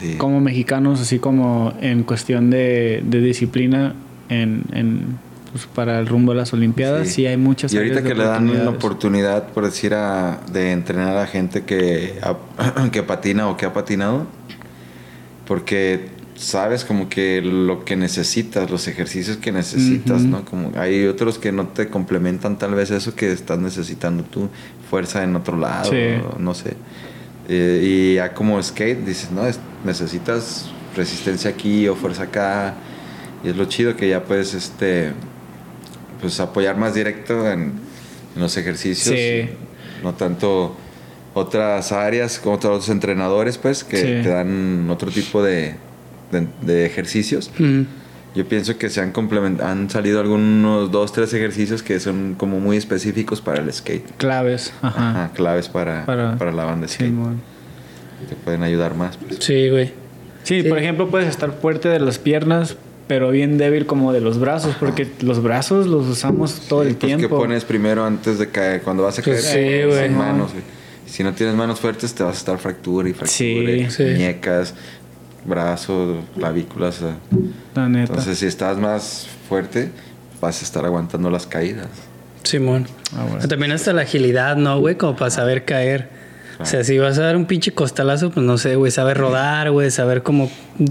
Sí. 0.00 0.16
Como 0.18 0.40
mexicanos, 0.40 1.00
así 1.00 1.18
como 1.18 1.72
en 1.80 2.02
cuestión 2.02 2.50
de, 2.50 3.02
de 3.04 3.20
disciplina 3.20 3.94
en, 4.28 4.64
en, 4.72 5.18
pues, 5.50 5.66
para 5.66 5.98
el 5.98 6.06
rumbo 6.06 6.32
a 6.32 6.34
las 6.34 6.52
Olimpiadas, 6.52 7.08
sí, 7.08 7.24
hay 7.26 7.38
muchas 7.38 7.72
Y 7.72 7.78
ahorita 7.78 8.00
áreas 8.00 8.12
que 8.12 8.18
le 8.18 8.24
dan 8.26 8.64
la 8.64 8.70
oportunidad, 8.70 9.48
por 9.48 9.64
decir, 9.64 9.94
a, 9.94 10.40
de 10.52 10.72
entrenar 10.72 11.16
a 11.16 11.26
gente 11.26 11.62
que, 11.64 12.18
ha- 12.22 12.90
que 12.92 13.02
patina 13.02 13.48
o 13.48 13.56
que 13.56 13.64
ha 13.64 13.72
patinado, 13.72 14.26
porque 15.46 16.08
sabes 16.38 16.84
como 16.84 17.08
que 17.08 17.42
lo 17.42 17.84
que 17.84 17.96
necesitas, 17.96 18.70
los 18.70 18.86
ejercicios 18.88 19.36
que 19.38 19.50
necesitas. 19.52 20.22
¿no? 20.22 20.44
Como 20.44 20.72
hay 20.78 21.06
otros 21.06 21.38
que 21.38 21.50
no 21.52 21.66
te 21.68 21.88
complementan 21.88 22.58
tal 22.58 22.74
vez 22.74 22.90
eso 22.90 23.14
que 23.14 23.32
estás 23.32 23.58
necesitando 23.58 24.22
tú, 24.22 24.48
fuerza 24.88 25.24
en 25.24 25.34
otro 25.36 25.56
lado, 25.56 25.90
Sí. 25.90 26.22
no 26.38 26.54
sé. 26.54 26.74
Eh, 27.48 27.80
y 27.82 28.14
ya 28.16 28.34
como 28.34 28.62
skate, 28.62 29.04
dices, 29.04 29.30
no, 29.32 29.46
Es- 29.46 29.58
necesitas 29.84 30.70
resistencia 30.96 31.50
aquí 31.50 31.88
o 31.88 31.94
fuerza 31.96 32.24
acá. 32.24 32.74
Y 33.44 33.48
es 33.48 33.56
lo 33.56 33.64
chido 33.66 33.96
que 33.96 34.08
ya 34.08 34.22
puedes, 34.24 34.52
este, 34.54 35.12
pues 36.20 36.38
apoyar 36.40 36.76
más 36.76 36.94
directo 36.94 37.50
en, 37.50 37.72
en 38.34 38.40
los 38.40 38.56
ejercicios. 38.56 39.14
Sí. 39.16 39.48
No 40.02 40.14
tanto 40.14 40.76
otras 41.34 41.92
áreas 41.92 42.38
como 42.38 42.56
otros 42.56 42.88
entrenadores, 42.88 43.58
pues, 43.58 43.82
que 43.84 43.96
Sí. 43.96 44.04
te 44.22 44.28
dan 44.28 44.88
otro 44.90 45.10
tipo 45.10 45.42
de, 45.42 45.76
de, 46.32 46.46
de 46.62 46.86
ejercicios. 46.86 47.50
Mm. 47.58 47.82
Yo 48.34 48.46
pienso 48.46 48.76
que 48.78 48.88
se 48.90 49.00
han 49.00 49.10
complement 49.12 49.60
han 49.62 49.88
salido 49.90 50.20
algunos 50.20 50.90
dos, 50.92 51.12
tres 51.12 51.32
ejercicios 51.32 51.82
que 51.82 51.98
son 51.98 52.34
como 52.36 52.60
muy 52.60 52.76
específicos 52.76 53.40
para 53.40 53.60
el 53.62 53.72
skate. 53.72 54.04
Claves, 54.18 54.72
ajá. 54.82 55.10
Ajá, 55.10 55.32
claves 55.34 55.68
para, 55.68 56.04
Para- 56.06 56.36
para, 56.36 56.52
la 56.52 56.64
banda 56.64 56.86
de 56.86 56.92
skate. 56.92 57.08
Simón. 57.08 57.40
Te 58.28 58.34
pueden 58.36 58.62
ayudar 58.62 58.94
más, 58.94 59.16
pues. 59.16 59.38
Sí, 59.40 59.68
güey. 59.70 59.92
Sí, 60.44 60.62
Sí. 60.62 60.68
por 60.68 60.78
ejemplo, 60.78 61.08
puedes 61.08 61.28
estar 61.28 61.52
fuerte 61.52 61.88
de 61.88 62.00
las 62.00 62.18
piernas, 62.18 62.76
pero 63.06 63.30
bien 63.30 63.58
débil 63.58 63.86
como 63.86 64.12
de 64.12 64.20
los 64.20 64.38
brazos, 64.38 64.76
porque 64.78 65.08
los 65.22 65.42
brazos 65.42 65.86
los 65.86 66.06
usamos 66.06 66.60
todo 66.68 66.82
el 66.82 66.90
Sí, 66.90 66.94
pues, 67.00 67.06
tiempo. 67.16 67.22
que 67.22 67.42
pones 67.42 67.64
primero 67.64 68.04
antes 68.04 68.38
de 68.38 68.48
caer? 68.50 68.82
Cuando 68.82 69.02
vas 69.04 69.18
a 69.18 69.22
caer, 69.22 69.36
Pues 69.38 69.46
sí, 69.46 69.82
güey. 69.86 70.08
sin 70.08 70.16
manos, 70.18 70.52
güey. 70.52 70.62
Si 71.06 71.22
no 71.24 71.32
tienes 71.32 71.54
manos 71.56 71.80
fuertes, 71.80 72.12
te 72.14 72.22
vas 72.22 72.34
a 72.36 72.38
estar 72.38 72.58
fractura 72.58 73.08
y 73.08 73.12
fractura. 73.14 73.34
Sí. 73.38 73.46
y 73.46 73.90
Sí. 73.90 74.02
Muñecas, 74.04 74.74
brazos, 75.44 76.24
clavículas. 76.34 76.96
sea. 76.96 77.16
La 77.74 77.88
neta. 77.88 78.12
Entonces, 78.12 78.38
si 78.38 78.46
estás 78.46 78.78
más 78.78 79.26
fuerte, 79.48 79.90
vas 80.40 80.60
a 80.60 80.64
estar 80.64 80.84
aguantando 80.84 81.30
las 81.30 81.46
caídas. 81.46 81.88
Simón. 82.42 82.86
Ah, 83.16 83.24
bueno. 83.28 83.48
También 83.48 83.72
hasta 83.72 83.92
la 83.92 84.02
agilidad, 84.02 84.56
¿no, 84.56 84.78
güey? 84.80 84.96
Como 84.96 85.16
para 85.16 85.30
saber 85.30 85.64
caer. 85.64 86.17
O 86.60 86.66
sea, 86.66 86.82
si 86.82 86.98
vas 86.98 87.18
a 87.18 87.22
dar 87.22 87.36
un 87.36 87.46
pinche 87.46 87.72
costalazo, 87.72 88.30
pues 88.30 88.44
no 88.44 88.58
sé, 88.58 88.74
güey, 88.74 88.90
saber 88.90 89.16
rodar, 89.16 89.70
güey, 89.70 89.90
saber 89.90 90.22
cómo... 90.22 90.50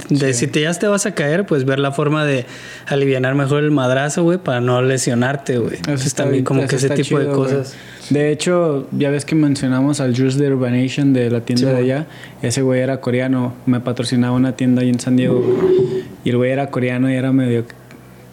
De, 0.09 0.33
Si 0.33 0.47
te, 0.47 0.61
ya 0.61 0.73
te 0.73 0.87
vas 0.87 1.05
a 1.05 1.13
caer, 1.13 1.45
pues 1.45 1.65
ver 1.65 1.79
la 1.79 1.91
forma 1.91 2.25
de 2.25 2.45
aliviar 2.87 3.35
mejor 3.35 3.63
el 3.63 3.71
madrazo, 3.71 4.23
güey, 4.23 4.37
para 4.37 4.61
no 4.61 4.81
lesionarte, 4.81 5.57
güey. 5.57 5.73
Eso 5.73 5.79
Entonces 5.79 6.07
está 6.07 6.23
también 6.23 6.43
como 6.43 6.61
eso 6.61 6.69
que 6.69 6.75
ese 6.77 6.89
tipo 6.89 7.19
de 7.19 7.25
chido, 7.25 7.35
cosas. 7.35 7.75
De 8.09 8.31
hecho, 8.31 8.87
ya 8.91 9.09
ves 9.09 9.25
que 9.25 9.35
mencionamos 9.35 9.99
al 9.99 10.15
Juice 10.15 10.39
de 10.39 10.53
Urbanation 10.53 11.11
de 11.13 11.29
la 11.29 11.41
tienda 11.41 11.69
Sí, 11.69 11.73
de 11.73 11.81
allá. 11.81 12.07
Ese 12.41 12.61
güey 12.61 12.79
era 12.79 13.01
coreano. 13.01 13.53
Me 13.65 13.81
patrocinaba 13.81 14.35
una 14.35 14.55
tienda 14.55 14.81
ahí 14.81 14.89
en 14.89 14.99
San 14.99 15.17
Diego. 15.17 15.41
güey. 15.41 16.03
Y 16.23 16.29
el 16.29 16.37
güey 16.37 16.51
era 16.51 16.69
coreano 16.69 17.11
y 17.11 17.15
era 17.15 17.31
medio... 17.33 17.65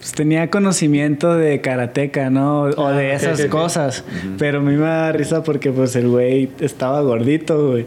pues, 0.04 0.12
tenía 0.12 0.50
conocimiento 0.50 1.34
de 1.34 1.62
karateca, 1.62 2.28
¿no? 2.28 2.64
O 2.64 2.90
de 2.90 3.12
Ah, 3.12 3.16
ok, 3.16 3.22
esas 3.22 3.40
ok, 3.40 3.46
ok. 3.46 3.50
cosas. 3.50 4.04
Pero 4.38 4.58
a 4.58 4.60
mí 4.60 4.72
me 4.76 4.84
da 4.84 5.12
risa 5.12 5.42
porque 5.42 5.70
pues 5.72 5.96
el 5.96 6.08
güey 6.08 6.50
estaba 6.60 7.00
gordito, 7.00 7.70
güey. 7.70 7.86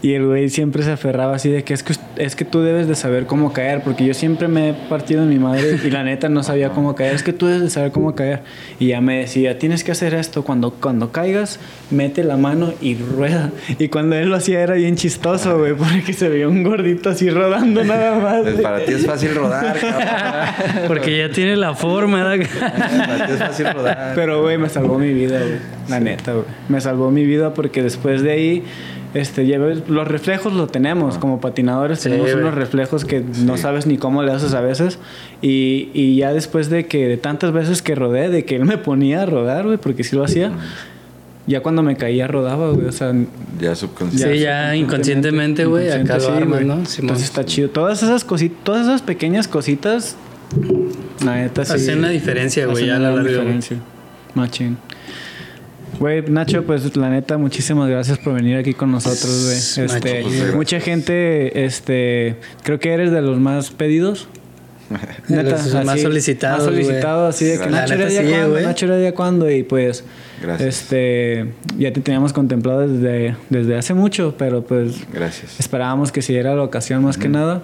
Y 0.00 0.12
el 0.12 0.24
güey 0.26 0.50
siempre 0.50 0.84
se 0.84 0.92
aferraba 0.92 1.34
así 1.34 1.50
de 1.50 1.64
que 1.64 1.74
es 1.74 1.82
que 1.82 1.94
es 2.16 2.36
que 2.36 2.44
tú 2.44 2.60
debes 2.62 2.86
de 2.86 2.94
saber 2.94 3.26
cómo 3.26 3.52
caer, 3.52 3.82
porque 3.82 4.04
yo 4.06 4.14
siempre 4.14 4.46
me 4.46 4.70
he 4.70 4.74
partido 4.74 5.22
en 5.24 5.28
mi 5.30 5.38
madre 5.40 5.78
y 5.84 5.90
la 5.90 6.04
neta 6.04 6.28
no 6.28 6.44
sabía 6.44 6.70
cómo 6.70 6.94
caer. 6.94 7.14
Es 7.14 7.24
que 7.24 7.32
tú 7.32 7.46
debes 7.46 7.62
de 7.62 7.70
saber 7.70 7.90
cómo 7.90 8.14
caer. 8.14 8.42
Y 8.78 8.88
ya 8.88 9.00
me 9.00 9.18
decía, 9.18 9.58
tienes 9.58 9.82
que 9.82 9.90
hacer 9.92 10.14
esto 10.14 10.44
cuando 10.44 10.70
cuando 10.74 11.10
caigas, 11.10 11.58
mete 11.90 12.22
la 12.22 12.36
mano 12.36 12.72
y 12.80 12.94
rueda. 12.94 13.50
Y 13.80 13.88
cuando 13.88 14.14
él 14.14 14.28
lo 14.28 14.36
hacía 14.36 14.60
era 14.60 14.74
bien 14.74 14.94
chistoso, 14.94 15.58
güey, 15.58 15.74
porque 15.74 16.12
se 16.12 16.28
veía 16.28 16.46
un 16.48 16.62
gordito 16.62 17.10
así 17.10 17.28
rodando 17.30 17.82
nada 17.82 18.18
más. 18.20 18.42
Pues 18.42 18.60
para 18.60 18.84
ti 18.84 18.92
es 18.92 19.04
fácil 19.06 19.34
rodar, 19.34 19.76
cabrón. 19.80 20.84
Porque 20.88 21.16
ya 21.18 21.30
tiene 21.30 21.47
la 21.56 21.74
forma, 21.74 22.22
rodar. 23.74 24.12
Pero, 24.14 24.42
güey, 24.42 24.58
me 24.58 24.68
salvó 24.68 24.98
mi 24.98 25.12
vida, 25.12 25.38
güey. 25.40 25.58
La 25.88 26.00
neta, 26.00 26.32
güey. 26.32 26.44
Me 26.68 26.80
salvó 26.80 27.10
mi 27.10 27.24
vida 27.24 27.54
porque 27.54 27.82
después 27.82 28.22
de 28.22 28.30
ahí, 28.32 28.62
este, 29.14 29.46
ya 29.46 29.58
ves, 29.58 29.88
los 29.88 30.06
reflejos 30.06 30.52
lo 30.52 30.66
tenemos. 30.66 31.18
Como 31.18 31.40
patinadores 31.40 31.98
Sí, 32.00 32.04
tenemos 32.10 32.30
güey. 32.32 32.42
unos 32.42 32.54
reflejos 32.54 33.04
que 33.04 33.22
no 33.44 33.56
sabes 33.56 33.86
ni 33.86 33.96
cómo 33.98 34.22
le 34.22 34.32
haces 34.32 34.54
a 34.54 34.60
veces. 34.60 34.98
Y, 35.42 35.90
y 35.94 36.16
ya 36.16 36.32
después 36.32 36.70
de 36.70 36.86
que, 36.86 37.06
de 37.08 37.16
tantas 37.16 37.52
veces 37.52 37.82
que 37.82 37.94
rodé, 37.94 38.28
de 38.28 38.44
que 38.44 38.56
él 38.56 38.64
me 38.64 38.78
ponía 38.78 39.22
a 39.22 39.26
rodar, 39.26 39.64
güey, 39.66 39.78
porque 39.78 40.04
sí 40.04 40.16
lo 40.16 40.24
hacía. 40.24 40.52
Ya 41.46 41.60
cuando 41.62 41.82
me 41.82 41.96
caía 41.96 42.26
rodaba, 42.26 42.70
güey. 42.72 42.86
O 42.88 42.92
sea, 42.92 43.14
Ya 43.58 43.74
subconsciente. 43.74 44.34
Sí, 44.36 44.42
ya 44.42 44.76
inconscientemente, 44.76 45.64
güey, 45.64 45.90
acá 45.90 46.16
lo 46.18 46.20
sí, 46.20 46.30
armas, 46.30 46.62
güey. 46.62 46.64
¿no? 46.66 46.84
Simón. 46.84 47.08
Entonces 47.08 47.24
está 47.24 47.44
chido. 47.46 47.70
Todas 47.70 48.02
esas 48.02 48.22
cositas, 48.24 48.58
todas 48.64 48.86
esas 48.86 49.00
pequeñas 49.00 49.48
cositas, 49.48 50.16
la 51.24 51.36
neta 51.36 51.64
sí. 51.64 51.72
Hacen 51.74 52.02
la 52.02 52.08
diferencia, 52.08 52.66
güey, 52.66 52.76
hacen 52.76 52.86
ya 52.86 52.94
a 52.94 52.98
una 52.98 53.10
la 53.10 53.16
larga, 53.16 53.30
diferencia. 53.30 53.76
Machín. 54.34 54.76
Güey, 55.98 56.22
Nacho, 56.30 56.64
pues 56.64 56.96
la 56.96 57.10
neta, 57.10 57.38
muchísimas 57.38 57.88
gracias 57.88 58.18
por 58.18 58.34
venir 58.34 58.56
aquí 58.56 58.72
con 58.72 58.92
nosotros, 58.92 59.44
güey. 59.44 59.86
Este, 59.86 60.22
pues, 60.22 60.54
mucha 60.54 60.78
gente, 60.80 61.64
este, 61.64 62.36
creo 62.62 62.78
que 62.78 62.92
eres 62.92 63.10
de 63.10 63.20
los 63.20 63.38
más 63.38 63.70
pedidos. 63.70 64.28
De 65.28 65.42
los 65.42 65.74
más 65.84 66.00
solicitados, 66.00 66.64
Más 66.64 66.74
solicitados, 66.74 67.34
así 67.34 67.44
de 67.44 67.58
que 67.58 67.66
Nacho 67.66 67.94
neta 67.94 68.10
era 68.10 68.22
sí, 68.22 68.30
cuándo, 68.30 68.50
güey. 68.50 68.64
Nacho 68.64 68.86
era 68.86 69.12
cuándo, 69.12 69.50
y 69.50 69.62
pues, 69.62 70.02
Gracias. 70.40 70.82
este, 70.82 71.52
ya 71.76 71.92
te 71.92 72.00
teníamos 72.00 72.32
contemplado 72.32 72.88
desde, 72.88 73.36
desde 73.50 73.76
hace 73.76 73.92
mucho, 73.92 74.34
pero 74.38 74.62
pues 74.62 75.06
Gracias. 75.12 75.60
Esperábamos 75.60 76.10
que 76.10 76.22
se 76.22 76.32
diera 76.32 76.54
la 76.54 76.62
ocasión 76.62 77.04
más 77.04 77.18
que 77.18 77.28
nada. 77.28 77.60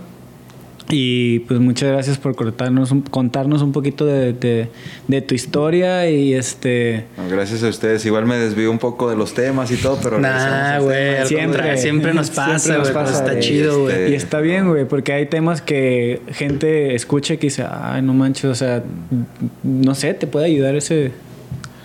Y 0.90 1.39
pues 1.40 1.61
muchas 1.61 1.90
gracias 1.90 2.19
por 2.19 2.35
contarnos 2.35 2.90
un, 2.90 3.01
contarnos 3.01 3.62
un 3.62 3.73
poquito 3.73 4.05
de, 4.05 4.35
de- 4.35 4.69
de 5.09 5.23
tu 5.23 5.35
historia 5.35 6.11
y 6.11 6.35
este... 6.35 7.05
Gracias 7.31 7.62
a 7.62 7.69
ustedes. 7.69 8.05
Igual 8.05 8.27
me 8.27 8.36
desvío 8.36 8.70
un 8.70 8.78
poco 8.78 9.09
de 9.09 9.16
los 9.16 9.32
temas 9.32 9.70
y 9.70 9.77
todo, 9.77 9.98
pero... 10.02 10.19
Nah, 10.20 10.78
güey, 10.81 11.27
Siempre. 11.27 11.78
siempre 11.78 12.12
nos 12.12 12.27
Siempre 12.27 12.52
pasa, 12.52 12.78
nos 12.78 12.90
pasa, 12.90 13.24
está 13.24 13.40
chido, 13.40 13.82
güey. 13.85 13.94
Este- 13.94 14.11
Y 14.11 14.15
está 14.15 14.40
bien, 14.40 14.69
güey, 14.69 14.85
porque 14.85 15.15
hay 15.15 15.24
temas 15.27 15.62
que 15.62 16.20
gente 16.32 16.94
escucha 16.94 17.36
que 17.39 17.47
dice, 17.47 17.65
ay, 17.69 18.02
no 18.02 18.12
manches, 18.12 18.44
o 18.44 18.55
sea, 18.55 18.82
no 19.62 19.94
sé, 19.94 20.12
te 20.12 20.27
puede 20.27 20.47
ayudar 20.47 20.74
ese... 20.77 21.12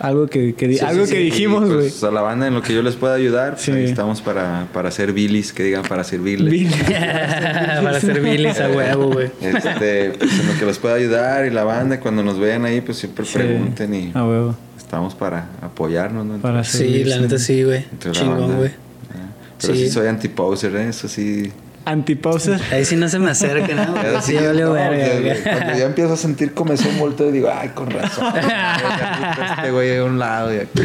Algo 0.00 0.26
que, 0.28 0.54
que 0.54 0.72
Sí, 0.72 0.80
algo 0.84 1.04
sí, 1.04 1.12
que 1.12 1.18
sí. 1.18 1.24
dijimos, 1.24 1.62
Y, 1.68 1.72
güey. 1.74 1.78
Pues, 1.90 2.02
a 2.04 2.10
la 2.10 2.22
banda 2.22 2.46
en 2.46 2.54
lo 2.54 2.62
que 2.62 2.72
yo 2.74 2.80
les 2.82 2.96
pueda 2.96 3.14
ayudar, 3.14 3.54
pues, 3.56 3.68
ahí 3.68 3.84
estamos 3.84 4.22
para, 4.22 4.66
para 4.72 4.88
hacer 4.88 5.12
bilis, 5.12 5.52
que 5.52 5.62
digan 5.62 5.82
para 5.82 6.04
servirles. 6.04 6.72
Para 7.82 8.00
ser 8.00 8.20
bilis 8.20 8.58
a 8.60 8.68
huevo, 8.70 9.12
güey. 9.12 9.30
Este, 9.42 10.12
pues 10.18 10.40
en 10.40 10.46
lo 10.48 10.58
que 10.58 10.64
les 10.66 10.78
pueda 10.78 10.94
ayudar 10.94 11.44
y 11.46 11.50
la 11.50 11.64
banda, 11.64 12.00
cuando 12.00 12.22
nos 12.22 12.38
vean 12.38 12.64
ahí, 12.64 12.80
pues 12.80 12.98
siempre 12.98 13.24
Sí. 13.26 13.34
pregunten 13.34 13.94
y 13.94 14.10
A 14.14 14.24
huevo. 14.26 14.56
estamos 14.78 15.14
para 15.14 15.46
apoyarnos, 15.62 16.24
¿no? 16.26 16.38
Para 16.38 16.64
Sí, 16.64 17.04
la 17.04 17.18
neta 17.18 17.38
sí, 17.38 17.62
güey. 17.62 17.84
Entre 17.92 18.10
la 18.12 18.18
Chingón, 18.18 18.40
banda. 18.40 18.56
güey. 18.56 18.70
Ah, 19.10 19.32
Pero 19.60 19.74
Sí. 19.74 19.80
sí, 19.84 19.90
soy 19.90 20.06
anti-poser, 20.08 20.74
¿eh? 20.76 20.88
Eso 20.88 21.08
sí. 21.08 21.52
Antiposer. 21.90 22.60
Ahí 22.70 22.84
sí 22.84 22.96
no 22.96 23.08
se 23.08 23.18
me 23.18 23.30
acerca, 23.30 23.74
¿no? 23.74 23.94
Ya 24.02 24.20
Sí, 24.22 24.36
sí, 24.36 24.44
valió 24.44 24.66
no, 24.66 24.72
verga, 24.72 25.34
cuando 25.42 25.78
ya 25.78 25.86
empiezo 25.86 26.12
a 26.12 26.16
sentir 26.16 26.52
comezón, 26.52 26.98
volteo 26.98 27.28
y 27.28 27.32
digo, 27.32 27.50
ay, 27.52 27.70
con 27.70 27.90
razón. 27.90 28.32
Este 29.56 29.70
güey 29.70 29.96
a 29.96 30.04
un 30.04 30.18
lado 30.18 30.54
y 30.54 30.58
aquí. 30.58 30.82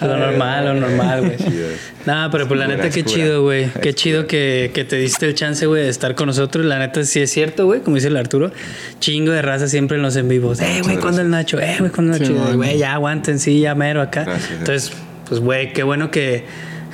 A 0.00 0.06
lo 0.06 0.16
normal, 0.16 0.66
a 0.66 0.74
lo 0.74 0.80
normal, 0.80 1.20
güey. 1.20 1.36
Nada, 2.04 2.30
pero 2.30 2.48
pues 2.48 2.58
la 2.58 2.66
neta, 2.66 2.90
qué 2.90 3.04
chido, 3.04 3.42
güey. 3.42 3.70
Qué 3.82 3.94
chido 3.94 4.26
que, 4.26 4.70
que 4.74 4.84
te 4.84 4.96
diste 4.96 5.26
el 5.26 5.34
chance, 5.34 5.66
güey, 5.66 5.84
de 5.84 5.88
estar 5.88 6.14
con 6.14 6.26
nosotros. 6.26 6.64
La 6.64 6.78
neta, 6.78 7.04
sí 7.04 7.20
es 7.20 7.30
cierto, 7.30 7.66
güey, 7.66 7.80
como 7.80 7.96
dice 7.96 8.08
el 8.08 8.16
Arturo. 8.16 8.50
Chingo 8.98 9.32
de 9.32 9.42
raza 9.42 9.68
siempre 9.68 9.96
en 9.96 10.02
los 10.02 10.16
en 10.16 10.28
vivos. 10.28 10.60
Eh, 10.60 10.80
güey, 10.82 10.96
¿cuándo 10.98 11.20
el 11.22 11.30
Nacho? 11.30 11.60
Eh, 11.60 11.76
güey, 11.78 11.90
¿cuándo 11.90 12.16
el 12.16 12.26
Sí, 12.26 12.32
Nacho? 12.32 12.56
Güey, 12.56 12.78
ya 12.78 12.94
aguanten, 12.94 13.38
sí, 13.38 13.60
ya 13.60 13.74
mero 13.74 14.02
acá. 14.02 14.24
Gracias, 14.24 14.50
Entonces, 14.58 14.92
pues, 15.28 15.40
güey, 15.40 15.72
qué 15.72 15.82
bueno 15.82 16.10
que 16.10 16.44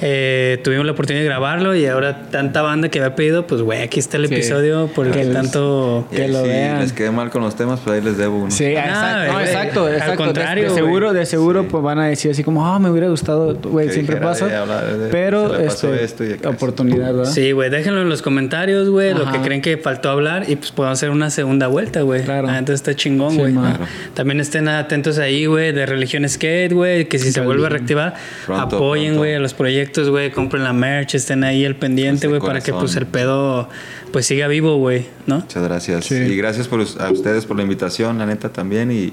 eh, 0.01 0.59
tuvimos 0.64 0.85
la 0.86 0.93
oportunidad 0.93 1.23
de 1.23 1.28
grabarlo 1.28 1.74
y 1.74 1.86
ahora 1.86 2.23
tanta 2.31 2.62
banda 2.62 2.89
que 2.89 3.01
había 3.01 3.14
pedido, 3.16 3.47
pues, 3.47 3.62
güey, 3.62 3.82
aquí 3.82 3.98
está 4.01 4.16
el 4.16 4.28
Sí. 4.28 4.35
episodio 4.35 4.89
por 4.89 5.06
el 5.06 5.12
que 5.12 5.24
tanto... 5.27 6.06
Que 6.10 6.28
lo 6.28 6.43
si 6.43 6.48
vean. 6.48 6.81
les 6.81 6.93
quedé 6.93 7.10
mal 7.10 7.31
con 7.31 7.43
los 7.43 7.56
temas, 7.56 7.81
pues 7.81 7.97
ahí 7.97 8.02
les 8.05 8.18
debo 8.18 8.39
uno. 8.39 8.51
Sí, 8.51 8.74
Ah, 8.77 9.27
exacto, 9.40 9.81
no, 9.82 9.89
exacto, 9.89 10.10
al. 10.10 10.10
De- 10.10 10.16
contrario, 10.16 10.64
de, 10.68 10.74
seguro, 10.74 11.12
de 11.12 11.27
seguro, 11.27 11.62
Sí. 11.62 11.68
pues 11.70 11.82
van 11.82 11.98
a 11.98 12.06
decir 12.06 12.31
así 12.31 12.43
como, 12.44 12.66
ah, 12.66 12.78
me 12.78 12.90
hubiera 12.90 13.09
gustado, 13.09 13.55
güey, 13.56 13.90
siempre 13.90 14.16
pasa. 14.16 14.47
eh, 14.48 15.09
pero, 15.10 15.56
este, 15.59 16.02
esto 16.05 16.24
y 16.24 16.32
oportunidad, 16.47 17.14
¿verdad? 17.14 17.31
Sí, 17.32 17.52
güey, 17.52 17.70
déjenlo 17.70 18.02
en 18.02 18.09
los 18.09 18.23
comentarios, 18.23 18.89
güey, 18.90 19.14
lo 19.14 19.31
que 19.31 19.39
creen 19.40 19.60
que 19.62 19.77
faltó 19.78 20.10
hablar 20.10 20.44
y 20.48 20.56
pues 20.56 20.73
podemos 20.73 20.98
hacer 20.98 21.10
una 21.10 21.31
segunda 21.31 21.66
vuelta, 21.68 22.02
güey. 22.02 22.23
Claro. 22.24 22.48
Ah, 22.48 22.59
Entonces 22.59 22.81
está 22.86 22.94
chingón, 22.94 23.36
güey. 23.36 23.52
Claro. 23.52 23.85
También 24.14 24.40
estén 24.40 24.68
atentos 24.68 25.18
ahí, 25.18 25.47
güey, 25.47 25.73
de 25.73 25.86
Religión 25.86 26.28
Skate, 26.28 26.73
güey, 26.73 27.06
que 27.06 27.18
si 27.18 27.32
se 27.32 27.40
vuelve 27.40 27.66
a 27.66 27.68
reactivar, 27.70 28.14
Pronto, 28.47 28.77
apoyen, 28.77 29.16
güey, 29.16 29.35
a 29.35 29.39
los 29.39 29.55
proyectos, 29.55 29.85
güey, 30.10 30.30
compren 30.30 30.64
la 30.64 30.72
merch, 30.72 31.14
estén 31.14 31.44
ahí 31.44 31.64
al 31.64 31.76
pendiente, 31.76 32.28
Pues 32.28 32.40
güey, 32.40 32.48
para 32.48 32.60
que 32.60 32.72
pues 32.72 32.96
el 32.96 33.06
pedo 33.06 33.68
pues 34.12 34.27
siga 34.27 34.49
vivo, 34.49 34.77
güey, 34.77 35.07
¿no? 35.27 35.41
Muchas 35.41 35.62
gracias. 35.65 36.05
Sí. 36.07 36.15
Y 36.15 36.37
gracias 36.37 36.69
por, 36.69 36.81
a 36.81 37.11
ustedes 37.11 37.45
por 37.47 37.57
la 37.57 37.62
invitación, 37.62 38.19
la 38.19 38.27
neta 38.27 38.49
también. 38.51 38.91
Y, 38.91 39.12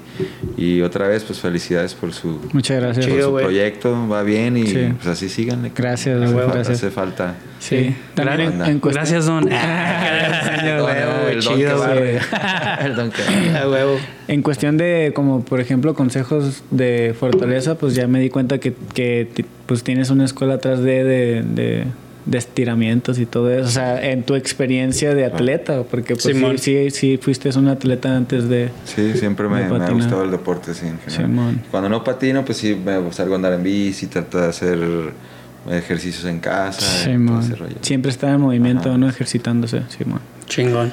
y 0.58 0.82
otra 0.82 1.08
vez, 1.08 1.24
pues 1.24 1.40
felicidades 1.40 1.94
por 1.94 2.14
su, 2.14 2.40
Muchas 2.54 2.82
gracias. 2.82 3.06
por 3.08 3.16
Chido, 3.16 3.30
su 3.38 3.44
proyecto. 3.44 4.08
Va 4.08 4.24
bien 4.24 4.58
y 4.58 4.68
Sí. 4.68 4.94
pues 4.96 5.08
así 5.08 5.30
síganle. 5.30 5.72
Gracias, 5.76 6.22
hace, 6.22 6.34
gracias. 6.36 6.70
hace 6.70 6.92
falta. 6.92 7.36
Sí. 7.60 7.96
También 8.16 8.42
en, 8.54 8.62
en 8.66 8.80
cuestión- 8.80 8.94
Gracias, 8.94 9.26
Don. 9.26 9.50
En 14.28 14.42
cuestión 14.42 14.78
de, 14.78 15.12
como 15.14 15.44
por 15.44 15.60
ejemplo, 15.60 15.94
consejos 15.94 16.64
de 16.72 17.16
fortaleza, 17.20 17.76
pues 17.76 17.94
ya 17.96 18.08
me 18.08 18.20
di 18.20 18.30
cuenta 18.30 18.58
que, 18.60 18.74
que 18.94 19.28
pues 19.66 19.84
tienes 19.84 20.10
una 20.10 20.26
escuela 20.26 20.56
atrás 20.56 20.80
de, 20.82 21.04
de, 21.04 21.44
de, 21.44 21.84
de 22.26 22.38
estiramientos 22.38 23.20
y 23.20 23.26
todo 23.26 23.52
eso. 23.52 23.68
O 23.68 23.72
sea, 23.72 24.04
en 24.04 24.24
tu 24.24 24.36
experiencia 24.36 25.14
de 25.14 25.26
atleta, 25.26 25.84
porque 25.84 26.16
pues 26.16 26.24
Simón. 26.24 26.58
sí, 26.58 26.90
sí, 26.90 26.92
sí 26.92 27.20
fuiste 27.22 27.50
un 27.58 27.68
atleta 27.68 28.16
antes 28.16 28.48
de... 28.48 28.70
Sí, 28.86 29.14
siempre 29.16 29.48
me, 29.50 29.68
me 29.68 29.86
ha 29.86 29.90
gustado 29.92 30.24
el 30.24 30.32
deporte, 30.32 30.74
sí, 30.74 30.88
en 30.88 31.00
general. 31.00 31.26
Simón. 31.28 31.62
Cuando 31.70 31.90
no 31.90 32.04
patino, 32.04 32.46
pues 32.46 32.58
sí, 32.58 32.76
me 32.76 33.12
salgo 33.12 33.34
a 33.34 33.36
andar 33.36 33.54
en 33.54 33.64
bici, 33.64 34.08
trato 34.08 34.40
de 34.40 34.48
hacer 34.48 34.80
ejercicios 35.70 36.26
en 36.26 36.40
casa. 36.40 36.80
todo 36.80 37.14
Simón. 37.14 37.44
ese 37.44 37.56
rollo. 37.56 37.76
Siempre 37.82 38.12
está 38.12 38.32
en 38.32 38.42
movimiento, 38.42 38.90
Ajá. 38.90 38.98
¿no? 38.98 39.10
Ejercitándose, 39.10 39.82
Simón. 39.90 40.20
Chingón. 40.48 40.92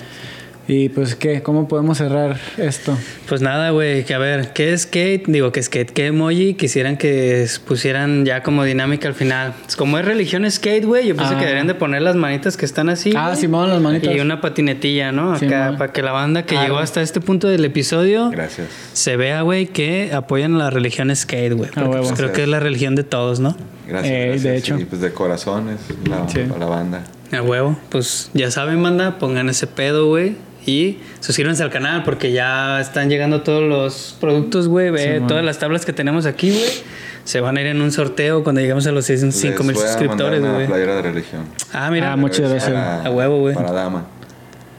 Y 0.72 0.88
pues, 0.88 1.16
¿qué? 1.16 1.42
¿Cómo 1.42 1.66
podemos 1.66 1.98
cerrar 1.98 2.38
esto? 2.56 2.96
Pues 3.28 3.40
nada, 3.42 3.70
güey, 3.70 4.04
que 4.04 4.14
a 4.14 4.18
ver, 4.18 4.52
¿qué 4.52 4.76
skate? 4.78 5.26
Digo, 5.26 5.50
que 5.50 5.60
skate, 5.60 5.90
¿qué 5.90 6.06
emoji 6.06 6.54
quisieran 6.54 6.96
que 6.96 7.44
pusieran 7.66 8.24
ya 8.24 8.44
como 8.44 8.62
dinámica 8.62 9.08
al 9.08 9.14
final? 9.14 9.54
Es 9.66 9.74
como 9.74 9.98
es 9.98 10.04
religión 10.04 10.48
skate, 10.48 10.84
güey, 10.84 11.08
yo 11.08 11.16
pienso 11.16 11.34
Ah. 11.34 11.38
que 11.38 11.44
deberían 11.44 11.66
de 11.66 11.74
poner 11.74 12.02
las 12.02 12.14
manitas 12.14 12.56
que 12.56 12.64
están 12.66 12.88
así. 12.88 13.12
Ah, 13.16 13.30
güey, 13.30 13.40
Simón, 13.40 13.68
las 13.68 13.80
manitas. 13.80 14.14
Y 14.14 14.20
una 14.20 14.40
patinetilla, 14.40 15.10
¿no? 15.10 15.32
Acá, 15.34 15.74
para 15.76 15.92
que 15.92 16.02
la 16.02 16.12
banda 16.12 16.44
que 16.46 16.56
Ah, 16.56 16.62
llegó 16.62 16.78
hasta 16.78 17.02
este 17.02 17.20
punto 17.20 17.48
del 17.48 17.64
episodio 17.64 18.30
Gracias. 18.30 18.68
se 18.92 19.16
vea, 19.16 19.42
güey, 19.42 19.66
que 19.66 20.12
apoyan 20.14 20.56
la 20.56 20.70
religión 20.70 21.14
skate, 21.16 21.52
güey. 21.54 21.68
Porque 21.70 21.88
huevo. 21.88 22.04
pues, 22.06 22.12
creo 22.16 22.32
que 22.32 22.42
es 22.44 22.48
la 22.48 22.60
religión 22.60 22.94
de 22.94 23.02
todos, 23.02 23.40
¿no? 23.40 23.56
Gracias. 23.88 24.12
Eh, 24.14 24.24
gracias. 24.26 24.42
de 24.44 24.56
hecho. 24.56 24.78
Y 24.78 24.84
pues 24.84 25.00
de 25.00 25.12
corazón 25.12 25.68
es 25.70 25.80
la, 26.08 26.28
Sí. 26.28 26.40
la 26.60 26.66
banda. 26.66 27.02
A 27.32 27.42
huevo. 27.42 27.76
Pues 27.88 28.30
ya 28.34 28.52
saben, 28.52 28.80
banda, 28.82 29.18
pongan 29.18 29.48
ese 29.48 29.66
pedo, 29.66 30.06
güey. 30.06 30.36
Y 30.66 30.98
suscríbanse 31.20 31.62
al 31.62 31.70
canal 31.70 32.02
porque 32.04 32.32
ya 32.32 32.80
están 32.80 33.08
llegando 33.08 33.42
todos 33.42 33.62
los 33.62 34.16
productos, 34.20 34.68
güey. 34.68 34.90
Ve 34.90 35.02
Sí, 35.14 35.18
man. 35.20 35.26
todas 35.28 35.44
las 35.44 35.58
tablas 35.58 35.84
que 35.86 35.92
tenemos 35.92 36.26
aquí, 36.26 36.50
güey. 36.50 36.70
Se 37.24 37.40
van 37.40 37.56
a 37.56 37.60
ir 37.60 37.66
en 37.68 37.80
un 37.80 37.92
sorteo 37.92 38.42
cuando 38.42 38.60
lleguemos 38.60 38.86
a 38.86 38.92
los 38.92 39.04
5 39.06 39.24
Les 39.26 39.64
mil 39.64 39.76
suscriptores, 39.76 40.40
güey. 40.40 40.66
playera 40.66 40.96
de 40.96 41.02
religión. 41.02 41.42
Ah, 41.72 41.90
mira. 41.90 42.12
Ah, 42.12 42.16
muchas 42.16 42.50
gracias. 42.50 42.74
A 42.74 43.10
huevo, 43.10 43.38
güey. 43.40 43.54
Para 43.54 43.72
dama. 43.72 44.06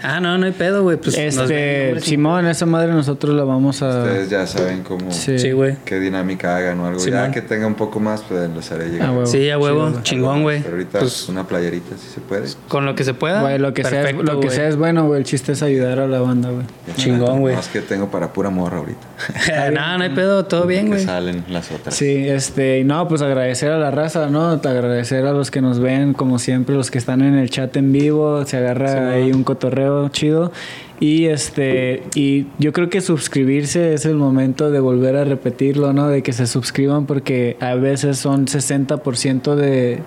Ah, 0.03 0.19
no, 0.19 0.37
no 0.37 0.45
hay 0.45 0.51
pedo, 0.51 0.83
güey. 0.83 0.97
Pues 0.97 1.15
ven, 1.15 1.27
este. 1.27 1.99
Simón, 2.01 2.47
esa 2.47 2.65
madre 2.65 2.91
nosotros 2.91 3.35
la 3.35 3.43
vamos 3.43 3.81
a... 3.81 3.99
Ustedes 4.03 4.29
ya 4.29 4.47
saben 4.47 4.83
cómo, 4.83 5.11
Sí. 5.11 5.51
Güey. 5.51 5.75
qué 5.85 5.99
dinámica 5.99 6.55
hagan 6.57 6.79
o 6.79 6.87
algo. 6.87 6.99
Simón. 6.99 7.27
Ya 7.27 7.31
que 7.31 7.41
tenga 7.41 7.67
un 7.67 7.75
poco 7.75 7.99
más, 7.99 8.21
pues 8.21 8.49
les 8.49 8.71
haré 8.71 8.89
llegar. 8.89 9.09
Ah, 9.09 9.11
huevo. 9.11 9.25
Sí, 9.25 9.49
a 9.49 9.57
huevo. 9.59 9.91
Chingón, 10.03 10.43
güey. 10.43 10.61
Pero 10.61 10.75
ahorita 10.75 10.99
Pues 10.99 11.29
una 11.29 11.47
playerita, 11.47 11.95
si 11.97 12.07
se 12.07 12.19
puede. 12.21 12.47
con 12.67 12.85
lo 12.85 12.95
que 12.95 13.03
se 13.03 13.13
pueda. 13.13 13.41
Güey, 13.41 13.59
lo 13.59 13.73
que, 13.73 13.83
sea, 13.83 14.09
es- 14.09 14.15
lo 14.15 14.39
que 14.39 14.47
güey. 14.47 14.49
sea 14.49 14.67
es 14.67 14.75
bueno, 14.75 15.05
güey. 15.07 15.19
El 15.19 15.25
chiste 15.25 15.51
es 15.51 15.61
ayudar 15.61 15.99
a 15.99 16.07
la 16.07 16.19
banda, 16.19 16.49
güey. 16.49 16.65
Chingón, 16.95 17.39
güey. 17.41 17.55
Más 17.55 17.67
que 17.67 17.81
tengo 17.81 18.09
para 18.09 18.33
pura 18.33 18.49
morra 18.49 18.77
ahorita. 18.77 19.07
no, 19.71 19.97
no 19.97 20.03
hay 20.03 20.09
pedo. 20.09 20.45
Todo 20.45 20.65
bien, 20.65 20.85
que 20.85 20.93
güey. 20.93 21.05
salen 21.05 21.43
las 21.49 21.71
otras. 21.71 21.93
Sí, 21.95 22.27
este, 22.27 22.79
y 22.79 22.83
no, 22.83 23.07
pues 23.07 23.21
agradecer 23.21 23.71
a 23.71 23.77
la 23.77 23.91
raza, 23.91 24.27
¿no? 24.29 24.49
Agradecer 24.51 25.25
a 25.25 25.33
los 25.33 25.51
que 25.51 25.61
nos 25.61 25.79
ven, 25.79 26.13
como 26.13 26.39
siempre, 26.39 26.75
los 26.75 26.89
que 26.91 26.97
están 26.97 27.21
en 27.21 27.35
el 27.35 27.49
chat 27.49 27.75
en 27.77 27.91
vivo, 27.91 28.45
se 28.45 28.57
agarra 28.57 29.11
ahí 29.11 29.31
un 29.31 29.43
cotorreo 29.43 29.90
chido. 30.09 30.51
Y 30.99 31.25
este, 31.25 32.03
y 32.13 32.45
yo 32.59 32.73
creo 32.73 32.89
que 32.89 33.01
suscribirse 33.01 33.95
es 33.95 34.05
el 34.05 34.15
momento 34.15 34.69
de 34.69 34.79
volver 34.79 35.15
a 35.15 35.23
repetirlo, 35.23 35.93
¿no? 35.93 36.09
De 36.09 36.21
que 36.21 36.31
se 36.31 36.45
suscriban 36.45 37.07
porque 37.07 37.57
a 37.59 37.73
veces 37.73 38.19
son 38.19 38.45
60% 38.45 39.55
de, 39.55 39.99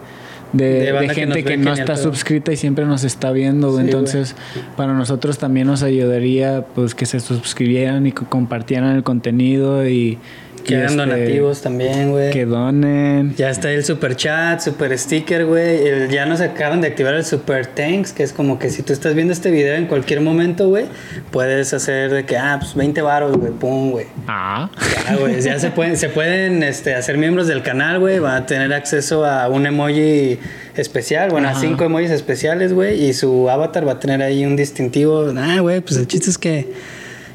de, 0.52 0.64
De 0.64 0.92
de 0.92 1.06
que 1.08 1.14
gente 1.14 1.42
que, 1.42 1.56
no 1.56 1.64
que 1.64 1.70
ni 1.70 1.80
está 1.80 1.96
suscrita 1.96 2.52
y 2.52 2.56
siempre 2.56 2.84
nos 2.84 3.02
está 3.02 3.32
viendo. 3.32 3.68
Sí, 3.68 3.72
güey. 3.72 3.86
Entonces, 3.86 4.36
para 4.76 4.92
nosotros 4.92 5.38
también 5.38 5.66
nos 5.66 5.82
ayudaría, 5.82 6.64
pues, 6.76 6.94
que 6.94 7.06
se 7.06 7.18
suscribieran 7.18 8.06
y 8.06 8.12
que 8.12 8.24
compartieran 8.24 8.94
el 8.94 9.02
contenido 9.02 9.88
y... 9.88 10.18
Que 10.64 10.76
hagan 10.76 10.90
este, 10.90 10.96
donativos 10.96 11.62
también, 11.62 12.10
güey. 12.10 12.30
que 12.30 12.44
donen. 12.46 13.34
Ya 13.36 13.50
está 13.50 13.70
el 13.70 13.84
super 13.84 14.16
chat, 14.16 14.60
super 14.60 14.96
sticker, 14.98 15.44
güey. 15.46 15.86
El- 15.86 16.08
Ya 16.10 16.26
nos 16.26 16.40
acaban 16.40 16.80
de 16.80 16.88
activar 16.88 17.14
el 17.14 17.24
super 17.24 17.66
thanks, 17.66 18.12
que 18.12 18.22
es 18.22 18.32
como 18.32 18.58
que 18.58 18.70
si 18.70 18.82
tú 18.82 18.92
estás 18.92 19.14
viendo 19.14 19.32
este 19.32 19.50
video 19.50 19.74
en 19.74 19.86
cualquier 19.86 20.20
momento, 20.20 20.68
güey, 20.68 20.86
puedes 21.30 21.72
hacer 21.74 22.10
de 22.10 22.24
que, 22.24 22.36
ah, 22.36 22.56
pues 22.60 22.74
20 22.74 23.02
varos, 23.02 23.36
güey, 23.36 23.52
pum, 23.52 23.90
güey. 23.90 24.06
Ah. 24.26 24.70
Ya, 25.08 25.16
güey, 25.16 25.40
ya 25.40 25.58
se 25.58 25.70
pueden, 25.70 25.96
se 25.96 26.08
pueden 26.08 26.62
este, 26.62 26.94
hacer 26.94 27.18
miembros 27.18 27.46
del 27.46 27.62
canal, 27.62 27.98
güey. 28.00 28.18
Van 28.18 28.42
a 28.42 28.46
tener 28.46 28.72
acceso 28.72 29.24
a 29.24 29.48
un 29.48 29.66
emoji 29.66 30.38
especial, 30.76 31.30
bueno, 31.30 31.48
a 31.48 31.54
cinco 31.54 31.84
emojis 31.84 32.10
especiales, 32.10 32.72
güey. 32.72 33.04
Y 33.04 33.12
su 33.12 33.48
avatar 33.50 33.86
va 33.86 33.92
a 33.92 33.98
tener 34.00 34.22
ahí 34.22 34.44
un 34.44 34.56
distintivo. 34.56 35.32
Ah, 35.36 35.58
güey, 35.60 35.80
pues 35.80 35.96
el 35.98 36.06
chiste 36.08 36.30
es 36.30 36.38
que, 36.38 36.72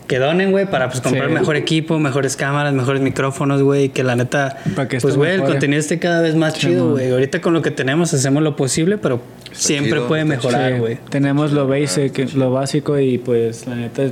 que 0.09 0.17
donen, 0.19 0.49
güey, 0.51 0.65
para 0.65 0.89
pues 0.89 0.99
comprar 1.01 1.27
Sí. 1.29 1.33
mejor 1.35 1.55
equipo, 1.55 1.99
mejores 1.99 2.35
cámaras, 2.35 2.73
mejores 2.73 2.99
micrófonos, 3.01 3.61
güey. 3.61 3.85
Y 3.85 3.89
que 3.89 4.03
la 4.03 4.15
neta, 4.15 4.57
que 4.89 4.97
pues, 4.99 5.15
güey, 5.15 5.33
el 5.35 5.43
contenido 5.43 5.79
esté 5.79 5.99
cada 5.99 6.19
vez 6.21 6.35
más 6.35 6.55
Sí, 6.55 6.61
chido, 6.67 6.89
güey. 6.91 7.11
Ahorita 7.11 7.39
con 7.41 7.53
lo 7.53 7.61
que 7.61 7.69
tenemos 7.71 8.11
hacemos 8.13 8.41
lo 8.43 8.55
posible, 8.55 8.97
pero 8.97 9.21
siempre 9.51 9.93
chido, 9.93 10.07
puede 10.07 10.25
mejorar, 10.25 10.73
Sí, 10.73 10.79
güey. 10.79 10.97
tenemos 11.11 11.51
lo 11.53 11.67
basic, 11.67 12.33
lo 12.33 12.51
básico 12.51 12.97
y 12.99 13.19
pues 13.19 13.67
la 13.67 13.75
neta 13.75 14.03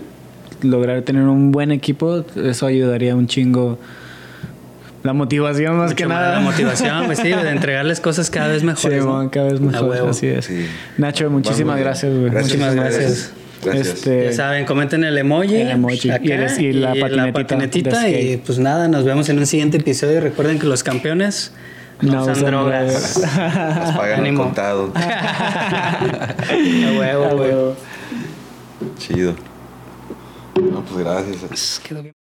lograr 0.62 1.02
tener 1.02 1.24
un 1.24 1.52
buen 1.52 1.72
equipo, 1.72 2.24
eso 2.36 2.68
ayudaría 2.68 3.16
un 3.16 3.26
chingo 3.28 3.78
la 5.04 5.14
motivación 5.14 5.78
más 5.78 5.86
Mucho 5.92 5.96
que 5.96 6.06
nada. 6.06 6.34
La 6.34 6.40
motivación, 6.42 7.06
güey, 7.06 7.16
sí, 7.18 7.24
de 7.30 7.50
entregarles 7.50 8.00
cosas 8.02 8.30
cada 8.30 8.50
vez 8.50 8.60
Sí, 8.62 8.66
mejores. 8.68 9.04
¿no? 9.04 9.14
man, 9.14 9.30
cada 9.30 9.52
vez 9.52 9.60
A 9.60 9.64
mejor, 9.64 9.90
huevo. 9.90 10.10
así 10.10 10.28
es. 10.28 10.46
Sí. 10.46 10.68
Nacho, 10.98 11.28
muchísimas 11.32 11.76
Vamos, 11.76 11.84
gracias, 11.86 12.14
güey. 12.16 12.30
Muchísimas 12.32 12.76
gracias. 12.76 13.32
Gracias. 13.64 13.88
Este, 13.88 14.26
Ya 14.26 14.34
saben, 14.34 14.66
comenten 14.66 15.04
el 15.04 15.18
emoji. 15.18 15.56
El 15.56 15.72
emoji. 15.72 16.10
acá, 16.12 16.24
Y 16.24 16.32
el- 16.32 16.62
y 16.62 16.74
la 16.74 16.90
patinetita 16.96 17.34
patinetita, 17.34 18.00
de 18.04 18.22
y 18.34 18.38
pues 18.38 18.60
nada, 18.60 18.88
nos 18.88 19.04
vemos 19.04 19.28
en 19.30 19.40
un 19.40 19.46
siguiente 19.48 19.78
episodio. 19.78 20.22
Recuerden 20.22 20.60
que 20.60 20.68
los 20.68 20.84
campeones 20.84 21.54
no, 22.02 22.14
No 22.14 22.22
usan 22.24 22.46
drogas. 22.46 23.16
drogas. 23.16 23.38
Las 23.38 23.98
pagan 23.98 24.20
Ánimo. 24.20 24.44
contado. 24.44 24.92
A 24.96 26.38
huevo, 27.00 27.36
güey. 27.38 27.50
huevo. 27.50 27.76
Chido. 29.00 29.36
No, 30.72 30.82
pues 30.84 31.04
gracias. 31.04 31.82
Quedó 31.88 32.04
bien. 32.04 32.17